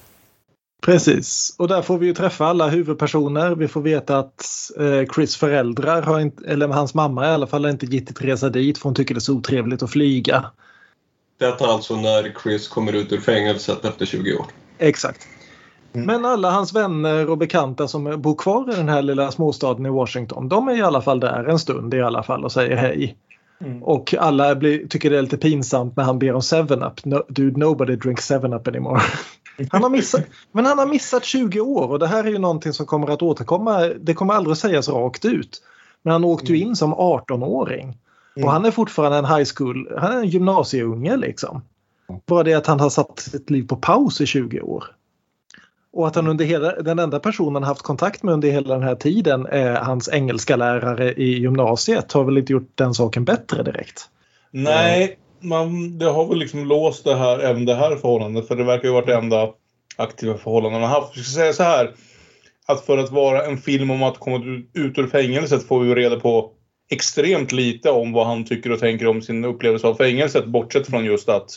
Precis, 0.82 1.56
och 1.58 1.68
där 1.68 1.82
får 1.82 1.98
vi 1.98 2.06
ju 2.06 2.14
träffa 2.14 2.46
alla 2.46 2.70
huvudpersoner. 2.70 3.56
Vi 3.56 3.68
får 3.68 3.82
veta 3.82 4.20
att 4.20 4.46
eh, 4.80 5.14
Chris 5.16 5.36
föräldrar, 5.36 6.02
har 6.02 6.20
inte, 6.20 6.46
eller 6.46 6.68
hans 6.68 6.94
mamma 6.94 7.28
i 7.28 7.30
alla 7.30 7.48
fall, 7.48 7.64
har 7.64 7.72
inte 7.72 7.86
gett 7.86 8.22
resa 8.22 8.50
dit 8.50 8.78
för 8.78 8.84
hon 8.84 8.96
tycker 8.96 9.16
det 9.16 9.18
är 9.18 9.22
så 9.22 9.34
otrevligt 9.34 9.84
att 9.84 9.92
flyga. 9.92 10.46
Detta 11.40 11.66
alltså 11.66 11.96
när 11.96 12.36
Chris 12.44 12.68
kommer 12.68 12.94
ut 12.94 13.12
ur 13.12 13.20
fängelset 13.20 13.86
efter 13.86 14.06
20 14.06 14.34
år. 14.34 14.46
Exakt. 14.78 15.28
Men 15.94 16.26
alla 16.26 16.52
hans 16.52 16.74
vänner 16.74 17.30
och 17.30 17.38
bekanta 17.38 17.88
som 17.88 18.22
bor 18.22 18.36
kvar 18.36 18.74
i 18.74 18.76
den 18.76 18.90
här 18.90 19.02
lilla 19.02 19.32
småstaden 19.32 19.86
i 19.86 19.90
Washington, 19.90 20.50
de 20.50 20.68
är 20.68 20.78
i 20.78 20.82
alla 20.82 21.02
fall 21.02 21.20
där 21.20 21.44
en 21.44 21.60
stund 21.60 21.94
i 21.94 22.02
alla 22.02 22.24
fall 22.24 22.46
och 22.46 22.52
säger 22.52 22.76
hej. 22.76 23.18
Och 23.82 24.14
alla 24.20 24.56
blir, 24.56 24.88
tycker 24.88 25.10
det 25.10 25.18
är 25.18 25.22
lite 25.22 25.38
pinsamt 25.38 25.98
när 25.98 26.04
han 26.04 26.20
ber 26.20 26.34
om 26.34 26.42
7-Up. 26.42 27.06
No, 27.06 27.24
dude, 27.30 27.60
nobody 27.60 27.96
drinks 27.96 28.32
7-Up 28.32 28.68
anymore. 28.68 29.02
Han 29.72 29.84
har 29.84 29.90
missat, 29.90 30.22
men 30.52 30.66
han 30.66 30.80
har 30.80 30.86
missat 30.86 31.24
20 31.24 31.60
år 31.60 31.92
och 31.92 32.00
det 32.00 32.08
här 32.08 32.24
är 32.24 32.30
ju 32.30 32.38
någonting 32.38 32.74
som 32.74 32.86
kommer 32.86 33.08
att 33.08 33.22
återkomma. 33.22 33.80
Det 33.80 34.14
kommer 34.14 34.34
aldrig 34.34 34.58
sägas 34.58 34.90
rakt 34.90 35.26
ut. 35.26 35.62
Men 36.02 36.12
han 36.12 36.24
åkte 36.24 36.54
ju 36.54 36.60
in 36.60 36.76
som 36.76 36.96
18-åring. 36.96 37.98
Och 38.36 38.52
han 38.52 38.66
är 38.66 38.72
fortfarande 38.72 39.18
en 39.18 39.26
high 39.26 39.50
school, 39.56 39.98
han 39.98 40.12
är 40.12 40.18
en 40.18 40.30
gymnasieunge 40.30 41.18
liksom. 41.18 41.62
Bara 42.26 42.44
det 42.44 42.54
att 42.54 42.68
han 42.68 42.80
har 42.80 42.90
satt 42.90 43.20
sitt 43.20 43.50
liv 43.50 43.68
på 43.68 43.76
paus 43.76 44.22
i 44.22 44.26
20 44.26 44.62
år. 44.62 44.84
Och 45.94 46.08
att 46.08 46.16
han 46.16 46.28
under 46.28 46.46
hela, 46.46 46.82
den 46.82 47.00
enda 47.00 47.20
personen 47.20 47.54
han 47.54 47.64
haft 47.64 47.82
kontakt 47.82 48.24
med 48.24 48.34
under 48.34 48.50
hela 48.52 48.74
den 48.74 48.84
här 48.84 48.96
tiden 48.96 49.46
är 49.46 49.76
hans 49.76 50.10
engelska 50.10 50.56
lärare 50.56 51.14
i 51.14 51.40
gymnasiet. 51.40 52.12
Har 52.12 52.24
väl 52.24 52.38
inte 52.38 52.54
gjort 52.54 52.72
den 52.76 52.94
saken 52.94 53.26
bättre 53.26 53.64
direkt. 53.64 54.10
Nej, 54.52 55.18
man, 55.42 55.98
det 55.98 56.06
har 56.06 56.28
väl 56.28 56.38
liksom 56.38 56.68
låst 56.68 57.04
det 57.04 57.16
här, 57.16 57.40
även 57.40 57.66
det 57.66 57.76
här 57.76 57.96
förhållandet. 57.96 58.48
För 58.48 58.56
det 58.56 58.64
verkar 58.64 58.88
ju 58.88 58.94
vara 58.94 59.06
det 59.06 59.16
enda 59.16 59.50
aktiva 59.96 60.38
förhållande 60.38 60.80
man 60.80 60.90
haft. 60.90 61.16
Jag 61.16 61.26
ska 61.26 61.36
säga 61.36 61.54
så 61.54 61.64
här. 61.64 61.92
Att 62.66 62.86
för 62.86 62.98
att 62.98 63.12
vara 63.12 63.46
en 63.46 63.58
film 63.58 63.92
om 63.92 64.04
att 64.04 64.20
komma 64.20 64.66
ut 64.74 64.98
ur 64.98 65.08
fängelset 65.08 65.68
får 65.68 65.80
vi 65.80 65.88
ju 65.90 65.96
reda 65.96 66.20
på 66.20 66.52
extremt 66.90 67.52
lite 67.52 67.90
om 67.90 68.14
vad 68.14 68.28
han 68.28 68.46
tycker 68.46 68.72
och 68.72 68.80
tänker 68.80 69.08
om 69.08 69.22
sin 69.22 69.46
upplevelse 69.46 69.88
av 69.88 69.96
fängelset. 69.96 70.46
Bortsett 70.46 70.88
från 70.88 71.06
just 71.06 71.30
att 71.30 71.50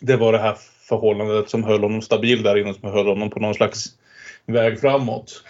det 0.00 0.16
var 0.16 0.32
det 0.32 0.38
här 0.38 0.56
förhållandet 0.88 1.50
som 1.50 1.64
höll 1.64 1.82
honom 1.82 2.02
stabil 2.02 2.42
där 2.42 2.58
inne. 2.58 2.74
Som 2.74 2.90
höll 2.90 3.06
honom 3.06 3.30
på 3.30 3.40
någon 3.40 3.54
slags 3.54 3.86
väg 4.46 4.80
framåt. 4.80 5.42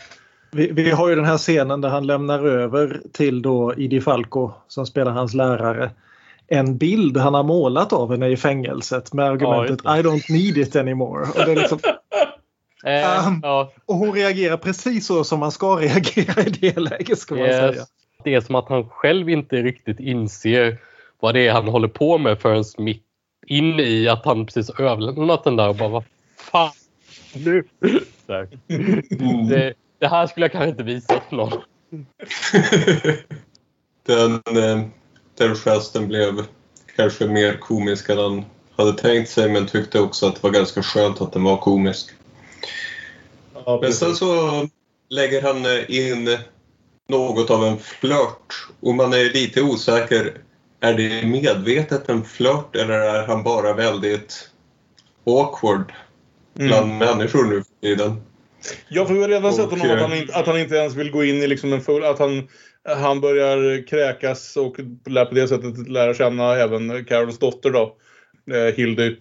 Vi, 0.52 0.72
vi 0.72 0.90
har 0.90 1.08
ju 1.08 1.14
den 1.14 1.24
här 1.24 1.38
scenen 1.38 1.80
där 1.80 1.88
han 1.88 2.06
lämnar 2.06 2.46
över 2.46 3.00
till 3.12 3.42
då 3.42 3.74
Idi 3.74 4.00
Falco 4.00 4.50
som 4.68 4.86
spelar 4.86 5.12
hans 5.12 5.34
lärare 5.34 5.90
en 6.48 6.78
bild 6.78 7.16
han 7.16 7.34
har 7.34 7.42
målat 7.42 7.92
av 7.92 8.10
henne 8.10 8.28
i 8.28 8.36
fängelset 8.36 9.12
med 9.12 9.24
argumentet 9.24 9.80
I 9.80 10.02
don't 10.02 10.32
need 10.32 10.58
it 10.58 10.76
anymore. 10.76 11.22
Och, 11.22 11.44
det 11.46 11.52
är 11.52 11.56
liksom, 11.56 11.78
Eh, 12.84 13.28
Um, 13.28 13.40
ja, 13.42 13.72
och 13.86 13.94
hon 13.94 14.12
reagerar 14.12 14.56
precis 14.56 15.06
så 15.06 15.24
som 15.24 15.40
man 15.40 15.52
ska 15.52 15.76
reagera 15.80 16.42
i 16.42 16.50
det 16.50 16.76
läget 16.76 17.18
ska 17.18 17.34
man 17.34 17.44
yes. 17.44 17.56
säga. 17.56 17.86
Det 18.24 18.34
är 18.34 18.40
som 18.40 18.54
att 18.54 18.68
han 18.68 18.88
själv 18.88 19.30
inte 19.30 19.56
riktigt 19.56 20.00
inser 20.00 20.78
vad 21.20 21.34
det 21.34 21.46
är 21.46 21.52
han 21.52 21.68
håller 21.68 21.88
på 21.88 22.18
med 22.18 22.40
förrän 22.40 22.64
mitt 22.78 23.02
in 23.46 23.80
i 23.80 24.08
att 24.08 24.24
han 24.24 24.46
precis 24.46 24.70
överlämnat 24.70 25.44
den 25.44 25.56
där 25.56 25.68
och 25.68 25.76
bara 25.76 25.88
vad 25.88 26.04
fan 26.36 26.72
nu? 27.34 27.64
Här. 28.28 28.48
Det, 29.48 29.74
det 29.98 30.08
här 30.08 30.26
skulle 30.26 30.44
jag 30.44 30.52
kanske 30.52 30.70
inte 30.70 30.82
visa 30.82 31.20
för 31.28 31.36
någon. 31.36 31.52
Den, 34.06 34.34
eh, 34.34 34.86
den 35.36 35.54
gesten 35.54 36.08
blev 36.08 36.44
kanske 36.96 37.26
mer 37.26 37.56
komisk 37.56 38.08
än 38.08 38.18
han 38.18 38.44
hade 38.76 38.92
tänkt 38.92 39.30
sig 39.30 39.48
men 39.48 39.66
tyckte 39.66 40.00
också 40.00 40.26
att 40.26 40.34
det 40.34 40.42
var 40.42 40.50
ganska 40.50 40.82
skönt 40.82 41.20
att 41.20 41.32
den 41.32 41.44
var 41.44 41.56
komisk. 41.56 42.10
Ja, 43.54 43.78
Men 43.82 43.92
sen 43.92 44.14
så 44.14 44.68
lägger 45.08 45.42
han 45.42 45.66
in 45.88 46.38
något 47.08 47.50
av 47.50 47.64
en 47.64 47.78
flört 47.78 48.68
och 48.80 48.94
man 48.94 49.12
är 49.12 49.32
lite 49.32 49.62
osäker. 49.62 50.38
Är 50.80 50.94
det 50.94 51.26
medvetet 51.26 52.08
en 52.08 52.24
flört 52.24 52.76
eller 52.76 52.94
är 52.94 53.26
han 53.26 53.42
bara 53.42 53.72
väldigt 53.72 54.50
awkward 55.26 55.92
bland 56.54 56.98
människor 56.98 57.44
nu 57.44 57.56
för 57.56 57.88
tiden? 57.88 58.22
Ja, 58.88 59.06
för 59.06 59.14
vi 59.14 59.22
har 59.22 59.28
redan 59.28 59.52
sett 59.52 59.70
honom 59.70 59.90
att 59.90 60.00
han, 60.00 60.14
inte, 60.14 60.36
att 60.36 60.46
han 60.46 60.60
inte 60.60 60.74
ens 60.74 60.94
vill 60.94 61.10
gå 61.10 61.24
in 61.24 61.42
i 61.42 61.46
liksom 61.46 61.72
en 61.72 61.80
full... 61.80 62.04
Att 62.04 62.18
han, 62.18 62.48
han 62.88 63.20
börjar 63.20 63.86
kräkas 63.86 64.56
och 64.56 64.76
lär 65.06 65.24
på 65.24 65.34
det 65.34 65.48
sättet 65.48 65.88
lära 65.88 66.14
känna 66.14 66.56
även 66.56 67.04
Carols 67.04 67.38
dotter 67.38 67.70
då, 67.70 67.96
eh, 68.52 68.74
Hildy. 68.74 69.16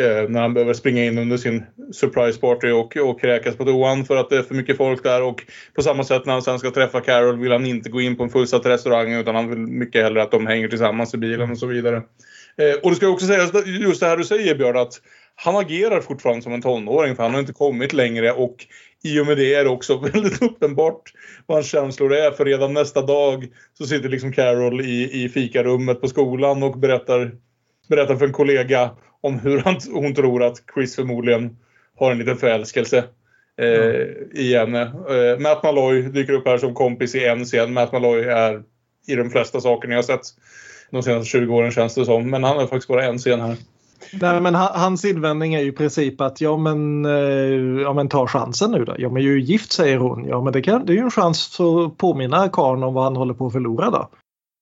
Eh, 0.00 0.28
när 0.28 0.40
han 0.40 0.54
behöver 0.54 0.74
springa 0.74 1.04
in 1.04 1.18
under 1.18 1.36
sin 1.36 1.64
surprise 1.92 2.40
party 2.40 2.70
och, 2.70 2.96
och 2.96 3.20
kräkas 3.20 3.56
på 3.56 3.64
toan 3.64 4.04
för 4.04 4.16
att 4.16 4.30
det 4.30 4.36
är 4.36 4.42
för 4.42 4.54
mycket 4.54 4.76
folk 4.76 5.02
där. 5.02 5.22
Och 5.22 5.44
på 5.74 5.82
samma 5.82 6.04
sätt 6.04 6.26
när 6.26 6.32
han 6.32 6.42
sen 6.42 6.58
ska 6.58 6.70
träffa 6.70 7.00
Carol 7.00 7.40
vill 7.40 7.52
han 7.52 7.66
inte 7.66 7.90
gå 7.90 8.00
in 8.00 8.16
på 8.16 8.22
en 8.22 8.30
fullsatt 8.30 8.66
restaurang 8.66 9.12
utan 9.12 9.34
han 9.34 9.50
vill 9.50 9.58
mycket 9.58 10.02
hellre 10.02 10.22
att 10.22 10.30
de 10.30 10.46
hänger 10.46 10.68
tillsammans 10.68 11.14
i 11.14 11.18
bilen 11.18 11.50
och 11.50 11.58
så 11.58 11.66
vidare. 11.66 11.96
Eh, 12.56 12.74
och 12.82 12.90
det 12.90 12.96
ska 12.96 13.08
också 13.08 13.26
sägas, 13.26 13.66
just 13.66 14.00
det 14.00 14.06
här 14.06 14.16
du 14.16 14.24
säger 14.24 14.54
Björn, 14.54 14.76
att 14.76 15.00
han 15.34 15.56
agerar 15.56 16.00
fortfarande 16.00 16.42
som 16.42 16.52
en 16.52 16.62
tonåring 16.62 17.16
för 17.16 17.22
han 17.22 17.32
har 17.32 17.40
inte 17.40 17.52
kommit 17.52 17.92
längre 17.92 18.32
och 18.32 18.56
i 19.04 19.20
och 19.20 19.26
med 19.26 19.36
det 19.36 19.54
är 19.54 19.64
det 19.64 19.70
också 19.70 19.98
väldigt 19.98 20.42
uppenbart 20.42 21.12
vad 21.46 21.56
hans 21.56 21.66
känslor 21.70 22.12
är. 22.12 22.30
För 22.30 22.44
redan 22.44 22.74
nästa 22.74 23.02
dag 23.02 23.48
så 23.78 23.86
sitter 23.86 24.08
liksom 24.08 24.32
Carol 24.32 24.80
i, 24.80 25.24
i 25.24 25.28
fikarummet 25.28 26.00
på 26.00 26.08
skolan 26.08 26.62
och 26.62 26.78
berättar, 26.78 27.32
berättar 27.88 28.16
för 28.16 28.26
en 28.26 28.32
kollega 28.32 28.90
om 29.20 29.38
hur 29.38 29.58
han, 29.58 29.76
hon 29.92 30.14
tror 30.14 30.42
att 30.42 30.62
Chris 30.74 30.96
förmodligen 30.96 31.56
har 31.96 32.12
en 32.12 32.18
liten 32.18 32.36
förälskelse 32.36 33.04
eh, 33.58 34.06
i 34.32 34.56
henne. 34.56 34.80
Eh, 34.82 35.38
Matt 35.38 35.62
Malloy 35.62 36.02
dyker 36.02 36.32
upp 36.32 36.46
här 36.46 36.58
som 36.58 36.74
kompis 36.74 37.14
i 37.14 37.24
en 37.24 37.44
scen. 37.44 37.72
Matt 37.72 37.92
Malloy 37.92 38.22
är 38.24 38.62
i 39.06 39.14
de 39.14 39.30
flesta 39.30 39.60
saker 39.60 39.88
ni 39.88 39.94
har 39.94 40.02
sett 40.02 40.20
de 40.90 41.02
senaste 41.02 41.30
20 41.30 41.54
åren 41.54 41.70
känns 41.70 41.94
det 41.94 42.04
som. 42.04 42.30
Men 42.30 42.44
han 42.44 42.56
har 42.56 42.66
faktiskt 42.66 42.88
bara 42.88 43.04
en 43.04 43.18
scen 43.18 43.40
här. 43.40 43.56
Nej, 44.12 44.40
men 44.40 44.54
ha- 44.54 44.78
hans 44.78 45.04
invändning 45.04 45.54
är 45.54 45.60
ju 45.60 45.68
i 45.68 45.72
princip 45.72 46.20
att 46.20 46.40
ja 46.40 46.56
men, 46.56 47.04
eh, 47.04 47.82
ja, 47.82 47.92
men 47.92 48.08
ta 48.08 48.26
chansen 48.26 48.70
nu 48.70 48.84
då. 48.84 48.94
Ja 48.98 49.08
men 49.08 49.22
jag 49.22 49.32
är 49.32 49.36
ju 49.36 49.42
gift 49.42 49.72
säger 49.72 49.98
hon. 49.98 50.24
Ja 50.24 50.40
men 50.40 50.52
det, 50.52 50.62
kan, 50.62 50.86
det 50.86 50.92
är 50.92 50.94
ju 50.94 51.02
en 51.02 51.10
chans 51.10 51.60
att 51.60 51.96
påminna 51.96 52.48
karln 52.48 52.82
om 52.82 52.94
vad 52.94 53.04
han 53.04 53.16
håller 53.16 53.34
på 53.34 53.46
att 53.46 53.52
förlora 53.52 53.90
då. 53.90 54.08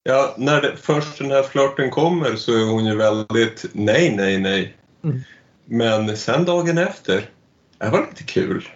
Ja, 0.03 0.35
när 0.37 0.61
det, 0.61 0.77
först 0.77 1.19
den 1.19 1.31
här 1.31 1.43
flörten 1.43 1.91
kommer 1.91 2.37
så 2.37 2.53
är 2.53 2.73
hon 2.73 2.85
ju 2.85 2.97
väldigt 2.97 3.67
nej, 3.73 4.15
nej, 4.17 4.39
nej. 4.39 4.77
Mm. 5.05 5.21
Men 5.65 6.17
sen 6.17 6.45
dagen 6.45 6.79
efter, 6.79 7.29
det 7.79 7.91
var 7.91 8.07
lite 8.11 8.23
kul. 8.25 8.69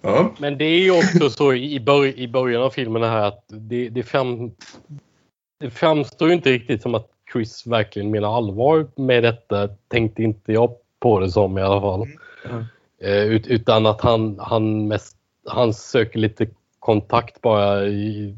Ja. 0.00 0.34
Men 0.38 0.58
det 0.58 0.64
är 0.64 0.78
ju 0.78 0.90
också 0.90 1.30
så 1.30 1.54
i, 1.54 1.80
bör, 1.80 2.18
i 2.18 2.28
början 2.28 2.62
av 2.62 2.70
filmen 2.70 3.02
här 3.02 3.22
att 3.22 3.44
det, 3.48 3.88
det, 3.88 4.02
fram, 4.02 4.50
det 5.60 5.70
framstår 5.70 6.28
ju 6.28 6.34
inte 6.34 6.52
riktigt 6.52 6.82
som 6.82 6.94
att 6.94 7.06
Chris 7.32 7.66
verkligen 7.66 8.10
menar 8.10 8.36
allvar 8.36 8.86
med 8.94 9.22
detta 9.22 9.68
tänkte 9.88 10.22
inte 10.22 10.52
jag 10.52 10.74
på 11.00 11.20
det 11.20 11.30
som 11.30 11.58
i 11.58 11.62
alla 11.62 11.80
fall. 11.80 12.06
Mm. 12.50 12.64
Eh, 13.00 13.22
ut, 13.22 13.46
utan 13.46 13.86
att 13.86 14.00
han, 14.00 14.38
han, 14.38 14.88
mest, 14.88 15.16
han 15.48 15.74
söker 15.74 16.18
lite 16.18 16.46
kontakt 16.78 17.40
bara 17.40 17.86
i 17.86 18.36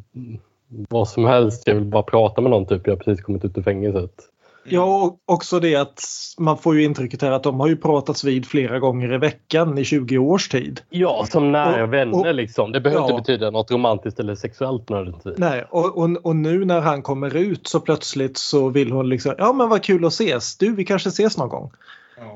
vad 0.89 1.09
som 1.09 1.25
helst. 1.25 1.67
Jag 1.67 1.75
vill 1.75 1.85
bara 1.85 2.03
prata 2.03 2.41
med 2.41 2.51
någon 2.51 2.67
typ. 2.67 2.87
Jag 2.87 2.93
har 2.93 2.99
precis 2.99 3.25
kommit 3.25 3.45
ut 3.45 3.59
ur 3.59 3.63
fängelset. 3.63 4.29
Ja, 4.67 5.03
och 5.05 5.19
också 5.35 5.61
det 5.61 5.77
att 5.77 6.01
man 6.39 6.59
får 6.59 6.75
ju 6.77 6.85
intrycket 6.85 7.23
här 7.23 7.31
att 7.31 7.43
de 7.43 7.61
har 7.61 7.69
ju 7.69 7.77
pratats 7.77 8.25
vid 8.25 8.47
flera 8.47 8.79
gånger 8.79 9.13
i 9.15 9.19
veckan 9.19 9.79
i 9.79 9.85
20 9.85 10.19
års 10.19 10.49
tid. 10.49 10.81
Ja, 10.91 11.27
som 11.31 11.53
nära 11.53 11.85
Och- 11.85 11.93
vänner 11.93 12.29
och- 12.29 12.35
liksom. 12.35 12.73
Det 12.73 12.81
behöver 12.81 13.03
Ja. 13.03 13.11
inte 13.11 13.21
betyda 13.23 13.51
något 13.51 13.71
romantiskt 13.71 14.21
eller 14.21 14.35
sexuellt 14.35 14.89
nödvändigtvis. 14.89 15.39
Nej, 15.39 15.65
och, 15.71 15.99
och, 15.99 16.11
och 16.27 16.37
nu 16.37 16.65
när 16.65 16.81
han 16.81 17.03
kommer 17.03 17.37
ut 17.37 17.67
så 17.67 17.81
plötsligt 17.81 18.37
så 18.39 18.69
vill 18.69 18.93
hon 18.93 19.09
liksom, 19.09 19.35
ja 19.39 19.53
men 19.53 19.69
vad 19.69 19.83
kul 19.83 20.05
att 20.05 20.13
ses, 20.13 20.57
du 20.59 20.75
vi 20.75 20.85
kanske 20.85 21.09
ses 21.09 21.39
någon 21.39 21.49
gång. 21.49 21.71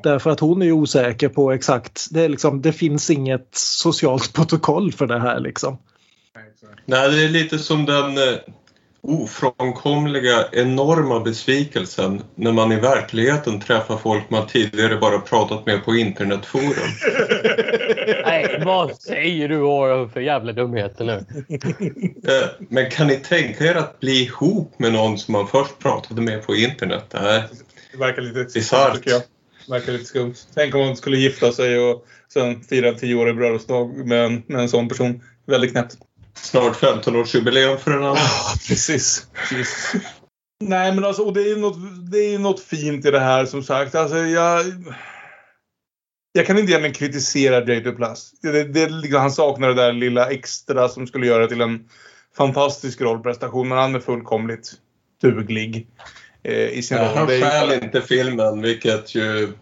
Därför 0.03 0.31
att 0.31 0.41
hon 0.41 0.63
är 0.63 0.67
ju 0.67 0.73
osäker 0.73 1.29
på 1.29 1.53
exakt, 1.53 2.07
det, 2.11 2.21
är 2.25 2.29
liksom, 2.29 2.63
det 2.63 2.73
finns 2.73 3.11
inget 3.11 3.49
socialt 3.53 4.33
protokoll 4.35 4.93
för 4.93 5.07
det 5.07 5.19
här 5.21 5.41
liksom. 5.41 5.79
Nej, 6.87 7.11
det 7.11 7.25
är 7.25 7.29
lite 7.29 7.59
som 7.59 7.85
den 7.87 8.05
eh, 8.19 8.35
ofrånkomliga 9.09 10.49
enorma 10.53 11.21
besvikelsen 11.21 12.23
när 12.35 12.53
man 12.53 12.73
i 12.73 12.77
verkligheten 12.81 13.61
träffar 13.61 13.97
folk 13.97 14.31
man 14.31 14.47
tidigare 14.47 14.97
bara 14.97 15.19
pratat 15.19 15.67
med 15.67 15.85
på 15.85 15.97
internetforum. 15.97 16.73
Nej, 18.25 18.63
vad 18.65 18.97
säger 18.97 19.49
du 19.49 19.57
Aron 19.57 20.11
för 20.11 20.21
jävla 20.21 20.53
dumheter 20.53 21.05
nu? 21.05 21.25
Eh, 22.29 22.49
Men 22.69 22.91
kan 22.91 23.07
ni 23.07 23.17
tänka 23.17 23.65
er 23.65 23.75
att 23.75 24.01
bli 24.01 24.23
ihop 24.23 24.79
med 24.79 24.93
någon 24.93 25.19
som 25.19 25.33
man 25.33 25.47
först 25.49 25.79
pratade 25.79 26.21
med 26.23 26.47
på 26.47 26.57
internet? 26.57 27.05
Nej. 27.15 27.43
Det 27.93 27.99
verkar 27.99 28.23
lite 28.23 28.45
Bisarrt. 28.55 28.95
tycker 28.97 29.11
jag. 29.11 29.23
Det 29.67 29.73
verkar 29.73 29.93
lite 29.93 30.05
skumt. 30.05 30.35
Tänk 30.55 30.75
om 30.75 30.81
man 30.81 30.97
skulle 30.97 31.17
gifta 31.17 31.53
sig 31.53 31.79
och 31.79 32.07
sen 32.33 32.63
fira 32.63 32.93
tioårig 32.93 33.37
bröllopsdag 33.37 34.07
med 34.07 34.25
en, 34.25 34.43
med 34.47 34.61
en 34.61 34.69
sån 34.69 34.89
person. 34.89 35.23
Väldigt 35.47 35.71
knäppt. 35.73 35.95
Snart 36.43 36.77
15-årsjubileum 36.77 37.77
för 37.77 37.91
en 37.91 38.03
annan. 38.05 38.17
Precis. 38.69 39.27
Precis. 39.49 39.93
Nej 40.65 40.93
men 40.95 41.05
alltså, 41.05 41.23
och 41.23 41.33
det 41.33 41.41
är 41.43 41.49
ju 41.49 41.57
något, 41.57 41.77
det 42.13 42.19
är 42.35 42.39
något 42.39 42.61
fint 42.61 43.07
i 43.07 43.11
det 43.11 43.21
här 43.21 43.47
som 43.47 43.63
sagt. 43.63 43.95
Alltså 43.95 44.17
jag... 44.19 44.65
Jag 46.33 46.47
kan 46.47 46.59
inte 46.59 46.71
egentligen 46.73 46.95
kritisera 46.95 47.65
J.P. 47.75 47.93
Plus. 47.93 48.33
Det, 48.43 48.65
det, 48.65 48.83
är 48.83 49.19
han 49.19 49.31
saknar 49.31 49.69
det 49.69 49.75
där 49.75 49.93
lilla 49.93 50.31
extra 50.31 50.89
som 50.89 51.07
skulle 51.07 51.27
göra 51.27 51.47
till 51.47 51.61
en 51.61 51.89
fantastisk 52.37 53.01
rollprestation. 53.01 53.69
Men 53.69 53.79
han 53.79 53.95
är 53.95 54.01
fullkomligt 54.01 54.73
duglig 55.23 55.87
eh, 56.43 56.55
i 56.69 56.83
sin 56.83 56.97
Ja, 56.97 57.05
roll. 57.09 57.17
han 57.17 57.31
är- 57.31 57.41
stjäl 57.41 57.83
inte 57.83 58.01
filmen, 58.03 58.63
vilket 58.63 59.15
ju... 59.15 59.53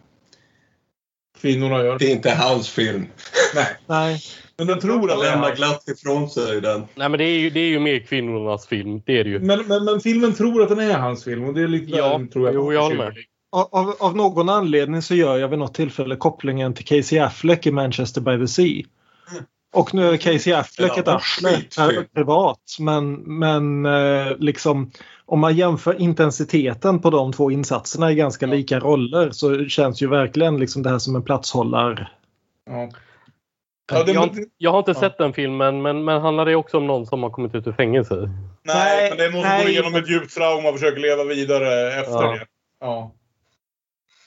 Kvinnorna 1.40 1.84
gör. 1.84 1.98
Det 1.98 2.06
är 2.06 2.12
inte 2.12 2.30
hans 2.30 2.68
film. 2.70 3.06
Nej. 3.54 3.66
Nej. 3.86 4.22
Men 4.58 4.66
den 4.66 4.80
tror 4.80 5.10
att 5.10 5.38
hans. 5.38 5.56
glatt 5.58 5.88
ifrån 5.88 6.30
sig 6.30 6.60
den. 6.60 6.84
Nej 6.94 7.08
men 7.08 7.18
det 7.18 7.24
är 7.24 7.38
ju, 7.38 7.50
det 7.50 7.60
är 7.60 7.68
ju 7.68 7.80
mer 7.80 7.98
kvinnornas 7.98 8.66
film. 8.66 9.02
Det 9.06 9.18
är 9.18 9.24
det 9.24 9.30
ju. 9.30 9.38
Men, 9.38 9.66
men, 9.66 9.84
men 9.84 10.00
filmen 10.00 10.34
tror 10.34 10.62
att 10.62 10.68
den 10.68 10.80
är 10.80 10.98
hans 10.98 11.24
film 11.24 11.44
och 11.44 11.54
det 11.54 11.62
är 11.62 11.68
lite 11.68 11.96
Ja, 11.96 12.18
där, 12.18 12.26
tror 12.26 12.46
jag. 12.46 12.54
jo, 12.54 12.72
jag 12.72 12.82
håller 12.82 12.96
med. 12.96 13.14
Av, 13.52 13.68
av, 13.72 13.94
av 14.00 14.16
någon 14.16 14.48
anledning 14.48 15.02
så 15.02 15.14
gör 15.14 15.36
jag 15.38 15.48
vid 15.48 15.58
något 15.58 15.74
tillfälle 15.74 16.16
kopplingen 16.16 16.74
till 16.74 16.84
Casey 16.84 17.18
Affleck 17.18 17.66
i 17.66 17.70
Manchester 17.70 18.20
by 18.20 18.38
the 18.38 18.48
Sea. 18.48 18.82
Och 19.74 19.94
nu 19.94 20.08
är 20.08 20.16
Casey 20.16 20.52
Affleck 20.52 20.92
Ja, 20.96 21.00
ett 21.00 21.08
arsle 21.08 21.50
eh, 21.78 22.02
privat. 22.14 22.60
Men, 22.80 23.12
men 23.14 23.86
eh, 23.86 24.36
liksom 24.38 24.90
om 25.24 25.40
man 25.40 25.56
jämför 25.56 26.00
intensiteten 26.00 27.00
på 27.00 27.10
de 27.10 27.32
två 27.32 27.50
insatserna 27.50 28.12
i 28.12 28.14
ganska 28.14 28.46
lika 28.46 28.80
roller 28.80 29.30
så 29.30 29.64
känns 29.64 30.02
ju 30.02 30.08
verkligen 30.08 30.56
liksom 30.56 30.82
det 30.82 30.90
här 30.90 30.98
som 30.98 31.16
en 31.16 31.22
platshållar. 31.22 32.12
Ja. 32.70 32.90
Ja, 33.92 34.02
det, 34.02 34.12
jag, 34.12 34.20
har, 34.20 34.26
inte- 34.26 34.44
jag 34.58 34.70
har 34.72 34.78
inte 34.78 34.90
ja. 34.90 35.00
sett 35.00 35.18
den 35.18 35.32
filmen 35.32 35.82
men, 35.82 36.04
men 36.04 36.20
handlar 36.22 36.46
det 36.46 36.54
också 36.56 36.76
om 36.76 36.86
någon 36.86 37.06
som 37.06 37.22
har 37.22 37.30
kommit 37.30 37.54
ut 37.54 37.66
ur 37.66 37.72
fängelse? 37.72 38.14
Nej, 38.14 38.30
Nej, 38.64 39.08
men 39.08 39.18
det 39.18 39.24
är 39.24 39.30
någon 39.30 39.42
som 39.42 39.50
nej. 39.50 39.62
går 39.62 39.70
igenom 39.70 39.94
ett 39.94 40.10
djupt 40.10 40.34
trauma 40.34 40.68
och 40.68 40.74
försöker 40.74 41.00
leva 41.00 41.24
vidare 41.24 41.92
efter 42.00 42.12
Ja. 42.12 42.32
det. 42.32 42.46
Ja. 42.80 43.12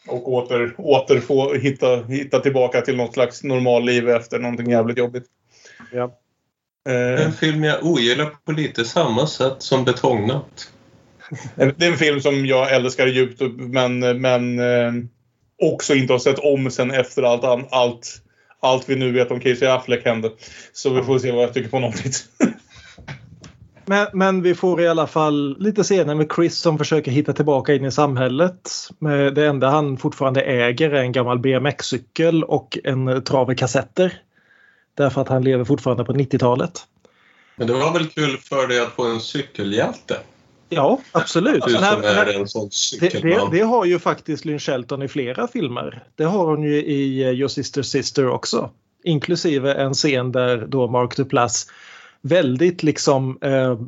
Och 0.07 0.34
åter, 0.34 0.73
åter 0.77 1.19
få 1.19 1.53
hitta, 1.53 2.03
hitta 2.03 2.40
tillbaka 2.40 2.81
till 2.81 2.98
något 2.98 3.14
slags 3.14 3.44
normalliv 3.44 4.10
efter 4.10 4.40
någonting 4.40 4.69
jävligt 4.69 4.98
jobbigt. 4.98 5.23
Ja. 5.91 6.03
Eh, 6.90 7.26
En 7.26 7.31
film 7.34 7.64
jag 7.64 7.86
ogillar 7.86 8.26
på 8.45 8.52
lite 8.52 8.86
samma 8.86 9.27
sätt 9.27 9.56
som 9.57 9.86
Betongnatt. 9.86 10.72
det 11.56 11.86
är 11.86 11.91
en 11.91 11.98
film 11.98 12.22
som 12.22 12.45
jag 12.45 12.76
älskar 12.76 13.07
djupt 13.07 13.41
men, 13.57 13.99
men 14.22 14.60
eh, 14.60 14.94
också 15.64 15.94
inte 15.95 16.14
har 16.14 16.19
sett 16.19 16.40
om 16.40 16.72
sen 16.72 16.91
efter 16.91 17.23
allt, 17.23 17.68
allt, 17.73 18.22
allt 18.61 18.90
vi 18.90 18.95
nu 18.95 19.11
vet 19.11 19.31
om 19.31 19.40
Casey 19.40 19.68
Affleck 19.68 20.06
hände. 20.06 20.31
Så 20.73 20.90
vi 20.90 21.03
får 21.03 21.19
se 21.19 21.31
vad 21.31 21.44
jag 21.44 21.53
tycker 21.53 21.69
på 21.69 21.80
något. 21.80 21.95
Men, 23.86 24.07
men 24.14 24.41
vi 24.41 24.56
får 24.56 24.81
i 24.81 24.88
alla 24.88 25.07
fall 25.07 25.56
lite 25.60 25.84
senare 25.84 26.15
med 26.15 26.31
Chris 26.36 26.57
som 26.57 26.77
försöker 26.77 27.11
hitta 27.11 27.34
tillbaka 27.34 27.73
in 27.73 27.86
i 27.86 27.91
samhället. 27.91 28.72
Det 29.36 29.45
enda 29.45 29.69
han 29.69 29.98
fortfarande 29.98 30.41
äger 30.41 30.90
är 30.90 31.02
en 31.02 31.11
gammal 31.11 31.40
BMX-cykel 31.40 32.44
och 32.44 32.77
en 32.84 33.23
trave 33.23 33.56
kassetter. 33.56 34.14
Därför 34.98 35.22
att 35.22 35.27
han 35.27 35.44
lever 35.44 35.65
fortfarande 35.65 36.03
på 36.03 36.14
90-talet. 36.14 36.72
Men 37.56 37.68
det 37.68 37.73
var 37.73 37.94
väl 37.94 38.07
kul 38.07 38.38
för 38.38 38.68
dig 38.68 38.80
att 38.80 38.91
få 38.91 39.03
en 39.03 39.19
cykelhjälte? 39.19 40.18
Ja, 40.70 41.00
absolut. 41.12 41.64
Du 41.66 41.74
Den 41.74 41.84
här- 41.84 42.26
är 42.26 42.40
en 42.40 42.48
sån 42.48 42.70
Det, 43.00 43.10
det, 43.22 43.48
det 43.52 43.62
har 43.62 43.86
ju 43.86 44.00
faktiskt 44.00 44.46
Lynn 44.46 44.60
Shelton 44.60 45.02
i 45.02 45.08
flera 45.08 45.48
filmer. 45.48 46.04
Det 46.16 46.24
har 46.24 46.46
hon 46.46 46.64
ju 46.64 46.76
i 46.84 47.24
eh, 47.24 47.30
Your 47.30 47.48
Sister 47.48 47.82
Sister 47.82 48.28
också. 48.30 48.70
Inklusive 49.04 49.74
en 49.74 49.94
scen 49.94 50.32
där 50.32 50.66
då 50.68 50.88
Mark 50.88 51.16
Duplass 51.16 51.68
väldigt 52.22 52.84
liksom 52.84 53.38
eh, 53.41 53.80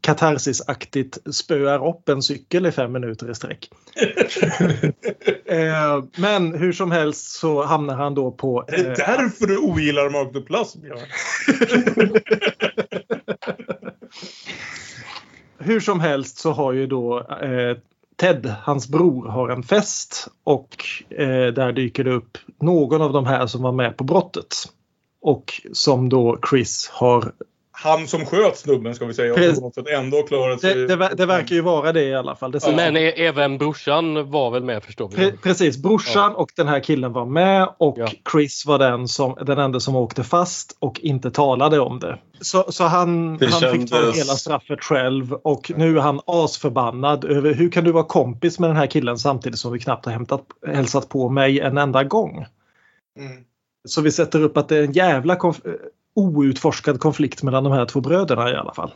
katarsisaktigt 0.00 1.18
spöar 1.34 1.88
upp 1.88 2.08
en 2.08 2.22
cykel 2.22 2.66
i 2.66 2.72
fem 2.72 2.92
minuter 2.92 3.30
i 3.30 3.34
sträck. 3.34 3.70
eh, 5.46 6.04
men 6.16 6.54
hur 6.54 6.72
som 6.72 6.90
helst 6.90 7.30
så 7.30 7.62
hamnar 7.62 7.94
han 7.96 8.14
då 8.14 8.30
på... 8.30 8.64
Är 8.68 8.76
det 8.84 8.90
eh, 8.90 8.96
därför 8.96 9.46
du 9.46 9.58
ogillar 9.58 10.10
Mark 10.10 10.32
Duplass, 10.32 10.76
Björn? 10.76 10.98
hur 15.58 15.80
som 15.80 16.00
helst 16.00 16.38
så 16.38 16.52
har 16.52 16.72
ju 16.72 16.86
då 16.86 17.20
eh, 17.20 17.76
Ted, 18.16 18.54
hans 18.62 18.88
bror, 18.88 19.28
har 19.28 19.48
en 19.48 19.62
fest 19.62 20.28
och 20.44 20.84
eh, 21.10 21.46
där 21.46 21.72
dyker 21.72 22.04
det 22.04 22.12
upp 22.12 22.38
någon 22.60 23.02
av 23.02 23.12
de 23.12 23.26
här 23.26 23.46
som 23.46 23.62
var 23.62 23.72
med 23.72 23.96
på 23.96 24.04
brottet. 24.04 24.54
Och 25.20 25.52
som 25.72 26.08
då 26.08 26.38
Chris 26.50 26.88
har... 26.92 27.32
Han 27.76 28.06
som 28.08 28.26
sköt 28.26 28.56
snubben 28.58 28.94
ska 28.94 29.04
vi 29.06 29.14
säga. 29.14 29.34
Precis. 29.34 29.60
Ändå 29.90 30.22
klarat 30.22 30.60
sig. 30.60 30.74
Det, 30.74 30.96
det, 30.96 31.10
det 31.16 31.26
verkar 31.26 31.54
ju 31.56 31.60
vara 31.62 31.92
det 31.92 32.02
i 32.02 32.14
alla 32.14 32.36
fall. 32.36 32.50
Det 32.52 32.60
ser- 32.60 32.76
Men 32.76 32.96
e- 32.96 33.10
även 33.16 33.58
brorsan 33.58 34.30
var 34.30 34.50
väl 34.50 34.64
med 34.64 34.84
förstår 34.84 35.08
vi. 35.08 35.16
Pre- 35.16 35.36
precis, 35.42 35.76
brorsan 35.78 36.34
och 36.34 36.50
den 36.56 36.68
här 36.68 36.80
killen 36.80 37.12
var 37.12 37.26
med 37.26 37.68
och 37.78 37.94
Ja. 37.98 38.06
Chris 38.32 38.66
var 38.66 38.78
den, 38.78 39.08
som, 39.08 39.36
den 39.46 39.58
enda 39.58 39.80
som 39.80 39.96
åkte 39.96 40.24
fast 40.24 40.76
och 40.78 41.00
inte 41.00 41.30
talade 41.30 41.80
om 41.80 41.98
det. 42.00 42.18
Så, 42.40 42.64
så 42.72 42.84
han, 42.84 43.36
Det 43.38 43.46
han 43.46 43.60
fick 43.72 43.90
ta 43.90 43.96
kändes- 43.96 44.18
hela 44.18 44.32
straffet 44.34 44.84
själv 44.84 45.32
och 45.32 45.72
nu 45.76 45.96
är 45.98 46.00
han 46.02 46.20
asförbannad 46.26 47.24
över 47.24 47.54
hur 47.54 47.70
kan 47.70 47.84
du 47.84 47.92
vara 47.92 48.04
kompis 48.04 48.58
med 48.58 48.70
den 48.70 48.76
här 48.76 48.86
killen 48.86 49.18
samtidigt 49.18 49.58
som 49.58 49.72
du 49.72 49.78
knappt 49.78 50.04
har 50.04 50.12
hämtat, 50.12 50.44
hälsat 50.66 51.08
på 51.08 51.28
mig 51.28 51.60
en 51.60 51.78
enda 51.78 52.04
gång. 52.04 52.46
Mm. 53.18 53.32
Så 53.88 54.00
vi 54.00 54.12
sätter 54.12 54.42
upp 54.42 54.56
att 54.56 54.68
det 54.68 54.76
är 54.76 54.82
en 54.84 54.92
jävla 54.92 55.34
konf- 55.34 55.76
outforskad 56.14 57.00
konflikt 57.00 57.42
mellan 57.42 57.64
de 57.64 57.72
här 57.72 57.86
två 57.86 58.00
bröderna 58.00 58.50
i 58.50 58.54
alla 58.54 58.74
fall. 58.74 58.90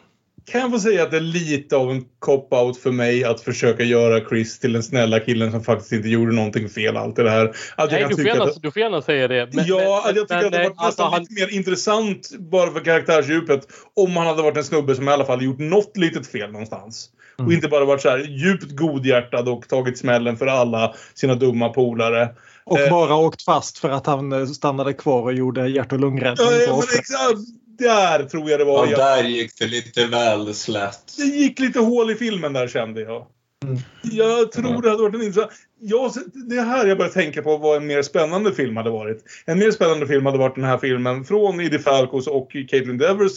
Kan 0.50 0.60
jag 0.60 0.70
få 0.70 0.78
säga 0.78 1.02
att 1.02 1.10
det 1.10 1.16
är 1.16 1.20
lite 1.20 1.76
av 1.76 1.90
en 1.90 2.04
cop-out 2.18 2.74
för 2.74 2.90
mig 2.90 3.24
att 3.24 3.40
försöka 3.40 3.82
göra 3.82 4.28
Chris 4.28 4.58
till 4.58 4.72
den 4.72 4.82
snälla 4.82 5.20
killen 5.20 5.50
som 5.50 5.64
faktiskt 5.64 5.92
inte 5.92 6.08
gjorde 6.08 6.32
någonting 6.32 6.68
fel 6.68 6.96
allt 6.96 7.16
det 7.16 7.30
här. 7.30 7.44
Att 7.44 7.54
jag 7.76 7.92
Nej, 7.92 8.00
kan 8.00 8.08
du 8.08 8.14
får, 8.14 8.22
tycka 8.22 8.34
gärna, 8.34 8.44
att, 8.44 8.62
du 8.62 8.70
får 8.70 8.82
gärna 8.82 9.02
säga 9.02 9.28
det. 9.28 9.48
Men, 9.52 9.66
ja, 9.66 10.02
men, 10.04 10.10
att 10.10 10.16
jag 10.16 10.28
tycker 10.28 10.36
men, 10.36 10.46
att 10.46 10.52
det 10.52 10.58
hade 10.58 10.68
varit 10.68 10.76
nästan 10.76 10.86
alltså, 10.86 11.02
han- 11.02 11.20
lite 11.20 11.34
mer 11.34 11.56
intressant 11.56 12.30
bara 12.38 12.70
för 12.70 12.80
karaktärsdjupet 12.80 13.60
om 13.96 14.16
han 14.16 14.26
hade 14.26 14.42
varit 14.42 14.56
en 14.56 14.64
snubbe 14.64 14.94
som 14.94 15.08
i 15.08 15.12
alla 15.12 15.24
fall 15.24 15.42
gjort 15.42 15.58
något 15.58 15.96
litet 15.96 16.26
fel 16.26 16.52
någonstans. 16.52 17.10
Mm. 17.38 17.46
Och 17.46 17.52
inte 17.52 17.68
bara 17.68 17.84
varit 17.84 18.02
så 18.02 18.08
här 18.08 18.18
djupt 18.18 18.76
godhjärtad 18.76 19.48
och 19.48 19.68
tagit 19.68 19.98
smällen 19.98 20.36
för 20.36 20.46
alla 20.46 20.94
sina 21.14 21.34
dumma 21.34 21.68
polare. 21.68 22.28
Och 22.68 22.78
Eh. 22.78 22.90
bara 22.90 23.16
åkt 23.16 23.42
fast 23.42 23.78
för 23.78 23.90
att 23.90 24.06
han 24.06 24.32
eh, 24.32 24.46
stannade 24.46 24.92
kvar 24.92 25.22
och 25.22 25.32
gjorde 25.34 25.68
hjärt 25.68 25.92
och 25.92 26.00
lungräddning. 26.00 26.46
Ja, 26.66 26.76
men 26.76 26.98
exakt. 26.98 27.38
Där 27.78 28.24
tror 28.24 28.50
jag 28.50 28.60
det 28.60 28.64
var. 28.64 28.86
Ja, 28.86 28.96
där 28.96 29.24
gick 29.24 29.58
det 29.58 29.66
lite 29.66 30.06
väl 30.06 30.54
slätt. 30.54 31.16
det 31.16 31.22
gick 31.24 31.58
lite 31.58 31.78
hål 31.78 32.10
i 32.10 32.14
filmen 32.14 32.52
där 32.52 32.68
kände 32.68 33.00
jag. 33.00 33.26
Mm. 33.64 33.78
Jag 34.02 34.52
tror 34.52 34.82
det 34.82 34.90
hade 34.90 35.02
varit 35.02 35.14
en 35.14 35.22
intressant... 35.22 35.52
Jag, 35.80 36.12
det 36.48 36.60
här 36.60 36.86
jag 36.86 36.98
börjar 36.98 37.12
tänka 37.12 37.42
på 37.42 37.56
vad 37.56 37.76
en 37.76 37.86
mer 37.86 38.02
spännande 38.02 38.52
film 38.52 38.76
hade 38.76 38.90
varit. 38.90 39.24
En 39.46 39.58
mer 39.58 39.70
spännande 39.70 40.06
film 40.06 40.26
hade 40.26 40.38
varit 40.38 40.54
den 40.54 40.64
här 40.64 40.78
filmen 40.78 41.24
från 41.24 41.60
Edie 41.60 41.78
Falcos 41.78 42.26
och 42.26 42.50
Caitlin 42.52 42.98
Devers. 42.98 43.32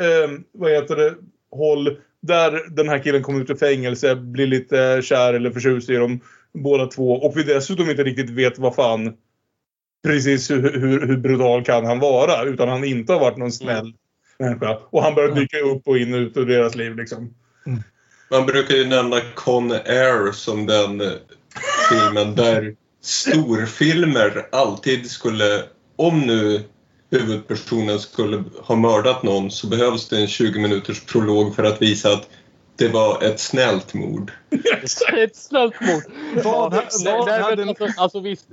Eh, 0.00 0.30
vad 0.52 0.70
heter 0.70 0.96
det? 0.96 1.14
håll 1.56 1.96
där 2.22 2.60
den 2.70 2.88
här 2.88 2.98
killen 2.98 3.22
kommer 3.22 3.40
ut 3.40 3.50
ur 3.50 3.54
fängelse, 3.54 4.16
blir 4.16 4.46
lite 4.46 5.00
kär 5.02 5.34
eller 5.34 5.50
förtjust 5.50 5.90
i 5.90 5.94
dem 5.94 6.20
båda 6.54 6.86
två 6.86 7.12
och 7.12 7.36
vi 7.36 7.42
dessutom 7.42 7.90
inte 7.90 8.04
riktigt 8.04 8.30
vet 8.30 8.58
vad 8.58 8.74
fan 8.74 9.14
precis 10.04 10.50
hur, 10.50 10.80
hur, 10.80 11.06
hur 11.06 11.16
brutal 11.16 11.64
kan 11.64 11.84
han 11.84 12.00
vara 12.00 12.42
utan 12.42 12.68
han 12.68 12.84
inte 12.84 13.12
har 13.12 13.20
varit 13.20 13.36
någon 13.36 13.52
snäll 13.52 13.94
människa. 14.38 14.78
Och 14.90 15.02
han 15.02 15.14
börjar 15.14 15.34
dyka 15.34 15.58
upp 15.58 15.88
och 15.88 15.98
in 15.98 16.14
och 16.14 16.18
ut 16.18 16.36
ur 16.36 16.46
deras 16.46 16.74
liv 16.74 16.96
liksom. 16.96 17.34
Man 18.30 18.46
brukar 18.46 18.74
ju 18.74 18.86
nämna 18.86 19.20
Con 19.34 19.72
Air 19.72 20.32
som 20.32 20.66
den 20.66 21.00
eh, 21.00 21.12
filmen 21.90 22.34
där 22.34 22.76
storfilmer 23.02 24.46
alltid 24.52 25.10
skulle, 25.10 25.62
om 25.96 26.20
nu 26.20 26.60
huvudpersonen 27.10 27.98
skulle 27.98 28.44
ha 28.62 28.76
mördat 28.76 29.22
någon 29.22 29.50
så 29.50 29.66
behövs 29.66 30.08
det 30.08 30.20
en 30.20 30.26
20 30.26 30.60
minuters 30.60 31.04
prolog 31.04 31.54
för 31.56 31.64
att 31.64 31.82
visa 31.82 32.12
att 32.12 32.28
det 32.76 32.88
var 32.88 33.22
ett 33.22 33.40
snällt 33.40 33.94
mord. 33.94 34.32
Ett 35.16 35.36
snällt 35.36 35.80
mord. 35.80 36.02
Vad- 36.44 36.72
Nej, 36.72 36.82
vad 37.04 37.26
nej, 37.26 37.42
hade 37.42 37.56
men 37.56 37.68
alltså, 37.68 37.88
alltså 37.96 38.20
visst, 38.20 38.46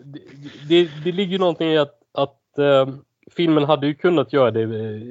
det, 0.69 0.89
det, 1.03 1.11
ligger 1.11 1.31
ju 1.31 1.37
någonting 1.37 1.67
i 1.67 1.77
att, 1.77 1.99
att 2.13 2.57
eh, 2.57 2.89
filmen 3.35 3.63
hade 3.63 3.87
ju 3.87 3.93
kunnat 3.93 4.33
göra 4.33 4.51
det 4.51 4.61
eh, 4.61 5.01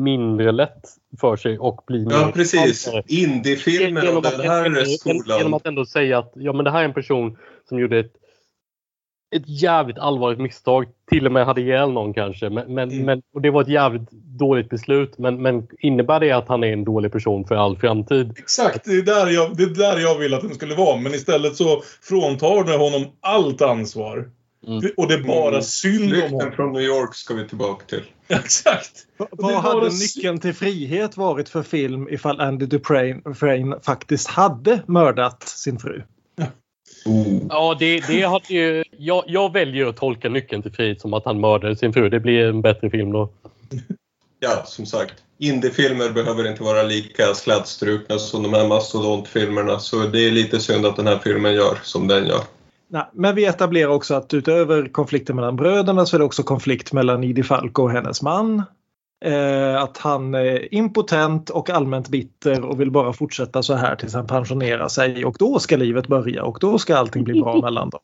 mindre 0.00 0.52
lätt 0.52 0.88
för 1.20 1.36
sig 1.36 1.58
och 1.58 1.84
bli 1.86 2.06
Ja, 2.10 2.26
mer 2.26 2.32
precis. 2.32 2.54
intressantare. 2.60 3.02
Indiefilmer 3.06 4.00
av 4.00 4.06
Genom 4.06 4.18
att, 4.24 4.30
den 4.38 4.40
här 4.48 4.62
genom, 4.64 4.78
genom 4.78 5.22
skolan. 5.22 5.54
att 5.54 5.66
ändå 5.66 5.84
säga 5.86 6.18
att 6.18 6.32
ja, 6.34 6.52
men 6.52 6.64
det 6.64 6.70
här 6.70 6.80
är 6.80 6.84
en 6.84 6.94
person 6.94 7.38
som 7.68 7.78
gjorde 7.80 7.98
ett, 7.98 8.12
ett 9.36 9.48
jävligt 9.62 9.98
allvarligt 9.98 10.40
misstag. 10.40 10.86
Till 11.10 11.26
och 11.26 11.32
med 11.32 11.46
hade 11.46 11.60
ihjäl 11.60 11.92
någon 11.92 12.14
kanske. 12.14 12.50
Men, 12.50 12.74
men, 12.74 12.90
Mm. 12.90 13.04
men, 13.06 13.22
och 13.34 13.40
det 13.42 13.50
var 13.50 13.62
ett 13.62 13.68
jävligt 13.68 14.10
dåligt 14.38 14.68
beslut. 14.70 15.18
Men, 15.18 15.42
men 15.42 15.66
innebär 15.78 16.20
det 16.20 16.32
att 16.32 16.48
han 16.48 16.64
är 16.64 16.72
en 16.72 16.84
dålig 16.84 17.12
person 17.12 17.44
för 17.46 17.54
all 17.54 17.76
framtid? 17.76 18.34
Exakt, 18.38 18.84
det 18.84 18.90
är, 18.92 19.02
där 19.02 19.26
jag, 19.26 19.56
det 19.56 19.62
är 19.62 19.66
där 19.74 19.98
jag 19.98 20.18
vill 20.18 20.34
att 20.34 20.40
den 20.40 20.54
skulle 20.54 20.74
vara. 20.74 20.96
Men 21.00 21.14
istället 21.14 21.56
så 21.56 21.82
fråntar 22.02 22.64
det 22.64 22.76
honom 22.76 23.04
allt 23.20 23.62
ansvar. 23.62 24.30
Och 24.96 25.08
det 25.08 25.14
är 25.14 25.22
bara 25.22 25.48
Mm. 25.48 25.62
synd 25.62 26.12
om 26.24 26.32
honom. 26.32 26.52
från 26.52 26.72
New 26.72 26.82
York 26.82 27.14
ska 27.14 27.34
vi 27.34 27.48
tillbaka 27.48 27.84
till. 27.86 28.02
Exakt. 28.28 28.90
Vad 29.30 29.54
hade 29.54 29.88
nyckeln 29.88 30.38
till 30.38 30.54
frihet 30.54 31.16
varit 31.16 31.48
för 31.48 31.62
film 31.62 32.08
ifall 32.10 32.40
Andy 32.40 32.66
Dufresne 32.66 33.76
faktiskt 33.82 34.28
hade 34.28 34.82
mördat 34.86 35.42
sin 35.42 35.78
fru? 35.78 36.02
Ja, 37.48 37.76
det, 37.78 38.00
det 38.06 38.22
hade 38.22 38.54
ju, 38.54 38.84
jag, 38.98 39.24
jag 39.26 39.52
väljer 39.52 39.86
att 39.86 39.96
tolka 39.96 40.28
nyckeln 40.28 40.62
till 40.62 40.72
frihet 40.72 41.00
som 41.00 41.14
att 41.14 41.24
han 41.24 41.40
mördade 41.40 41.76
sin 41.76 41.92
fru. 41.92 42.08
Det 42.08 42.20
blir 42.20 42.44
en 42.44 42.62
bättre 42.62 42.90
film 42.90 43.12
då. 43.12 43.28
Ja, 44.42 44.62
som 44.64 44.86
sagt. 44.86 45.14
Indiefilmer 45.38 46.10
behöver 46.10 46.50
inte 46.50 46.62
vara 46.62 46.82
lika 46.82 47.34
slätstrukna 47.34 48.18
som 48.18 48.42
de 48.42 48.54
här 48.54 48.68
mastodontfilmerna. 48.68 49.78
Så 49.78 49.96
det 49.96 50.26
är 50.26 50.30
lite 50.30 50.60
synd 50.60 50.86
att 50.86 50.96
den 50.96 51.06
här 51.06 51.18
filmen 51.18 51.54
gör 51.54 51.78
som 51.82 52.08
den 52.08 52.26
gör. 52.26 52.40
Nej, 52.88 53.04
men 53.12 53.34
vi 53.34 53.44
etablerar 53.44 53.90
också 53.90 54.14
att 54.14 54.34
utöver 54.34 54.88
konflikten 54.88 55.36
mellan 55.36 55.56
bröderna 55.56 56.06
så 56.06 56.16
är 56.16 56.18
det 56.18 56.24
också 56.24 56.42
konflikt 56.42 56.92
mellan 56.92 57.24
Edie 57.24 57.42
Falco 57.42 57.82
och 57.82 57.90
hennes 57.90 58.22
man. 58.22 58.62
Eh, 59.24 59.82
att 59.82 59.98
han 59.98 60.34
är 60.34 60.74
impotent 60.74 61.50
och 61.50 61.70
allmänt 61.70 62.08
bitter 62.08 62.64
och 62.64 62.80
vill 62.80 62.90
bara 62.90 63.12
fortsätta 63.12 63.62
så 63.62 63.74
här 63.74 63.96
tills 63.96 64.14
han 64.14 64.26
pensionerar 64.26 64.88
sig 64.88 65.24
och 65.24 65.36
då 65.38 65.58
ska 65.58 65.76
livet 65.76 66.06
börja 66.06 66.42
och 66.42 66.58
då 66.60 66.78
ska 66.78 66.96
allting 66.96 67.24
bli 67.24 67.40
bra 67.40 67.60
mellan 67.60 67.90
dem. 67.90 68.00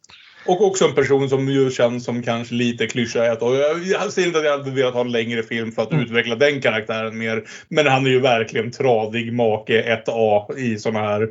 Och 0.46 0.66
också 0.66 0.84
en 0.84 0.94
person 0.94 1.28
som 1.28 1.48
ju 1.48 1.70
känns 1.70 2.04
som 2.04 2.22
kanske 2.22 2.54
lite 2.54 2.86
klyscha. 2.86 3.32
Och 3.40 3.54
jag, 3.86 4.12
säger 4.12 4.26
inte 4.26 4.38
att 4.38 4.44
jag 4.44 4.58
hade 4.58 4.70
velat 4.70 4.94
ha 4.94 5.00
en 5.00 5.12
längre 5.12 5.42
film 5.42 5.72
för 5.72 5.82
att 5.82 5.92
Mm. 5.92 6.04
utveckla 6.04 6.36
den 6.36 6.60
karaktären 6.60 7.18
mer. 7.18 7.44
Men 7.68 7.86
han 7.86 8.06
är 8.06 8.10
ju 8.10 8.20
verkligen 8.20 8.70
tradig 8.70 9.32
make 9.32 10.00
1A 10.06 10.56
i 10.58 10.78
såna 10.78 10.98
här... 10.98 11.28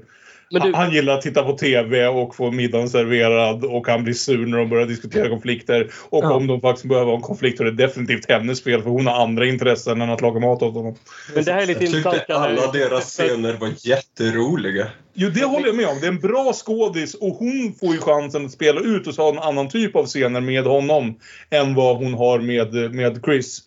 Men 0.51 0.61
du- 0.61 0.73
Han, 0.73 0.91
gillar 0.91 1.13
att 1.13 1.21
titta 1.21 1.43
på 1.43 1.53
TV 1.57 2.07
och 2.07 2.35
få 2.35 2.51
middagen 2.51 2.89
serverad 2.89 3.65
och 3.65 3.87
han 3.87 4.03
blir 4.03 4.13
sur 4.13 4.45
när 4.45 4.57
de 4.57 4.69
börjar 4.69 4.85
diskutera 4.87 5.29
konflikter. 5.29 5.91
Och 6.09 6.23
Ja. 6.23 6.33
om 6.33 6.47
de 6.47 6.61
faktiskt 6.61 6.85
behöver 6.89 7.07
ha 7.11 7.15
en 7.15 7.21
konflikt 7.21 7.57
så 7.57 7.63
är 7.63 7.71
det 7.71 7.87
definitivt 7.87 8.29
hennes 8.29 8.63
fel 8.63 8.81
för 8.83 8.89
hon 8.89 9.07
har 9.07 9.23
andra 9.23 9.45
intressen 9.45 10.01
än 10.01 10.09
att 10.09 10.21
laga 10.21 10.39
mat 10.39 10.61
åt 10.61 10.73
honom. 10.73 10.95
Men 11.35 11.43
det 11.43 11.51
här 11.53 11.61
är 11.61 11.65
lite 11.67 11.83
Jag 11.83 11.87
intressant. 11.89 12.15
tyckte 12.15 12.35
alla 12.35 12.71
deras 12.71 13.03
scener 13.11 13.53
var 13.53 13.69
jätteroliga. 13.87 14.87
Jo, 15.13 15.29
det 15.29 15.45
håller 15.45 15.67
jag 15.67 15.75
med 15.75 15.87
om. 15.87 15.97
Det 16.01 16.05
är 16.07 16.11
en 16.11 16.19
bra 16.19 16.53
skådis 16.53 17.13
och 17.13 17.29
hon 17.35 17.73
får 17.79 17.93
ju 17.93 17.99
chansen 17.99 18.45
att 18.45 18.51
spela 18.51 18.81
ut 18.81 19.07
och 19.07 19.13
ha 19.15 19.29
en 19.29 19.39
annan 19.39 19.69
typ 19.69 19.95
av 19.95 20.05
scener 20.05 20.41
med 20.41 20.63
honom 20.63 21.15
än 21.49 21.75
vad 21.75 21.97
hon 21.97 22.13
har 22.13 22.39
med, 22.39 22.95
med 22.95 23.21
Chris. 23.25 23.59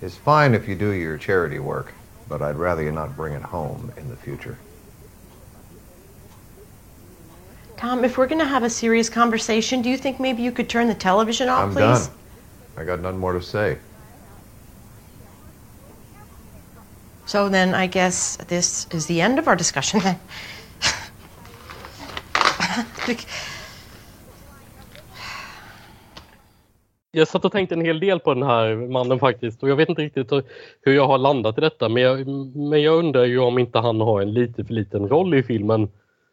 It's 0.00 0.18
fine 0.44 0.54
if 0.54 0.68
you 0.68 0.78
do 0.78 0.94
your 0.94 1.18
charity 1.18 1.58
work, 1.58 1.86
but 2.28 2.40
I'd 2.40 2.58
rather 2.60 2.82
you 2.82 2.92
not 2.92 3.16
bring 3.16 3.34
it 3.36 3.42
home 3.42 3.92
in 4.00 4.10
the 4.16 4.30
future. 4.30 4.54
Tom, 7.78 8.04
if 8.04 8.18
we're 8.18 8.26
going 8.26 8.40
to 8.40 8.44
have 8.44 8.64
a 8.64 8.70
serious 8.70 9.08
conversation, 9.08 9.82
do 9.82 9.88
you 9.88 9.96
think 9.96 10.18
maybe 10.18 10.42
you 10.42 10.50
could 10.50 10.68
turn 10.68 10.88
the 10.88 10.94
television 10.94 11.48
off, 11.48 11.62
I'm 11.62 11.72
please? 11.72 12.08
done. 12.08 12.16
I 12.76 12.84
got 12.84 13.00
nothing 13.00 13.20
more 13.20 13.32
to 13.32 13.40
say. 13.40 13.78
So 17.26 17.48
then 17.48 17.74
I 17.74 17.86
guess 17.86 18.36
this 18.48 18.88
is 18.90 19.06
the 19.06 19.20
end 19.20 19.38
of 19.38 19.46
our 19.46 19.54
discussion. 19.56 20.00
Jag 27.10 27.28
satt 27.28 27.44
och 27.44 27.52
tänkte 27.52 27.74
en 27.74 27.80
hel 27.80 28.00
del 28.00 28.20
på 28.20 28.34
den 28.34 28.42
här 28.42 28.76
mannen 28.92 29.18
faktiskt 29.18 29.62
och 29.62 29.68
jag 29.68 29.76
vet 29.76 29.88
inte 29.88 30.02
riktigt 30.02 30.32
hur 30.82 30.92
jag 30.92 31.06
har 31.06 31.18
landat 31.18 31.58
i 31.58 31.60
detta 31.60 31.88
men 31.88 32.02
jag, 32.02 32.26
men 32.56 32.82
jag 32.82 32.98
undrar 32.98 33.24
ju 33.24 33.38
om 33.38 33.58
inte 33.58 33.78
han 33.78 34.00
har 34.00 34.20
en 34.22 34.32
lite 34.32 34.64
för 34.64 34.74
liten 34.74 35.08
roll 35.08 35.34
i 35.34 35.42
filmen 35.42 35.88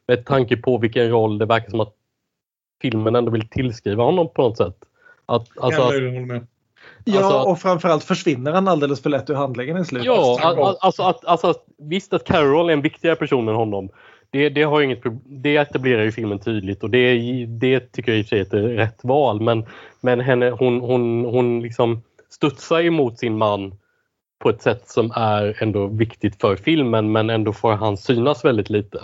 med 0.07 0.26
tanke 0.26 0.57
på 0.57 0.77
vilken 0.77 1.10
roll 1.10 1.38
det 1.38 1.45
verkar 1.45 1.69
som 1.69 1.80
att 1.80 1.94
filmen 2.82 3.15
ändå 3.15 3.32
vill 3.32 3.49
tillskriva 3.49 4.03
honom 4.03 4.30
på 4.34 4.41
något 4.41 4.57
sätt. 4.57 4.77
Att, 5.26 5.48
alltså, 5.57 5.82
Jag 5.82 5.86
håller 5.86 6.26
med. 6.26 6.48
Ja, 7.03 7.23
Alltså- 7.23 7.49
och 7.49 7.60
framförallt 7.60 8.03
försvinner 8.03 8.52
han 8.52 8.68
alldeles 8.68 9.02
för 9.02 9.10
lätt 9.10 9.30
ur 9.30 9.36
handlingen 9.36 9.77
i 9.77 9.86
slutet. 9.86 10.06
Ja, 10.06 10.77
alltså, 10.80 11.03
att, 11.03 11.26
alltså 11.26 11.53
visst 11.77 12.14
att 12.14 12.23
Carol 12.23 12.69
är 12.69 12.73
en 12.73 12.82
viktigare 12.82 13.15
person 13.15 13.48
än 13.48 13.56
honom. 13.56 13.90
Det, 14.30 14.49
det, 14.49 14.64
har 14.64 14.82
inget, 14.82 15.02
det 15.26 15.57
etablerar 15.57 16.03
ju 16.03 16.11
filmen 16.11 16.40
tydligt 16.40 16.84
och 16.84 16.90
det, 16.90 17.19
det 17.45 17.91
tycker 17.91 18.11
jag 18.11 18.19
i 18.19 18.22
och 18.22 18.26
för 18.26 18.30
sig 18.30 18.40
är 18.40 18.45
ett 18.45 18.80
rätt 18.80 18.99
val. 19.03 19.41
Men, 19.41 19.65
men 20.02 20.19
henne, 20.19 20.49
hon, 20.49 20.82
hon, 20.82 21.26
hon 21.26 21.61
liksom 21.61 22.02
studsar 22.30 22.82
emot 22.82 23.19
sin 23.19 23.38
man 23.38 23.76
på 24.40 24.49
ett 24.49 24.61
sätt 24.61 24.90
som 24.90 25.11
är 25.15 25.64
ändå 25.64 25.88
viktigt 25.88 26.41
för 26.41 26.56
filmen 26.56 27.11
men 27.11 27.30
ändå 27.30 27.53
får 27.53 27.72
han 27.72 27.98
synas 27.98 28.45
väldigt 28.45 28.69
lite. 28.69 28.99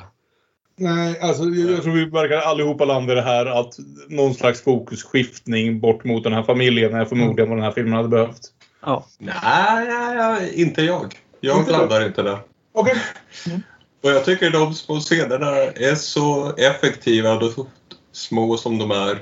Nej, 0.82 1.20
alltså 1.20 1.44
jag 1.44 1.84
tror 1.84 1.94
vi 1.94 2.06
verkar 2.06 2.38
allihopa 2.38 2.86
landa 2.86 3.14
i 3.14 3.16
det 3.16 3.22
här 3.22 3.46
att 3.46 3.76
någon 4.08 4.34
slags 4.34 4.62
fokusskiftning 4.62 5.80
bort 5.80 6.04
mot 6.04 6.24
den 6.24 6.34
här 6.34 6.44
familjen 6.44 6.94
är 6.94 7.06
förmodligen 7.06 7.50
vad 7.50 7.58
den 7.58 7.66
här 7.66 7.72
filmen 7.72 7.94
hade 7.94 8.08
behövt. 8.08 8.40
Ja. 8.86 9.06
Nej, 9.18 9.88
nej, 9.88 10.16
nej 10.16 10.62
inte 10.62 10.82
jag. 10.82 11.16
Jag 11.40 11.60
inte 11.60 11.72
landar 11.72 12.00
det. 12.00 12.06
inte 12.06 12.22
där. 12.22 12.40
Okej. 12.74 12.94
Okay. 12.94 13.54
Mm. 13.54 13.62
Och 14.04 14.10
jag 14.12 14.26
tycker 14.26 14.52
de 14.52 14.74
små 14.74 15.00
scenerna 15.00 15.56
är 15.58 15.96
så 15.96 16.56
effektiva, 16.56 17.34
och 17.34 17.68
små 18.12 18.58
som 18.58 18.78
de 18.78 18.92
är. 18.92 19.22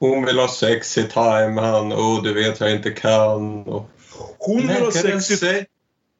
Hon 0.00 0.24
vill 0.24 0.38
ha 0.38 0.48
sex 0.48 0.98
i 0.98 1.02
time, 1.02 1.60
han, 1.60 1.92
åh 1.92 2.22
du 2.22 2.32
vet 2.32 2.60
jag 2.60 2.72
inte 2.72 2.90
kan. 2.90 3.62
Och, 3.62 3.90
hon 4.38 4.56
vill 4.56 4.76
ha 4.76 4.90
sex 4.90 5.42
i... 5.42 5.66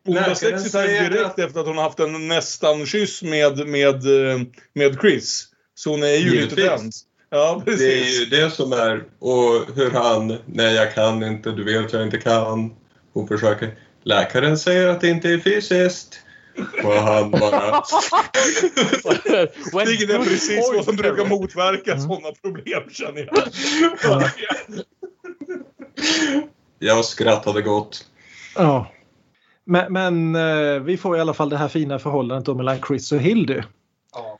165 0.06 0.86
direkt 0.86 1.38
efter 1.38 1.60
att 1.60 1.66
hon 1.66 1.78
haft 1.78 2.00
en 2.00 2.28
nästan-kyss 2.28 3.22
med, 3.22 3.68
med, 3.68 3.94
eh, 3.94 4.40
med 4.74 5.00
Chris. 5.00 5.44
Så 5.74 5.90
hon 5.90 6.02
är 6.02 6.06
ju 6.06 6.30
Givetvis. 6.30 6.56
lite 6.56 6.68
tänd. 6.68 6.92
Ja, 7.30 7.62
precis. 7.64 7.80
Det 7.80 7.92
är 7.92 8.20
ju 8.20 8.26
det 8.26 8.50
som 8.50 8.72
är, 8.72 9.04
och 9.18 9.76
hur 9.76 9.90
han, 9.90 10.38
nej 10.46 10.74
jag 10.74 10.94
kan 10.94 11.22
inte, 11.22 11.50
du 11.50 11.64
vet 11.64 11.92
jag 11.92 12.02
inte 12.02 12.18
kan. 12.18 12.74
Hon 13.12 13.28
försöker, 13.28 13.78
läkaren 14.02 14.58
säger 14.58 14.88
att 14.88 15.00
det 15.00 15.08
inte 15.08 15.28
är 15.28 15.38
fysiskt. 15.38 16.20
Och 16.84 16.92
han 16.92 17.30
bara... 17.30 17.82
Vilket 19.86 20.10
är 20.10 20.24
precis 20.24 20.70
vad 20.74 20.84
som 20.84 20.96
brukar 20.96 21.24
motverka 21.24 21.98
sådana 21.98 22.32
problem 22.42 22.82
känner 22.90 23.28
jag. 23.32 24.30
jag 26.78 27.04
skrattade 27.04 27.62
gott. 27.62 28.06
Ja. 28.54 28.92
Men, 29.66 29.92
men 29.92 30.36
eh, 30.36 30.82
vi 30.82 30.96
får 30.96 31.16
i 31.16 31.20
alla 31.20 31.34
fall 31.34 31.48
det 31.48 31.56
här 31.56 31.68
fina 31.68 31.98
förhållandet 31.98 32.46
då 32.46 32.54
mellan 32.54 32.78
Chris 32.88 33.12
och 33.12 33.18
Hildy. 33.18 33.60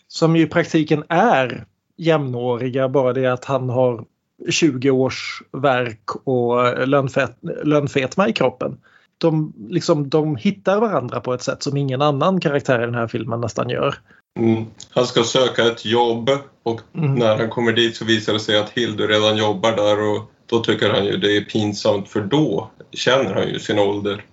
Som 0.09 0.36
ju 0.36 0.43
i 0.43 0.47
praktiken 0.47 1.05
är 1.09 1.66
jämnåriga, 1.97 2.89
bara 2.89 3.12
det 3.12 3.27
att 3.27 3.44
han 3.44 3.69
har 3.69 4.05
20 4.51 4.90
års 4.90 5.43
verk 5.53 6.11
och 6.24 6.89
lönfet, 6.89 7.36
lönfetma 7.65 8.28
i 8.28 8.32
kroppen. 8.32 8.78
De, 9.19 9.53
liksom, 9.69 10.09
de 10.09 10.36
hittar 10.36 10.81
varandra 10.81 11.20
på 11.20 11.35
ett 11.35 11.43
sätt 11.43 11.62
som 11.62 11.77
ingen 11.77 12.03
annan 12.03 12.40
karaktär 12.40 12.82
i 12.82 12.85
den 12.85 12.94
här 12.94 13.09
filmen 13.09 13.40
nästan 13.40 13.70
gör. 13.70 13.94
Mm. 14.39 14.65
Han 14.90 15.07
ska 15.07 15.23
söka 15.23 15.66
ett 15.66 15.85
jobb 15.85 16.31
och 16.62 16.81
Mm. 16.94 17.15
när 17.15 17.36
han 17.36 17.51
kommer 17.51 17.73
dit 17.73 17.97
så 17.97 18.05
visar 18.05 18.32
det 18.32 18.40
sig 18.40 18.59
att 18.59 18.70
Hildur 18.70 19.09
redan 19.09 19.36
jobbar 19.36 19.77
där 19.77 20.11
och 20.11 20.31
då 20.47 20.61
tycker 20.61 20.90
han 20.90 21.05
ju 21.05 21.16
det 21.16 21.36
är 21.36 21.40
pinsamt 21.40 22.09
för 22.09 22.20
då 22.20 22.70
känner 22.93 23.35
han 23.35 23.48
ju 23.48 23.59
sin 23.59 23.78
ålder. 23.78 24.24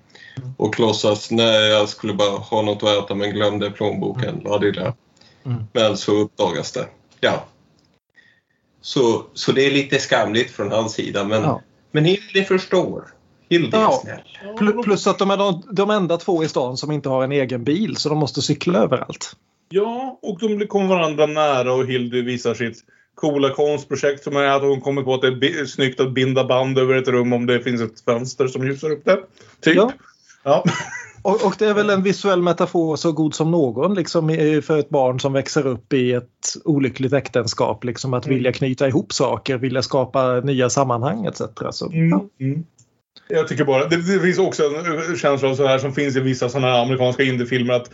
Och 0.57 0.79
låtsas 0.79 1.31
nej 1.31 1.69
jag 1.69 1.89
skulle 1.89 2.13
bara 2.13 2.37
ha 2.37 2.61
något 2.61 2.83
att 2.83 3.03
äta 3.05 3.15
men 3.15 3.31
glömde 3.31 3.71
plånboken. 3.71 4.43
Det 4.43 4.67
är 4.67 4.71
det. 4.71 4.93
Mm. 5.45 5.63
Men 5.73 5.97
så 5.97 6.11
uppdagas 6.11 6.71
det. 6.71 6.87
Ja. 7.19 7.43
Så, 8.81 9.25
så 9.33 9.51
det 9.51 9.65
är 9.67 9.71
lite 9.71 9.99
skamligt 9.99 10.51
från 10.51 10.71
hans 10.71 10.93
sida 10.93 11.23
men, 11.23 11.41
Ja. 11.41 11.61
men 11.91 12.05
Hildy 12.05 12.43
förstår. 12.43 13.03
Hildy 13.49 13.77
är 13.77 13.81
Ja. 13.81 13.99
snäll. 14.03 14.21
Pl- 14.57 14.83
Plus 14.83 15.07
att 15.07 15.19
de 15.19 15.31
är 15.31 15.37
de, 15.37 15.63
de 15.71 15.89
enda 15.89 16.17
två 16.17 16.43
i 16.43 16.47
stan 16.47 16.77
som 16.77 16.91
inte 16.91 17.09
har 17.09 17.23
en 17.23 17.31
egen 17.31 17.63
bil 17.63 17.97
så 17.97 18.09
de 18.09 18.17
måste 18.17 18.41
cykla 18.41 18.79
överallt. 18.79 19.35
Ja, 19.69 20.19
och 20.21 20.39
de 20.39 20.67
kommer 20.67 20.87
varandra 20.87 21.25
nära 21.25 21.73
och 21.73 21.85
Hildy 21.87 22.21
visar 22.21 22.53
sitt 22.53 22.77
coola 23.15 23.49
konstprojekt 23.49 24.23
som 24.23 24.35
är 24.37 24.43
att 24.43 24.61
hon 24.61 24.81
kommer 24.81 25.01
på 25.01 25.13
att 25.13 25.21
det 25.21 25.27
är 25.27 25.65
snyggt 25.65 25.99
att 25.99 26.11
binda 26.11 26.43
band 26.43 26.77
över 26.77 26.95
ett 26.95 27.07
rum 27.07 27.33
om 27.33 27.45
det 27.45 27.59
finns 27.59 27.81
ett 27.81 28.01
fönster 28.01 28.47
som 28.47 28.65
ljusar 28.67 28.89
upp 28.91 29.05
det. 29.05 29.19
Typ. 29.61 29.75
Ja. 29.75 29.91
Ja. 30.43 30.63
Och, 31.25 31.45
och 31.45 31.55
det 31.59 31.65
är 31.65 31.73
väl 31.73 31.89
en 31.89 32.03
visuell 32.03 32.41
metafor 32.41 32.95
så 32.95 33.11
god 33.11 33.35
som 33.35 33.51
någon 33.51 33.93
liksom, 33.93 34.29
för 34.63 34.79
ett 34.79 34.89
barn 34.89 35.19
som 35.19 35.33
växer 35.33 35.67
upp 35.67 35.93
i 35.93 36.13
ett 36.13 36.55
olyckligt 36.65 37.13
äktenskap. 37.13 37.83
Liksom, 37.83 38.13
att 38.13 38.27
vilja 38.27 38.53
knyta 38.53 38.87
ihop 38.87 39.13
saker, 39.13 39.57
vilja 39.57 39.81
skapa 39.81 40.39
nya 40.39 40.69
sammanhang 40.69 41.25
etc. 41.25 41.41
Så, 41.71 41.91
ja. 41.93 42.25
Mm. 42.39 42.63
Jag 43.27 43.47
tycker 43.47 43.65
bara, 43.65 43.87
det, 43.87 44.13
det 44.13 44.19
finns 44.19 44.39
också 44.39 44.63
en 45.09 45.17
känsla 45.17 45.49
av 45.49 45.55
så 45.55 45.67
här 45.67 45.79
som 45.79 45.93
finns 45.93 46.15
i 46.15 46.19
vissa 46.19 46.49
sådana 46.49 46.67
här 46.67 46.81
amerikanska 46.81 47.23
indiefilmer 47.23 47.73
att 47.73 47.89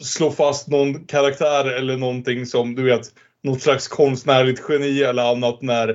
slå 0.00 0.30
fast 0.30 0.68
någon 0.68 1.04
karaktär 1.04 1.76
eller 1.76 1.96
någonting 1.96 2.46
som 2.46 2.74
du 2.74 2.82
vet 2.82 3.12
något 3.42 3.62
slags 3.62 3.88
konstnärligt 3.88 4.62
geni 4.68 5.02
eller 5.02 5.32
annat 5.32 5.62
när 5.62 5.86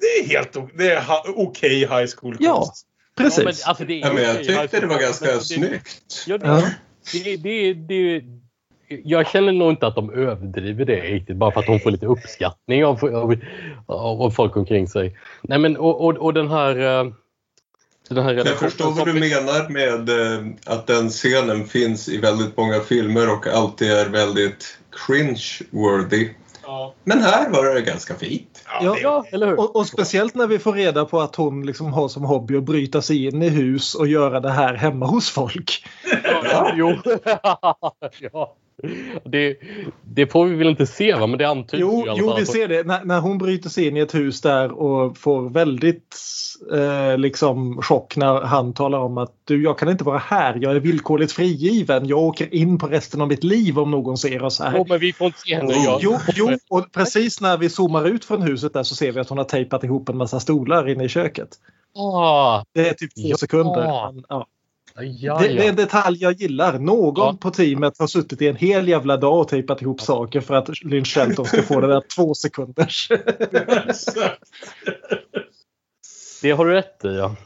det 0.00 0.24
är 0.24 0.28
helt 0.28 0.56
det 0.78 0.90
är 0.90 1.02
okej 1.36 1.78
high 1.78 2.06
school 2.16 2.36
Ja, 2.40 2.56
konst. 2.56 2.86
Precis. 3.16 3.38
Ja, 3.38 3.44
men, 3.44 3.54
alltså, 3.66 3.84
det 3.84 3.92
är 4.02 4.06
Ja, 4.06 4.12
men 4.12 4.22
jag 4.22 4.38
tyckte 4.38 4.60
alltså, 4.60 4.80
det 4.80 4.86
var 4.86 5.00
ganska 5.00 5.24
men 5.26 5.34
det- 5.38 5.44
snyggt. 5.44 6.24
Ja, 6.26 6.38
det, 6.38 6.46
Ja. 6.46 6.62
det, 7.24 7.36
det, 7.36 7.74
det, 7.74 8.22
jag 9.04 9.28
känner 9.28 9.52
nog 9.52 9.70
inte 9.70 9.86
att 9.86 9.94
de 9.94 10.10
överdriver 10.14 10.84
det 10.84 11.00
riktigt 11.00 11.36
bara 11.36 11.52
för 11.52 11.60
att 11.60 11.66
hon 11.66 11.80
får 11.80 11.90
lite 11.90 12.06
uppskattning 12.06 12.84
av, 12.84 13.04
av, 13.04 13.36
av 14.22 14.30
folk 14.30 14.56
omkring 14.56 14.88
sig. 14.88 15.16
Nej 15.42 15.58
men 15.58 15.76
och, 15.76 16.04
och, 16.04 16.16
och 16.16 16.34
den 16.34 16.50
här... 16.50 16.76
eh, 16.76 17.12
Den 18.08 18.24
här 18.24 18.34
Jag 18.34 18.58
förstår 18.58 18.90
vad 18.90 19.06
du 19.06 19.12
menar 19.12 19.68
med 19.68 20.08
eh, 20.08 20.54
att 20.66 20.86
den 20.86 21.08
scenen 21.08 21.66
finns 21.66 22.08
i 22.08 22.18
väldigt 22.18 22.56
många 22.56 22.80
filmer 22.80 23.32
och 23.32 23.46
alltid 23.46 23.90
är 23.92 24.08
väldigt 24.08 24.78
cringe-worthy. 25.08 26.28
Ja. 26.62 26.94
Men 27.04 27.20
här 27.20 27.50
var 27.50 27.74
det 27.74 27.80
ganska 27.80 28.14
fint. 28.14 28.64
Ja. 28.80 28.96
Ja, 29.02 29.24
eller 29.32 29.46
hur? 29.46 29.58
Och, 29.58 29.76
och 29.76 29.86
speciellt 29.86 30.34
när 30.34 30.46
vi 30.46 30.58
får 30.58 30.72
reda 30.72 31.04
på 31.04 31.20
att 31.20 31.36
hon 31.36 31.66
liksom 31.66 31.92
har 31.92 32.08
som 32.08 32.24
hobby 32.24 32.56
att 32.56 32.64
bryta 32.64 33.02
sig 33.02 33.26
in 33.26 33.42
i 33.42 33.48
hus 33.48 33.94
och 33.94 34.06
göra 34.06 34.40
det 34.40 34.50
här 34.50 34.74
hemma 34.74 35.06
hos 35.06 35.30
folk. 35.30 35.86
Ja, 36.44 36.72
jo. 36.76 36.96
ja. 38.32 38.56
Det, 39.24 39.56
det 40.04 40.26
får 40.26 40.46
vi 40.46 40.54
väl 40.56 40.68
inte 40.68 40.86
se 40.86 41.14
va? 41.14 41.26
Men 41.26 41.38
det 41.38 41.48
antyds 41.48 41.80
Jo, 41.80 42.06
ju 42.06 42.12
jo 42.16 42.34
vi 42.38 42.46
ser 42.46 42.68
det. 42.68 42.86
När, 42.86 43.04
när 43.04 43.20
hon 43.20 43.38
bryter 43.38 43.70
sig 43.70 43.88
in 43.88 43.96
i 43.96 44.00
ett 44.00 44.14
hus 44.14 44.40
där 44.40 44.72
och 44.72 45.18
får 45.18 45.50
väldigt 45.50 46.16
eh, 46.74 47.18
liksom 47.18 47.82
chock 47.82 48.16
när 48.16 48.40
han 48.40 48.74
talar 48.74 48.98
om 48.98 49.18
att 49.18 49.32
du, 49.44 49.62
jag 49.62 49.78
kan 49.78 49.88
inte 49.88 50.04
vara 50.04 50.18
här. 50.18 50.58
Jag 50.62 50.76
är 50.76 50.80
villkorligt 50.80 51.32
frigiven. 51.32 52.06
Jag 52.06 52.18
åker 52.18 52.54
in 52.54 52.78
på 52.78 52.86
resten 52.86 53.20
av 53.20 53.28
mitt 53.28 53.44
liv 53.44 53.78
om 53.78 53.90
någon 53.90 54.18
ser 54.18 54.42
oss 54.42 54.60
här. 54.60 54.80
Åh, 54.80 54.86
men 54.88 54.98
vi 55.00 55.12
får 55.12 55.26
inte 55.26 55.38
se 55.38 55.54
henne. 55.54 55.72
Jag, 55.72 55.98
Jo, 56.02 56.18
jo, 56.34 56.50
och 56.70 56.92
precis 56.92 57.40
när 57.40 57.56
vi 57.58 57.68
zoomar 57.70 58.04
ut 58.08 58.24
från 58.24 58.42
huset 58.42 58.72
där 58.72 58.82
så 58.82 58.94
ser 58.94 59.12
vi 59.12 59.20
att 59.20 59.28
hon 59.28 59.38
har 59.38 59.44
tejpat 59.44 59.84
ihop 59.84 60.08
en 60.08 60.16
massa 60.16 60.40
stolar 60.40 60.88
inne 60.88 61.04
i 61.04 61.08
köket. 61.08 61.48
Ah, 61.96 62.62
Det 62.74 62.88
är 62.88 62.94
typ 62.94 63.14
två 63.14 63.22
Ja. 63.28 63.36
sekunder. 63.36 64.12
Men, 64.12 64.24
ja. 64.28 64.46
Ja, 64.96 65.38
Det, 65.38 65.48
det 65.48 65.52
är 65.54 65.56
ja. 65.56 65.68
en 65.68 65.76
detalj 65.76 66.18
jag 66.22 66.32
gillar. 66.32 66.78
Någon 66.78 67.14
Ja. 67.16 67.36
på 67.40 67.50
teamet 67.50 67.98
har 67.98 68.06
suttit 68.06 68.42
i 68.42 68.48
en 68.48 68.56
hel 68.56 68.88
jävla 68.88 69.16
dag 69.16 69.38
och 69.40 69.48
tejpat 69.48 69.82
ihop 69.82 70.00
saker 70.00 70.40
för 70.40 70.54
att 70.54 70.82
Lynch 70.84 71.14
Shelton 71.14 71.44
ska 71.44 71.62
få 71.62 71.80
det 71.80 71.86
där 71.86 72.02
två 72.16 72.34
sekunders. 72.34 73.08
Det 76.42 76.50
har 76.50 76.64
du 76.66 76.72
rätt 76.72 77.04
i 77.04 77.08
ja. 77.08 77.36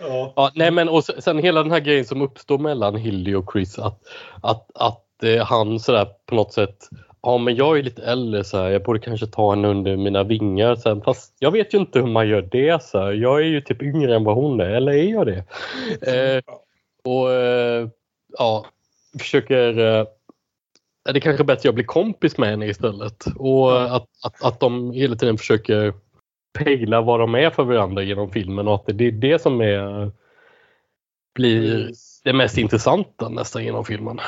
Ja. 0.00 0.32
Ja, 0.36 0.50
nej 0.54 0.70
men 0.70 0.88
och 0.88 1.04
sen- 1.04 1.38
hela 1.38 1.62
den 1.62 1.72
här 1.72 1.80
grejen 1.80 2.04
som 2.04 2.22
uppstår 2.22 2.58
mellan 2.58 2.96
Hildy 2.96 3.34
och 3.34 3.52
Chris 3.52 3.78
att, 3.78 4.00
att, 4.42 4.70
att 4.74 5.22
eh, 5.22 5.44
han 5.44 5.80
sådär 5.80 6.06
på 6.26 6.34
något 6.34 6.52
sätt 6.52 6.88
Ja 7.22 7.38
men 7.38 7.56
jag 7.56 7.78
är 7.78 7.82
lite 7.82 8.02
äldre 8.02 8.44
så 8.44 8.58
här, 8.58 8.68
jag 8.70 8.82
borde 8.82 8.98
kanske 8.98 9.26
ta 9.26 9.50
henne 9.54 9.68
under 9.68 9.96
mina 9.96 10.22
vingar 10.24 10.74
sen 10.76 11.02
fast 11.02 11.34
jag 11.38 11.50
vet 11.50 11.74
ju 11.74 11.78
inte 11.78 11.98
hur 11.98 12.06
man 12.06 12.28
gör 12.28 12.42
det 12.42 12.82
så 12.82 12.98
här. 12.98 13.12
Jag 13.12 13.40
är 13.40 13.44
ju 13.44 13.60
typ 13.60 13.82
yngre 13.82 14.16
än 14.16 14.24
vad 14.24 14.34
hon 14.34 14.60
är, 14.60 14.70
eller 14.70 14.92
är 14.92 15.02
jag 15.12 15.26
det? 15.26 15.44
Eh, 16.36 16.42
och 17.06 17.32
eh, 17.32 17.88
ja, 18.38 18.66
försöker 19.18 19.78
eh, 19.78 20.06
är 21.08 21.12
det 21.12 21.20
kanske 21.20 21.42
är 21.42 21.44
bättre 21.44 21.58
att 21.58 21.64
jag 21.64 21.74
blir 21.74 21.84
kompis 21.84 22.38
med 22.38 22.48
henne 22.48 22.66
istället. 22.66 23.24
Och 23.36 23.96
att, 23.96 24.08
att, 24.24 24.44
att 24.44 24.60
de 24.60 24.92
hela 24.92 25.16
tiden 25.16 25.38
försöker 25.38 25.94
pejla 26.58 27.00
vad 27.00 27.20
de 27.20 27.34
är 27.34 27.50
för 27.50 27.64
varandra 27.64 28.02
genom 28.02 28.30
filmen 28.30 28.68
och 28.68 28.74
att 28.74 28.98
det 28.98 29.06
är 29.06 29.12
det 29.12 29.42
som 29.42 29.60
är 29.60 30.12
blir 31.34 31.92
det 32.26 32.32
mest 32.32 32.58
intressanta 32.58 33.28
nästan 33.28 33.64
genom 33.64 33.84
filmen. 33.84 34.20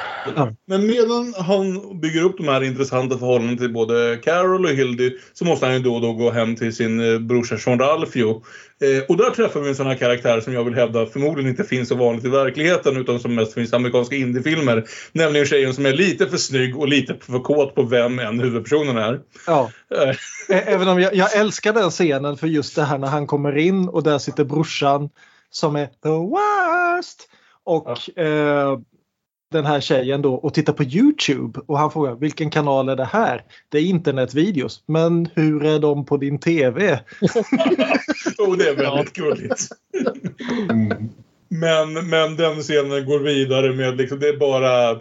Men 0.66 0.87
medan 0.87 1.35
han 1.39 2.01
bygger 2.01 2.23
upp 2.23 2.37
de 2.37 2.49
här 2.49 2.62
intressanta 2.65 3.19
förhållandena 3.19 3.59
till 3.59 3.73
både 3.73 4.20
Carol 4.25 4.65
och 4.65 4.70
Hildy 4.70 5.11
så 5.33 5.45
måste 5.45 5.66
han 5.66 5.75
ju 5.75 5.81
då 5.81 5.95
och 5.95 6.01
då 6.01 6.12
gå 6.12 6.31
hem 6.31 6.57
till 6.57 6.77
sin 6.77 7.12
eh, 7.12 7.19
brorsa 7.19 7.59
Sean 7.59 7.79
Ralphio. 7.79 8.43
Eh, 8.81 9.05
och 9.09 9.16
där 9.16 9.31
träffar 9.31 9.61
vi 9.61 9.69
en 9.69 9.75
sån 9.75 9.87
här 9.87 9.95
karaktär 9.95 10.41
som 10.41 10.53
jag 10.53 10.65
vill 10.65 10.75
hävda 10.75 11.07
förmodligen 11.07 11.51
inte 11.51 11.65
finns 11.65 11.89
så 11.89 11.95
vanligt 11.95 12.25
i 12.25 12.29
verkligheten 12.29 12.97
utan 12.97 13.20
som 13.20 13.35
mest 13.35 13.55
finns 13.55 13.73
i 13.73 13.77
amerikanska 13.77 14.16
indiefilmer. 14.16 14.85
Nämligen 15.12 15.47
tjejen 15.47 15.75
som 15.75 15.87
är 15.87 15.93
lite 15.93 16.27
för 16.27 16.37
snygg 16.37 16.77
och 16.77 16.89
lite 16.89 17.16
för 17.20 17.39
kåt 17.39 17.75
på 17.75 17.83
vem 17.83 18.19
än 18.19 18.41
huvudpersonen 18.41 18.97
är. 18.97 19.20
Ja. 19.47 19.70
Eh, 19.95 20.16
Även 20.69 20.89
om 20.89 21.01
jag, 21.01 21.15
jag 21.15 21.37
älskar 21.37 21.73
den 21.73 21.91
scenen 21.91 22.37
för 22.37 22.47
just 22.47 22.77
det 22.77 22.85
här 22.85 22.99
när 22.99 23.09
han 23.09 23.27
kommer 23.27 23.57
in 23.57 23.89
och 23.89 24.03
där 24.03 24.19
sitter 24.19 24.45
brorsan 24.45 25.11
som 25.51 25.77
är 25.77 25.87
the 25.87 26.09
worst. 26.09 27.29
Och 27.69 28.19
eh, 28.19 28.78
den 29.51 29.66
här 29.66 29.81
tjejen 29.81 30.23
då 30.23 30.35
och 30.35 30.55
tittar 30.55 30.73
på 30.73 30.85
Youtube 30.85 31.61
och 31.66 31.78
han 31.78 31.90
frågar 31.90 32.15
vilken 32.15 32.51
kanal 32.51 32.89
är 32.89 32.97
det 32.97 33.05
här? 33.05 33.45
Det 33.69 33.78
är 33.78 33.82
internetvideos. 33.82 34.82
Men 34.86 35.28
hur 35.35 35.65
är 35.65 35.78
de 35.78 36.05
på 36.05 36.16
din 36.16 36.39
TV? 36.39 36.93
och 38.39 38.59
det 38.59 38.69
är 38.69 38.77
väldigt 38.77 39.12
gulligt. 39.12 39.69
Men, 41.49 42.09
men 42.09 42.36
den 42.36 42.61
scenen 42.61 43.07
går 43.07 43.19
vidare 43.19 43.73
med 43.73 43.97
liksom, 43.97 44.19
det 44.19 44.28
är 44.28 44.36
bara... 44.36 45.01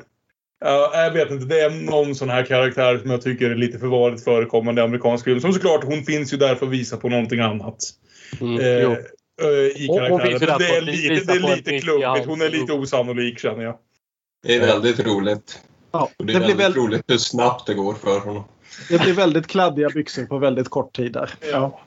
Ja, 0.60 0.92
jag 0.94 1.12
vet 1.12 1.32
inte, 1.32 1.46
det 1.46 1.62
är 1.62 1.70
någon 1.70 2.16
sån 2.16 2.30
här 2.30 2.44
karaktär 2.44 2.98
som 2.98 3.12
jag 3.12 3.22
tycker 3.22 3.50
är 3.50 3.56
lite 3.56 3.80
för 3.80 3.88
vanligt 3.88 4.24
förekommande 4.24 4.82
i 4.82 4.84
amerikansk 4.84 5.26
film. 5.26 5.40
Som 5.40 5.54
såklart, 5.54 5.84
hon 5.84 6.04
finns 6.04 6.34
ju 6.34 6.38
där 6.38 6.56
för 6.56 6.66
att 6.66 6.72
visa 6.72 6.98
på 6.98 7.10
någonting 7.10 7.40
annat. 7.40 7.78
Mm, 8.42 8.60
eh, 8.60 8.98
I 9.76 9.88
Hon- 9.88 10.12
hon 10.12 10.22
finns 10.22 10.42
ju 10.42 10.46
karaktären. 10.46 10.86
där 10.86 10.92
Det 10.92 11.08
är 11.08 11.10
lite, 11.16 11.34
det 11.34 11.34
är 11.34 11.56
lite 11.56 11.80
klumpigt. 11.80 12.26
Hon 12.26 12.42
är 12.42 12.46
i 12.46 12.50
lite 12.60 12.74
osannolik 12.74 13.40
känner 13.40 13.64
jag. 13.64 13.78
Det 14.48 14.56
är 14.56 14.60
väldigt 14.60 15.00
roligt. 15.00 15.62
Ja, 15.92 16.10
det 16.18 16.24
det, 16.24 16.34
är 16.34 16.38
blir 16.38 16.48
väldigt 16.48 16.60
väl, 16.60 16.74
roligt 16.74 17.04
hur 17.08 17.18
snabbt 17.18 17.66
det 17.68 17.74
går 17.74 17.94
för 17.94 18.20
honom. 18.20 18.44
det 18.90 19.02
blir 19.02 19.14
väldigt 19.14 19.48
kladdiga 19.48 19.90
byxor 19.90 20.26
på 20.26 20.38
väldigt 20.38 20.70
kort 20.70 20.96
tid 20.96 21.14
där. 21.14 21.34
Ja. 21.52 21.82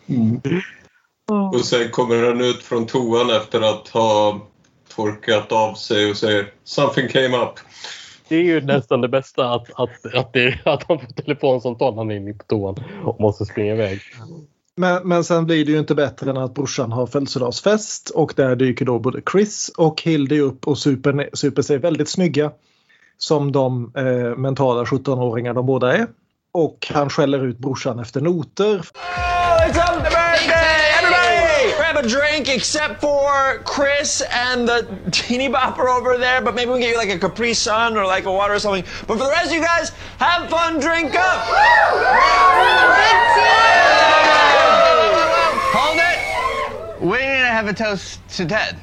Och 1.55 1.65
sen 1.65 1.91
kommer 1.91 2.27
han 2.27 2.41
ut 2.41 2.63
från 2.63 2.87
toan 2.87 3.31
efter 3.31 3.61
att 3.61 3.89
ha 3.89 4.41
torkat 4.95 5.53
av 5.53 5.75
sig 5.75 6.11
och 6.11 6.17
säger 6.17 6.53
“Something 6.65 7.09
came 7.09 7.37
up”. 7.37 7.55
Det 8.29 8.37
är 8.37 8.43
ju 8.43 8.61
nästan 8.61 9.01
det 9.01 9.09
bästa 9.09 9.51
att, 9.55 9.69
att, 9.75 10.15
att, 10.15 10.33
det, 10.33 10.59
att 10.65 10.85
han 10.89 11.01
får 11.01 11.07
telefonsamtal 11.07 11.95
när 11.95 11.99
han 12.03 12.11
är 12.11 12.17
inne 12.17 12.33
på 12.33 12.45
toan 12.45 12.85
och 13.05 13.21
måste 13.21 13.45
springa 13.45 13.73
iväg. 13.73 14.01
Men, 14.77 15.09
men 15.09 15.25
sen 15.25 15.47
blir 15.47 15.65
det 15.65 15.73
ju 15.73 15.79
inte 15.79 15.95
bättre 15.95 16.31
än 16.31 16.37
att 16.37 16.55
brorsan 16.55 16.93
har 16.93 17.07
födelsedagsfest 17.07 18.11
och 18.11 18.33
där 18.37 18.57
dyker 18.57 18.85
då 18.85 18.99
både 18.99 19.21
Chris 19.33 19.71
och 19.77 20.03
Hildy 20.03 20.41
upp 20.41 20.69
och 20.69 20.79
super, 20.79 21.31
super 21.33 21.63
sig 21.63 21.79
väldigt 21.79 22.09
snygga. 22.09 22.51
Som 23.19 23.53
de 23.53 23.93
eh, 23.97 24.37
mentala 24.37 24.85
17-åringar 24.85 25.55
de 25.55 25.67
båda 25.67 25.97
är. 25.97 26.07
Och 26.53 26.87
han 26.95 27.11
skäller 27.11 27.47
ut 27.47 27.59
brorsan 27.59 27.99
efter 27.99 28.21
noter. 28.21 28.77
It's 28.77 29.77
up 29.77 30.05
the 30.05 30.11
birthday! 30.11 30.81
Everybody! 30.99 31.77
Grab 31.77 31.97
a 31.97 32.03
drink 32.03 32.49
except 32.49 33.01
for 33.01 33.63
Chris 33.65 34.23
and 34.23 34.69
the 34.69 34.87
teeny 35.13 35.49
bopper 35.49 35.89
over 35.89 36.19
there, 36.19 36.41
but 36.41 36.55
maybe 36.55 36.73
we 36.73 36.81
can 36.81 36.81
get 36.81 36.91
you 36.93 36.99
like 36.99 37.17
a 37.17 37.19
Capri 37.19 37.55
Sun 37.55 37.97
or 37.97 38.07
like 38.07 38.27
a 38.27 38.33
water 38.33 38.55
or 38.55 38.59
something. 38.59 38.85
But 39.07 39.19
for 39.19 39.25
the 39.25 39.31
rest 39.31 39.47
of 39.47 39.53
you 39.53 39.61
guys, 39.61 39.93
have 40.19 40.49
fun, 40.49 40.81
drink 40.81 41.15
up! 41.15 41.41
Hold 41.45 42.87
it! 44.07 44.10
We 47.01 47.17
need 47.17 47.19
to 47.19 47.49
have 47.49 47.67
a 47.67 47.73
toast 47.73 48.21
to 48.37 48.45
Ted. 48.45 48.77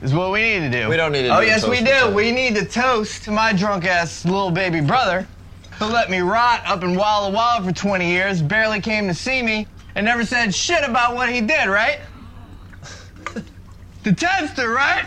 Is 0.00 0.14
what 0.14 0.30
we 0.30 0.40
need 0.42 0.70
to 0.70 0.82
do. 0.82 0.88
We 0.88 0.96
don't 0.96 1.10
need 1.10 1.22
to. 1.22 1.36
Oh 1.36 1.40
do 1.40 1.46
yes, 1.46 1.66
we 1.66 1.80
do. 1.80 2.14
We 2.14 2.30
need 2.30 2.54
to 2.54 2.64
toast 2.64 3.24
to 3.24 3.32
my 3.32 3.52
drunk 3.52 3.84
ass 3.84 4.24
little 4.24 4.52
baby 4.52 4.80
brother, 4.80 5.26
who 5.78 5.86
let 5.86 6.08
me 6.08 6.20
rot 6.20 6.62
up 6.64 6.84
in 6.84 6.94
Walla 6.94 7.30
Walla 7.30 7.64
for 7.64 7.72
20 7.72 8.06
years, 8.06 8.40
barely 8.40 8.80
came 8.80 9.08
to 9.08 9.14
see 9.14 9.42
me, 9.42 9.66
and 9.96 10.04
never 10.04 10.24
said 10.24 10.54
shit 10.54 10.84
about 10.84 11.16
what 11.16 11.28
he 11.28 11.40
did. 11.40 11.68
Right? 11.68 12.00
the 14.04 14.12
Tedster, 14.12 14.72
right? 14.72 15.06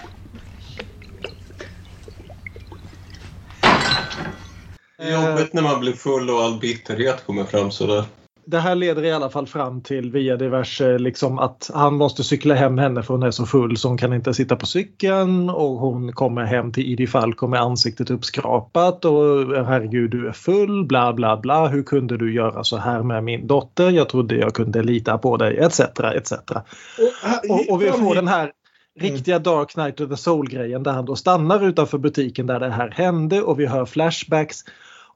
Det 4.98 5.04
är 5.04 5.28
jobbigt 5.30 5.54
när 5.54 5.62
man 5.62 5.80
blir 5.80 5.94
full 5.94 6.30
och 6.30 6.40
all 6.42 6.60
bitterhet 6.60 7.26
kommer 7.26 7.46
fram 7.46 7.72
sådär. 7.72 8.06
Det 8.50 8.60
här 8.60 8.76
leder 8.76 9.06
i 9.06 9.12
alla 9.12 9.30
fall 9.30 9.48
fram 9.48 9.82
till 9.82 10.12
via 10.12 10.38
diverse 10.38 10.98
liksom 10.98 11.40
att 11.40 11.72
han 11.74 11.94
måste 11.96 12.24
cykla 12.24 12.56
hem 12.56 12.78
henne 12.78 13.04
för 13.04 13.14
hon 13.14 13.24
är 13.24 13.32
så 13.32 13.46
full 13.46 13.78
så 13.78 13.88
hon 13.88 13.98
kan 13.98 14.14
inte 14.14 14.34
sitta 14.34 14.56
på 14.56 14.66
cykeln 14.66 15.50
och 15.50 15.70
hon 15.70 16.14
kommer 16.14 16.44
hem 16.44 16.72
till 16.72 16.86
Idi 16.86 17.08
Falco 17.08 17.48
med 17.48 17.62
ansiktet 17.62 18.10
uppskrapat 18.10 19.06
och 19.06 19.16
herregud 19.66 20.12
du 20.12 20.28
är 20.28 20.32
full 20.32 20.86
bla 20.86 21.14
bla 21.14 21.38
bla 21.38 21.68
hur 21.68 21.84
kunde 21.84 22.18
du 22.18 22.34
göra 22.34 22.64
så 22.64 22.78
här 22.78 23.04
med 23.04 23.24
min 23.24 23.48
dotter 23.48 23.90
jag 23.90 24.10
trodde 24.10 24.36
jag 24.36 24.54
kunde 24.54 24.84
lita 24.84 25.18
på 25.18 25.38
dig 25.38 25.58
etc 25.58 25.80
etc. 26.16 26.32
Och, 27.50 27.74
och 27.74 27.82
vi 27.82 27.92
får 27.92 28.16
den 28.16 28.28
här 28.28 28.52
riktiga 29.00 29.40
Dark 29.40 29.70
Knight 29.70 30.02
of 30.02 30.10
the 30.10 30.18
Soul-grejen 30.18 30.84
där 30.84 30.92
han 30.92 31.06
då 31.06 31.16
stannar 31.16 31.68
utanför 31.68 31.98
butiken 31.98 32.48
där 32.48 32.60
det 32.60 32.70
här 32.70 32.92
hände 32.92 33.42
och 33.42 33.60
vi 33.60 33.66
hör 33.66 33.86
flashbacks. 33.86 34.64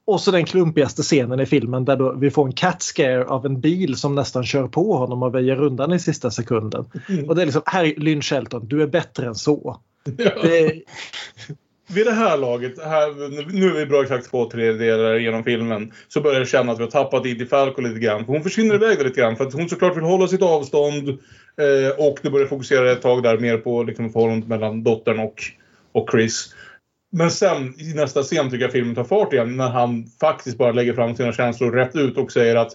Och 0.06 0.22
så 0.22 0.32
den 0.32 0.46
klumpigaste 0.46 1.02
scenen 1.02 1.40
i 1.40 1.46
filmen 1.46 1.86
där 1.86 2.20
vi 2.20 2.32
får 2.32 2.46
en 2.46 2.54
cat 2.54 2.82
scare 2.82 3.26
av 3.26 3.46
en 3.46 3.62
bil 3.62 3.96
som 3.96 4.16
nästan 4.16 4.44
kör 4.44 4.68
på 4.68 4.98
honom 4.98 5.24
och 5.24 5.36
väjer 5.36 5.62
undan 5.62 5.94
i 5.94 6.00
sista 6.00 6.32
sekunden. 6.32 6.86
Mm. 7.10 7.30
Och 7.30 7.36
det 7.36 7.42
är 7.42 7.46
liksom, 7.46 7.62
här 7.66 7.94
Lynn 7.98 8.22
Shelton, 8.22 8.68
du 8.68 8.82
är 8.82 8.88
bättre 8.88 9.28
än 9.28 9.36
så. 9.36 9.80
Det, 10.04 10.84
Vid 11.88 12.06
det 12.06 12.12
här 12.12 12.38
laget, 12.38 12.84
här, 12.84 13.30
nu 13.54 13.68
är 13.68 13.74
vi 13.74 13.86
bra 13.86 14.04
exakt 14.04 14.30
två 14.30 14.50
tredjedelar 14.50 15.16
genom 15.16 15.44
filmen, 15.44 15.92
så 16.08 16.22
börjar 16.22 16.40
jag 16.40 16.48
känna 16.48 16.72
att 16.72 16.80
vi 16.80 16.84
har 16.84 16.92
tappat 16.92 17.26
Edie 17.26 17.46
Falco 17.46 17.82
lite 17.82 18.00
grann. 18.00 18.26
För 18.26 18.34
hon 18.34 18.44
försvinner 18.44 18.76
iväg 18.76 19.04
lite 19.04 19.22
grann 19.22 19.36
för 19.36 19.46
att 19.46 19.54
hon 19.54 19.70
såklart 19.70 19.98
vill 19.98 20.04
hålla 20.04 20.28
sitt 20.28 20.42
avstånd. 20.42 21.10
Eh, 21.10 22.06
och 22.08 22.20
det 22.22 22.30
börjar 22.30 22.48
fokusera 22.48 22.92
ett 22.92 23.02
tag 23.02 23.24
där 23.24 23.38
mer 23.38 23.58
på 23.58 23.84
liksom, 23.84 24.10
förhållandet 24.10 24.50
mellan 24.50 24.84
dottern 24.84 25.20
och, 25.20 25.42
och 25.92 26.10
Chris. 26.12 26.56
Men 27.16 27.32
sen 27.32 27.80
i 27.80 27.94
nästa 27.94 28.24
scen 28.24 28.50
tycker 28.50 28.66
jag 28.66 28.72
filmen 28.72 28.96
tar 28.96 29.04
fart 29.04 29.34
igen 29.34 29.58
när 29.58 29.70
han 29.70 30.06
faktiskt 30.20 30.58
bara 30.58 30.72
lägger 30.72 30.94
fram 30.94 31.16
sina 31.16 31.34
känslor 31.34 31.72
rätt 31.72 31.96
ut 31.96 32.18
och 32.18 32.32
säger 32.32 32.56
att 32.56 32.72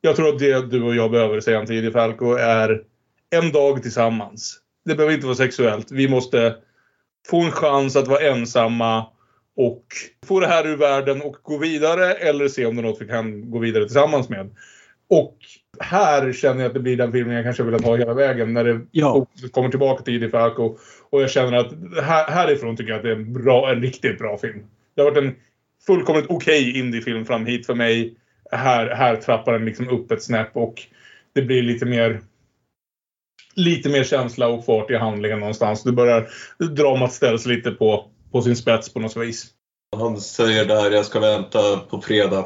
jag 0.00 0.16
tror 0.16 0.28
att 0.28 0.38
det 0.38 0.70
du 0.70 0.82
och 0.82 0.94
jag 0.94 1.10
behöver, 1.10 1.40
säger 1.40 1.58
han 1.58 1.66
till 1.66 1.76
Edie 1.76 1.90
Falco, 1.90 2.34
är 2.34 2.82
en 3.30 3.52
dag 3.52 3.82
tillsammans. 3.82 4.58
Det 4.84 4.94
behöver 4.94 5.14
inte 5.14 5.26
vara 5.26 5.36
sexuellt. 5.36 5.90
Vi 5.90 6.08
måste 6.08 6.56
få 7.30 7.40
en 7.40 7.50
chans 7.50 7.96
att 7.96 8.08
vara 8.08 8.20
ensamma 8.20 9.06
och 9.56 9.86
få 10.26 10.40
det 10.40 10.46
här 10.46 10.66
ur 10.66 10.76
världen 10.76 11.22
och 11.22 11.36
gå 11.42 11.58
vidare 11.58 12.14
eller 12.14 12.48
se 12.48 12.66
om 12.66 12.76
det 12.76 12.82
är 12.82 12.86
något 12.86 13.00
vi 13.00 13.08
kan 13.08 13.50
gå 13.50 13.58
vidare 13.58 13.84
tillsammans 13.84 14.28
med. 14.28 14.56
Och 15.10 15.36
här 15.80 16.32
känner 16.32 16.60
jag 16.60 16.68
att 16.68 16.74
det 16.74 16.80
blir 16.80 16.96
den 16.96 17.12
filmen 17.12 17.34
jag 17.34 17.44
kanske 17.44 17.62
vill 17.62 17.84
ha 17.84 17.96
hela 17.96 18.14
vägen 18.14 18.52
när 18.54 18.64
det 18.64 18.80
Ja. 18.90 19.26
kommer 19.50 19.68
tillbaka 19.68 20.02
till 20.02 20.14
Edie 20.14 20.28
Falco. 20.30 20.76
Och 21.10 21.22
jag 21.22 21.30
känner 21.30 21.56
att 21.56 21.72
här, 22.02 22.30
härifrån 22.30 22.76
tycker 22.76 22.90
jag 22.90 22.96
att 22.96 23.02
det 23.02 23.10
är 23.10 23.16
en, 23.16 23.32
bra, 23.32 23.72
en 23.72 23.82
riktigt 23.82 24.18
bra 24.18 24.38
film. 24.38 24.62
Det 24.94 25.02
har 25.02 25.10
varit 25.10 25.24
en 25.24 25.34
fullkomligt 25.86 26.26
okej 26.28 26.78
indiefilm 26.78 27.24
fram 27.24 27.46
hit 27.46 27.66
för 27.66 27.74
mig. 27.74 28.14
Här, 28.52 28.86
här 28.86 29.16
trappar 29.16 29.52
den 29.52 29.64
liksom 29.64 29.88
upp 29.88 30.10
ett 30.10 30.22
snäpp 30.22 30.56
och 30.56 30.82
det 31.34 31.42
blir 31.42 31.62
lite 31.62 31.86
mer 31.86 32.20
lite 33.54 33.88
mer 33.88 34.04
känsla 34.04 34.48
och 34.48 34.64
fart 34.64 34.90
i 34.90 34.96
handlingen 34.96 35.38
någonstans. 35.40 35.82
Det 35.82 35.92
börjar, 35.92 36.28
dramat 36.70 37.12
ställs 37.12 37.46
lite 37.46 37.70
på, 37.70 38.10
på 38.32 38.42
sin 38.42 38.56
spets 38.56 38.92
på 38.92 39.00
något 39.00 39.16
vis. 39.16 39.46
Han 39.96 40.20
säger 40.20 40.64
där, 40.64 40.90
jag 40.90 41.04
ska 41.06 41.20
vänta 41.20 41.76
på 41.90 42.00
fredag. 42.00 42.44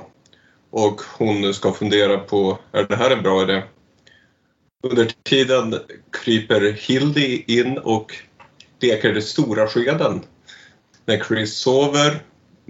Och 0.70 1.00
hon 1.18 1.54
ska 1.54 1.72
fundera 1.72 2.18
på, 2.18 2.58
är 2.72 2.84
det 2.84 2.96
här 2.96 3.10
en 3.10 3.22
bra 3.22 3.42
idé? 3.42 3.62
Under 4.82 5.10
tiden 5.22 5.74
kryper 6.24 6.72
Hildy 6.72 7.42
in 7.46 7.78
och 7.78 8.14
leker 8.80 9.12
det 9.12 9.22
stora 9.22 9.66
skeden. 9.66 10.20
När 11.04 11.24
Chris 11.24 11.56
sover, 11.56 12.22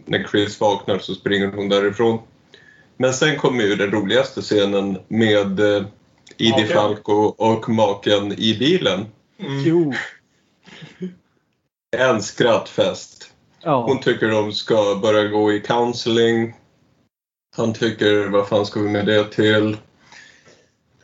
när 0.04 0.28
Chris 0.30 0.60
vaknar 0.60 0.98
så 0.98 1.14
springer 1.14 1.46
hon 1.46 1.68
därifrån. 1.68 2.18
Men 2.96 3.12
sen 3.12 3.36
kommer 3.36 3.64
ju 3.64 3.76
den 3.76 3.90
roligaste 3.90 4.40
scenen 4.40 4.98
med 5.08 5.60
eh, 5.60 5.84
Edie 6.38 6.50
Maken. 6.50 6.68
Falco 6.68 7.12
och 7.22 7.68
maken 7.68 8.32
i 8.32 8.56
bilen. 8.58 9.06
Jo. 9.64 9.94
En 11.96 12.22
skrattfest. 12.22 13.32
Ja. 13.62 13.84
Hon 13.86 14.00
tycker 14.00 14.28
de 14.28 14.52
ska 14.52 14.98
börja 15.02 15.28
gå 15.28 15.52
i 15.52 15.60
counseling. 15.60 16.54
Han 17.56 17.72
tycker, 17.72 18.28
vad 18.28 18.48
fan 18.48 18.66
ska 18.66 18.80
vi 18.80 18.88
med 18.88 19.06
det 19.06 19.32
till? 19.32 19.76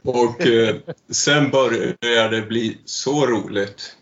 Och 0.03 0.47
eh, 0.47 0.77
sen 1.11 1.51
börjar 1.51 2.31
det 2.31 2.43
bli 2.43 2.79
så 2.85 3.27
roligt. 3.27 3.97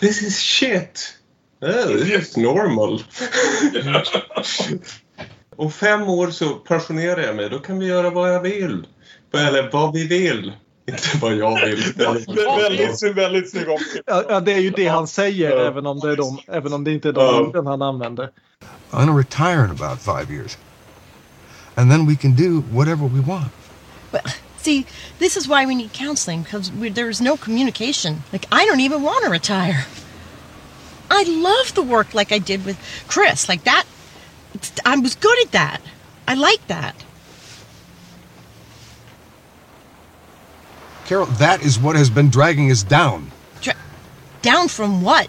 This 0.00 0.22
is 0.22 0.38
shit! 0.38 1.18
Yeah, 1.62 1.86
this 1.86 2.28
is 2.28 2.36
normal. 2.36 3.02
Om 5.56 5.72
fem 5.72 6.02
år 6.02 6.30
så 6.30 6.54
pensionerar 6.54 7.20
jag 7.20 7.36
mig, 7.36 7.50
då 7.50 7.58
kan 7.58 7.78
vi 7.78 7.86
göra 7.86 8.10
vad 8.10 8.34
jag 8.34 8.40
vill. 8.40 8.86
Eller 9.34 9.70
vad 9.72 9.92
vi 9.92 10.06
vill. 10.06 10.52
Inte 10.88 11.18
vad 11.20 11.34
jag 11.34 11.66
vill. 11.66 11.82
eller- 12.00 12.62
väldigt, 12.62 13.16
väldigt 13.16 13.50
snygg 13.50 13.66
ja, 14.06 14.40
det 14.40 14.52
är 14.52 14.58
ju 14.58 14.70
det 14.70 14.86
han 14.86 15.08
säger 15.08 15.50
även, 15.50 15.86
om 15.86 16.00
det 16.00 16.10
är 16.10 16.16
de, 16.16 16.38
även 16.46 16.72
om 16.72 16.84
det 16.84 16.92
inte 16.92 17.08
är 17.08 17.12
de 17.12 17.46
orden 17.46 17.66
han 17.66 17.82
använder. 17.82 18.30
I'm 18.90 19.06
gonna 19.06 19.18
retire 19.18 19.64
in 19.64 19.70
about 19.70 20.00
five 20.00 20.34
years. 20.34 20.58
And 21.76 21.90
then 21.90 22.06
we 22.06 22.16
can 22.16 22.34
do 22.34 22.60
whatever 22.60 23.06
we 23.06 23.20
want. 23.20 23.52
Well, 24.12 24.22
see, 24.58 24.86
this 25.18 25.36
is 25.36 25.48
why 25.48 25.64
we 25.66 25.74
need 25.74 25.92
counseling 25.92 26.42
because 26.42 26.70
there's 26.70 27.20
no 27.20 27.36
communication. 27.36 28.22
Like, 28.32 28.46
I 28.52 28.66
don't 28.66 28.80
even 28.80 29.02
want 29.02 29.24
to 29.24 29.30
retire. 29.30 29.86
I 31.10 31.24
love 31.24 31.74
the 31.74 31.82
work 31.82 32.14
like 32.14 32.32
I 32.32 32.38
did 32.38 32.64
with 32.64 32.78
Chris. 33.06 33.48
Like 33.48 33.64
that, 33.64 33.84
I 34.84 34.96
was 34.96 35.14
good 35.14 35.38
at 35.46 35.52
that. 35.52 35.80
I 36.26 36.34
like 36.34 36.66
that. 36.68 36.94
Carol, 41.04 41.26
that 41.26 41.62
is 41.62 41.78
what 41.78 41.96
has 41.96 42.08
been 42.08 42.30
dragging 42.30 42.70
us 42.70 42.82
down. 42.82 43.30
Dra- 43.60 43.74
down 44.40 44.68
from 44.68 45.02
what? 45.02 45.28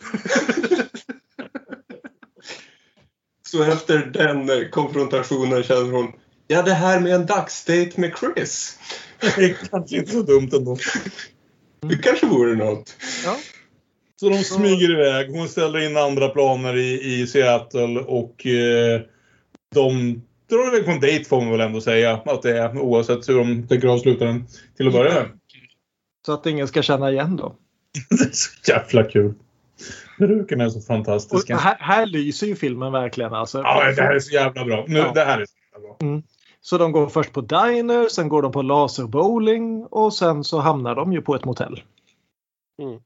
Så 3.54 3.62
efter 3.62 3.98
den 3.98 4.70
konfrontationen 4.70 5.62
känner 5.62 5.92
hon, 5.92 6.12
ja 6.46 6.62
det 6.62 6.72
här 6.72 7.00
med 7.00 7.14
en 7.14 7.26
dagsdate 7.26 8.00
med 8.00 8.12
Chris. 8.20 8.78
Det 9.20 9.44
är 9.44 9.56
kanske 9.70 9.96
inte 9.96 10.10
så 10.10 10.22
dumt 10.22 10.50
ändå. 10.52 10.76
Det 11.88 11.96
kanske 11.96 12.26
vore 12.26 12.54
något. 12.54 12.96
Så 14.20 14.28
de 14.28 14.44
smyger 14.44 14.90
iväg. 14.90 15.30
Hon 15.30 15.48
ställer 15.48 15.78
in 15.78 15.96
andra 15.96 16.28
planer 16.28 16.76
i, 16.76 17.20
i 17.20 17.26
Seattle 17.26 18.00
och 18.00 18.46
eh, 18.46 19.00
de 19.74 20.22
drar 20.50 20.68
iväg 20.68 20.84
på 20.84 20.90
en 20.90 21.00
dejt 21.00 21.24
får 21.24 21.40
man 21.40 21.50
väl 21.50 21.60
ändå 21.60 21.80
säga 21.80 22.22
att 22.26 22.42
det 22.42 22.58
är 22.58 22.78
oavsett 22.78 23.28
hur 23.28 23.38
de 23.38 23.68
tänker 23.68 23.88
avsluta 23.88 24.24
den 24.24 24.46
till 24.76 24.86
att 24.86 24.92
börja 24.92 25.14
med. 25.14 25.30
Så 26.26 26.32
att 26.32 26.46
ingen 26.46 26.68
ska 26.68 26.82
känna 26.82 27.12
igen 27.12 27.36
dem. 27.36 27.56
Det 28.10 28.24
är 28.24 28.30
så 28.32 28.72
jävla 28.72 29.04
kul. 29.04 29.34
Perukerna 30.18 30.64
är 30.64 30.68
så 30.68 30.78
Och 30.78 30.84
fantastiska. 30.84 31.56
här, 31.56 31.76
här 31.80 32.06
lyser 32.06 32.46
ju 32.46 32.56
filmen 32.56 32.92
verkligen. 32.92 33.34
Alltså. 33.34 33.58
Ja, 33.58 33.92
det 33.96 34.02
här 34.02 34.14
är 34.14 34.20
så 34.20 34.34
jävla 34.34 34.64
bra. 34.64 34.84
Nu, 34.88 34.98
Ja. 34.98 35.12
Det 35.14 35.24
här 35.24 35.40
är 35.40 35.46
så 35.46 35.54
jävla 35.72 35.88
bra. 35.88 35.96
Mm. 36.08 36.22
Så 36.60 36.78
de 36.78 36.92
går 36.92 37.06
först 37.06 37.32
på 37.32 37.40
diner, 37.40 38.08
sen 38.08 38.28
går 38.28 38.42
de 38.42 38.52
på 38.52 38.62
laserbowling 38.62 39.86
och 39.90 40.14
sen 40.14 40.44
så 40.44 40.58
hamnar 40.58 40.94
de 40.94 41.12
ju 41.12 41.22
på 41.22 41.34
ett 41.34 41.44
motell. 41.44 41.82
Mm. 42.82 43.00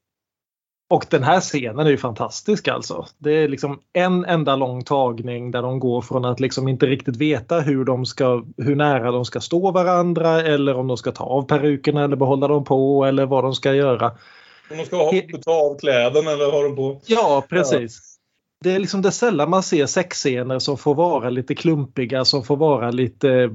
Och 0.91 1.07
den 1.11 1.23
här 1.23 1.41
scenen 1.41 1.87
är 1.87 1.91
ju 1.91 1.97
fantastisk 1.97 2.69
alltså. 2.69 3.07
Det 3.19 3.31
är 3.33 3.49
liksom 3.49 3.79
en 3.93 4.25
enda 4.25 4.57
lång 4.57 4.85
tagning 4.85 5.51
där 5.51 5.63
de 5.63 5.79
går 5.79 6.01
från 6.03 6.25
att 6.25 6.41
liksom 6.41 6.69
inte 6.69 6.87
riktigt 6.87 7.17
veta 7.17 7.61
hur, 7.61 7.85
de 7.85 8.07
ska, 8.07 8.45
hur 8.57 8.77
nära 8.77 9.11
de 9.11 9.25
ska 9.25 9.41
stå 9.41 9.71
varandra 9.71 10.43
eller 10.43 10.75
om 10.75 10.87
de 10.87 10.97
ska 10.97 11.13
ta 11.13 11.25
av 11.25 11.43
perukerna 11.43 12.05
eller 12.05 12.17
behålla 12.17 12.49
dem 12.49 12.65
på 12.65 13.05
eller 13.05 13.27
vad 13.27 13.45
de 13.45 13.55
ska 13.55 13.75
göra. 13.75 14.13
Om 14.71 14.77
de 14.77 14.87
ska 14.87 14.97
ha, 14.97 15.13
ta 15.45 15.53
av 15.53 15.79
kläderna 15.79 16.31
eller 16.31 16.51
ha 16.51 16.63
dem 16.63 16.77
på. 16.77 17.01
Ja, 17.07 17.45
precis. 17.49 18.19
Det 18.65 18.71
är 18.71 18.79
liksom 18.79 19.03
det 19.03 19.13
sällan 19.13 19.51
man 19.51 19.63
ser 19.63 19.87
sexscener 19.87 20.59
som 20.59 20.79
får 20.79 20.95
vara 20.95 21.31
lite 21.31 21.55
klumpiga, 21.55 22.25
som 22.25 22.45
får 22.45 22.57
vara 22.57 22.91
lite 22.91 23.51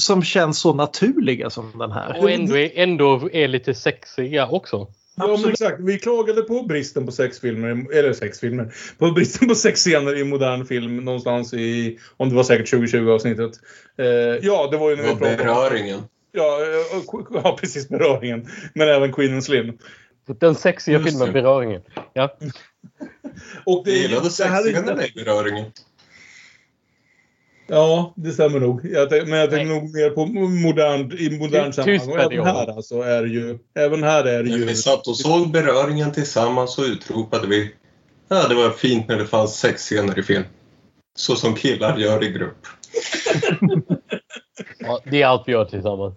som 0.00 0.22
känns 0.22 0.58
så 0.58 0.74
naturliga 0.74 1.50
som 1.50 1.78
den 1.78 1.92
här. 1.92 2.18
Och 2.20 2.30
ändå 2.30 2.56
är, 2.56 2.70
ändå 2.74 3.30
är 3.32 3.48
lite 3.48 3.74
sexiga 3.74 4.48
också. 4.48 4.88
Ja, 5.16 5.26
men 5.26 5.50
exakt. 5.50 5.80
Vi 5.80 5.98
klagade 5.98 6.42
på 6.42 6.62
bristen 6.62 7.06
på 7.06 7.12
sexfilmer, 7.12 7.98
eller 7.98 8.12
sexfilmer, 8.12 8.74
på 8.98 9.10
bristen 9.10 9.48
på 9.48 9.54
sexscener 9.54 10.18
i 10.18 10.24
modern 10.24 10.66
film 10.66 10.96
någonstans 10.96 11.54
i, 11.54 11.98
om 12.16 12.28
det 12.28 12.34
var 12.34 12.42
säkert 12.42 12.70
2020 12.70 13.10
avsnittet. 13.10 13.52
Eh, 13.98 14.06
ja, 14.42 14.68
det 14.70 14.76
var 14.76 14.90
ju 14.90 14.96
när 14.96 15.02
vi 15.02 15.12
Och 15.12 15.18
pratade 15.18 15.42
om... 15.42 15.46
beröringen. 15.46 16.00
Ja, 16.32 16.58
eh, 16.62 17.02
ja, 17.44 17.56
precis 17.60 17.88
beröringen. 17.88 18.46
Men 18.74 18.88
även 18.88 19.12
Queen 19.12 19.32
and 19.32 19.44
Slim. 19.44 19.78
Den 20.38 20.54
sexiga 20.54 20.98
Just 20.98 21.10
filmen 21.10 21.26
det. 21.26 21.32
Beröringen. 21.32 21.82
Ja. 22.12 22.36
Och 23.66 23.82
det 23.84 23.90
är 23.90 24.08
ju- 24.08 24.08
det 24.08 24.44
här 24.44 24.62
är 24.62 24.66
ju- 24.66 24.72
sexscenerna 24.74 25.06
i 25.06 25.12
beröringen. 25.14 25.72
Ja, 27.66 28.12
det 28.16 28.30
stämmer 28.30 28.60
nog. 28.60 28.80
Jag 28.84 29.10
tänk, 29.10 29.28
men 29.28 29.38
jag 29.38 29.50
tänker 29.50 29.74
nog 29.74 29.94
mer 29.94 30.10
på 30.10 30.26
modern, 30.26 31.12
i 31.18 31.38
modern 31.38 31.72
sammanhang. 31.72 32.10
Även 32.10 32.28
det, 32.36 32.44
här 32.44 32.76
alltså 32.76 33.00
är 33.02 33.24
ju... 33.24 33.58
Även 33.74 34.02
här 34.02 34.24
är 34.24 34.42
När 34.42 34.56
ju... 34.58 34.64
vi 34.64 34.74
satt 34.76 35.06
och 35.06 35.16
såg 35.16 35.50
beröringen 35.50 36.12
tillsammans 36.12 36.74
så 36.74 36.84
utropade 36.84 37.46
vi 37.46 37.74
Ja, 38.28 38.48
det 38.48 38.54
var 38.54 38.70
fint 38.70 39.08
när 39.08 39.18
det 39.18 39.26
fanns 39.26 39.58
sexscener 39.58 40.18
i 40.18 40.22
film. 40.22 40.44
Så 41.16 41.36
som 41.36 41.54
killar 41.54 41.98
gör 41.98 42.24
i 42.24 42.30
grupp. 42.30 42.66
Ja, 44.78 45.00
det 45.04 45.22
är 45.22 45.26
allt 45.26 45.42
vi 45.46 45.52
gör 45.52 45.64
tillsammans. 45.64 46.14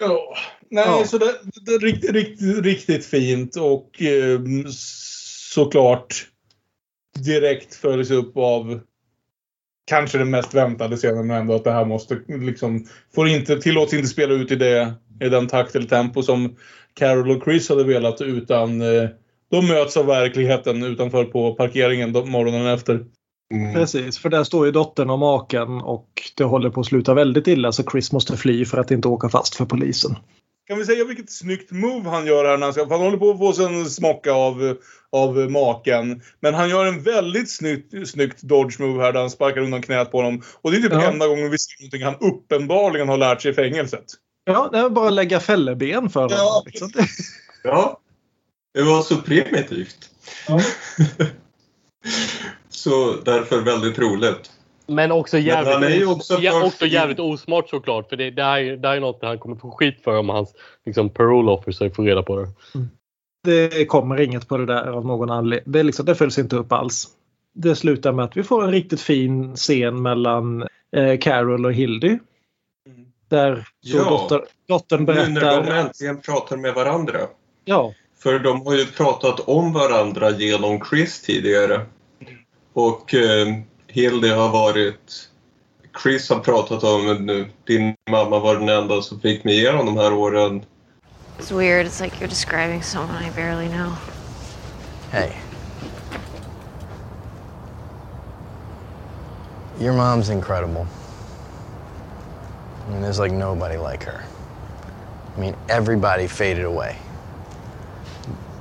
Ja, 0.00 0.36
nej, 0.70 0.84
Ja. 0.86 1.04
så 1.06 1.18
det, 1.18 1.34
det 1.66 1.74
är 1.74 1.78
riktigt, 1.78 2.10
riktigt, 2.10 2.64
riktigt 2.64 3.06
fint 3.06 3.56
och 3.56 4.02
eh, 4.02 4.40
såklart 4.70 6.14
direkt 7.24 7.74
följs 7.74 8.10
upp 8.10 8.36
av 8.36 8.80
kanske 9.86 10.18
den 10.18 10.30
mest 10.30 10.54
väntade 10.54 10.96
scenen 10.96 11.30
ändå 11.30 11.54
att 11.54 11.64
det 11.64 11.72
här 11.72 11.84
måste 11.84 12.20
liksom 12.28 12.86
får 13.14 13.28
inte 13.28 13.60
tillåts 13.60 13.94
inte 13.94 14.08
spela 14.08 14.34
ut 14.34 14.50
i 14.52 14.56
det 14.56 14.94
i 15.20 15.28
den 15.28 15.46
takt 15.46 15.74
eller 15.76 15.86
tempo 15.86 16.22
som 16.22 16.56
Carol 16.94 17.30
och 17.30 17.44
Chris 17.44 17.68
hade 17.68 17.84
velat 17.84 18.20
utan 18.20 18.80
eh, 18.80 19.08
de 19.50 19.66
möts 19.66 19.96
av 19.96 20.06
verkligheten 20.06 20.82
utanför 20.82 21.24
på 21.24 21.54
parkeringen 21.54 22.12
då- 22.12 22.24
morgonen 22.24 22.66
efter. 22.66 23.04
Precis, 23.74 24.18
för 24.18 24.28
där 24.28 24.44
står 24.44 24.66
ju 24.66 24.72
dottern 24.72 25.10
och 25.10 25.18
maken 25.18 25.68
och 25.80 26.08
det 26.36 26.44
håller 26.44 26.70
på 26.70 26.80
att 26.80 26.86
sluta 26.86 27.14
väldigt 27.14 27.46
illa 27.46 27.72
så 27.72 27.82
Chris 27.90 28.12
måste 28.12 28.36
fly 28.36 28.64
för 28.64 28.78
att 28.78 28.90
inte 28.90 29.08
åka 29.08 29.28
fast 29.28 29.54
för 29.54 29.64
polisen. 29.64 30.16
Kan 30.66 30.78
vi 30.78 30.84
säga 30.84 31.04
vilket 31.04 31.30
snyggt 31.30 31.70
move 31.70 32.10
han 32.10 32.26
gör 32.26 32.44
här 32.44 32.56
när 32.56 32.66
han 32.66 32.72
ska... 32.72 32.86
för 32.86 32.90
Han 32.94 33.04
håller 33.04 33.18
på 33.18 33.30
att 33.30 33.38
få 33.38 33.52
sig 33.52 33.64
en 33.64 33.90
smocka 33.90 34.32
av, 34.32 34.76
av 35.12 35.36
maken. 35.50 36.22
Men 36.40 36.54
han 36.54 36.68
gör 36.68 36.86
en 36.86 37.02
väldigt 37.02 37.50
snyggt, 37.50 38.08
snyggt 38.08 38.42
dodge 38.42 38.80
move 38.80 39.02
här 39.02 39.12
där 39.12 39.20
han 39.20 39.30
sparkar 39.30 39.60
undan 39.60 39.82
knät 39.82 40.10
på 40.10 40.18
honom. 40.22 40.42
Och 40.62 40.70
det 40.70 40.76
är 40.76 40.80
typ 40.80 40.92
Ja. 40.92 41.10
enda 41.10 41.26
gången 41.26 41.50
vi 41.50 41.58
ser 41.58 41.82
någonting 41.82 42.02
han 42.02 42.32
uppenbarligen 42.32 43.08
har 43.08 43.16
lärt 43.18 43.42
sig 43.42 43.50
i 43.50 43.54
fängelset. 43.54 44.04
Ja, 44.44 44.68
det 44.72 44.78
är 44.78 44.88
bara 44.90 45.08
att 45.08 45.12
lägga 45.12 45.40
fälleben 45.40 46.10
för 46.10 46.20
honom. 46.20 46.36
Ja. 46.38 46.62
Liksom. 46.66 46.90
Ja, 47.66 48.00
det 48.74 48.82
var 48.82 49.02
så 49.02 49.16
primitivt. 49.16 50.10
så 52.68 53.16
därför 53.24 53.60
väldigt 53.60 53.98
roligt. 53.98 54.50
Men 54.86 55.12
också 55.12 55.36
Men 55.36 55.44
jävligt, 55.44 55.90
är 55.90 55.96
ju 55.96 56.06
också 56.06 56.34
ja, 56.40 56.64
också 56.66 56.86
jävligt 56.86 57.18
osmart 57.20 57.68
såklart. 57.68 58.08
För 58.08 58.16
det, 58.16 58.30
det, 58.30 58.42
här, 58.42 58.58
är- 58.60 58.76
det 58.76 58.88
här 58.88 58.96
är 58.96 59.00
något 59.00 59.18
han 59.22 59.38
kommer 59.38 59.56
få 59.56 59.70
skit 59.70 60.00
för 60.04 60.18
om 60.18 60.28
hans 60.28 60.54
liksom, 60.86 61.10
parole 61.10 61.50
officer 61.50 61.90
får 61.90 62.04
reda 62.04 62.22
på 62.22 62.36
det. 62.40 62.48
Det 63.44 63.86
kommer 63.86 64.20
inget 64.20 64.48
på 64.48 64.56
det 64.56 64.66
där 64.66 64.86
av 64.86 65.06
någon 65.06 65.30
anledning. 65.30 65.72
Det, 65.72 65.82
liksom, 65.82 66.06
det 66.06 66.14
följs 66.14 66.38
inte 66.38 66.56
upp 66.56 66.72
alls. 66.72 67.08
Det 67.54 67.76
slutar 67.76 68.12
med 68.12 68.24
att 68.24 68.36
vi 68.36 68.42
får 68.42 68.64
en 68.64 68.70
riktigt 68.72 69.00
fin 69.00 69.56
scen 69.56 70.02
mellan 70.02 70.68
eh, 70.96 71.18
Carol 71.18 71.66
och 71.66 71.72
Hildy. 71.72 72.18
Där 73.28 73.64
Ja. 73.80 74.04
dotter, 74.04 74.44
dottern 74.68 75.04
Nu 75.04 75.12
när 75.12 75.24
de 75.24 75.30
berättar... 75.30 75.74
äntligen 75.76 76.20
pratar 76.20 76.56
med 76.56 76.74
varandra. 76.74 77.18
Ja, 77.64 77.92
För 78.18 78.38
de 78.38 78.66
har 78.66 78.74
ju 78.74 78.86
pratat 78.86 79.40
om 79.40 79.72
varandra 79.72 80.30
genom 80.30 80.80
Chris 80.90 81.22
tidigare. 81.22 81.80
Och 82.72 83.14
eh, 83.14 83.46
Hilde 83.94 84.34
har 84.34 84.48
varit... 84.48 85.28
Chris 86.02 86.30
har 86.30 86.38
pratat 86.40 86.84
om 86.84 87.10
att 87.10 87.20
nu, 87.20 87.48
din 87.66 87.94
mamma 88.10 88.38
var 88.38 88.54
den 88.54 88.68
enda 88.68 89.02
som 89.02 89.20
fick 89.20 89.44
mig 89.44 89.58
igenom 89.58 89.80
er 89.80 89.84
de 89.84 89.96
här 89.96 90.12
åren. 90.12 90.64
It's 91.38 91.52
weird. 91.52 91.86
It's 91.86 92.00
like 92.00 92.20
you're 92.20 92.28
describing 92.28 92.82
someone 92.82 93.24
I 93.24 93.30
barely 93.30 93.68
know. 93.68 93.92
Hey. 95.10 95.32
Your 99.80 99.92
mom's 99.92 100.28
incredible. 100.30 100.86
I 102.86 102.92
mean, 102.92 103.02
there's 103.02 103.20
like 103.20 103.32
nobody 103.32 103.76
like 103.76 104.02
her. 104.02 104.24
I 105.36 105.40
mean, 105.40 105.54
everybody 105.68 106.26
faded 106.26 106.64
away. 106.64 106.96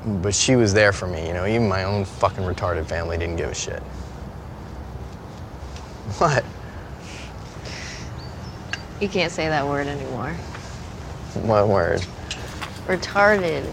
But 0.05 0.35
she 0.35 0.55
was 0.55 0.73
there 0.73 0.93
for 0.93 1.07
me, 1.07 1.27
you 1.27 1.33
know, 1.33 1.47
even 1.47 1.67
my 1.67 1.85
own 1.85 2.05
fucking 2.05 2.43
retarded 2.43 2.85
family 2.85 3.17
didn't 3.17 3.37
give 3.37 3.49
a 3.49 3.55
shit. 3.55 3.81
What? 6.19 6.43
You 8.99 9.09
can't 9.09 9.31
say 9.31 9.49
that 9.49 9.67
word 9.67 9.87
anymore. 9.87 10.33
What 11.45 11.67
word? 11.67 12.05
Retarded. 12.87 13.65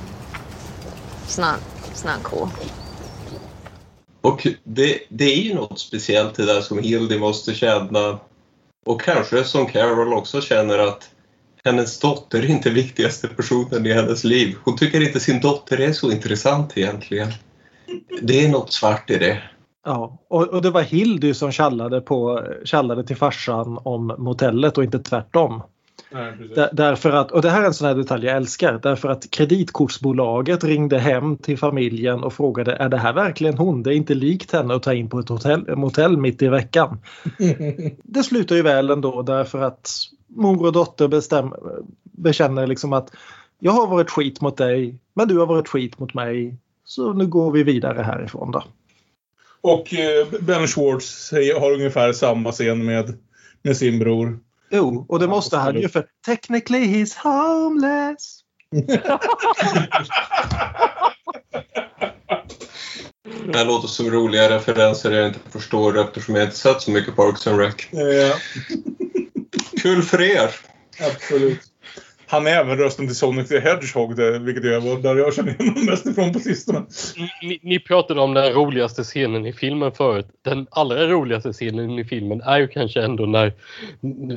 It's 1.25 1.39
not. 1.39 1.61
It's 1.91 2.05
not 2.05 2.23
cool. 2.23 2.49
Och 4.21 4.47
det, 4.65 4.99
det 5.09 5.25
är 5.25 5.43
ju 5.43 5.55
något 5.55 5.79
speciellt 5.79 6.35
det 6.35 6.47
där 6.47 6.61
som 6.61 6.79
Hilde 6.79 7.19
måste 7.19 7.55
känna. 7.55 8.19
Och 8.87 9.01
kanske 9.01 9.45
som 9.45 9.67
Carol 9.67 10.13
också 10.13 10.41
känner 10.41 10.79
att 10.79 11.11
hennes 11.65 11.99
dotter 11.99 12.39
är 12.39 12.51
inte 12.51 12.71
viktigaste 12.71 13.29
personen 13.29 13.87
i 13.87 13.93
hennes 13.93 14.25
liv. 14.25 14.57
Hon 14.65 14.77
tycker 14.77 15.01
inte 15.01 15.21
sin 15.21 15.41
dotter 15.41 15.81
är 15.81 15.93
så 15.93 16.13
intressant 16.13 16.79
egentligen. 16.79 17.33
Det 18.23 18.45
är 18.45 18.49
något 18.49 18.73
svart 18.73 19.11
i 19.11 19.19
det. 19.19 19.43
Ja. 19.85 20.19
Och, 20.29 20.49
och 20.49 20.63
det 20.63 20.71
var 20.71 20.83
Hildy 20.83 21.35
som 21.35 21.53
tjallade, 21.53 22.01
på, 22.01 22.45
tjallade 22.65 23.05
till 23.05 23.17
farsan 23.17 23.79
om 23.83 24.15
motellet 24.19 24.79
och 24.79 24.85
inte 24.85 24.99
tvärtom. 24.99 25.63
Nej, 26.13 26.69
därför 26.73 27.11
att, 27.13 27.31
och 27.31 27.43
det 27.43 27.51
här 27.51 27.63
är 27.63 27.67
en 27.67 27.75
sån 27.75 27.89
här 27.89 27.95
detalj 27.95 28.27
jag 28.27 28.37
älskar. 28.37 28.81
Därför 28.83 29.09
att 29.09 29.31
kreditkortsbolaget 29.31 30.65
ringde 30.65 30.99
hem 30.99 31.37
till 31.37 31.59
familjen 31.59 32.25
och 32.25 32.33
frågade 32.33 32.73
är 32.73 32.89
det 32.89 32.97
här 32.97 33.13
verkligen 33.13 33.59
hon? 33.59 33.83
Det 33.83 33.95
är 33.95 33.97
inte 33.97 34.15
likt 34.15 34.53
henne 34.53 34.75
att 34.75 34.83
ta 34.83 34.95
in 34.95 35.09
på 35.09 35.19
ett 35.19 35.29
hotell, 35.29 35.77
motell 35.77 36.17
mitt 36.17 36.43
i 36.43 36.49
veckan. 36.49 36.99
Det 38.03 38.23
slutar 38.23 38.57
ju 38.57 38.63
väl 38.63 38.91
ändå 38.91 39.23
därför 39.23 39.63
att 39.63 39.91
mor 40.27 40.67
och 40.67 40.73
dotter 40.73 41.09
bestäm, 41.09 41.55
bekänner 42.03 42.67
liksom 42.67 42.93
att 42.93 43.11
jag 43.59 43.73
har 43.73 43.87
varit 43.87 44.11
skit 44.11 44.41
mot 44.41 44.57
dig 44.57 44.99
men 45.15 45.29
du 45.29 45.39
har 45.39 45.47
varit 45.47 45.69
skit 45.69 45.99
mot 45.99 46.15
mig. 46.15 46.57
Så 46.85 47.13
nu 47.13 47.27
går 47.27 47.51
vi 47.51 47.63
vidare 47.63 48.03
härifrån 48.03 48.51
då. 48.51 48.63
Och 49.63 49.95
eh, 49.95 50.27
Ben 50.41 50.67
Schwartz 50.67 51.33
har 51.61 51.73
ungefär 51.73 52.13
samma 52.13 52.53
scen 52.53 52.85
med, 52.85 53.19
med 53.63 53.77
sin 53.77 53.99
bror. 53.99 54.39
Jo, 54.71 55.07
och 55.09 55.19
det 55.19 55.27
måste 55.27 55.57
han 55.57 55.81
ju 55.81 55.89
för 55.89 56.07
technically 56.27 56.87
he's 56.87 57.17
homeless. 57.23 58.41
Det 63.53 63.59
här 63.59 63.65
låter 63.65 63.89
som 63.89 64.11
roliga 64.11 64.51
referenser 64.51 65.11
jag 65.11 65.27
inte 65.27 65.39
förstår 65.51 65.99
eftersom 65.99 66.35
jag 66.35 66.45
inte 66.45 66.57
sett 66.57 66.83
så 66.83 66.91
mycket 66.91 67.17
Parks 67.17 67.47
and 67.47 67.59
Rec. 67.59 67.75
Ja, 67.91 68.35
Kul 69.83 70.03
för 70.03 70.21
er! 70.23 70.51
absolut. 71.01 71.70
Han 72.31 72.47
är 72.47 72.51
även 72.51 72.77
rösten 72.77 73.07
till 73.07 73.17
Sonic 73.17 73.49
the 73.49 73.61
Hedgehog, 73.61 74.17
det, 74.17 74.39
vilket 74.39 74.65
jag 74.65 74.81
var 74.81 74.97
där 74.97 75.17
jag 75.17 75.35
känner 75.35 75.57
honom 75.59 75.87
mest 75.87 76.07
ifrån 76.07 76.33
på 76.33 76.39
sistone. 76.39 76.83
Ni, 77.43 77.61
ni 77.63 77.81
pratade 77.81 78.21
om 78.21 78.35
den 78.35 78.53
roligaste 78.53 79.05
scenen 79.05 79.47
i 79.47 79.53
filmen 79.53 79.93
förut. 79.93 80.27
Den 80.43 80.67
allra 80.71 81.07
roligaste 81.07 81.53
scenen 81.53 81.99
i 81.99 82.05
filmen 82.05 82.41
är 82.41 82.59
ju 82.59 82.69
kanske 82.69 83.03
ändå 83.03 83.27
när, 83.27 83.53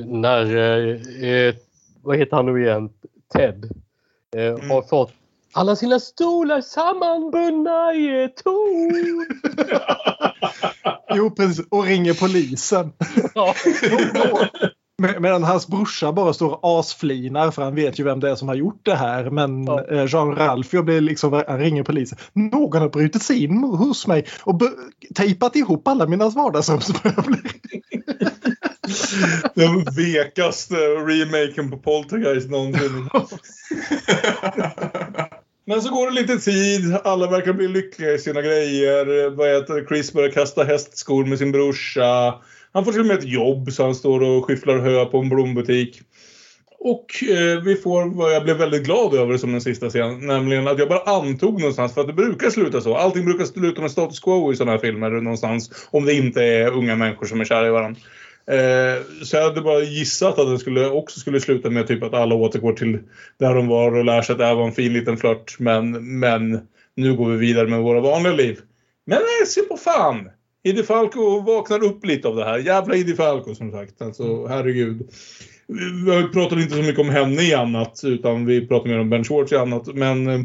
när 0.06 0.56
eh, 0.56 1.30
eh, 1.30 1.54
vad 2.02 2.18
heter 2.18 2.36
han 2.36 2.46
nu 2.46 2.64
igen, 2.64 2.90
Ted, 3.34 3.64
eh, 4.36 4.68
har 4.68 4.82
fått 4.82 5.12
alla 5.52 5.76
sina 5.76 6.00
stolar 6.00 6.60
sammanbundna 6.60 7.94
i 7.94 8.24
ett 8.24 8.36
torn. 8.36 9.26
Jo, 11.16 11.30
precis. 11.30 11.66
Och 11.70 11.84
ringer 11.84 12.14
polisen. 12.14 12.92
Ja. 13.34 13.54
Med- 14.98 15.22
Medan 15.22 15.42
hans 15.42 15.66
brorsa 15.68 16.12
bara 16.12 16.32
står 16.32 16.50
och 16.64 16.80
asflinar 16.80 17.50
för 17.50 17.62
han 17.62 17.74
vet 17.74 17.98
ju 18.00 18.04
vem 18.04 18.20
det 18.20 18.30
är 18.30 18.34
som 18.34 18.48
har 18.48 18.54
gjort 18.54 18.80
det 18.82 18.94
här. 18.94 19.30
Men 19.30 19.68
eh, 19.68 20.06
Jean 20.08 20.36
Ralphio 20.36 20.82
blir 20.82 21.00
liksom, 21.00 21.42
han 21.48 21.58
ringer 21.58 21.82
polisen. 21.82 22.18
Någon 22.32 22.82
har 22.82 22.88
brutit 22.88 23.22
sig 23.22 23.44
in 23.44 23.58
hos 23.64 24.06
mig 24.06 24.26
och 24.42 24.60
tejpat 25.14 25.56
ihop 25.56 25.88
alla 25.88 26.06
mina 26.06 26.28
vardagsrumsmöbler. 26.28 27.40
Den 29.54 29.84
vekaste 29.84 30.74
remaken 30.84 31.70
på 31.70 31.76
Poltergeist 31.78 32.50
någonsin. 32.50 33.08
Men 35.66 35.82
så 35.82 35.90
går 35.94 36.06
det 36.10 36.12
lite 36.20 36.38
tid, 36.38 36.96
alla 37.04 37.30
verkar 37.30 37.52
bli 37.52 37.68
lyckliga 37.68 38.12
i 38.12 38.18
sina 38.18 38.42
grejer. 38.42 39.30
Vad 39.30 39.48
heter, 39.48 39.86
Chris 39.88 40.12
börjar 40.12 40.30
kasta 40.30 40.64
hästskor 40.64 41.24
med 41.24 41.38
sin 41.38 41.52
brorsa. 41.52 42.34
Han 42.74 42.84
får 42.84 42.92
till 42.92 43.00
och 43.00 43.06
med 43.06 43.18
ett 43.18 43.28
jobb 43.28 43.72
så 43.72 43.84
han 43.84 43.94
står 43.94 44.20
och 44.20 44.44
skyfflar 44.44 44.78
hö 44.78 45.04
på 45.04 45.18
en 45.18 45.28
blombutik. 45.28 46.00
Och 46.78 47.24
eh, 47.30 47.60
vi 47.60 47.76
får 47.76 48.14
vad 48.14 48.34
jag 48.34 48.44
blev 48.44 48.56
väldigt 48.56 48.84
glad 48.84 49.14
över 49.14 49.36
som 49.36 49.52
den 49.52 49.60
sista 49.60 49.88
scen. 49.88 50.26
Nämligen 50.26 50.68
att 50.68 50.78
jag 50.78 50.88
bara 50.88 51.16
antog 51.16 51.60
någonstans, 51.60 51.94
för 51.94 52.00
att 52.00 52.06
det 52.06 52.12
brukar 52.12 52.50
sluta 52.50 52.80
så. 52.80 52.96
Allting 52.96 53.24
brukar 53.24 53.44
sluta 53.44 53.80
med 53.80 53.90
status 53.90 54.20
quo 54.20 54.52
i 54.52 54.56
sådana 54.56 54.72
här 54.72 54.78
filmer 54.78 55.10
någonstans. 55.10 55.88
Om 55.90 56.04
det 56.04 56.14
inte 56.14 56.42
är 56.42 56.72
unga 56.72 56.96
människor 56.96 57.26
som 57.26 57.40
är 57.40 57.44
kära 57.44 57.66
i 57.66 57.70
varandra. 57.70 58.00
Eh, 58.46 59.02
så 59.22 59.36
jag 59.36 59.42
hade 59.42 59.60
bara 59.60 59.80
gissat 59.80 60.38
att 60.38 60.50
det 60.50 60.58
skulle, 60.58 60.88
också 60.88 61.20
skulle 61.20 61.40
sluta 61.40 61.70
med 61.70 61.86
typ 61.86 62.02
att 62.02 62.14
alla 62.14 62.34
återgår 62.34 62.72
till 62.72 62.98
där 63.38 63.54
de 63.54 63.68
var 63.68 63.96
och 63.96 64.04
lär 64.04 64.22
sig 64.22 64.32
att 64.32 64.38
det 64.38 64.46
här 64.46 64.54
var 64.54 64.66
en 64.66 64.72
fin 64.72 64.92
liten 64.92 65.16
flört. 65.16 65.56
Men, 65.58 66.18
men 66.18 66.60
nu 66.94 67.16
går 67.16 67.30
vi 67.30 67.36
vidare 67.36 67.68
med 67.68 67.80
våra 67.80 68.00
vanliga 68.00 68.32
liv. 68.32 68.58
Men 69.06 69.18
nej, 69.18 69.46
se 69.46 69.60
på 69.60 69.76
fan! 69.76 70.30
Idi 70.64 70.82
Falco 70.82 71.40
vaknar 71.40 71.84
upp 71.84 72.06
lite 72.06 72.28
av 72.28 72.36
det 72.36 72.44
här. 72.44 72.58
Jävla 72.58 72.96
Idi 72.96 73.14
Falco 73.14 73.54
som 73.54 73.70
sagt. 73.70 74.02
Alltså 74.02 74.46
herregud. 74.46 75.08
Vi 75.66 76.14
vi 76.22 76.28
pratar 76.28 76.60
inte 76.60 76.74
så 76.74 76.82
mycket 76.82 77.00
om 77.00 77.08
henne 77.08 77.42
i 77.42 77.54
annat 77.54 78.00
utan 78.04 78.46
vi 78.46 78.66
pratar 78.66 78.88
mer 78.88 78.98
om 78.98 79.10
Ben 79.10 79.24
Schwartz 79.24 79.52
i 79.52 79.56
annat. 79.56 79.86
Men 79.94 80.26
eh, 80.26 80.40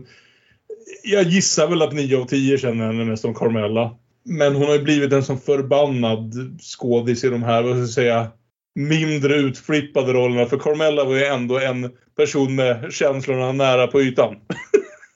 jag 1.03 1.23
gissar 1.23 1.67
väl 1.67 1.81
att 1.81 1.93
9 1.93 2.17
av 2.17 2.25
10 2.25 2.57
känner 2.57 2.85
henne 2.85 3.05
mest 3.05 3.21
som 3.21 3.33
Carmella. 3.33 3.95
men 4.25 4.55
hon 4.55 4.65
har 4.65 4.73
ju 4.73 4.83
blivit 4.83 5.13
en 5.13 5.23
sån 5.23 5.39
förbannad 5.39 6.33
skådis 6.61 7.23
i 7.23 7.29
de 7.29 7.43
här, 7.43 7.63
vad 7.63 7.71
ska 7.71 7.79
jag 7.79 7.89
säga, 7.89 8.27
mindre 8.75 9.35
utflippade 9.35 10.13
rollerna. 10.13 10.45
För 10.45 10.57
Carmella 10.57 11.03
var 11.03 11.15
ju 11.15 11.25
ändå 11.25 11.59
en 11.59 11.91
person 12.17 12.55
med 12.55 12.93
känslorna 12.93 13.51
nära 13.51 13.87
på 13.87 14.01
ytan. 14.01 14.35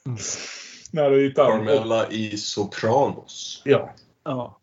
nära 0.91 1.15
ytan. 1.15 1.51
Carmella 1.51 2.09
i 2.09 2.38
Sopranos. 2.38 3.61
Ja. 3.65 3.93
Ja. 4.25 4.59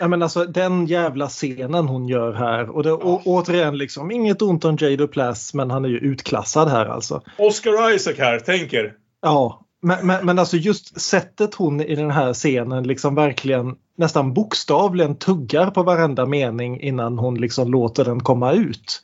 Ja, 0.00 0.08
men 0.08 0.22
alltså, 0.22 0.44
den 0.44 0.86
jävla 0.86 1.28
scenen 1.28 1.88
hon 1.88 2.08
gör 2.08 2.32
här. 2.32 2.70
Och 2.70 2.82
det, 2.82 2.92
å, 2.92 3.22
återigen, 3.24 3.78
liksom, 3.78 4.10
inget 4.10 4.42
ont 4.42 4.64
om 4.64 4.76
Jay 4.80 4.96
Duplass 4.96 5.54
men 5.54 5.70
han 5.70 5.84
är 5.84 5.88
ju 5.88 5.98
utklassad 5.98 6.68
här 6.68 6.86
alltså. 6.86 7.22
Oscar 7.38 7.94
Isaac 7.94 8.14
här, 8.18 8.38
tänker. 8.38 8.94
Ja, 9.22 9.66
men, 9.82 10.06
men, 10.06 10.26
men 10.26 10.38
alltså 10.38 10.56
just 10.56 11.00
sättet 11.00 11.54
hon 11.54 11.80
i 11.80 11.94
den 11.94 12.10
här 12.10 12.32
scenen 12.32 12.82
liksom 12.82 13.14
verkligen 13.14 13.76
nästan 13.96 14.34
bokstavligen 14.34 15.16
tuggar 15.16 15.70
på 15.70 15.82
varenda 15.82 16.26
mening 16.26 16.80
innan 16.80 17.18
hon 17.18 17.40
liksom 17.40 17.70
låter 17.70 18.04
den 18.04 18.20
komma 18.20 18.52
ut. 18.52 19.02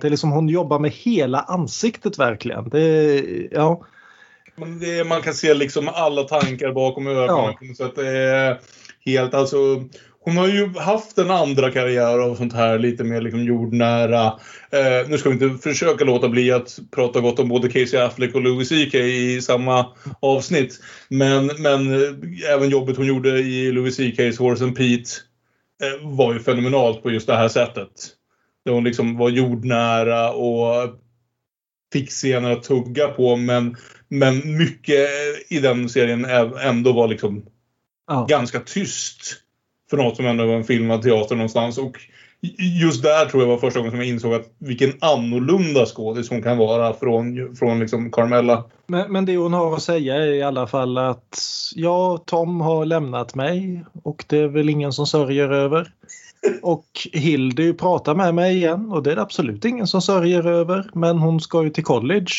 Det 0.00 0.06
är 0.06 0.10
liksom 0.10 0.30
hon 0.30 0.48
jobbar 0.48 0.78
med 0.78 0.90
hela 0.90 1.40
ansiktet 1.40 2.18
verkligen. 2.18 2.68
Det, 2.68 3.48
ja. 3.50 3.84
Men 4.56 4.78
det, 4.78 5.04
man 5.04 5.22
kan 5.22 5.34
se 5.34 5.54
liksom 5.54 5.88
alla 5.94 6.22
tankar 6.22 6.72
bakom 6.72 7.06
ögonen. 7.06 7.54
Så 7.76 7.84
att 7.84 7.96
det 7.96 8.08
är 8.08 8.60
helt, 9.04 9.34
alltså, 9.34 9.56
hon 10.28 10.36
har 10.36 10.48
ju 10.48 10.78
haft 10.78 11.18
en 11.18 11.30
andra 11.30 11.70
karriär 11.70 12.20
och 12.20 12.36
sånt 12.36 12.52
här 12.52 12.78
lite 12.78 13.04
mer 13.04 13.20
liksom 13.20 13.44
jordnära. 13.44 14.26
Eh, 14.70 15.08
nu 15.08 15.18
ska 15.18 15.30
vi 15.30 15.44
inte 15.44 15.62
försöka 15.62 16.04
låta 16.04 16.28
bli 16.28 16.52
att 16.52 16.78
prata 16.90 17.20
gott 17.20 17.38
om 17.38 17.48
både 17.48 17.68
Casey 17.68 18.00
Affleck 18.00 18.34
och 18.34 18.42
Louis 18.42 18.68
CK 18.68 18.94
i 18.94 19.40
samma 19.42 19.86
avsnitt. 20.20 20.80
Men, 21.08 21.46
men 21.46 21.92
eh, 21.92 22.52
även 22.54 22.70
jobbet 22.70 22.96
hon 22.96 23.06
gjorde 23.06 23.38
i 23.38 23.72
Louis 23.72 23.98
CK's 24.00 24.38
Horse 24.38 24.64
and 24.64 24.76
Pete 24.76 25.10
eh, 25.82 26.08
var 26.08 26.32
ju 26.32 26.40
fenomenalt 26.40 27.02
på 27.02 27.10
just 27.10 27.26
det 27.26 27.36
här 27.36 27.48
sättet. 27.48 27.90
Där 28.64 28.72
hon 28.72 28.84
liksom 28.84 29.16
var 29.16 29.28
jordnära 29.30 30.32
och 30.32 30.94
fick 31.92 32.10
scener 32.10 32.50
att 32.50 32.62
tugga 32.62 33.08
på 33.08 33.36
men, 33.36 33.76
men 34.08 34.58
mycket 34.58 35.08
i 35.48 35.58
den 35.58 35.88
serien 35.88 36.24
ändå 36.62 36.92
var 36.92 37.08
liksom 37.08 37.46
ganska 38.28 38.60
tyst. 38.60 39.42
För 39.90 39.96
något 39.96 40.16
som 40.16 40.26
ändå 40.26 40.46
var 40.46 40.54
en 40.54 40.64
filmad 40.64 41.02
teater 41.02 41.36
någonstans. 41.36 41.78
Och 41.78 41.98
just 42.80 43.02
där 43.02 43.26
tror 43.26 43.42
jag 43.42 43.48
var 43.48 43.58
första 43.58 43.78
gången 43.80 43.92
som 43.92 44.00
jag 44.00 44.08
insåg 44.08 44.34
att 44.34 44.50
vilken 44.58 44.92
annorlunda 45.00 45.86
skådis 45.86 46.30
hon 46.30 46.42
kan 46.42 46.58
vara 46.58 46.94
från, 46.94 47.56
från 47.56 47.78
liksom 47.78 48.10
Carmella. 48.10 48.64
Men, 48.86 49.12
men 49.12 49.24
det 49.24 49.36
hon 49.36 49.52
har 49.52 49.74
att 49.74 49.82
säga 49.82 50.14
är 50.14 50.32
i 50.32 50.42
alla 50.42 50.66
fall 50.66 50.98
att 50.98 51.38
ja, 51.74 52.22
Tom 52.26 52.60
har 52.60 52.84
lämnat 52.84 53.34
mig 53.34 53.84
och 54.02 54.24
det 54.28 54.38
är 54.38 54.48
väl 54.48 54.68
ingen 54.68 54.92
som 54.92 55.06
sörjer 55.06 55.50
över. 55.50 55.92
Och 56.62 56.86
Hildy 57.12 57.72
pratar 57.72 58.14
med 58.14 58.34
mig 58.34 58.56
igen 58.56 58.92
och 58.92 59.02
det 59.02 59.12
är 59.12 59.16
det 59.16 59.22
absolut 59.22 59.64
ingen 59.64 59.86
som 59.86 60.02
sörjer 60.02 60.46
över. 60.46 60.90
Men 60.94 61.18
hon 61.18 61.40
ska 61.40 61.62
ju 61.62 61.70
till 61.70 61.84
college 61.84 62.32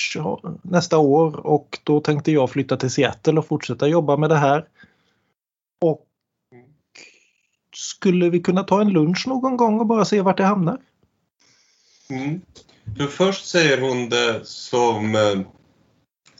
nästa 0.61 0.97
år 0.97 1.47
och 1.47 1.79
då 1.83 1.99
tänkte 1.99 2.31
jag 2.31 2.49
flytta 2.49 2.77
till 2.77 2.89
Seattle 2.89 3.39
och 3.39 3.47
fortsätta 3.47 3.87
jobba 3.87 4.17
med 4.17 4.29
det 4.29 4.35
här. 4.35 4.65
Och 5.85 6.05
skulle 7.79 8.29
vi 8.29 8.39
kunna 8.39 8.63
ta 8.63 8.81
en 8.81 8.89
lunch 8.89 9.27
någon 9.27 9.57
gång 9.57 9.79
och 9.79 9.85
bara 9.85 10.05
se 10.05 10.21
vart 10.21 10.37
det 10.37 10.43
hamnar? 10.43 10.77
Mm. 12.09 12.41
För 12.97 13.07
först 13.07 13.47
säger 13.47 13.81
hon 13.81 14.09
det 14.09 14.41
som 14.43 15.15
eh, 15.15 15.39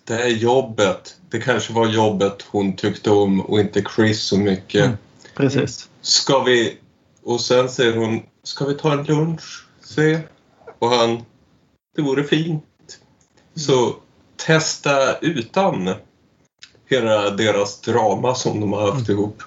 det 0.03 0.23
är 0.23 0.27
jobbet. 0.27 1.17
Det 1.29 1.39
kanske 1.39 1.73
var 1.73 1.87
jobbet 1.87 2.41
hon 2.41 2.75
tyckte 2.75 3.11
om 3.11 3.41
och 3.41 3.59
inte 3.59 3.83
Chris 3.95 4.23
så 4.23 4.37
mycket. 4.37 4.85
Mm, 4.85 4.97
precis. 5.35 5.89
Ska 6.01 6.43
vi... 6.43 6.77
Och 7.23 7.41
sen 7.41 7.69
säger 7.69 7.97
hon, 7.97 8.21
ska 8.43 8.65
vi 8.65 8.73
ta 8.73 8.93
en 8.93 9.03
lunch? 9.03 9.65
Se. 9.81 10.19
Och 10.79 10.89
han, 10.89 11.23
det 11.95 12.01
vore 12.01 12.23
fint. 12.23 12.63
Så 13.55 13.95
testa 14.35 15.17
utan 15.17 15.93
hela 16.85 17.29
deras 17.29 17.81
drama 17.81 18.35
som 18.35 18.59
de 18.59 18.73
har 18.73 18.91
haft 18.91 19.09
ihop. 19.09 19.43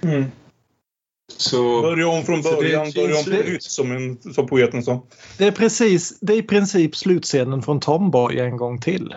Mm. 0.00 0.30
Så, 1.36 1.82
Börja 1.82 2.08
om 2.08 2.24
från 2.24 2.42
början, 2.42 2.90
börja 2.94 3.18
om 3.18 3.24
på 3.24 3.30
nytt 3.30 3.62
som, 3.62 3.92
en, 3.92 4.34
som 4.34 4.46
poeten 4.46 4.82
sa. 4.82 5.02
Det 5.38 5.46
är 5.46 5.50
precis, 5.52 6.18
det 6.20 6.32
är 6.32 6.36
i 6.36 6.42
princip 6.42 6.96
slutscenen 6.96 7.62
från 7.62 7.80
Tomboy 7.80 8.38
en 8.38 8.56
gång 8.56 8.80
till. 8.80 9.14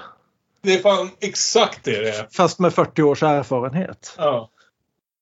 Det 0.62 0.74
är 0.74 0.80
fan 0.80 1.10
exakt 1.20 1.84
det 1.84 2.02
det 2.02 2.10
är. 2.10 2.28
Fast 2.32 2.60
med 2.60 2.74
40 2.74 3.02
års 3.04 3.24
erfarenhet. 3.24 4.14
Ja. 4.18 4.50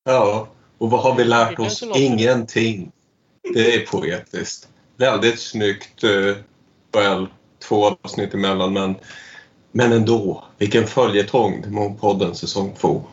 Ja, 0.04 0.48
och 0.78 0.90
vad 0.90 1.02
har 1.02 1.16
vi 1.16 1.24
lärt 1.24 1.60
oss? 1.60 1.84
Ingenting. 1.96 2.92
Det 3.54 3.76
är 3.76 3.86
poetiskt. 3.86 4.68
Väldigt 4.98 5.40
snyggt. 5.40 6.04
eh, 6.04 6.36
Väl, 6.94 7.28
två 7.68 7.86
avsnitt 8.04 8.34
emellan 8.34 8.74
men, 8.74 8.96
men 9.72 9.92
ändå. 9.92 10.44
Vilken 10.58 10.88
följetong 10.88 11.62
Demonpodden 11.62 12.36
säsong 12.36 12.74
två. 12.80 13.04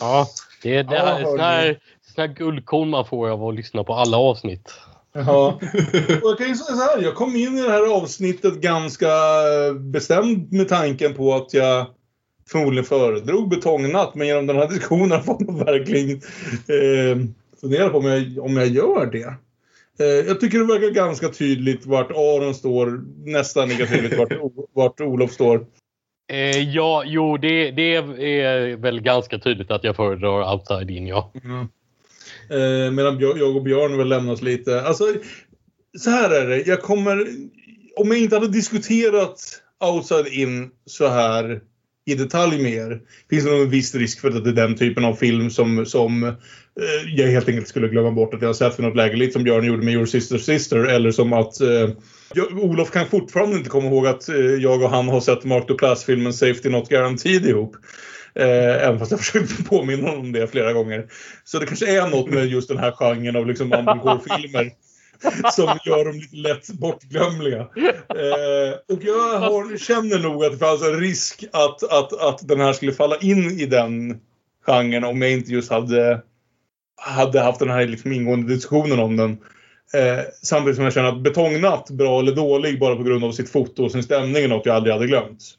Ja, 0.00 0.28
det 0.62 0.76
är 0.76 0.84
det 0.84 0.98
här, 0.98 1.24
sån 1.24 1.40
här, 1.40 1.78
sån 2.14 2.22
här 2.22 2.34
guldkorn 2.34 2.88
man 2.88 3.06
får 3.06 3.28
av 3.28 3.44
att 3.44 3.54
lyssna 3.54 3.84
på 3.84 3.94
alla 3.94 4.16
avsnitt. 4.16 4.72
Ja. 5.12 5.58
Och 6.22 6.30
jag 6.30 6.38
kan 6.38 6.48
ju 6.48 6.54
säga 6.54 6.76
så 6.76 6.82
här, 6.82 7.02
jag 7.02 7.14
kom 7.14 7.36
in 7.36 7.58
i 7.58 7.62
det 7.62 7.70
här 7.70 7.96
avsnittet 7.96 8.54
ganska 8.54 9.06
bestämd 9.80 10.52
med 10.52 10.68
tanken 10.68 11.14
på 11.14 11.34
att 11.34 11.54
jag 11.54 11.86
förmodligen 12.50 12.84
föredrog 12.84 13.48
betongnatt. 13.48 14.14
Men 14.14 14.26
genom 14.26 14.46
den 14.46 14.56
här 14.56 14.68
diskussionen 14.68 15.10
har 15.10 15.36
jag 15.38 15.64
verkligen 15.64 16.10
eh, 16.68 17.26
fundera 17.60 17.88
på 17.88 17.98
om 17.98 18.04
jag, 18.04 18.44
om 18.44 18.56
jag 18.56 18.68
gör 18.68 19.06
det. 19.06 19.34
Eh, 20.00 20.26
jag 20.26 20.40
tycker 20.40 20.58
det 20.58 20.64
verkar 20.64 20.90
ganska 20.90 21.28
tydligt 21.28 21.86
vart 21.86 22.10
Aron 22.10 22.54
står, 22.54 23.04
nästan 23.24 23.68
lika 23.68 23.86
tydligt 23.86 24.18
vart, 24.18 24.32
vart 24.72 25.00
Olof 25.00 25.32
står. 25.32 25.66
Eh, 26.28 26.62
ja, 26.62 27.02
jo, 27.06 27.36
det, 27.36 27.70
det 27.70 27.94
är 27.94 28.76
väl 28.76 29.00
ganska 29.00 29.38
tydligt 29.38 29.70
att 29.70 29.84
jag 29.84 29.96
föredrar 29.96 30.54
outside 30.54 30.90
in, 30.90 31.06
ja. 31.06 31.32
Eh, 32.50 32.90
medan 32.90 33.20
jag 33.20 33.56
och 33.56 33.62
Björn 33.62 33.98
väl 33.98 34.08
lämnas 34.08 34.42
lite. 34.42 34.82
Alltså, 34.82 35.04
så 35.98 36.10
här 36.10 36.30
är 36.30 36.46
det. 36.46 36.66
Jag 36.66 36.82
kommer... 36.82 37.26
Om 37.96 38.08
jag 38.08 38.18
inte 38.18 38.36
hade 38.36 38.48
diskuterat 38.48 39.62
Outside 39.80 40.26
In 40.26 40.70
så 40.86 41.08
här 41.08 41.60
i 42.06 42.14
detalj 42.14 42.62
mer 42.62 43.00
finns 43.30 43.44
det 43.44 43.50
nog 43.50 43.60
en 43.60 43.70
viss 43.70 43.94
risk 43.94 44.20
för 44.20 44.28
att 44.28 44.44
det 44.44 44.50
är 44.50 44.54
den 44.54 44.76
typen 44.76 45.04
av 45.04 45.14
film 45.14 45.50
som, 45.50 45.86
som 45.86 46.34
jag 47.06 47.26
helt 47.26 47.48
enkelt 47.48 47.68
skulle 47.68 47.88
glömma 47.88 48.10
bort 48.10 48.34
att 48.34 48.40
jag 48.40 48.48
har 48.48 48.54
sett 48.54 48.74
för 48.74 48.82
något 48.82 48.96
läge. 48.96 49.16
Lite 49.16 49.32
som 49.32 49.44
Björn 49.44 49.64
gjorde 49.64 49.84
med 49.84 49.94
Your 49.94 50.06
Sister 50.06 50.38
Sister. 50.38 50.84
Eller 50.84 51.10
som 51.10 51.32
att 51.32 51.60
eh, 51.60 51.90
jag, 52.34 52.58
Olof 52.58 52.90
kan 52.90 53.06
fortfarande 53.06 53.56
inte 53.56 53.70
komma 53.70 53.86
ihåg 53.86 54.06
att 54.06 54.28
eh, 54.28 54.36
jag 54.36 54.82
och 54.82 54.90
han 54.90 55.08
har 55.08 55.20
sett 55.20 55.44
Mark 55.44 55.68
Duplass-filmen 55.68 56.32
Safety 56.32 56.68
Not 56.68 56.88
Guaranteed 56.88 57.46
ihop. 57.46 57.76
Eh, 58.34 58.86
även 58.86 58.98
fast 58.98 59.10
jag 59.10 59.20
försökt 59.24 59.68
påminna 59.68 60.08
honom 60.08 60.20
om 60.20 60.32
det 60.32 60.46
flera 60.46 60.72
gånger. 60.72 61.06
Så 61.44 61.58
det 61.58 61.66
kanske 61.66 62.00
är 62.00 62.08
något 62.08 62.30
med 62.30 62.46
just 62.46 62.68
den 62.68 62.78
här 62.78 62.92
genren 62.92 63.36
av 63.36 63.46
liksom 63.46 63.70
filmer 64.28 64.70
som 65.52 65.78
gör 65.84 66.04
dem 66.04 66.14
lite 66.14 66.36
lätt 66.36 66.68
bortglömliga. 66.68 67.60
Eh, 67.60 68.94
och 68.94 69.02
jag 69.02 69.38
har, 69.38 69.78
känner 69.78 70.18
nog 70.18 70.44
att 70.44 70.52
det 70.52 70.58
fanns 70.58 70.82
en 70.82 71.00
risk 71.00 71.44
att, 71.52 71.92
att, 71.92 72.12
att 72.12 72.48
den 72.48 72.60
här 72.60 72.72
skulle 72.72 72.92
falla 72.92 73.16
in 73.16 73.50
i 73.50 73.66
den 73.66 74.20
genren 74.66 75.04
om 75.04 75.22
jag 75.22 75.32
inte 75.32 75.52
just 75.52 75.70
hade, 75.70 76.22
hade 76.98 77.40
haft 77.40 77.58
den 77.58 77.70
här 77.70 77.86
liksom 77.86 78.12
ingående 78.12 78.54
diskussionen 78.54 78.98
om 78.98 79.16
den. 79.16 79.30
Eh, 79.94 80.24
samtidigt 80.42 80.76
som 80.76 80.84
jag 80.84 80.92
känner 80.92 81.08
att 81.08 81.22
Betongnatt, 81.22 81.90
bra 81.90 82.20
eller 82.20 82.32
dålig 82.32 82.80
bara 82.80 82.96
på 82.96 83.02
grund 83.02 83.24
av 83.24 83.32
sitt 83.32 83.50
foto 83.50 83.84
och 83.84 83.92
sin 83.92 84.02
stämning 84.02 84.44
är 84.44 84.48
något 84.48 84.66
jag 84.66 84.76
aldrig 84.76 84.94
hade 84.94 85.06
glömt. 85.06 85.54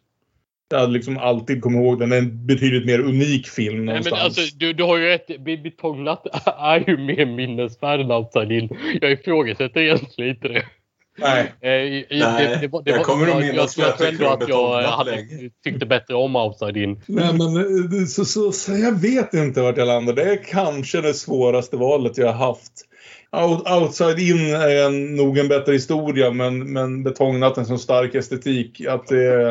Jag 0.72 0.80
hade 0.80 0.94
liksom 0.94 1.18
alltid 1.18 1.62
kommit 1.62 1.78
ihåg 1.82 2.00
den. 2.00 2.10
Det 2.10 2.16
är 2.16 2.22
en 2.22 2.46
betydligt 2.46 2.86
mer 2.86 3.00
unik 3.00 3.48
film 3.48 3.76
Nej, 3.76 3.86
någonstans. 3.86 4.18
men 4.18 4.26
alltså, 4.26 4.58
du, 4.58 4.74
du 4.74 4.84
har 4.84 4.98
ju 4.98 5.06
rätt. 5.06 5.44
Betongnatt 5.64 6.26
är 6.46 6.90
ju 6.90 6.98
mer 6.98 7.26
minnesvärd 7.26 8.00
än 8.00 8.12
outside 8.12 8.52
in. 8.52 8.70
Jag 9.02 9.12
ifrågasätter 9.12 9.82
egentligen 9.82 10.36
inte 10.36 10.48
det. 10.48 10.66
Nej. 11.22 11.54
Eh, 11.62 11.70
i- 11.72 12.06
i- 12.10 12.20
Nej, 12.20 12.48
det, 12.48 12.68
det, 12.68 12.82
det, 12.86 12.92
jag 12.92 13.04
kommer 13.06 13.24
att 13.28 13.30
jag, 13.30 13.40
minnas 13.42 13.78
jag, 13.78 13.86
jag 13.86 13.90
jag 13.92 13.98
tror 13.98 14.08
tycker 14.12 14.24
ändå 14.26 14.58
om 14.66 14.74
att 14.76 14.84
jag 14.84 14.92
hade, 14.92 15.28
tyckte 15.64 15.86
bättre 15.86 16.16
om 16.16 16.36
outside 16.36 16.78
in. 16.78 17.02
Nej, 17.06 17.34
men 17.34 17.58
eh, 17.58 18.06
så, 18.06 18.26
så, 18.26 18.52
så 18.52 18.72
jag 18.72 19.00
vet 19.02 19.34
inte 19.34 19.62
vart 19.62 19.78
jag 19.78 19.88
landar. 19.88 20.14
Det 20.14 20.24
är 20.24 20.44
kanske 20.44 21.02
det 21.02 21.14
svåraste 21.14 21.78
valet 21.78 22.18
jag 22.18 22.28
har 22.34 22.48
haft. 22.48 22.72
Out, 23.32 23.70
outside 23.82 24.20
in 24.20 24.54
är 24.56 24.86
en, 24.86 25.16
nog 25.16 25.38
en 25.38 25.48
bättre 25.48 25.74
historia, 25.74 26.32
men, 26.32 26.74
men 26.74 27.04
Betongnatten 27.04 27.66
som 27.66 27.78
stark 27.80 28.16
estetik. 28.16 28.86
Att 28.86 29.08
det, 29.08 29.48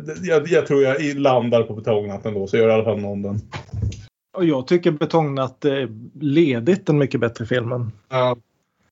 det- 0.00 0.26
jag, 0.26 0.48
jag 0.48 0.66
tror 0.66 0.82
jag 0.82 1.00
i- 1.00 1.14
landar 1.14 1.62
på 1.62 1.74
Betongnatten 1.74 2.34
då, 2.34 2.46
så 2.46 2.56
gör 2.56 2.68
i 2.68 2.72
alla 2.72 2.84
fall 2.84 3.00
någon 3.00 3.22
den. 3.22 3.40
Och 4.36 4.44
jag 4.44 4.66
tycker 4.66 4.90
Betongnatt 4.90 5.64
är 5.64 5.88
ledigt 6.20 6.88
en 6.88 6.98
mycket 6.98 7.20
bättre 7.20 7.46
film. 7.46 7.72
än- 7.72 7.92
Ja. 8.10 8.36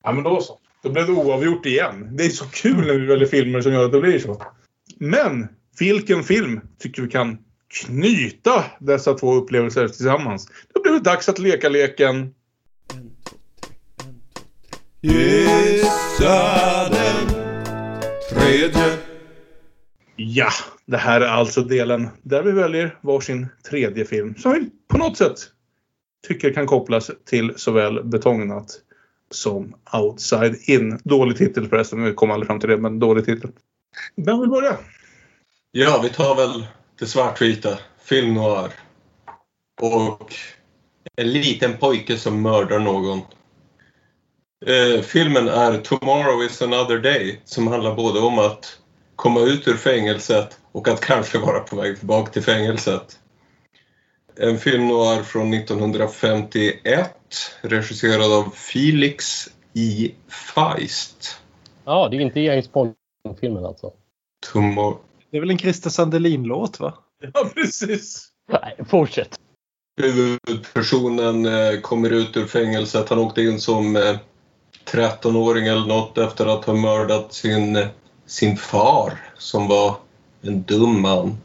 ja, 0.03 0.13
men 0.13 0.25
då 0.25 0.41
så. 0.41 0.59
Då 0.83 0.91
blev 0.91 1.07
det 1.07 1.13
oavgjort 1.13 1.67
igen. 1.67 2.17
Det 2.17 2.25
är 2.25 2.29
så 2.29 2.45
kul 2.45 2.87
när 2.87 2.95
vi 2.95 3.07
väljer 3.07 3.27
filmer 3.27 3.61
som 3.61 3.73
gör 3.73 3.85
att 3.85 3.93
det 3.93 4.01
blir 4.01 4.19
så. 4.19 4.43
Men 4.99 5.49
vilken 5.79 6.23
film 6.23 6.61
tycker 6.79 7.03
vi 7.03 7.09
kan 7.09 7.39
knyta 7.73 8.65
dessa 8.81 9.15
två 9.15 9.35
upplevelser 9.35 9.89
tillsammans. 9.89 10.47
Det 10.47 10.53
har 10.75 10.83
blivit 10.83 11.05
dags 11.05 11.29
att 11.29 11.39
leka 11.39 11.69
leken 11.69 12.35
Gissa 15.01 16.89
den 16.89 17.29
tredje. 18.31 18.99
Ja, 20.17 20.51
det 20.87 20.97
här 20.97 21.21
är 21.21 21.27
alltså 21.27 21.63
delen 21.63 22.09
där 22.23 22.43
vi 22.43 22.53
väljer 22.53 22.99
varsin 23.01 23.47
tredje 23.71 24.05
film 24.05 24.35
som 24.35 24.53
vi 24.53 24.71
på 24.89 24.99
något 24.99 25.17
sätt 25.17 25.39
tycker 26.29 26.53
kan 26.53 26.67
kopplas 26.67 27.11
till 27.25 27.53
såväl 27.57 28.05
Betongnatt 28.05 28.79
som 29.35 29.75
Outside 29.93 30.57
In. 30.65 31.01
Dålig 31.05 31.37
titel 31.37 31.69
förresten, 31.69 32.05
vi 32.05 32.15
kom 32.15 32.31
aldrig 32.31 32.47
fram 32.47 32.61
till 32.61 32.69
det, 32.69 32.77
men 32.77 32.99
dålig 32.99 33.25
titel. 33.25 33.51
Vem 34.17 34.41
vill 34.41 34.51
börja? 34.51 34.77
Ja, 35.73 36.01
vi 36.03 36.09
tar 36.09 36.35
väl 36.35 36.67
det 36.99 37.07
svartvita. 37.07 37.79
Film 38.05 38.35
noir. 38.35 38.73
Och 39.81 40.35
en 41.17 41.33
liten 41.33 41.77
pojke 41.77 42.19
som 42.19 42.43
mördar 42.43 42.79
någon. 42.79 43.21
Eh, 44.67 45.03
filmen 45.03 45.49
är 45.49 45.79
Tomorrow 45.79 46.45
is 46.45 46.63
another 46.63 46.99
day 46.99 47.41
som 47.45 47.67
handlar 47.67 47.95
både 47.95 48.21
om 48.21 48.39
att 48.39 48.79
komma 49.17 49.41
ut 49.41 49.69
ur 49.69 49.77
fängelset 49.77 50.59
och 50.73 50.89
att 50.89 51.01
kanske 51.01 51.39
vara 51.39 51.61
på 51.61 51.77
väg 51.77 51.99
tillbaka 51.99 52.33
till 52.33 52.43
fängelset. 52.43 53.19
En 54.37 54.59
film 54.59 54.89
noir 54.89 55.23
från 55.23 55.55
1951 55.55 57.11
regisserad 57.61 58.33
av 58.33 58.51
Felix 58.55 59.49
E. 59.75 60.11
Feist. 60.55 61.41
Ja, 61.85 62.09
det 62.09 62.17
är 62.17 62.21
inte 62.21 62.41
James 62.41 62.73
Bond-filmen 62.73 63.65
alltså. 63.65 63.93
Tomorrow... 64.53 64.99
Det 65.31 65.37
är 65.37 65.41
väl 65.41 65.51
en 65.51 65.59
Christer 65.59 65.91
Sandelin-låt 65.91 66.81
va? 66.81 66.95
Ja, 67.35 67.51
precis. 67.55 68.29
Nej, 68.53 68.77
fortsätt. 68.89 69.39
Huvudpersonen 70.01 71.47
eh, 71.47 71.81
kommer 71.81 72.11
ut 72.11 72.37
ur 72.37 72.47
fängelset. 72.47 73.09
Han 73.09 73.19
åkte 73.19 73.43
in 73.43 73.61
som 73.61 73.97
eh, 73.97 74.17
13-åring 74.85 75.67
eller 75.67 75.87
något 75.87 76.19
efter 76.19 76.47
att 76.47 76.65
ha 76.65 76.75
mördat 76.75 77.33
sin, 77.33 77.87
sin 78.27 78.57
far 78.57 79.13
som 79.39 79.69
var 79.69 79.97
en 80.43 80.63
dum 80.63 81.03
man. 81.03 81.37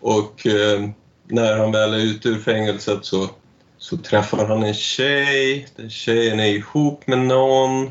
Och 0.00 0.46
eh, 0.46 0.88
när 1.28 1.58
han 1.58 1.72
väl 1.72 1.94
är 1.94 1.98
ute 1.98 2.28
ur 2.28 2.38
fängelset 2.38 3.04
så, 3.04 3.30
så 3.78 3.96
träffar 3.96 4.46
han 4.46 4.62
en 4.62 4.74
tjej. 4.74 5.68
Den 5.76 5.90
tjejen 5.90 6.40
är 6.40 6.46
ihop 6.46 7.06
med 7.06 7.18
någon. 7.18 7.90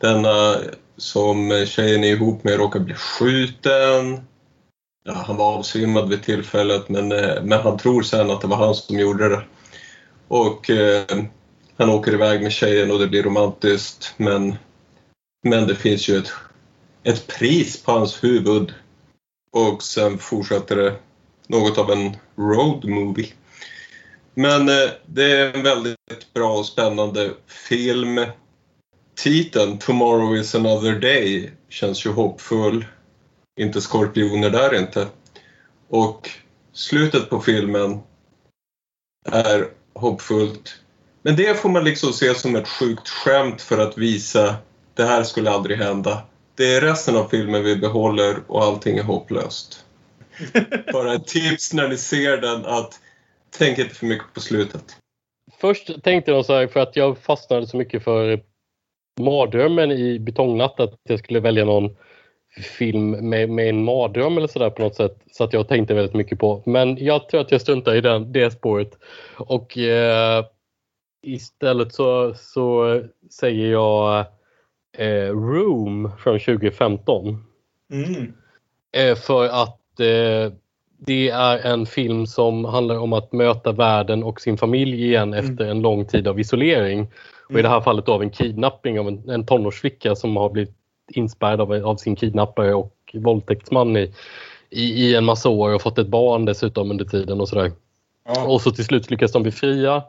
Denna 0.00 0.56
som 0.96 1.66
tjejen 1.66 2.04
är 2.04 2.08
ihop 2.08 2.44
med 2.44 2.56
råkar 2.56 2.80
bli 2.80 2.94
skjuten. 2.94 4.20
Ja, 5.04 5.12
han 5.12 5.36
var 5.36 5.54
avsvimmad 5.54 6.08
vid 6.08 6.22
tillfället 6.22 6.88
men, 6.88 7.12
eh, 7.12 7.42
men 7.42 7.60
han 7.60 7.78
tror 7.78 8.02
sen 8.02 8.30
att 8.30 8.40
det 8.40 8.46
var 8.46 8.56
han 8.56 8.74
som 8.74 8.98
gjorde 8.98 9.28
det. 9.28 9.42
Och 10.28 10.70
eh, 10.70 11.04
han 11.76 11.90
åker 11.90 12.14
iväg 12.14 12.42
med 12.42 12.52
tjejen 12.52 12.90
och 12.90 12.98
det 12.98 13.06
blir 13.06 13.22
romantiskt 13.22 14.14
men, 14.16 14.54
men 15.42 15.66
det 15.66 15.74
finns 15.74 16.08
ju 16.08 16.16
ett, 16.16 16.32
ett 17.02 17.26
pris 17.26 17.82
på 17.82 17.92
hans 17.92 18.24
huvud. 18.24 18.74
Och 19.52 19.82
sen 19.82 20.18
fortsätter 20.18 20.76
det 20.76 20.94
något 21.46 21.78
av 21.78 21.90
en 21.90 22.16
road 22.36 22.84
movie. 22.84 23.32
Men 24.34 24.68
eh, 24.68 24.90
det 25.06 25.32
är 25.32 25.54
en 25.54 25.62
väldigt 25.62 26.34
bra 26.34 26.58
och 26.58 26.66
spännande 26.66 27.30
film. 27.68 28.26
Titeln 29.14 29.78
Tomorrow 29.78 30.36
is 30.36 30.54
another 30.54 30.92
day 30.92 31.52
känns 31.68 32.06
ju 32.06 32.10
hoppfull. 32.10 32.86
Inte 33.60 33.80
skorpioner 33.80 34.50
där 34.50 34.78
inte. 34.78 35.06
Och 35.88 36.30
slutet 36.72 37.30
på 37.30 37.40
filmen 37.40 37.98
är 39.32 39.68
hoppfullt. 39.94 40.76
Men 41.22 41.36
det 41.36 41.60
får 41.60 41.68
man 41.68 41.84
liksom 41.84 42.12
se 42.12 42.34
som 42.34 42.56
ett 42.56 42.68
sjukt 42.68 43.08
skämt 43.08 43.62
för 43.62 43.78
att 43.78 43.98
visa 43.98 44.56
det 44.94 45.04
här 45.04 45.22
skulle 45.22 45.50
aldrig 45.50 45.78
hända. 45.78 46.22
Det 46.54 46.74
är 46.74 46.80
resten 46.80 47.16
av 47.16 47.28
filmen 47.28 47.64
vi 47.64 47.76
behåller 47.76 48.36
och 48.46 48.64
allting 48.64 48.98
är 48.98 49.02
hopplöst. 49.02 49.85
Bara 50.92 51.14
ett 51.14 51.26
tips 51.26 51.72
när 51.72 51.88
ni 51.88 51.96
ser 51.96 52.36
den 52.36 52.66
att 52.66 53.00
tänk 53.58 53.78
inte 53.78 53.94
för 53.94 54.06
mycket 54.06 54.34
på 54.34 54.40
slutet. 54.40 54.96
Först 55.60 56.02
tänkte 56.02 56.30
jag 56.30 56.44
så 56.44 56.54
här 56.54 56.66
för 56.66 56.80
att 56.80 56.96
jag 56.96 57.18
fastnade 57.18 57.66
så 57.66 57.76
mycket 57.76 58.04
för 58.04 58.42
mardrömmen 59.20 59.90
i 59.90 60.18
Betongnatt 60.18 60.80
att 60.80 60.94
jag 61.02 61.18
skulle 61.18 61.40
välja 61.40 61.64
någon 61.64 61.96
film 62.78 63.10
med, 63.10 63.50
med 63.50 63.68
en 63.68 63.84
mardröm 63.84 64.36
eller 64.36 64.46
sådär 64.46 64.70
på 64.70 64.82
något 64.82 64.94
sätt. 64.94 65.18
Så 65.32 65.44
att 65.44 65.52
jag 65.52 65.68
tänkte 65.68 65.94
väldigt 65.94 66.14
mycket 66.14 66.38
på. 66.38 66.62
Men 66.66 67.04
jag 67.04 67.28
tror 67.28 67.40
att 67.40 67.52
jag 67.52 67.60
struntar 67.60 67.94
i 67.94 68.00
den, 68.00 68.32
det 68.32 68.50
spåret. 68.50 68.98
Och 69.36 69.78
eh, 69.78 70.44
istället 71.22 71.94
så, 71.94 72.34
så 72.34 73.00
säger 73.30 73.72
jag 73.72 74.26
eh, 74.98 75.30
Room 75.30 76.10
från 76.18 76.38
2015. 76.38 77.44
Mm. 77.92 78.32
Eh, 78.96 79.16
för 79.16 79.48
att 79.48 79.80
eh, 80.00 80.52
det 80.98 81.28
är 81.28 81.58
en 81.66 81.86
film 81.86 82.26
som 82.26 82.64
handlar 82.64 82.98
om 82.98 83.12
att 83.12 83.32
möta 83.32 83.72
världen 83.72 84.22
och 84.24 84.40
sin 84.40 84.56
familj 84.58 85.04
igen 85.04 85.34
Mm. 85.34 85.44
efter 85.44 85.64
en 85.64 85.82
lång 85.82 86.04
tid 86.04 86.28
av 86.28 86.40
isolering. 86.40 87.08
Och 87.48 87.58
I 87.58 87.62
det 87.62 87.68
här 87.68 87.80
fallet 87.80 88.08
av 88.08 88.22
en 88.22 88.30
kidnappning 88.30 89.00
av 89.00 89.08
en, 89.08 89.30
en 89.30 89.46
tonårsflicka 89.46 90.14
som 90.14 90.36
har 90.36 90.50
blivit 90.50 90.74
inspärrad 91.12 91.60
av, 91.60 91.72
av 91.72 91.96
sin 91.96 92.16
kidnappare 92.16 92.74
och 92.74 92.94
våldtäktsman 93.14 93.96
i, 93.96 94.12
i, 94.70 94.82
i 94.82 95.14
en 95.16 95.24
massa 95.24 95.48
år 95.48 95.74
och 95.74 95.82
fått 95.82 95.98
ett 95.98 96.06
barn 96.08 96.44
dessutom 96.44 96.90
under 96.90 97.04
tiden 97.04 97.40
och 97.40 97.48
sådär. 97.48 97.72
Och 98.46 98.60
så 98.60 98.70
till 98.70 98.84
slut 98.84 99.10
lyckas 99.10 99.32
de 99.32 99.42
bli 99.42 99.52
fria. 99.52 100.02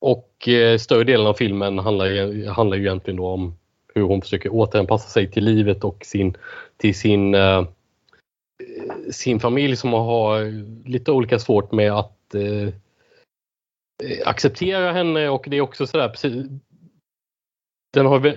Och 0.00 0.48
eh, 0.48 0.78
större 0.78 1.04
delen 1.04 1.26
av 1.26 1.34
filmen 1.34 1.78
handlar, 1.78 2.06
ju- 2.06 2.48
handlar 2.48 2.76
ju 2.76 2.82
egentligen 2.82 3.20
om 3.20 3.54
hur 3.94 4.02
hon 4.02 4.22
försöker 4.22 4.52
återanpassa 4.54 5.08
sig 5.08 5.30
till 5.30 5.44
livet 5.44 5.84
och 5.84 6.04
sin, 6.04 6.36
till 6.76 6.94
sin, 6.94 7.34
eh, 7.34 7.64
sin 9.10 9.40
familj 9.40 9.76
som 9.76 9.92
har 9.92 10.44
lite 10.88 11.12
olika 11.12 11.38
svårt 11.38 11.72
med 11.72 11.92
att 11.92 12.34
eh, 12.34 12.74
acceptera 14.24 14.92
henne 14.92 15.28
och 15.28 15.46
det 15.50 15.56
är 15.56 15.60
också 15.60 15.86
sådär 15.86 16.08
precis, 16.08 16.46
den 17.92 18.06
har 18.06 18.34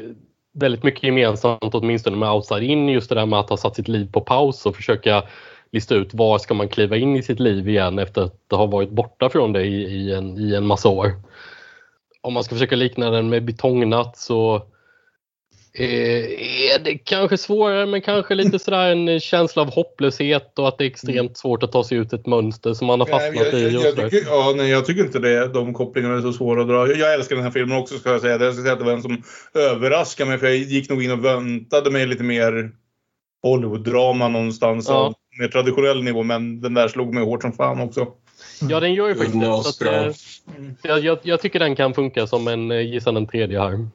väldigt 0.53 0.83
mycket 0.83 1.03
gemensamt 1.03 1.75
åtminstone 1.75 2.17
med 2.17 2.31
Outside 2.31 2.63
In 2.63 2.89
just 2.89 3.09
det 3.09 3.15
där 3.15 3.25
med 3.25 3.39
att 3.39 3.49
ha 3.49 3.57
satt 3.57 3.75
sitt 3.75 3.87
liv 3.87 4.11
på 4.11 4.21
paus 4.21 4.65
och 4.65 4.75
försöka 4.75 5.23
lista 5.71 5.95
ut 5.95 6.13
var 6.13 6.37
ska 6.37 6.53
man 6.53 6.69
kliva 6.69 6.97
in 6.97 7.15
i 7.15 7.23
sitt 7.23 7.39
liv 7.39 7.69
igen 7.69 7.99
efter 7.99 8.21
att 8.21 8.51
ha 8.51 8.65
varit 8.65 8.89
borta 8.89 9.29
från 9.29 9.53
det 9.53 9.63
i, 9.63 9.83
i, 9.83 10.13
en, 10.13 10.37
i 10.37 10.55
en 10.55 10.67
massa 10.67 10.89
år. 10.89 11.11
Om 12.21 12.33
man 12.33 12.43
ska 12.43 12.55
försöka 12.55 12.75
likna 12.75 13.09
den 13.09 13.29
med 13.29 13.45
Betongnatt 13.45 14.17
så 14.17 14.61
eh, 15.73 15.85
är 16.73 16.79
det 16.83 16.97
kanske 16.97 17.37
svårare 17.37 17.85
men 17.85 18.01
kanske 18.01 18.35
lite 18.35 18.59
sådär 18.59 18.89
en 18.89 19.19
känsla 19.19 19.61
av 19.61 19.73
hopplöshet 19.73 20.59
och 20.59 20.67
att 20.67 20.77
det 20.77 20.83
är 20.83 20.89
extremt 20.89 21.37
svårt 21.37 21.63
att 21.63 21.71
ta 21.71 21.83
sig 21.83 21.97
ut 21.97 22.13
ett 22.13 22.25
mönster 22.25 22.73
som 22.73 22.87
man 22.87 22.99
har 22.99 23.07
fastnat 23.07 23.53
jag, 23.53 23.61
jag, 23.61 23.71
i. 23.71 23.73
Jag, 23.73 23.95
tycker, 23.95 24.29
ja, 24.29 24.53
nej, 24.57 24.69
jag 24.69 24.85
tycker 24.85 25.01
inte 25.03 25.19
det. 25.19 25.47
De 25.47 25.73
kopplingarna 25.73 26.17
är 26.17 26.21
så 26.21 26.33
svåra 26.33 26.61
att 26.61 26.67
dra. 26.67 26.87
Jag, 26.87 26.97
jag 26.97 27.13
älskar 27.13 27.35
den 27.35 27.45
här 27.45 27.51
filmen 27.51 27.77
också 27.77 27.97
ska 27.97 28.09
jag 28.11 28.21
säga. 28.21 28.43
Jag 28.43 28.53
ska 28.53 28.63
säga 28.63 28.73
att 28.73 28.79
det 28.79 28.85
var 28.85 28.93
en 28.93 29.01
som 29.01 29.23
överraskade 29.53 30.29
mig 30.29 30.39
för 30.39 30.47
jag 30.47 30.57
gick 30.57 30.89
nog 30.89 31.03
in 31.03 31.11
och 31.11 31.25
väntade 31.25 31.91
mig 31.91 32.07
lite 32.07 32.23
mer 32.23 32.71
Hollywood-drama 33.43 34.27
någonstans. 34.27 34.85
Ja. 34.89 35.13
Mer 35.39 35.47
traditionell 35.47 36.03
nivå 36.03 36.23
men 36.23 36.61
den 36.61 36.73
där 36.73 36.87
slog 36.87 37.13
mig 37.13 37.23
hårt 37.23 37.41
som 37.41 37.53
fan 37.53 37.81
också. 37.81 38.07
Ja, 38.69 38.79
den 38.79 38.93
gör 38.93 39.07
ju 39.07 39.15
faktiskt 39.15 39.79
det. 39.79 40.05
Eh, 40.05 40.13
jag, 40.81 40.99
jag, 40.99 41.19
jag 41.23 41.41
tycker 41.41 41.59
den 41.59 41.75
kan 41.75 41.93
funka 41.93 42.27
som 42.27 42.47
en 42.47 42.71
eh, 42.71 42.81
gissa 42.81 43.11
den 43.11 43.27
tredje 43.27 43.59
här. 43.59 43.87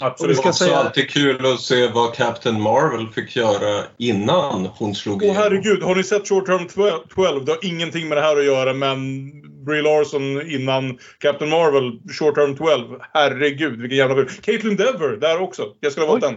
Och 0.00 0.28
det 0.28 0.34
var 0.34 0.48
också 0.48 0.74
alltid 0.74 1.10
kul 1.10 1.46
att 1.46 1.60
se 1.60 1.88
vad 1.88 2.14
Captain 2.14 2.60
Marvel 2.60 3.08
fick 3.08 3.36
göra 3.36 3.84
innan 3.96 4.66
hon 4.66 4.94
slog 4.94 5.16
Åh 5.16 5.22
igenom. 5.22 5.42
herregud, 5.42 5.82
har 5.82 5.94
ni 5.94 6.04
sett 6.04 6.28
Short 6.28 6.46
Term 6.46 6.68
12? 7.14 7.44
Det 7.44 7.52
har 7.52 7.64
ingenting 7.64 8.08
med 8.08 8.18
det 8.18 8.22
här 8.22 8.36
att 8.36 8.44
göra 8.44 8.74
men 8.74 9.30
Brie 9.64 9.82
Larson 9.82 10.50
innan 10.50 10.98
Captain 11.18 11.50
Marvel, 11.50 12.00
Short 12.12 12.34
Term 12.34 12.56
12. 12.56 12.98
Herregud 13.12 13.80
vilken 13.80 13.98
jävla 13.98 14.14
film. 14.14 14.28
Caitlyn 14.42 14.76
Dever 14.76 15.16
där 15.16 15.40
också. 15.40 15.62
Jag 15.80 15.92
skulle 15.92 16.06
ha 16.06 16.12
valt 16.12 16.22
den. 16.22 16.36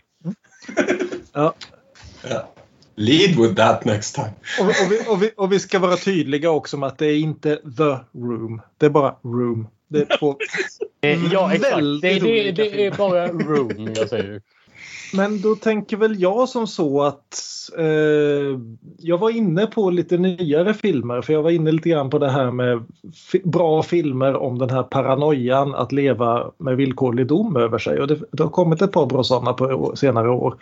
Ja. 1.33 1.53
Lead 2.95 3.35
with 3.35 3.55
that 3.55 3.85
next 3.85 4.15
time. 4.15 4.33
Och, 4.59 4.65
och, 4.65 4.91
vi, 4.91 4.99
och, 5.07 5.23
vi, 5.23 5.31
och 5.37 5.51
vi 5.51 5.59
ska 5.59 5.79
vara 5.79 5.97
tydliga 5.97 6.49
också 6.49 6.77
med 6.77 6.87
att 6.87 6.97
det 6.97 7.05
är 7.05 7.17
inte 7.17 7.55
the 7.55 8.19
room. 8.19 8.61
Det 8.77 8.85
är 8.85 8.89
bara 8.89 9.15
room. 9.23 9.67
Det 9.89 9.99
är 10.11 10.17
två 10.17 10.35
Eh, 11.01 11.25
Ja, 11.33 11.53
exakt. 11.53 11.77
väldigt 11.77 12.01
Det, 12.01 12.19
det, 12.27 12.41
olika 12.41 12.63
det 12.63 12.85
är 12.85 12.97
bara 12.97 13.27
room 13.27 13.93
jag 13.95 14.09
säger. 14.09 14.41
Men 15.13 15.41
då 15.41 15.55
tänker 15.55 15.97
väl 15.97 16.21
jag 16.21 16.49
som 16.49 16.67
så 16.67 17.01
att 17.03 17.37
eh, 17.77 18.59
jag 18.97 19.17
var 19.17 19.29
inne 19.29 19.65
på 19.65 19.89
lite 19.89 20.17
nyare 20.17 20.73
filmer 20.73 21.21
för 21.21 21.33
jag 21.33 21.41
var 21.43 21.51
inne 21.51 21.71
lite 21.71 21.89
grann 21.89 22.09
på 22.09 22.19
det 22.19 22.29
här 22.29 22.51
med 22.51 22.83
fi- 23.31 23.41
bra 23.45 23.83
filmer 23.83 24.35
om 24.35 24.57
den 24.57 24.69
här 24.69 24.83
paranoian 24.83 25.75
att 25.75 25.91
leva 25.91 26.51
med 26.57 26.77
villkorlig 26.77 27.27
dom 27.27 27.55
över 27.55 27.77
sig 27.77 27.99
och 28.01 28.07
det, 28.07 28.19
det 28.31 28.43
har 28.43 28.49
kommit 28.49 28.81
ett 28.81 28.91
par 28.91 29.05
bra 29.05 29.23
sådana 29.23 29.53
på 29.53 29.95
senare 29.95 30.29
år. 30.29 30.55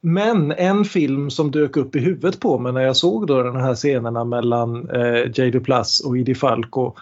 Men 0.00 0.52
en 0.52 0.84
film 0.84 1.30
som 1.30 1.50
dök 1.50 1.76
upp 1.76 1.96
i 1.96 1.98
huvudet 1.98 2.40
på 2.40 2.58
mig 2.58 2.72
när 2.72 2.80
jag 2.80 2.96
såg 2.96 3.26
då 3.26 3.42
de 3.42 3.56
här 3.56 3.74
scenerna 3.74 4.24
mellan 4.24 4.90
eh, 4.90 5.30
J. 5.34 5.50
Duplass 5.50 6.00
och 6.00 6.18
Idi 6.18 6.34
Falco 6.34 6.92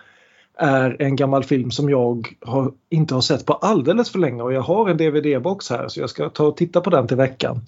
är 0.59 0.97
en 1.03 1.17
gammal 1.17 1.45
film 1.45 1.71
som 1.71 1.91
jag 1.91 2.29
har, 2.41 2.73
inte 2.91 3.15
har 3.15 3.21
sett 3.21 3.47
på 3.47 3.53
alldeles 3.53 4.11
för 4.11 4.19
länge 4.19 4.43
och 4.43 4.53
jag 4.53 4.61
har 4.61 4.91
en 4.91 4.97
DVD-box 4.97 5.71
här 5.71 5.89
så 5.89 6.01
jag 6.01 6.11
ska 6.11 6.29
ta 6.29 6.47
och 6.47 6.57
titta 6.57 6.81
på 6.81 6.91
den 6.91 7.07
till 7.07 7.17
veckan. 7.17 7.61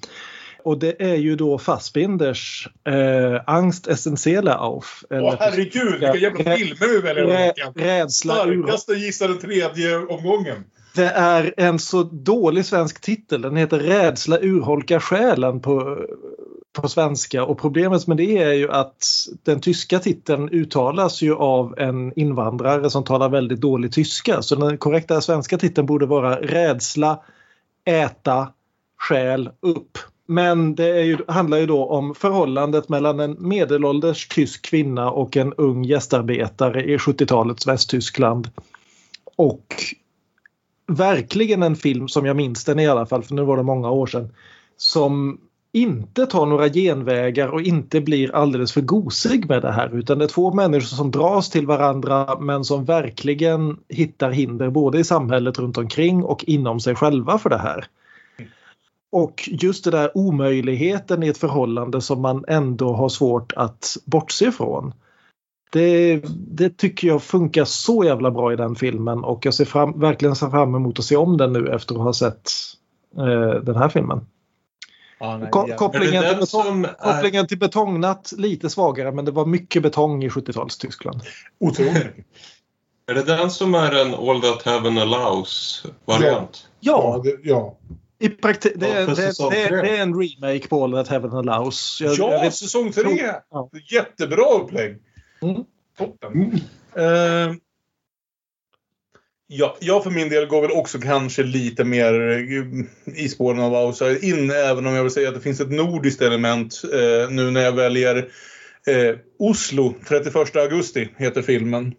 Och 0.62 0.78
det 0.78 1.02
är 1.02 1.14
ju 1.14 1.36
då 1.36 1.58
Fassbinders 1.58 2.68
eh, 2.84 3.42
Angst 3.46 3.86
essentiella 3.86 4.54
auf. 4.58 5.04
Åh 5.10 5.34
herregud, 5.38 5.92
vilka 5.92 6.16
jävla 6.16 6.56
filmer 6.56 6.88
vi 6.88 7.00
väljer 7.00 7.24
Rä-. 7.24 7.52
Rädsla 7.74 8.34
Starkaste 8.34 8.92
gissa 8.92 9.28
den 9.28 9.38
tredje 9.38 9.98
omgången. 9.98 10.64
Det 10.94 11.08
är 11.08 11.54
en 11.56 11.78
så 11.78 12.02
dålig 12.02 12.64
svensk 12.64 13.00
titel. 13.00 13.42
Den 13.42 13.56
heter 13.56 13.78
Rädsla 13.78 14.38
urholkar 14.40 15.00
själen 15.00 15.60
på, 15.60 15.98
på 16.82 16.88
svenska. 16.88 17.44
Och 17.44 17.58
problemet 17.58 18.06
med 18.06 18.16
det 18.16 18.38
är 18.38 18.52
ju 18.52 18.70
att 18.70 19.04
den 19.42 19.60
tyska 19.60 19.98
titeln 19.98 20.48
uttalas 20.48 21.22
ju 21.22 21.34
av 21.34 21.78
en 21.78 22.18
invandrare 22.18 22.90
som 22.90 23.04
talar 23.04 23.28
väldigt 23.28 23.60
dålig 23.60 23.92
tyska. 23.92 24.42
Så 24.42 24.54
den 24.54 24.78
korrekta 24.78 25.20
svenska 25.20 25.58
titeln 25.58 25.86
borde 25.86 26.06
vara 26.06 26.36
Rädsla, 26.36 27.20
äta, 27.84 28.48
själ, 28.98 29.50
upp. 29.60 29.98
Men 30.28 30.74
det 30.74 30.88
är 30.88 31.02
ju, 31.02 31.18
handlar 31.28 31.58
ju 31.58 31.66
då 31.66 31.86
om 31.86 32.14
förhållandet 32.14 32.88
mellan 32.88 33.20
en 33.20 33.36
medelålders 33.48 34.28
tysk 34.28 34.64
kvinna 34.64 35.10
och 35.10 35.36
en 35.36 35.52
ung 35.52 35.84
gästarbetare 35.84 36.84
i 36.84 36.96
70-talets 36.96 37.66
Västtyskland. 37.66 38.50
Och 39.36 39.74
verkligen 40.86 41.62
en 41.62 41.76
film 41.76 42.08
som 42.08 42.26
jag 42.26 42.36
minns 42.36 42.64
den 42.64 42.78
i 42.78 42.86
alla 42.86 43.06
fall, 43.06 43.22
för 43.22 43.34
nu 43.34 43.42
var 43.42 43.56
det 43.56 43.62
många 43.62 43.90
år 43.90 44.06
sedan, 44.06 44.32
som 44.76 45.40
inte 45.76 46.26
tar 46.26 46.46
några 46.46 46.68
genvägar 46.68 47.48
och 47.48 47.60
inte 47.60 48.00
blir 48.00 48.34
alldeles 48.34 48.72
för 48.72 48.80
gosig 48.80 49.48
med 49.48 49.62
det 49.62 49.72
här 49.72 49.98
utan 49.98 50.18
det 50.18 50.24
är 50.24 50.28
två 50.28 50.52
människor 50.52 50.96
som 50.96 51.10
dras 51.10 51.50
till 51.50 51.66
varandra 51.66 52.38
men 52.40 52.64
som 52.64 52.84
verkligen 52.84 53.76
hittar 53.88 54.30
hinder 54.30 54.70
både 54.70 54.98
i 54.98 55.04
samhället 55.04 55.58
runt 55.58 55.78
omkring 55.78 56.24
och 56.24 56.44
inom 56.44 56.80
sig 56.80 56.94
själva 56.94 57.38
för 57.38 57.50
det 57.50 57.58
här. 57.58 57.86
Och 59.10 59.48
just 59.52 59.84
det 59.84 59.90
där 59.90 60.16
omöjligheten 60.16 61.22
i 61.22 61.28
ett 61.28 61.38
förhållande 61.38 62.00
som 62.00 62.22
man 62.22 62.44
ändå 62.48 62.92
har 62.92 63.08
svårt 63.08 63.52
att 63.56 63.96
bortse 64.04 64.48
ifrån. 64.48 64.92
Det, 65.72 66.22
det 66.36 66.76
tycker 66.76 67.08
jag 67.08 67.22
funkar 67.22 67.64
så 67.64 68.04
jävla 68.04 68.30
bra 68.30 68.52
i 68.52 68.56
den 68.56 68.74
filmen 68.74 69.24
och 69.24 69.46
jag 69.46 69.54
ser 69.54 69.64
fram, 69.64 70.00
verkligen 70.00 70.36
ser 70.36 70.50
fram 70.50 70.74
emot 70.74 70.98
att 70.98 71.04
se 71.04 71.16
om 71.16 71.36
den 71.36 71.52
nu 71.52 71.68
efter 71.68 71.94
att 71.94 72.00
ha 72.00 72.12
sett 72.12 72.50
eh, 73.16 73.62
den 73.62 73.76
här 73.76 73.88
filmen. 73.88 74.20
Ja, 75.18 75.38
nej, 75.38 75.50
Ko- 75.50 75.66
ja. 75.68 75.76
kopplingen, 75.76 76.24
Är 76.24 76.28
till 76.28 76.38
betong, 76.40 76.84
är- 76.84 76.92
kopplingen 77.14 77.46
till 77.46 77.58
betongnatt 77.58 78.32
lite 78.36 78.70
svagare 78.70 79.12
men 79.12 79.24
det 79.24 79.30
var 79.30 79.46
mycket 79.46 79.82
betong 79.82 80.24
i 80.24 80.28
70-tals 80.28 80.78
Tyskland. 80.78 81.20
Otroligt. 81.60 82.06
Är 83.08 83.14
det 83.14 83.22
den 83.22 83.50
som 83.50 83.74
är 83.74 83.92
en 84.06 84.14
All 84.14 84.42
That 84.42 84.62
Heaven 84.62 84.98
Allows-variant? 84.98 86.68
Ja, 86.80 87.22
ja. 87.42 87.76
i 88.18 88.28
praktik, 88.28 88.72
det, 88.76 88.88
Ja, 88.88 88.94
är- 88.94 89.04
för 89.04 89.10
det, 89.10 89.22
säsong 89.22 89.50
det, 89.50 89.62
är 89.62 90.02
en 90.02 90.14
remake 90.14 90.68
på 90.68 90.84
All 90.84 90.92
That 90.92 91.08
Heaven 91.08 91.32
Allows. 91.32 91.98
Jag- 92.02 92.14
ja, 92.14 92.32
jag 92.32 92.40
vet- 92.40 92.54
säsong 92.54 92.92
tre! 92.92 93.32
Ja. 93.50 93.70
Jättebra 93.92 94.44
upplägg. 94.62 94.98
Mm. 95.42 95.64
Toppen. 95.98 96.52
Eh, 96.96 97.54
ja, 99.48 99.76
jag 99.80 100.04
för 100.04 100.10
min 100.10 100.28
del 100.28 100.46
går 100.46 100.62
väl 100.62 100.70
också 100.70 100.98
kanske 100.98 101.42
lite 101.42 101.84
mer 101.84 102.30
eh, 102.30 103.24
i 103.24 103.28
spåren 103.28 103.60
av 103.60 103.74
Outside 103.74 104.24
In, 104.24 104.50
även 104.50 104.86
om 104.86 104.94
jag 104.94 105.02
vill 105.02 105.12
säga 105.12 105.28
att 105.28 105.34
det 105.34 105.40
finns 105.40 105.60
ett 105.60 105.70
nordiskt 105.70 106.22
element 106.22 106.82
eh, 106.92 107.30
nu 107.30 107.50
när 107.50 107.62
jag 107.62 107.72
väljer 107.72 108.16
eh, 108.86 109.16
Oslo, 109.38 109.94
31 110.08 110.56
augusti 110.56 111.08
heter 111.16 111.42
filmen. 111.42 111.94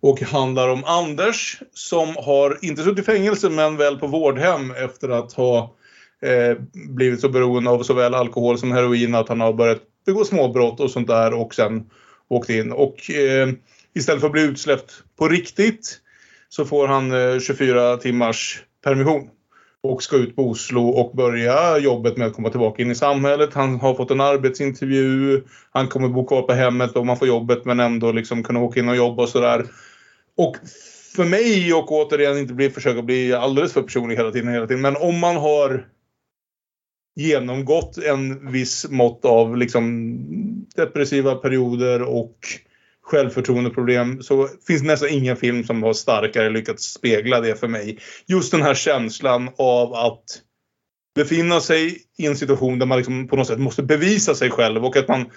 Och 0.00 0.20
handlar 0.20 0.68
om 0.68 0.84
Anders 0.84 1.58
som 1.72 2.16
har 2.16 2.58
inte 2.62 2.82
suttit 2.82 2.98
i 2.98 3.02
fängelse 3.02 3.50
men 3.50 3.76
väl 3.76 3.98
på 3.98 4.06
vårdhem 4.06 4.70
efter 4.70 5.08
att 5.08 5.32
ha 5.32 5.76
eh, 6.22 6.56
blivit 6.72 7.20
så 7.20 7.28
beroende 7.28 7.70
av 7.70 7.82
såväl 7.82 8.14
alkohol 8.14 8.58
som 8.58 8.72
heroin 8.72 9.14
att 9.14 9.28
han 9.28 9.40
har 9.40 9.52
börjat 9.52 9.82
begå 10.06 10.24
småbrott 10.24 10.80
och 10.80 10.90
sånt 10.90 11.08
där 11.08 11.34
och 11.34 11.54
sen 11.54 11.90
åkt 12.28 12.50
in. 12.50 12.72
Och 12.72 13.10
eh, 13.10 13.48
istället 13.94 14.20
för 14.20 14.26
att 14.26 14.32
bli 14.32 14.42
utsläppt 14.42 14.92
på 15.18 15.28
riktigt 15.28 16.00
så 16.56 16.64
får 16.64 16.88
han 16.88 17.12
eh, 17.12 17.40
24 17.40 17.96
timmars 17.96 18.62
permission 18.84 19.30
och 19.82 20.02
ska 20.02 20.16
ut 20.16 20.36
på 20.36 20.42
Oslo 20.42 20.88
och 20.88 21.16
börja 21.16 21.78
jobbet 21.78 22.16
med 22.16 22.26
att 22.26 22.32
komma 22.32 22.50
tillbaka 22.50 22.82
in 22.82 22.90
i 22.90 22.94
samhället. 22.94 23.54
Han 23.54 23.80
har 23.80 23.94
fått 23.94 24.10
en 24.10 24.20
arbetsintervju, 24.20 25.42
han 25.70 25.88
kommer 25.88 26.08
bo 26.08 26.26
kvar 26.26 26.42
på 26.42 26.52
hemmet 26.52 26.96
om 26.96 27.06
man 27.06 27.16
får 27.16 27.28
jobbet 27.28 27.64
men 27.64 27.80
ändå 27.80 28.12
liksom 28.12 28.42
kunna 28.42 28.60
åka 28.60 28.80
in 28.80 28.88
och 28.88 28.96
jobba 28.96 29.22
och 29.22 29.28
sådär. 29.28 29.66
Och 30.36 30.56
för 31.16 31.24
mig 31.24 31.74
och 31.74 31.92
återigen 31.92 32.38
inte 32.38 32.54
bli, 32.54 32.70
försöka 32.70 33.02
bli 33.02 33.32
alldeles 33.32 33.72
för 33.72 33.82
personlig 33.82 34.16
hela 34.16 34.30
tiden, 34.30 34.52
hela 34.52 34.66
tiden. 34.66 34.82
Men 34.82 34.96
om 34.96 35.18
man 35.18 35.36
har 35.36 35.86
genomgått 37.16 37.98
en 37.98 38.52
viss 38.52 38.86
mått 38.90 39.24
av 39.24 39.56
liksom 39.56 40.18
depressiva 40.76 41.34
perioder 41.34 42.02
och 42.02 42.38
självförtroendeproblem 43.04 44.22
så 44.22 44.48
finns 44.66 44.82
nästan 44.82 45.08
ingen 45.08 45.36
film 45.36 45.64
som 45.64 45.82
har 45.82 45.92
starkare 45.92 46.50
lyckats 46.50 46.84
spegla 46.84 47.40
det 47.40 47.60
för 47.60 47.68
mig. 47.68 47.98
Just 48.26 48.50
den 48.52 48.62
här 48.62 48.74
känslan 48.74 49.50
av 49.58 49.94
att 49.94 50.24
befinna 51.14 51.60
sig 51.60 51.98
i 52.18 52.26
en 52.26 52.36
situation 52.36 52.78
där 52.78 52.86
man 52.86 52.98
liksom 52.98 53.28
på 53.28 53.36
något 53.36 53.46
sätt 53.46 53.58
måste 53.58 53.82
bevisa 53.82 54.34
sig 54.34 54.50
själv 54.50 54.84
och 54.84 54.96
att 54.96 55.08
man 55.08 55.30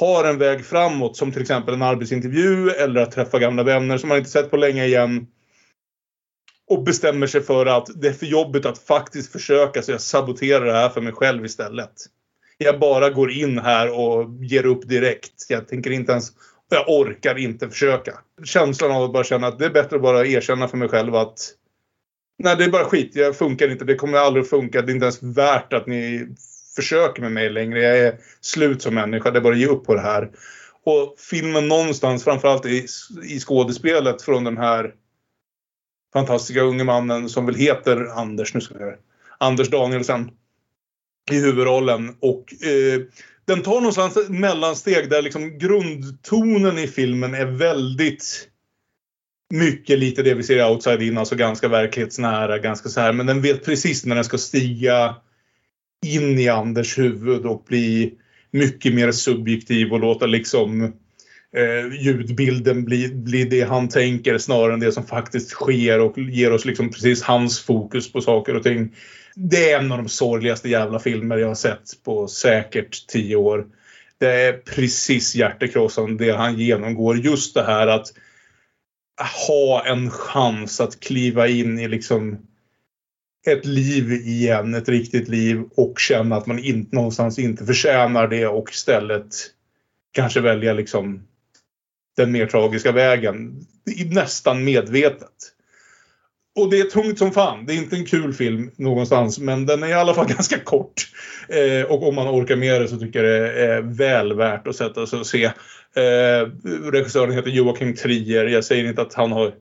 har 0.00 0.24
en 0.24 0.38
väg 0.38 0.64
framåt 0.64 1.16
som 1.16 1.32
till 1.32 1.42
exempel 1.42 1.74
en 1.74 1.82
arbetsintervju 1.82 2.70
eller 2.70 3.00
att 3.00 3.12
träffa 3.12 3.38
gamla 3.38 3.62
vänner 3.62 3.98
som 3.98 4.08
man 4.08 4.18
inte 4.18 4.30
sett 4.30 4.50
på 4.50 4.56
länge 4.56 4.84
igen. 4.84 5.26
Och 6.70 6.82
bestämmer 6.82 7.26
sig 7.26 7.40
för 7.40 7.66
att 7.66 7.88
det 7.94 8.08
är 8.08 8.12
för 8.12 8.26
jobbigt 8.26 8.66
att 8.66 8.78
faktiskt 8.78 9.32
försöka 9.32 9.82
så 9.82 9.92
jag 9.92 10.00
saboterar 10.00 10.64
det 10.64 10.72
här 10.72 10.88
för 10.88 11.00
mig 11.00 11.12
själv 11.12 11.44
istället. 11.44 11.92
Jag 12.58 12.80
bara 12.80 13.10
går 13.10 13.30
in 13.30 13.58
här 13.58 13.98
och 13.98 14.44
ger 14.44 14.66
upp 14.66 14.88
direkt. 14.88 15.46
Jag 15.48 15.68
tänker 15.68 15.90
inte 15.90 16.12
ens 16.12 16.32
jag 16.76 16.88
orkar 16.88 17.38
inte 17.38 17.70
försöka. 17.70 18.18
Känslan 18.44 18.90
av 18.90 19.02
att 19.02 19.12
bara 19.12 19.24
känna 19.24 19.46
att 19.46 19.58
det 19.58 19.64
är 19.64 19.70
bättre 19.70 19.96
att 19.96 20.02
bara 20.02 20.26
erkänna 20.26 20.68
för 20.68 20.76
mig 20.76 20.88
själv 20.88 21.14
att 21.14 21.54
Nej, 22.42 22.56
det 22.56 22.64
är 22.64 22.70
bara 22.70 22.84
skit. 22.84 23.10
Jag 23.14 23.36
funkar 23.36 23.70
inte. 23.70 23.84
Det 23.84 23.94
kommer 23.94 24.18
aldrig 24.18 24.42
att 24.42 24.50
funka. 24.50 24.82
Det 24.82 24.92
är 24.92 24.94
inte 24.94 25.04
ens 25.04 25.22
värt 25.22 25.72
att 25.72 25.86
ni 25.86 26.28
försöker 26.76 27.22
med 27.22 27.32
mig 27.32 27.50
längre. 27.50 27.82
Jag 27.82 27.98
är 27.98 28.18
slut 28.40 28.82
som 28.82 28.94
människa. 28.94 29.30
Det 29.30 29.38
är 29.38 29.40
bara 29.40 29.52
att 29.52 29.60
ge 29.60 29.66
upp 29.66 29.84
på 29.84 29.94
det 29.94 30.00
här. 30.00 30.30
Och 30.84 31.14
filmen 31.18 31.68
någonstans, 31.68 32.24
framförallt 32.24 32.66
i, 32.66 32.86
i 33.24 33.40
skådespelet 33.40 34.22
från 34.22 34.44
den 34.44 34.56
här 34.56 34.94
fantastiska 36.12 36.60
unge 36.60 36.84
mannen 36.84 37.28
som 37.28 37.46
väl 37.46 37.54
heter 37.54 38.20
Anders, 38.20 38.54
nu 38.54 38.60
ska 38.60 38.80
jag. 38.80 38.94
Anders 39.38 39.68
Danielsen 39.68 40.30
i 41.30 41.40
huvudrollen. 41.40 42.16
Och 42.20 42.64
eh, 42.64 43.00
den 43.50 43.62
tar 43.62 43.74
någonstans 43.74 44.16
ett 44.16 44.28
mellansteg 44.28 45.10
där 45.10 45.22
liksom 45.22 45.58
grundtonen 45.58 46.78
i 46.78 46.86
filmen 46.86 47.34
är 47.34 47.46
väldigt 47.46 48.48
mycket 49.54 49.98
lite 49.98 50.22
det 50.22 50.34
vi 50.34 50.42
ser 50.42 50.58
i 50.58 50.62
Outside 50.62 51.02
In, 51.02 51.18
alltså 51.18 51.36
ganska 51.36 51.68
verklighetsnära, 51.68 52.58
ganska 52.58 52.88
så 52.88 53.00
här. 53.00 53.12
Men 53.12 53.26
den 53.26 53.42
vet 53.42 53.64
precis 53.64 54.04
när 54.04 54.14
den 54.14 54.24
ska 54.24 54.38
stiga 54.38 55.16
in 56.06 56.38
i 56.38 56.48
Anders 56.48 56.98
huvud 56.98 57.46
och 57.46 57.64
bli 57.68 58.14
mycket 58.50 58.94
mer 58.94 59.12
subjektiv 59.12 59.92
och 59.92 60.00
låta 60.00 60.26
liksom 60.26 60.82
eh, 61.56 62.00
ljudbilden 62.00 62.84
bli, 62.84 63.08
bli 63.14 63.44
det 63.44 63.62
han 63.62 63.88
tänker 63.88 64.38
snarare 64.38 64.74
än 64.74 64.80
det 64.80 64.92
som 64.92 65.06
faktiskt 65.06 65.50
sker 65.50 66.00
och 66.00 66.18
ger 66.18 66.52
oss 66.52 66.64
liksom 66.64 66.90
precis 66.90 67.22
hans 67.22 67.60
fokus 67.60 68.12
på 68.12 68.20
saker 68.20 68.56
och 68.56 68.62
ting. 68.62 68.94
Det 69.34 69.70
är 69.70 69.80
en 69.80 69.92
av 69.92 69.98
de 69.98 70.08
sorgligaste 70.08 70.68
jävla 70.68 70.98
filmer 70.98 71.36
jag 71.36 71.48
har 71.48 71.54
sett 71.54 72.02
på 72.04 72.28
säkert 72.28 73.06
tio 73.06 73.36
år. 73.36 73.66
Det 74.18 74.28
är 74.30 74.52
precis 74.52 75.34
hjärtekrossande 75.34 76.24
det 76.24 76.36
han 76.36 76.58
genomgår. 76.58 77.18
Just 77.18 77.54
det 77.54 77.62
här 77.62 77.86
att 77.86 78.12
ha 79.46 79.86
en 79.86 80.10
chans 80.10 80.80
att 80.80 81.00
kliva 81.00 81.48
in 81.48 81.78
i 81.78 81.88
liksom 81.88 82.38
ett 83.46 83.66
liv 83.66 84.12
igen, 84.12 84.74
ett 84.74 84.88
riktigt 84.88 85.28
liv 85.28 85.64
och 85.76 85.98
känna 85.98 86.36
att 86.36 86.46
man 86.46 86.58
inte, 86.58 86.96
någonstans 86.96 87.38
inte 87.38 87.66
förtjänar 87.66 88.28
det 88.28 88.46
och 88.46 88.70
istället 88.70 89.34
kanske 90.12 90.40
välja 90.40 90.72
liksom 90.72 91.22
den 92.16 92.32
mer 92.32 92.46
tragiska 92.46 92.92
vägen. 92.92 93.66
Nästan 94.06 94.64
medvetet. 94.64 95.52
Och 96.56 96.70
det 96.70 96.80
är 96.80 96.84
tungt 96.84 97.18
som 97.18 97.32
fan. 97.32 97.66
Det 97.66 97.72
är 97.72 97.76
inte 97.76 97.96
en 97.96 98.06
kul 98.06 98.32
film 98.32 98.70
någonstans 98.76 99.38
men 99.38 99.66
den 99.66 99.82
är 99.82 99.88
i 99.88 99.92
alla 99.92 100.14
fall 100.14 100.26
ganska 100.28 100.58
kort. 100.58 100.94
Eh, 101.48 101.90
och 101.90 102.08
om 102.08 102.14
man 102.14 102.28
orkar 102.28 102.56
med 102.56 102.80
det 102.80 102.88
så 102.88 102.96
tycker 102.96 103.24
jag 103.24 103.42
det 103.42 103.64
är 103.64 103.80
väl 103.82 104.32
värt 104.32 104.66
att 104.66 104.76
sätta 104.76 105.06
sig 105.06 105.18
och 105.18 105.26
se. 105.26 105.44
Eh, 105.44 106.48
regissören 106.92 107.32
heter 107.32 107.50
Joakim 107.50 107.94
Trier. 107.94 108.46
Jag 108.46 108.64
säger 108.64 108.84
inte 108.84 109.02
att 109.02 109.14
han 109.14 109.32
har 109.32 109.52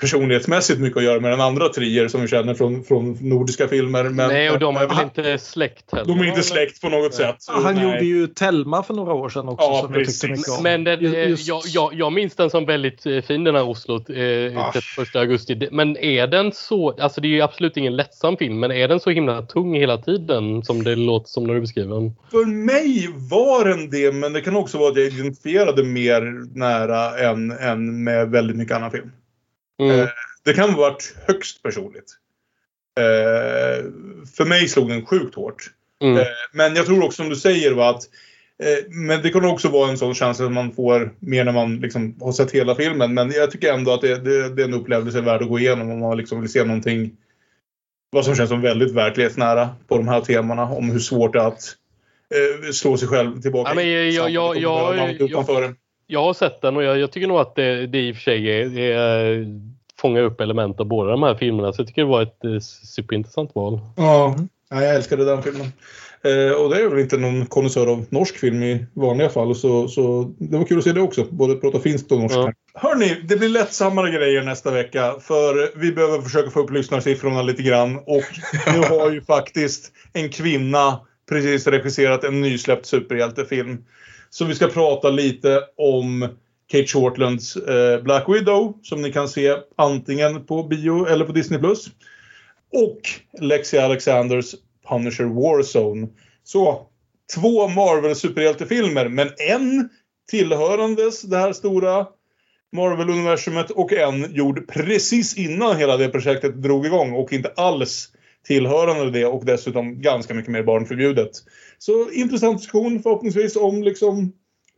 personlighetsmässigt 0.00 0.80
mycket 0.80 0.96
att 0.96 1.04
göra 1.04 1.20
med 1.20 1.30
den 1.30 1.40
andra 1.40 1.68
trier 1.68 2.08
som 2.08 2.20
vi 2.22 2.28
känner 2.28 2.54
från, 2.54 2.84
från 2.84 3.12
nordiska 3.20 3.68
filmer. 3.68 4.04
Men, 4.04 4.28
Nej, 4.28 4.50
och 4.50 4.58
de 4.58 4.76
är 4.76 4.86
väl 4.86 5.00
inte 5.04 5.38
släkt 5.38 5.92
heller? 5.92 6.04
de 6.04 6.20
är 6.20 6.24
inte 6.24 6.42
släkt 6.42 6.80
på 6.80 6.88
något 6.88 7.14
sätt. 7.14 7.36
Han 7.48 7.74
Nej. 7.74 7.84
gjorde 7.84 8.04
ju 8.04 8.26
Telma 8.26 8.82
för 8.82 8.94
några 8.94 9.12
år 9.14 9.28
sedan 9.28 9.48
också 9.48 9.66
Ja, 9.66 9.80
som 9.84 9.94
jag 9.94 10.06
tyckte 10.06 10.26
precis. 10.26 10.30
mycket 10.30 10.56
om. 10.58 10.62
Men 10.62 10.84
den, 10.84 11.14
eh, 11.14 11.28
just- 11.28 11.48
jag, 11.48 11.62
jag, 11.66 11.94
jag 11.94 12.12
minns 12.12 12.34
den 12.36 12.50
som 12.50 12.66
väldigt 12.66 13.06
eh, 13.06 13.20
fin 13.20 13.44
den 13.44 13.54
här 13.54 13.68
Oslo, 13.68 13.94
eh, 14.12 14.58
Ah. 14.58 14.72
31 14.72 15.16
augusti. 15.16 15.54
Det- 15.54 15.68
Men 15.72 15.96
är 15.96 16.26
den 16.26 16.52
så, 16.52 16.90
alltså 17.00 17.20
det 17.20 17.28
är 17.28 17.30
ju 17.30 17.40
absolut 17.42 17.76
ingen 17.76 17.96
lättsam 17.96 18.36
film, 18.36 18.60
men 18.60 18.70
är 18.70 18.88
den 18.88 19.00
så 19.00 19.10
himla 19.10 19.42
tung 19.42 19.74
hela 19.74 19.98
tiden 19.98 20.62
som 20.62 20.84
det 20.84 20.96
låter 20.96 21.28
som 21.28 21.44
när 21.44 21.54
du 21.54 21.60
beskriver 21.60 21.94
den? 21.94 22.12
För 22.30 22.44
mig 22.46 23.08
var 23.30 23.68
den 23.68 23.90
det, 23.90 24.14
men 24.14 24.32
det 24.32 24.40
kan 24.40 24.56
också 24.56 24.78
vara 24.78 24.90
att 24.90 24.96
jag 24.96 25.06
identifierade 25.06 25.84
mer 25.84 26.20
nära 26.58 27.18
än, 27.30 27.50
än 27.50 28.04
med 28.04 28.30
väldigt 28.30 28.56
mycket 28.56 28.76
annan 28.76 28.90
film. 28.90 29.10
Mm. 29.82 30.00
Eh, 30.00 30.08
det 30.44 30.54
kan 30.54 30.70
ha 30.70 30.78
varit 30.78 31.14
högst 31.26 31.62
personligt. 31.62 32.16
Eh, 33.00 33.84
för 34.36 34.44
mig 34.44 34.68
slog 34.68 34.88
den 34.88 35.06
sjukt 35.06 35.34
hårt. 35.34 35.70
Mm. 36.02 36.18
Eh, 36.18 36.26
men 36.52 36.76
jag 36.76 36.86
tror 36.86 37.04
också 37.04 37.16
som 37.16 37.28
du 37.28 37.36
säger 37.36 37.72
va, 37.72 37.90
att 37.90 38.02
men 38.88 39.22
det 39.22 39.30
kan 39.30 39.44
också 39.44 39.68
vara 39.68 39.90
en 39.90 39.98
sån 39.98 40.14
känsla 40.14 40.44
som 40.44 40.54
man 40.54 40.72
får 40.72 41.14
mer 41.18 41.44
när 41.44 41.52
man 41.52 41.76
liksom 41.76 42.16
har 42.20 42.32
sett 42.32 42.50
hela 42.50 42.74
filmen. 42.74 43.14
Men 43.14 43.30
jag 43.30 43.50
tycker 43.50 43.72
ändå 43.72 43.92
att 43.92 44.00
det, 44.00 44.18
det, 44.18 44.54
det 44.54 44.62
är 44.62 44.66
en 44.66 44.74
upplevelse 44.74 45.20
värd 45.20 45.42
att 45.42 45.48
gå 45.48 45.58
igenom 45.58 45.90
om 45.90 46.00
man 46.00 46.16
liksom 46.16 46.40
vill 46.40 46.52
se 46.52 46.64
någonting 46.64 47.16
vad 48.10 48.24
som 48.24 48.34
känns 48.34 48.50
som 48.50 48.60
väldigt 48.60 48.92
verklighetsnära 48.92 49.68
på 49.88 49.96
de 49.96 50.08
här 50.08 50.20
temana 50.20 50.62
om 50.62 50.90
hur 50.90 50.98
svårt 50.98 51.32
det 51.32 51.38
är 51.38 51.46
att 51.46 51.76
eh, 52.34 52.70
slå 52.72 52.96
sig 52.96 53.08
själv 53.08 53.40
tillbaka. 53.40 53.70
Ja, 53.70 53.74
men 53.74 53.90
jag, 53.90 54.10
jag, 54.10 54.30
jag, 54.30 54.56
jag, 54.56 55.20
jag. 55.20 55.74
Jag 56.06 56.22
har 56.22 56.34
sett 56.34 56.60
den 56.60 56.76
och 56.76 56.82
jag, 56.82 56.98
jag 56.98 57.12
tycker 57.12 57.26
nog 57.26 57.38
att 57.38 57.54
det, 57.54 57.86
det 57.86 58.00
i 58.00 58.12
och 58.12 58.16
för 58.16 58.22
sig 58.22 58.50
är, 58.50 58.78
är, 58.78 59.46
fångar 60.00 60.22
upp 60.22 60.40
element 60.40 60.80
av 60.80 60.86
båda 60.86 61.10
de 61.10 61.22
här 61.22 61.34
filmerna. 61.34 61.72
Så 61.72 61.80
jag 61.80 61.88
tycker 61.88 62.02
det 62.02 62.08
var 62.08 62.22
ett 62.22 62.44
eh, 62.44 62.58
superintressant 62.82 63.54
val. 63.54 63.80
Ja, 63.96 64.36
ja, 64.70 64.82
jag 64.82 64.94
älskade 64.94 65.24
den 65.24 65.42
filmen. 65.42 65.72
Eh, 66.24 66.52
och 66.52 66.70
det 66.70 66.82
är 66.82 66.88
väl 66.88 66.98
inte 66.98 67.16
någon 67.16 67.46
konnässör 67.46 67.86
av 67.86 68.06
norsk 68.08 68.36
film 68.36 68.62
i 68.62 68.86
vanliga 68.94 69.28
fall. 69.28 69.54
Så, 69.54 69.88
så 69.88 70.34
det 70.38 70.56
var 70.56 70.64
kul 70.64 70.78
att 70.78 70.84
se 70.84 70.92
det 70.92 71.00
också. 71.00 71.24
Både 71.30 71.54
prata 71.54 71.80
finskt 71.80 72.12
och 72.12 72.18
norskt. 72.18 72.36
Ja. 72.36 72.52
Hörni, 72.74 73.16
det 73.24 73.36
blir 73.36 73.48
lättsammare 73.48 74.10
grejer 74.10 74.42
nästa 74.42 74.70
vecka. 74.70 75.14
För 75.20 75.78
vi 75.78 75.92
behöver 75.92 76.22
försöka 76.22 76.50
få 76.50 76.60
upp 76.60 76.70
lyssnarsiffrorna 76.70 77.42
lite 77.42 77.62
grann. 77.62 77.98
Och 77.98 78.24
nu 78.74 78.78
har 78.78 79.10
ju 79.10 79.22
faktiskt 79.22 79.92
en 80.12 80.28
kvinna 80.28 81.00
precis 81.28 81.66
regisserat 81.66 82.24
en 82.24 82.40
nysläppt 82.40 82.86
superhjältefilm. 82.86 83.84
Så 84.34 84.44
vi 84.44 84.54
ska 84.54 84.68
prata 84.68 85.10
lite 85.10 85.60
om 85.76 86.28
Kate 86.66 86.86
Shortlands 86.86 87.56
eh, 87.56 88.02
Black 88.02 88.28
Widow. 88.28 88.78
Som 88.82 89.02
ni 89.02 89.12
kan 89.12 89.28
se 89.28 89.56
antingen 89.76 90.46
på 90.46 90.62
bio 90.62 91.06
eller 91.06 91.24
på 91.24 91.32
Disney+. 91.32 91.60
Och 92.72 93.00
Lexi 93.40 93.78
Alexanders 93.78 94.54
Punisher 94.88 95.24
Warzone. 95.24 96.08
Så 96.44 96.86
två 97.34 97.68
Marvel 97.68 98.16
superhjältefilmer 98.16 99.08
men 99.08 99.28
en 99.50 99.88
tillhörandes 100.30 101.22
det 101.22 101.36
här 101.36 101.52
stora 101.52 102.06
Marvel-universumet 102.72 103.70
och 103.70 103.92
en 103.92 104.34
gjord 104.34 104.68
precis 104.68 105.36
innan 105.36 105.76
hela 105.76 105.96
det 105.96 106.08
projektet 106.08 106.62
drog 106.62 106.86
igång 106.86 107.12
och 107.12 107.32
inte 107.32 107.52
alls 107.56 108.08
tillhörande 108.46 109.10
det 109.10 109.26
och 109.26 109.44
dessutom 109.44 110.00
ganska 110.00 110.34
mycket 110.34 110.52
mer 110.52 110.62
barnförbjudet. 110.62 111.30
Så 111.86 112.10
intressant 112.10 112.58
diskussion 112.58 113.02
förhoppningsvis 113.02 113.56
om 113.56 113.82
liksom 113.82 114.32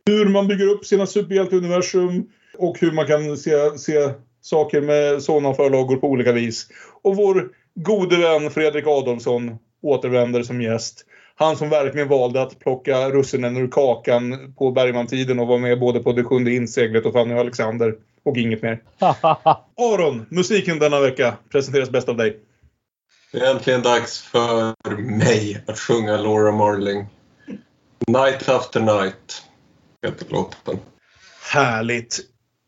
hur 0.05 0.25
man 0.25 0.47
bygger 0.47 0.67
upp 0.67 0.85
sina 0.85 1.05
superhjälteuniversum 1.05 2.29
och 2.57 2.79
hur 2.79 2.91
man 2.91 3.07
kan 3.07 3.37
se, 3.37 3.77
se 3.77 4.09
saker 4.41 4.81
med 4.81 5.23
sådana 5.23 5.53
förlagor 5.53 5.97
på 5.97 6.07
olika 6.07 6.31
vis. 6.31 6.67
Och 7.01 7.15
vår 7.15 7.49
gode 7.75 8.17
vän 8.17 8.51
Fredrik 8.51 8.87
Adolfsson 8.87 9.55
återvänder 9.81 10.43
som 10.43 10.61
gäst. 10.61 11.05
Han 11.35 11.57
som 11.57 11.69
verkligen 11.69 12.07
valde 12.07 12.41
att 12.41 12.59
plocka 12.59 13.09
russinen 13.09 13.57
ur 13.57 13.67
kakan 13.67 14.53
på 14.57 14.71
Bergman-tiden 14.71 15.39
och 15.39 15.47
var 15.47 15.57
med 15.57 15.79
både 15.79 15.99
på 15.99 16.13
Det 16.13 16.23
sjunde 16.23 16.51
inseglet 16.51 17.05
och 17.05 17.13
Fanny 17.13 17.33
och 17.33 17.39
Alexander. 17.39 17.95
Och 18.23 18.37
inget 18.37 18.61
mer. 18.61 18.81
Aron, 19.77 20.25
musiken 20.29 20.79
denna 20.79 20.99
vecka 20.99 21.37
presenteras 21.51 21.89
bäst 21.89 22.09
av 22.09 22.17
dig. 22.17 22.39
Det 23.31 23.39
är 23.39 23.55
äntligen 23.55 23.81
dags 23.81 24.21
för 24.21 24.73
mig 24.97 25.63
att 25.67 25.79
sjunga 25.79 26.17
Laura 26.17 26.51
Marling. 26.51 27.05
Night 28.07 28.49
after 28.49 28.79
night 28.79 29.43
heter 30.01 30.25
låten. 30.29 30.79
Härligt. 31.53 32.19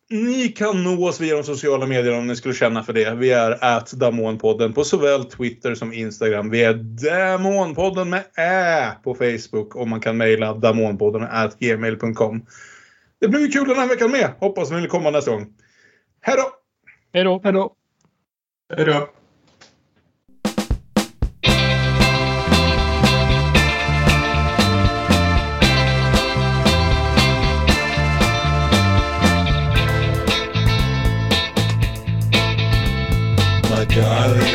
Ni 0.09 0.47
kan 0.47 0.83
nå 0.83 1.07
oss 1.07 1.21
via 1.21 1.35
de 1.35 1.43
sociala 1.43 1.85
medierna 1.85 2.17
om 2.17 2.27
ni 2.27 2.35
skulle 2.35 2.53
känna 2.53 2.83
för 2.83 2.93
det. 2.93 3.15
Vi 3.15 3.31
är 3.31 3.63
at 3.63 3.91
Damonpodden 3.91 4.73
på 4.73 4.83
såväl 4.83 5.25
Twitter 5.25 5.75
som 5.75 5.93
Instagram. 5.93 6.49
Vi 6.49 6.63
är 6.63 6.73
Damonpodden 6.73 8.09
med 8.09 8.23
Ä 8.37 8.91
på 9.03 9.15
Facebook 9.15 9.75
och 9.75 9.87
man 9.87 10.01
kan 10.01 10.17
mejla 10.17 10.53
damonpodden 10.53 11.23
at 11.23 11.59
gmail.com. 11.59 12.45
Det 13.19 13.27
blir 13.27 13.51
kul 13.51 13.67
den 13.67 13.77
här 13.77 13.87
veckan 13.87 14.11
med. 14.11 14.29
Hoppas 14.39 14.71
ni 14.71 14.75
vill 14.75 14.89
komma 14.89 15.09
nästa 15.09 15.31
gång. 15.31 15.53
Hej 16.21 16.35
då! 16.37 16.51
Hej 17.13 17.23
då! 17.23 17.41
Hej 18.75 18.85
då! 18.85 19.09
Hej 33.99 34.48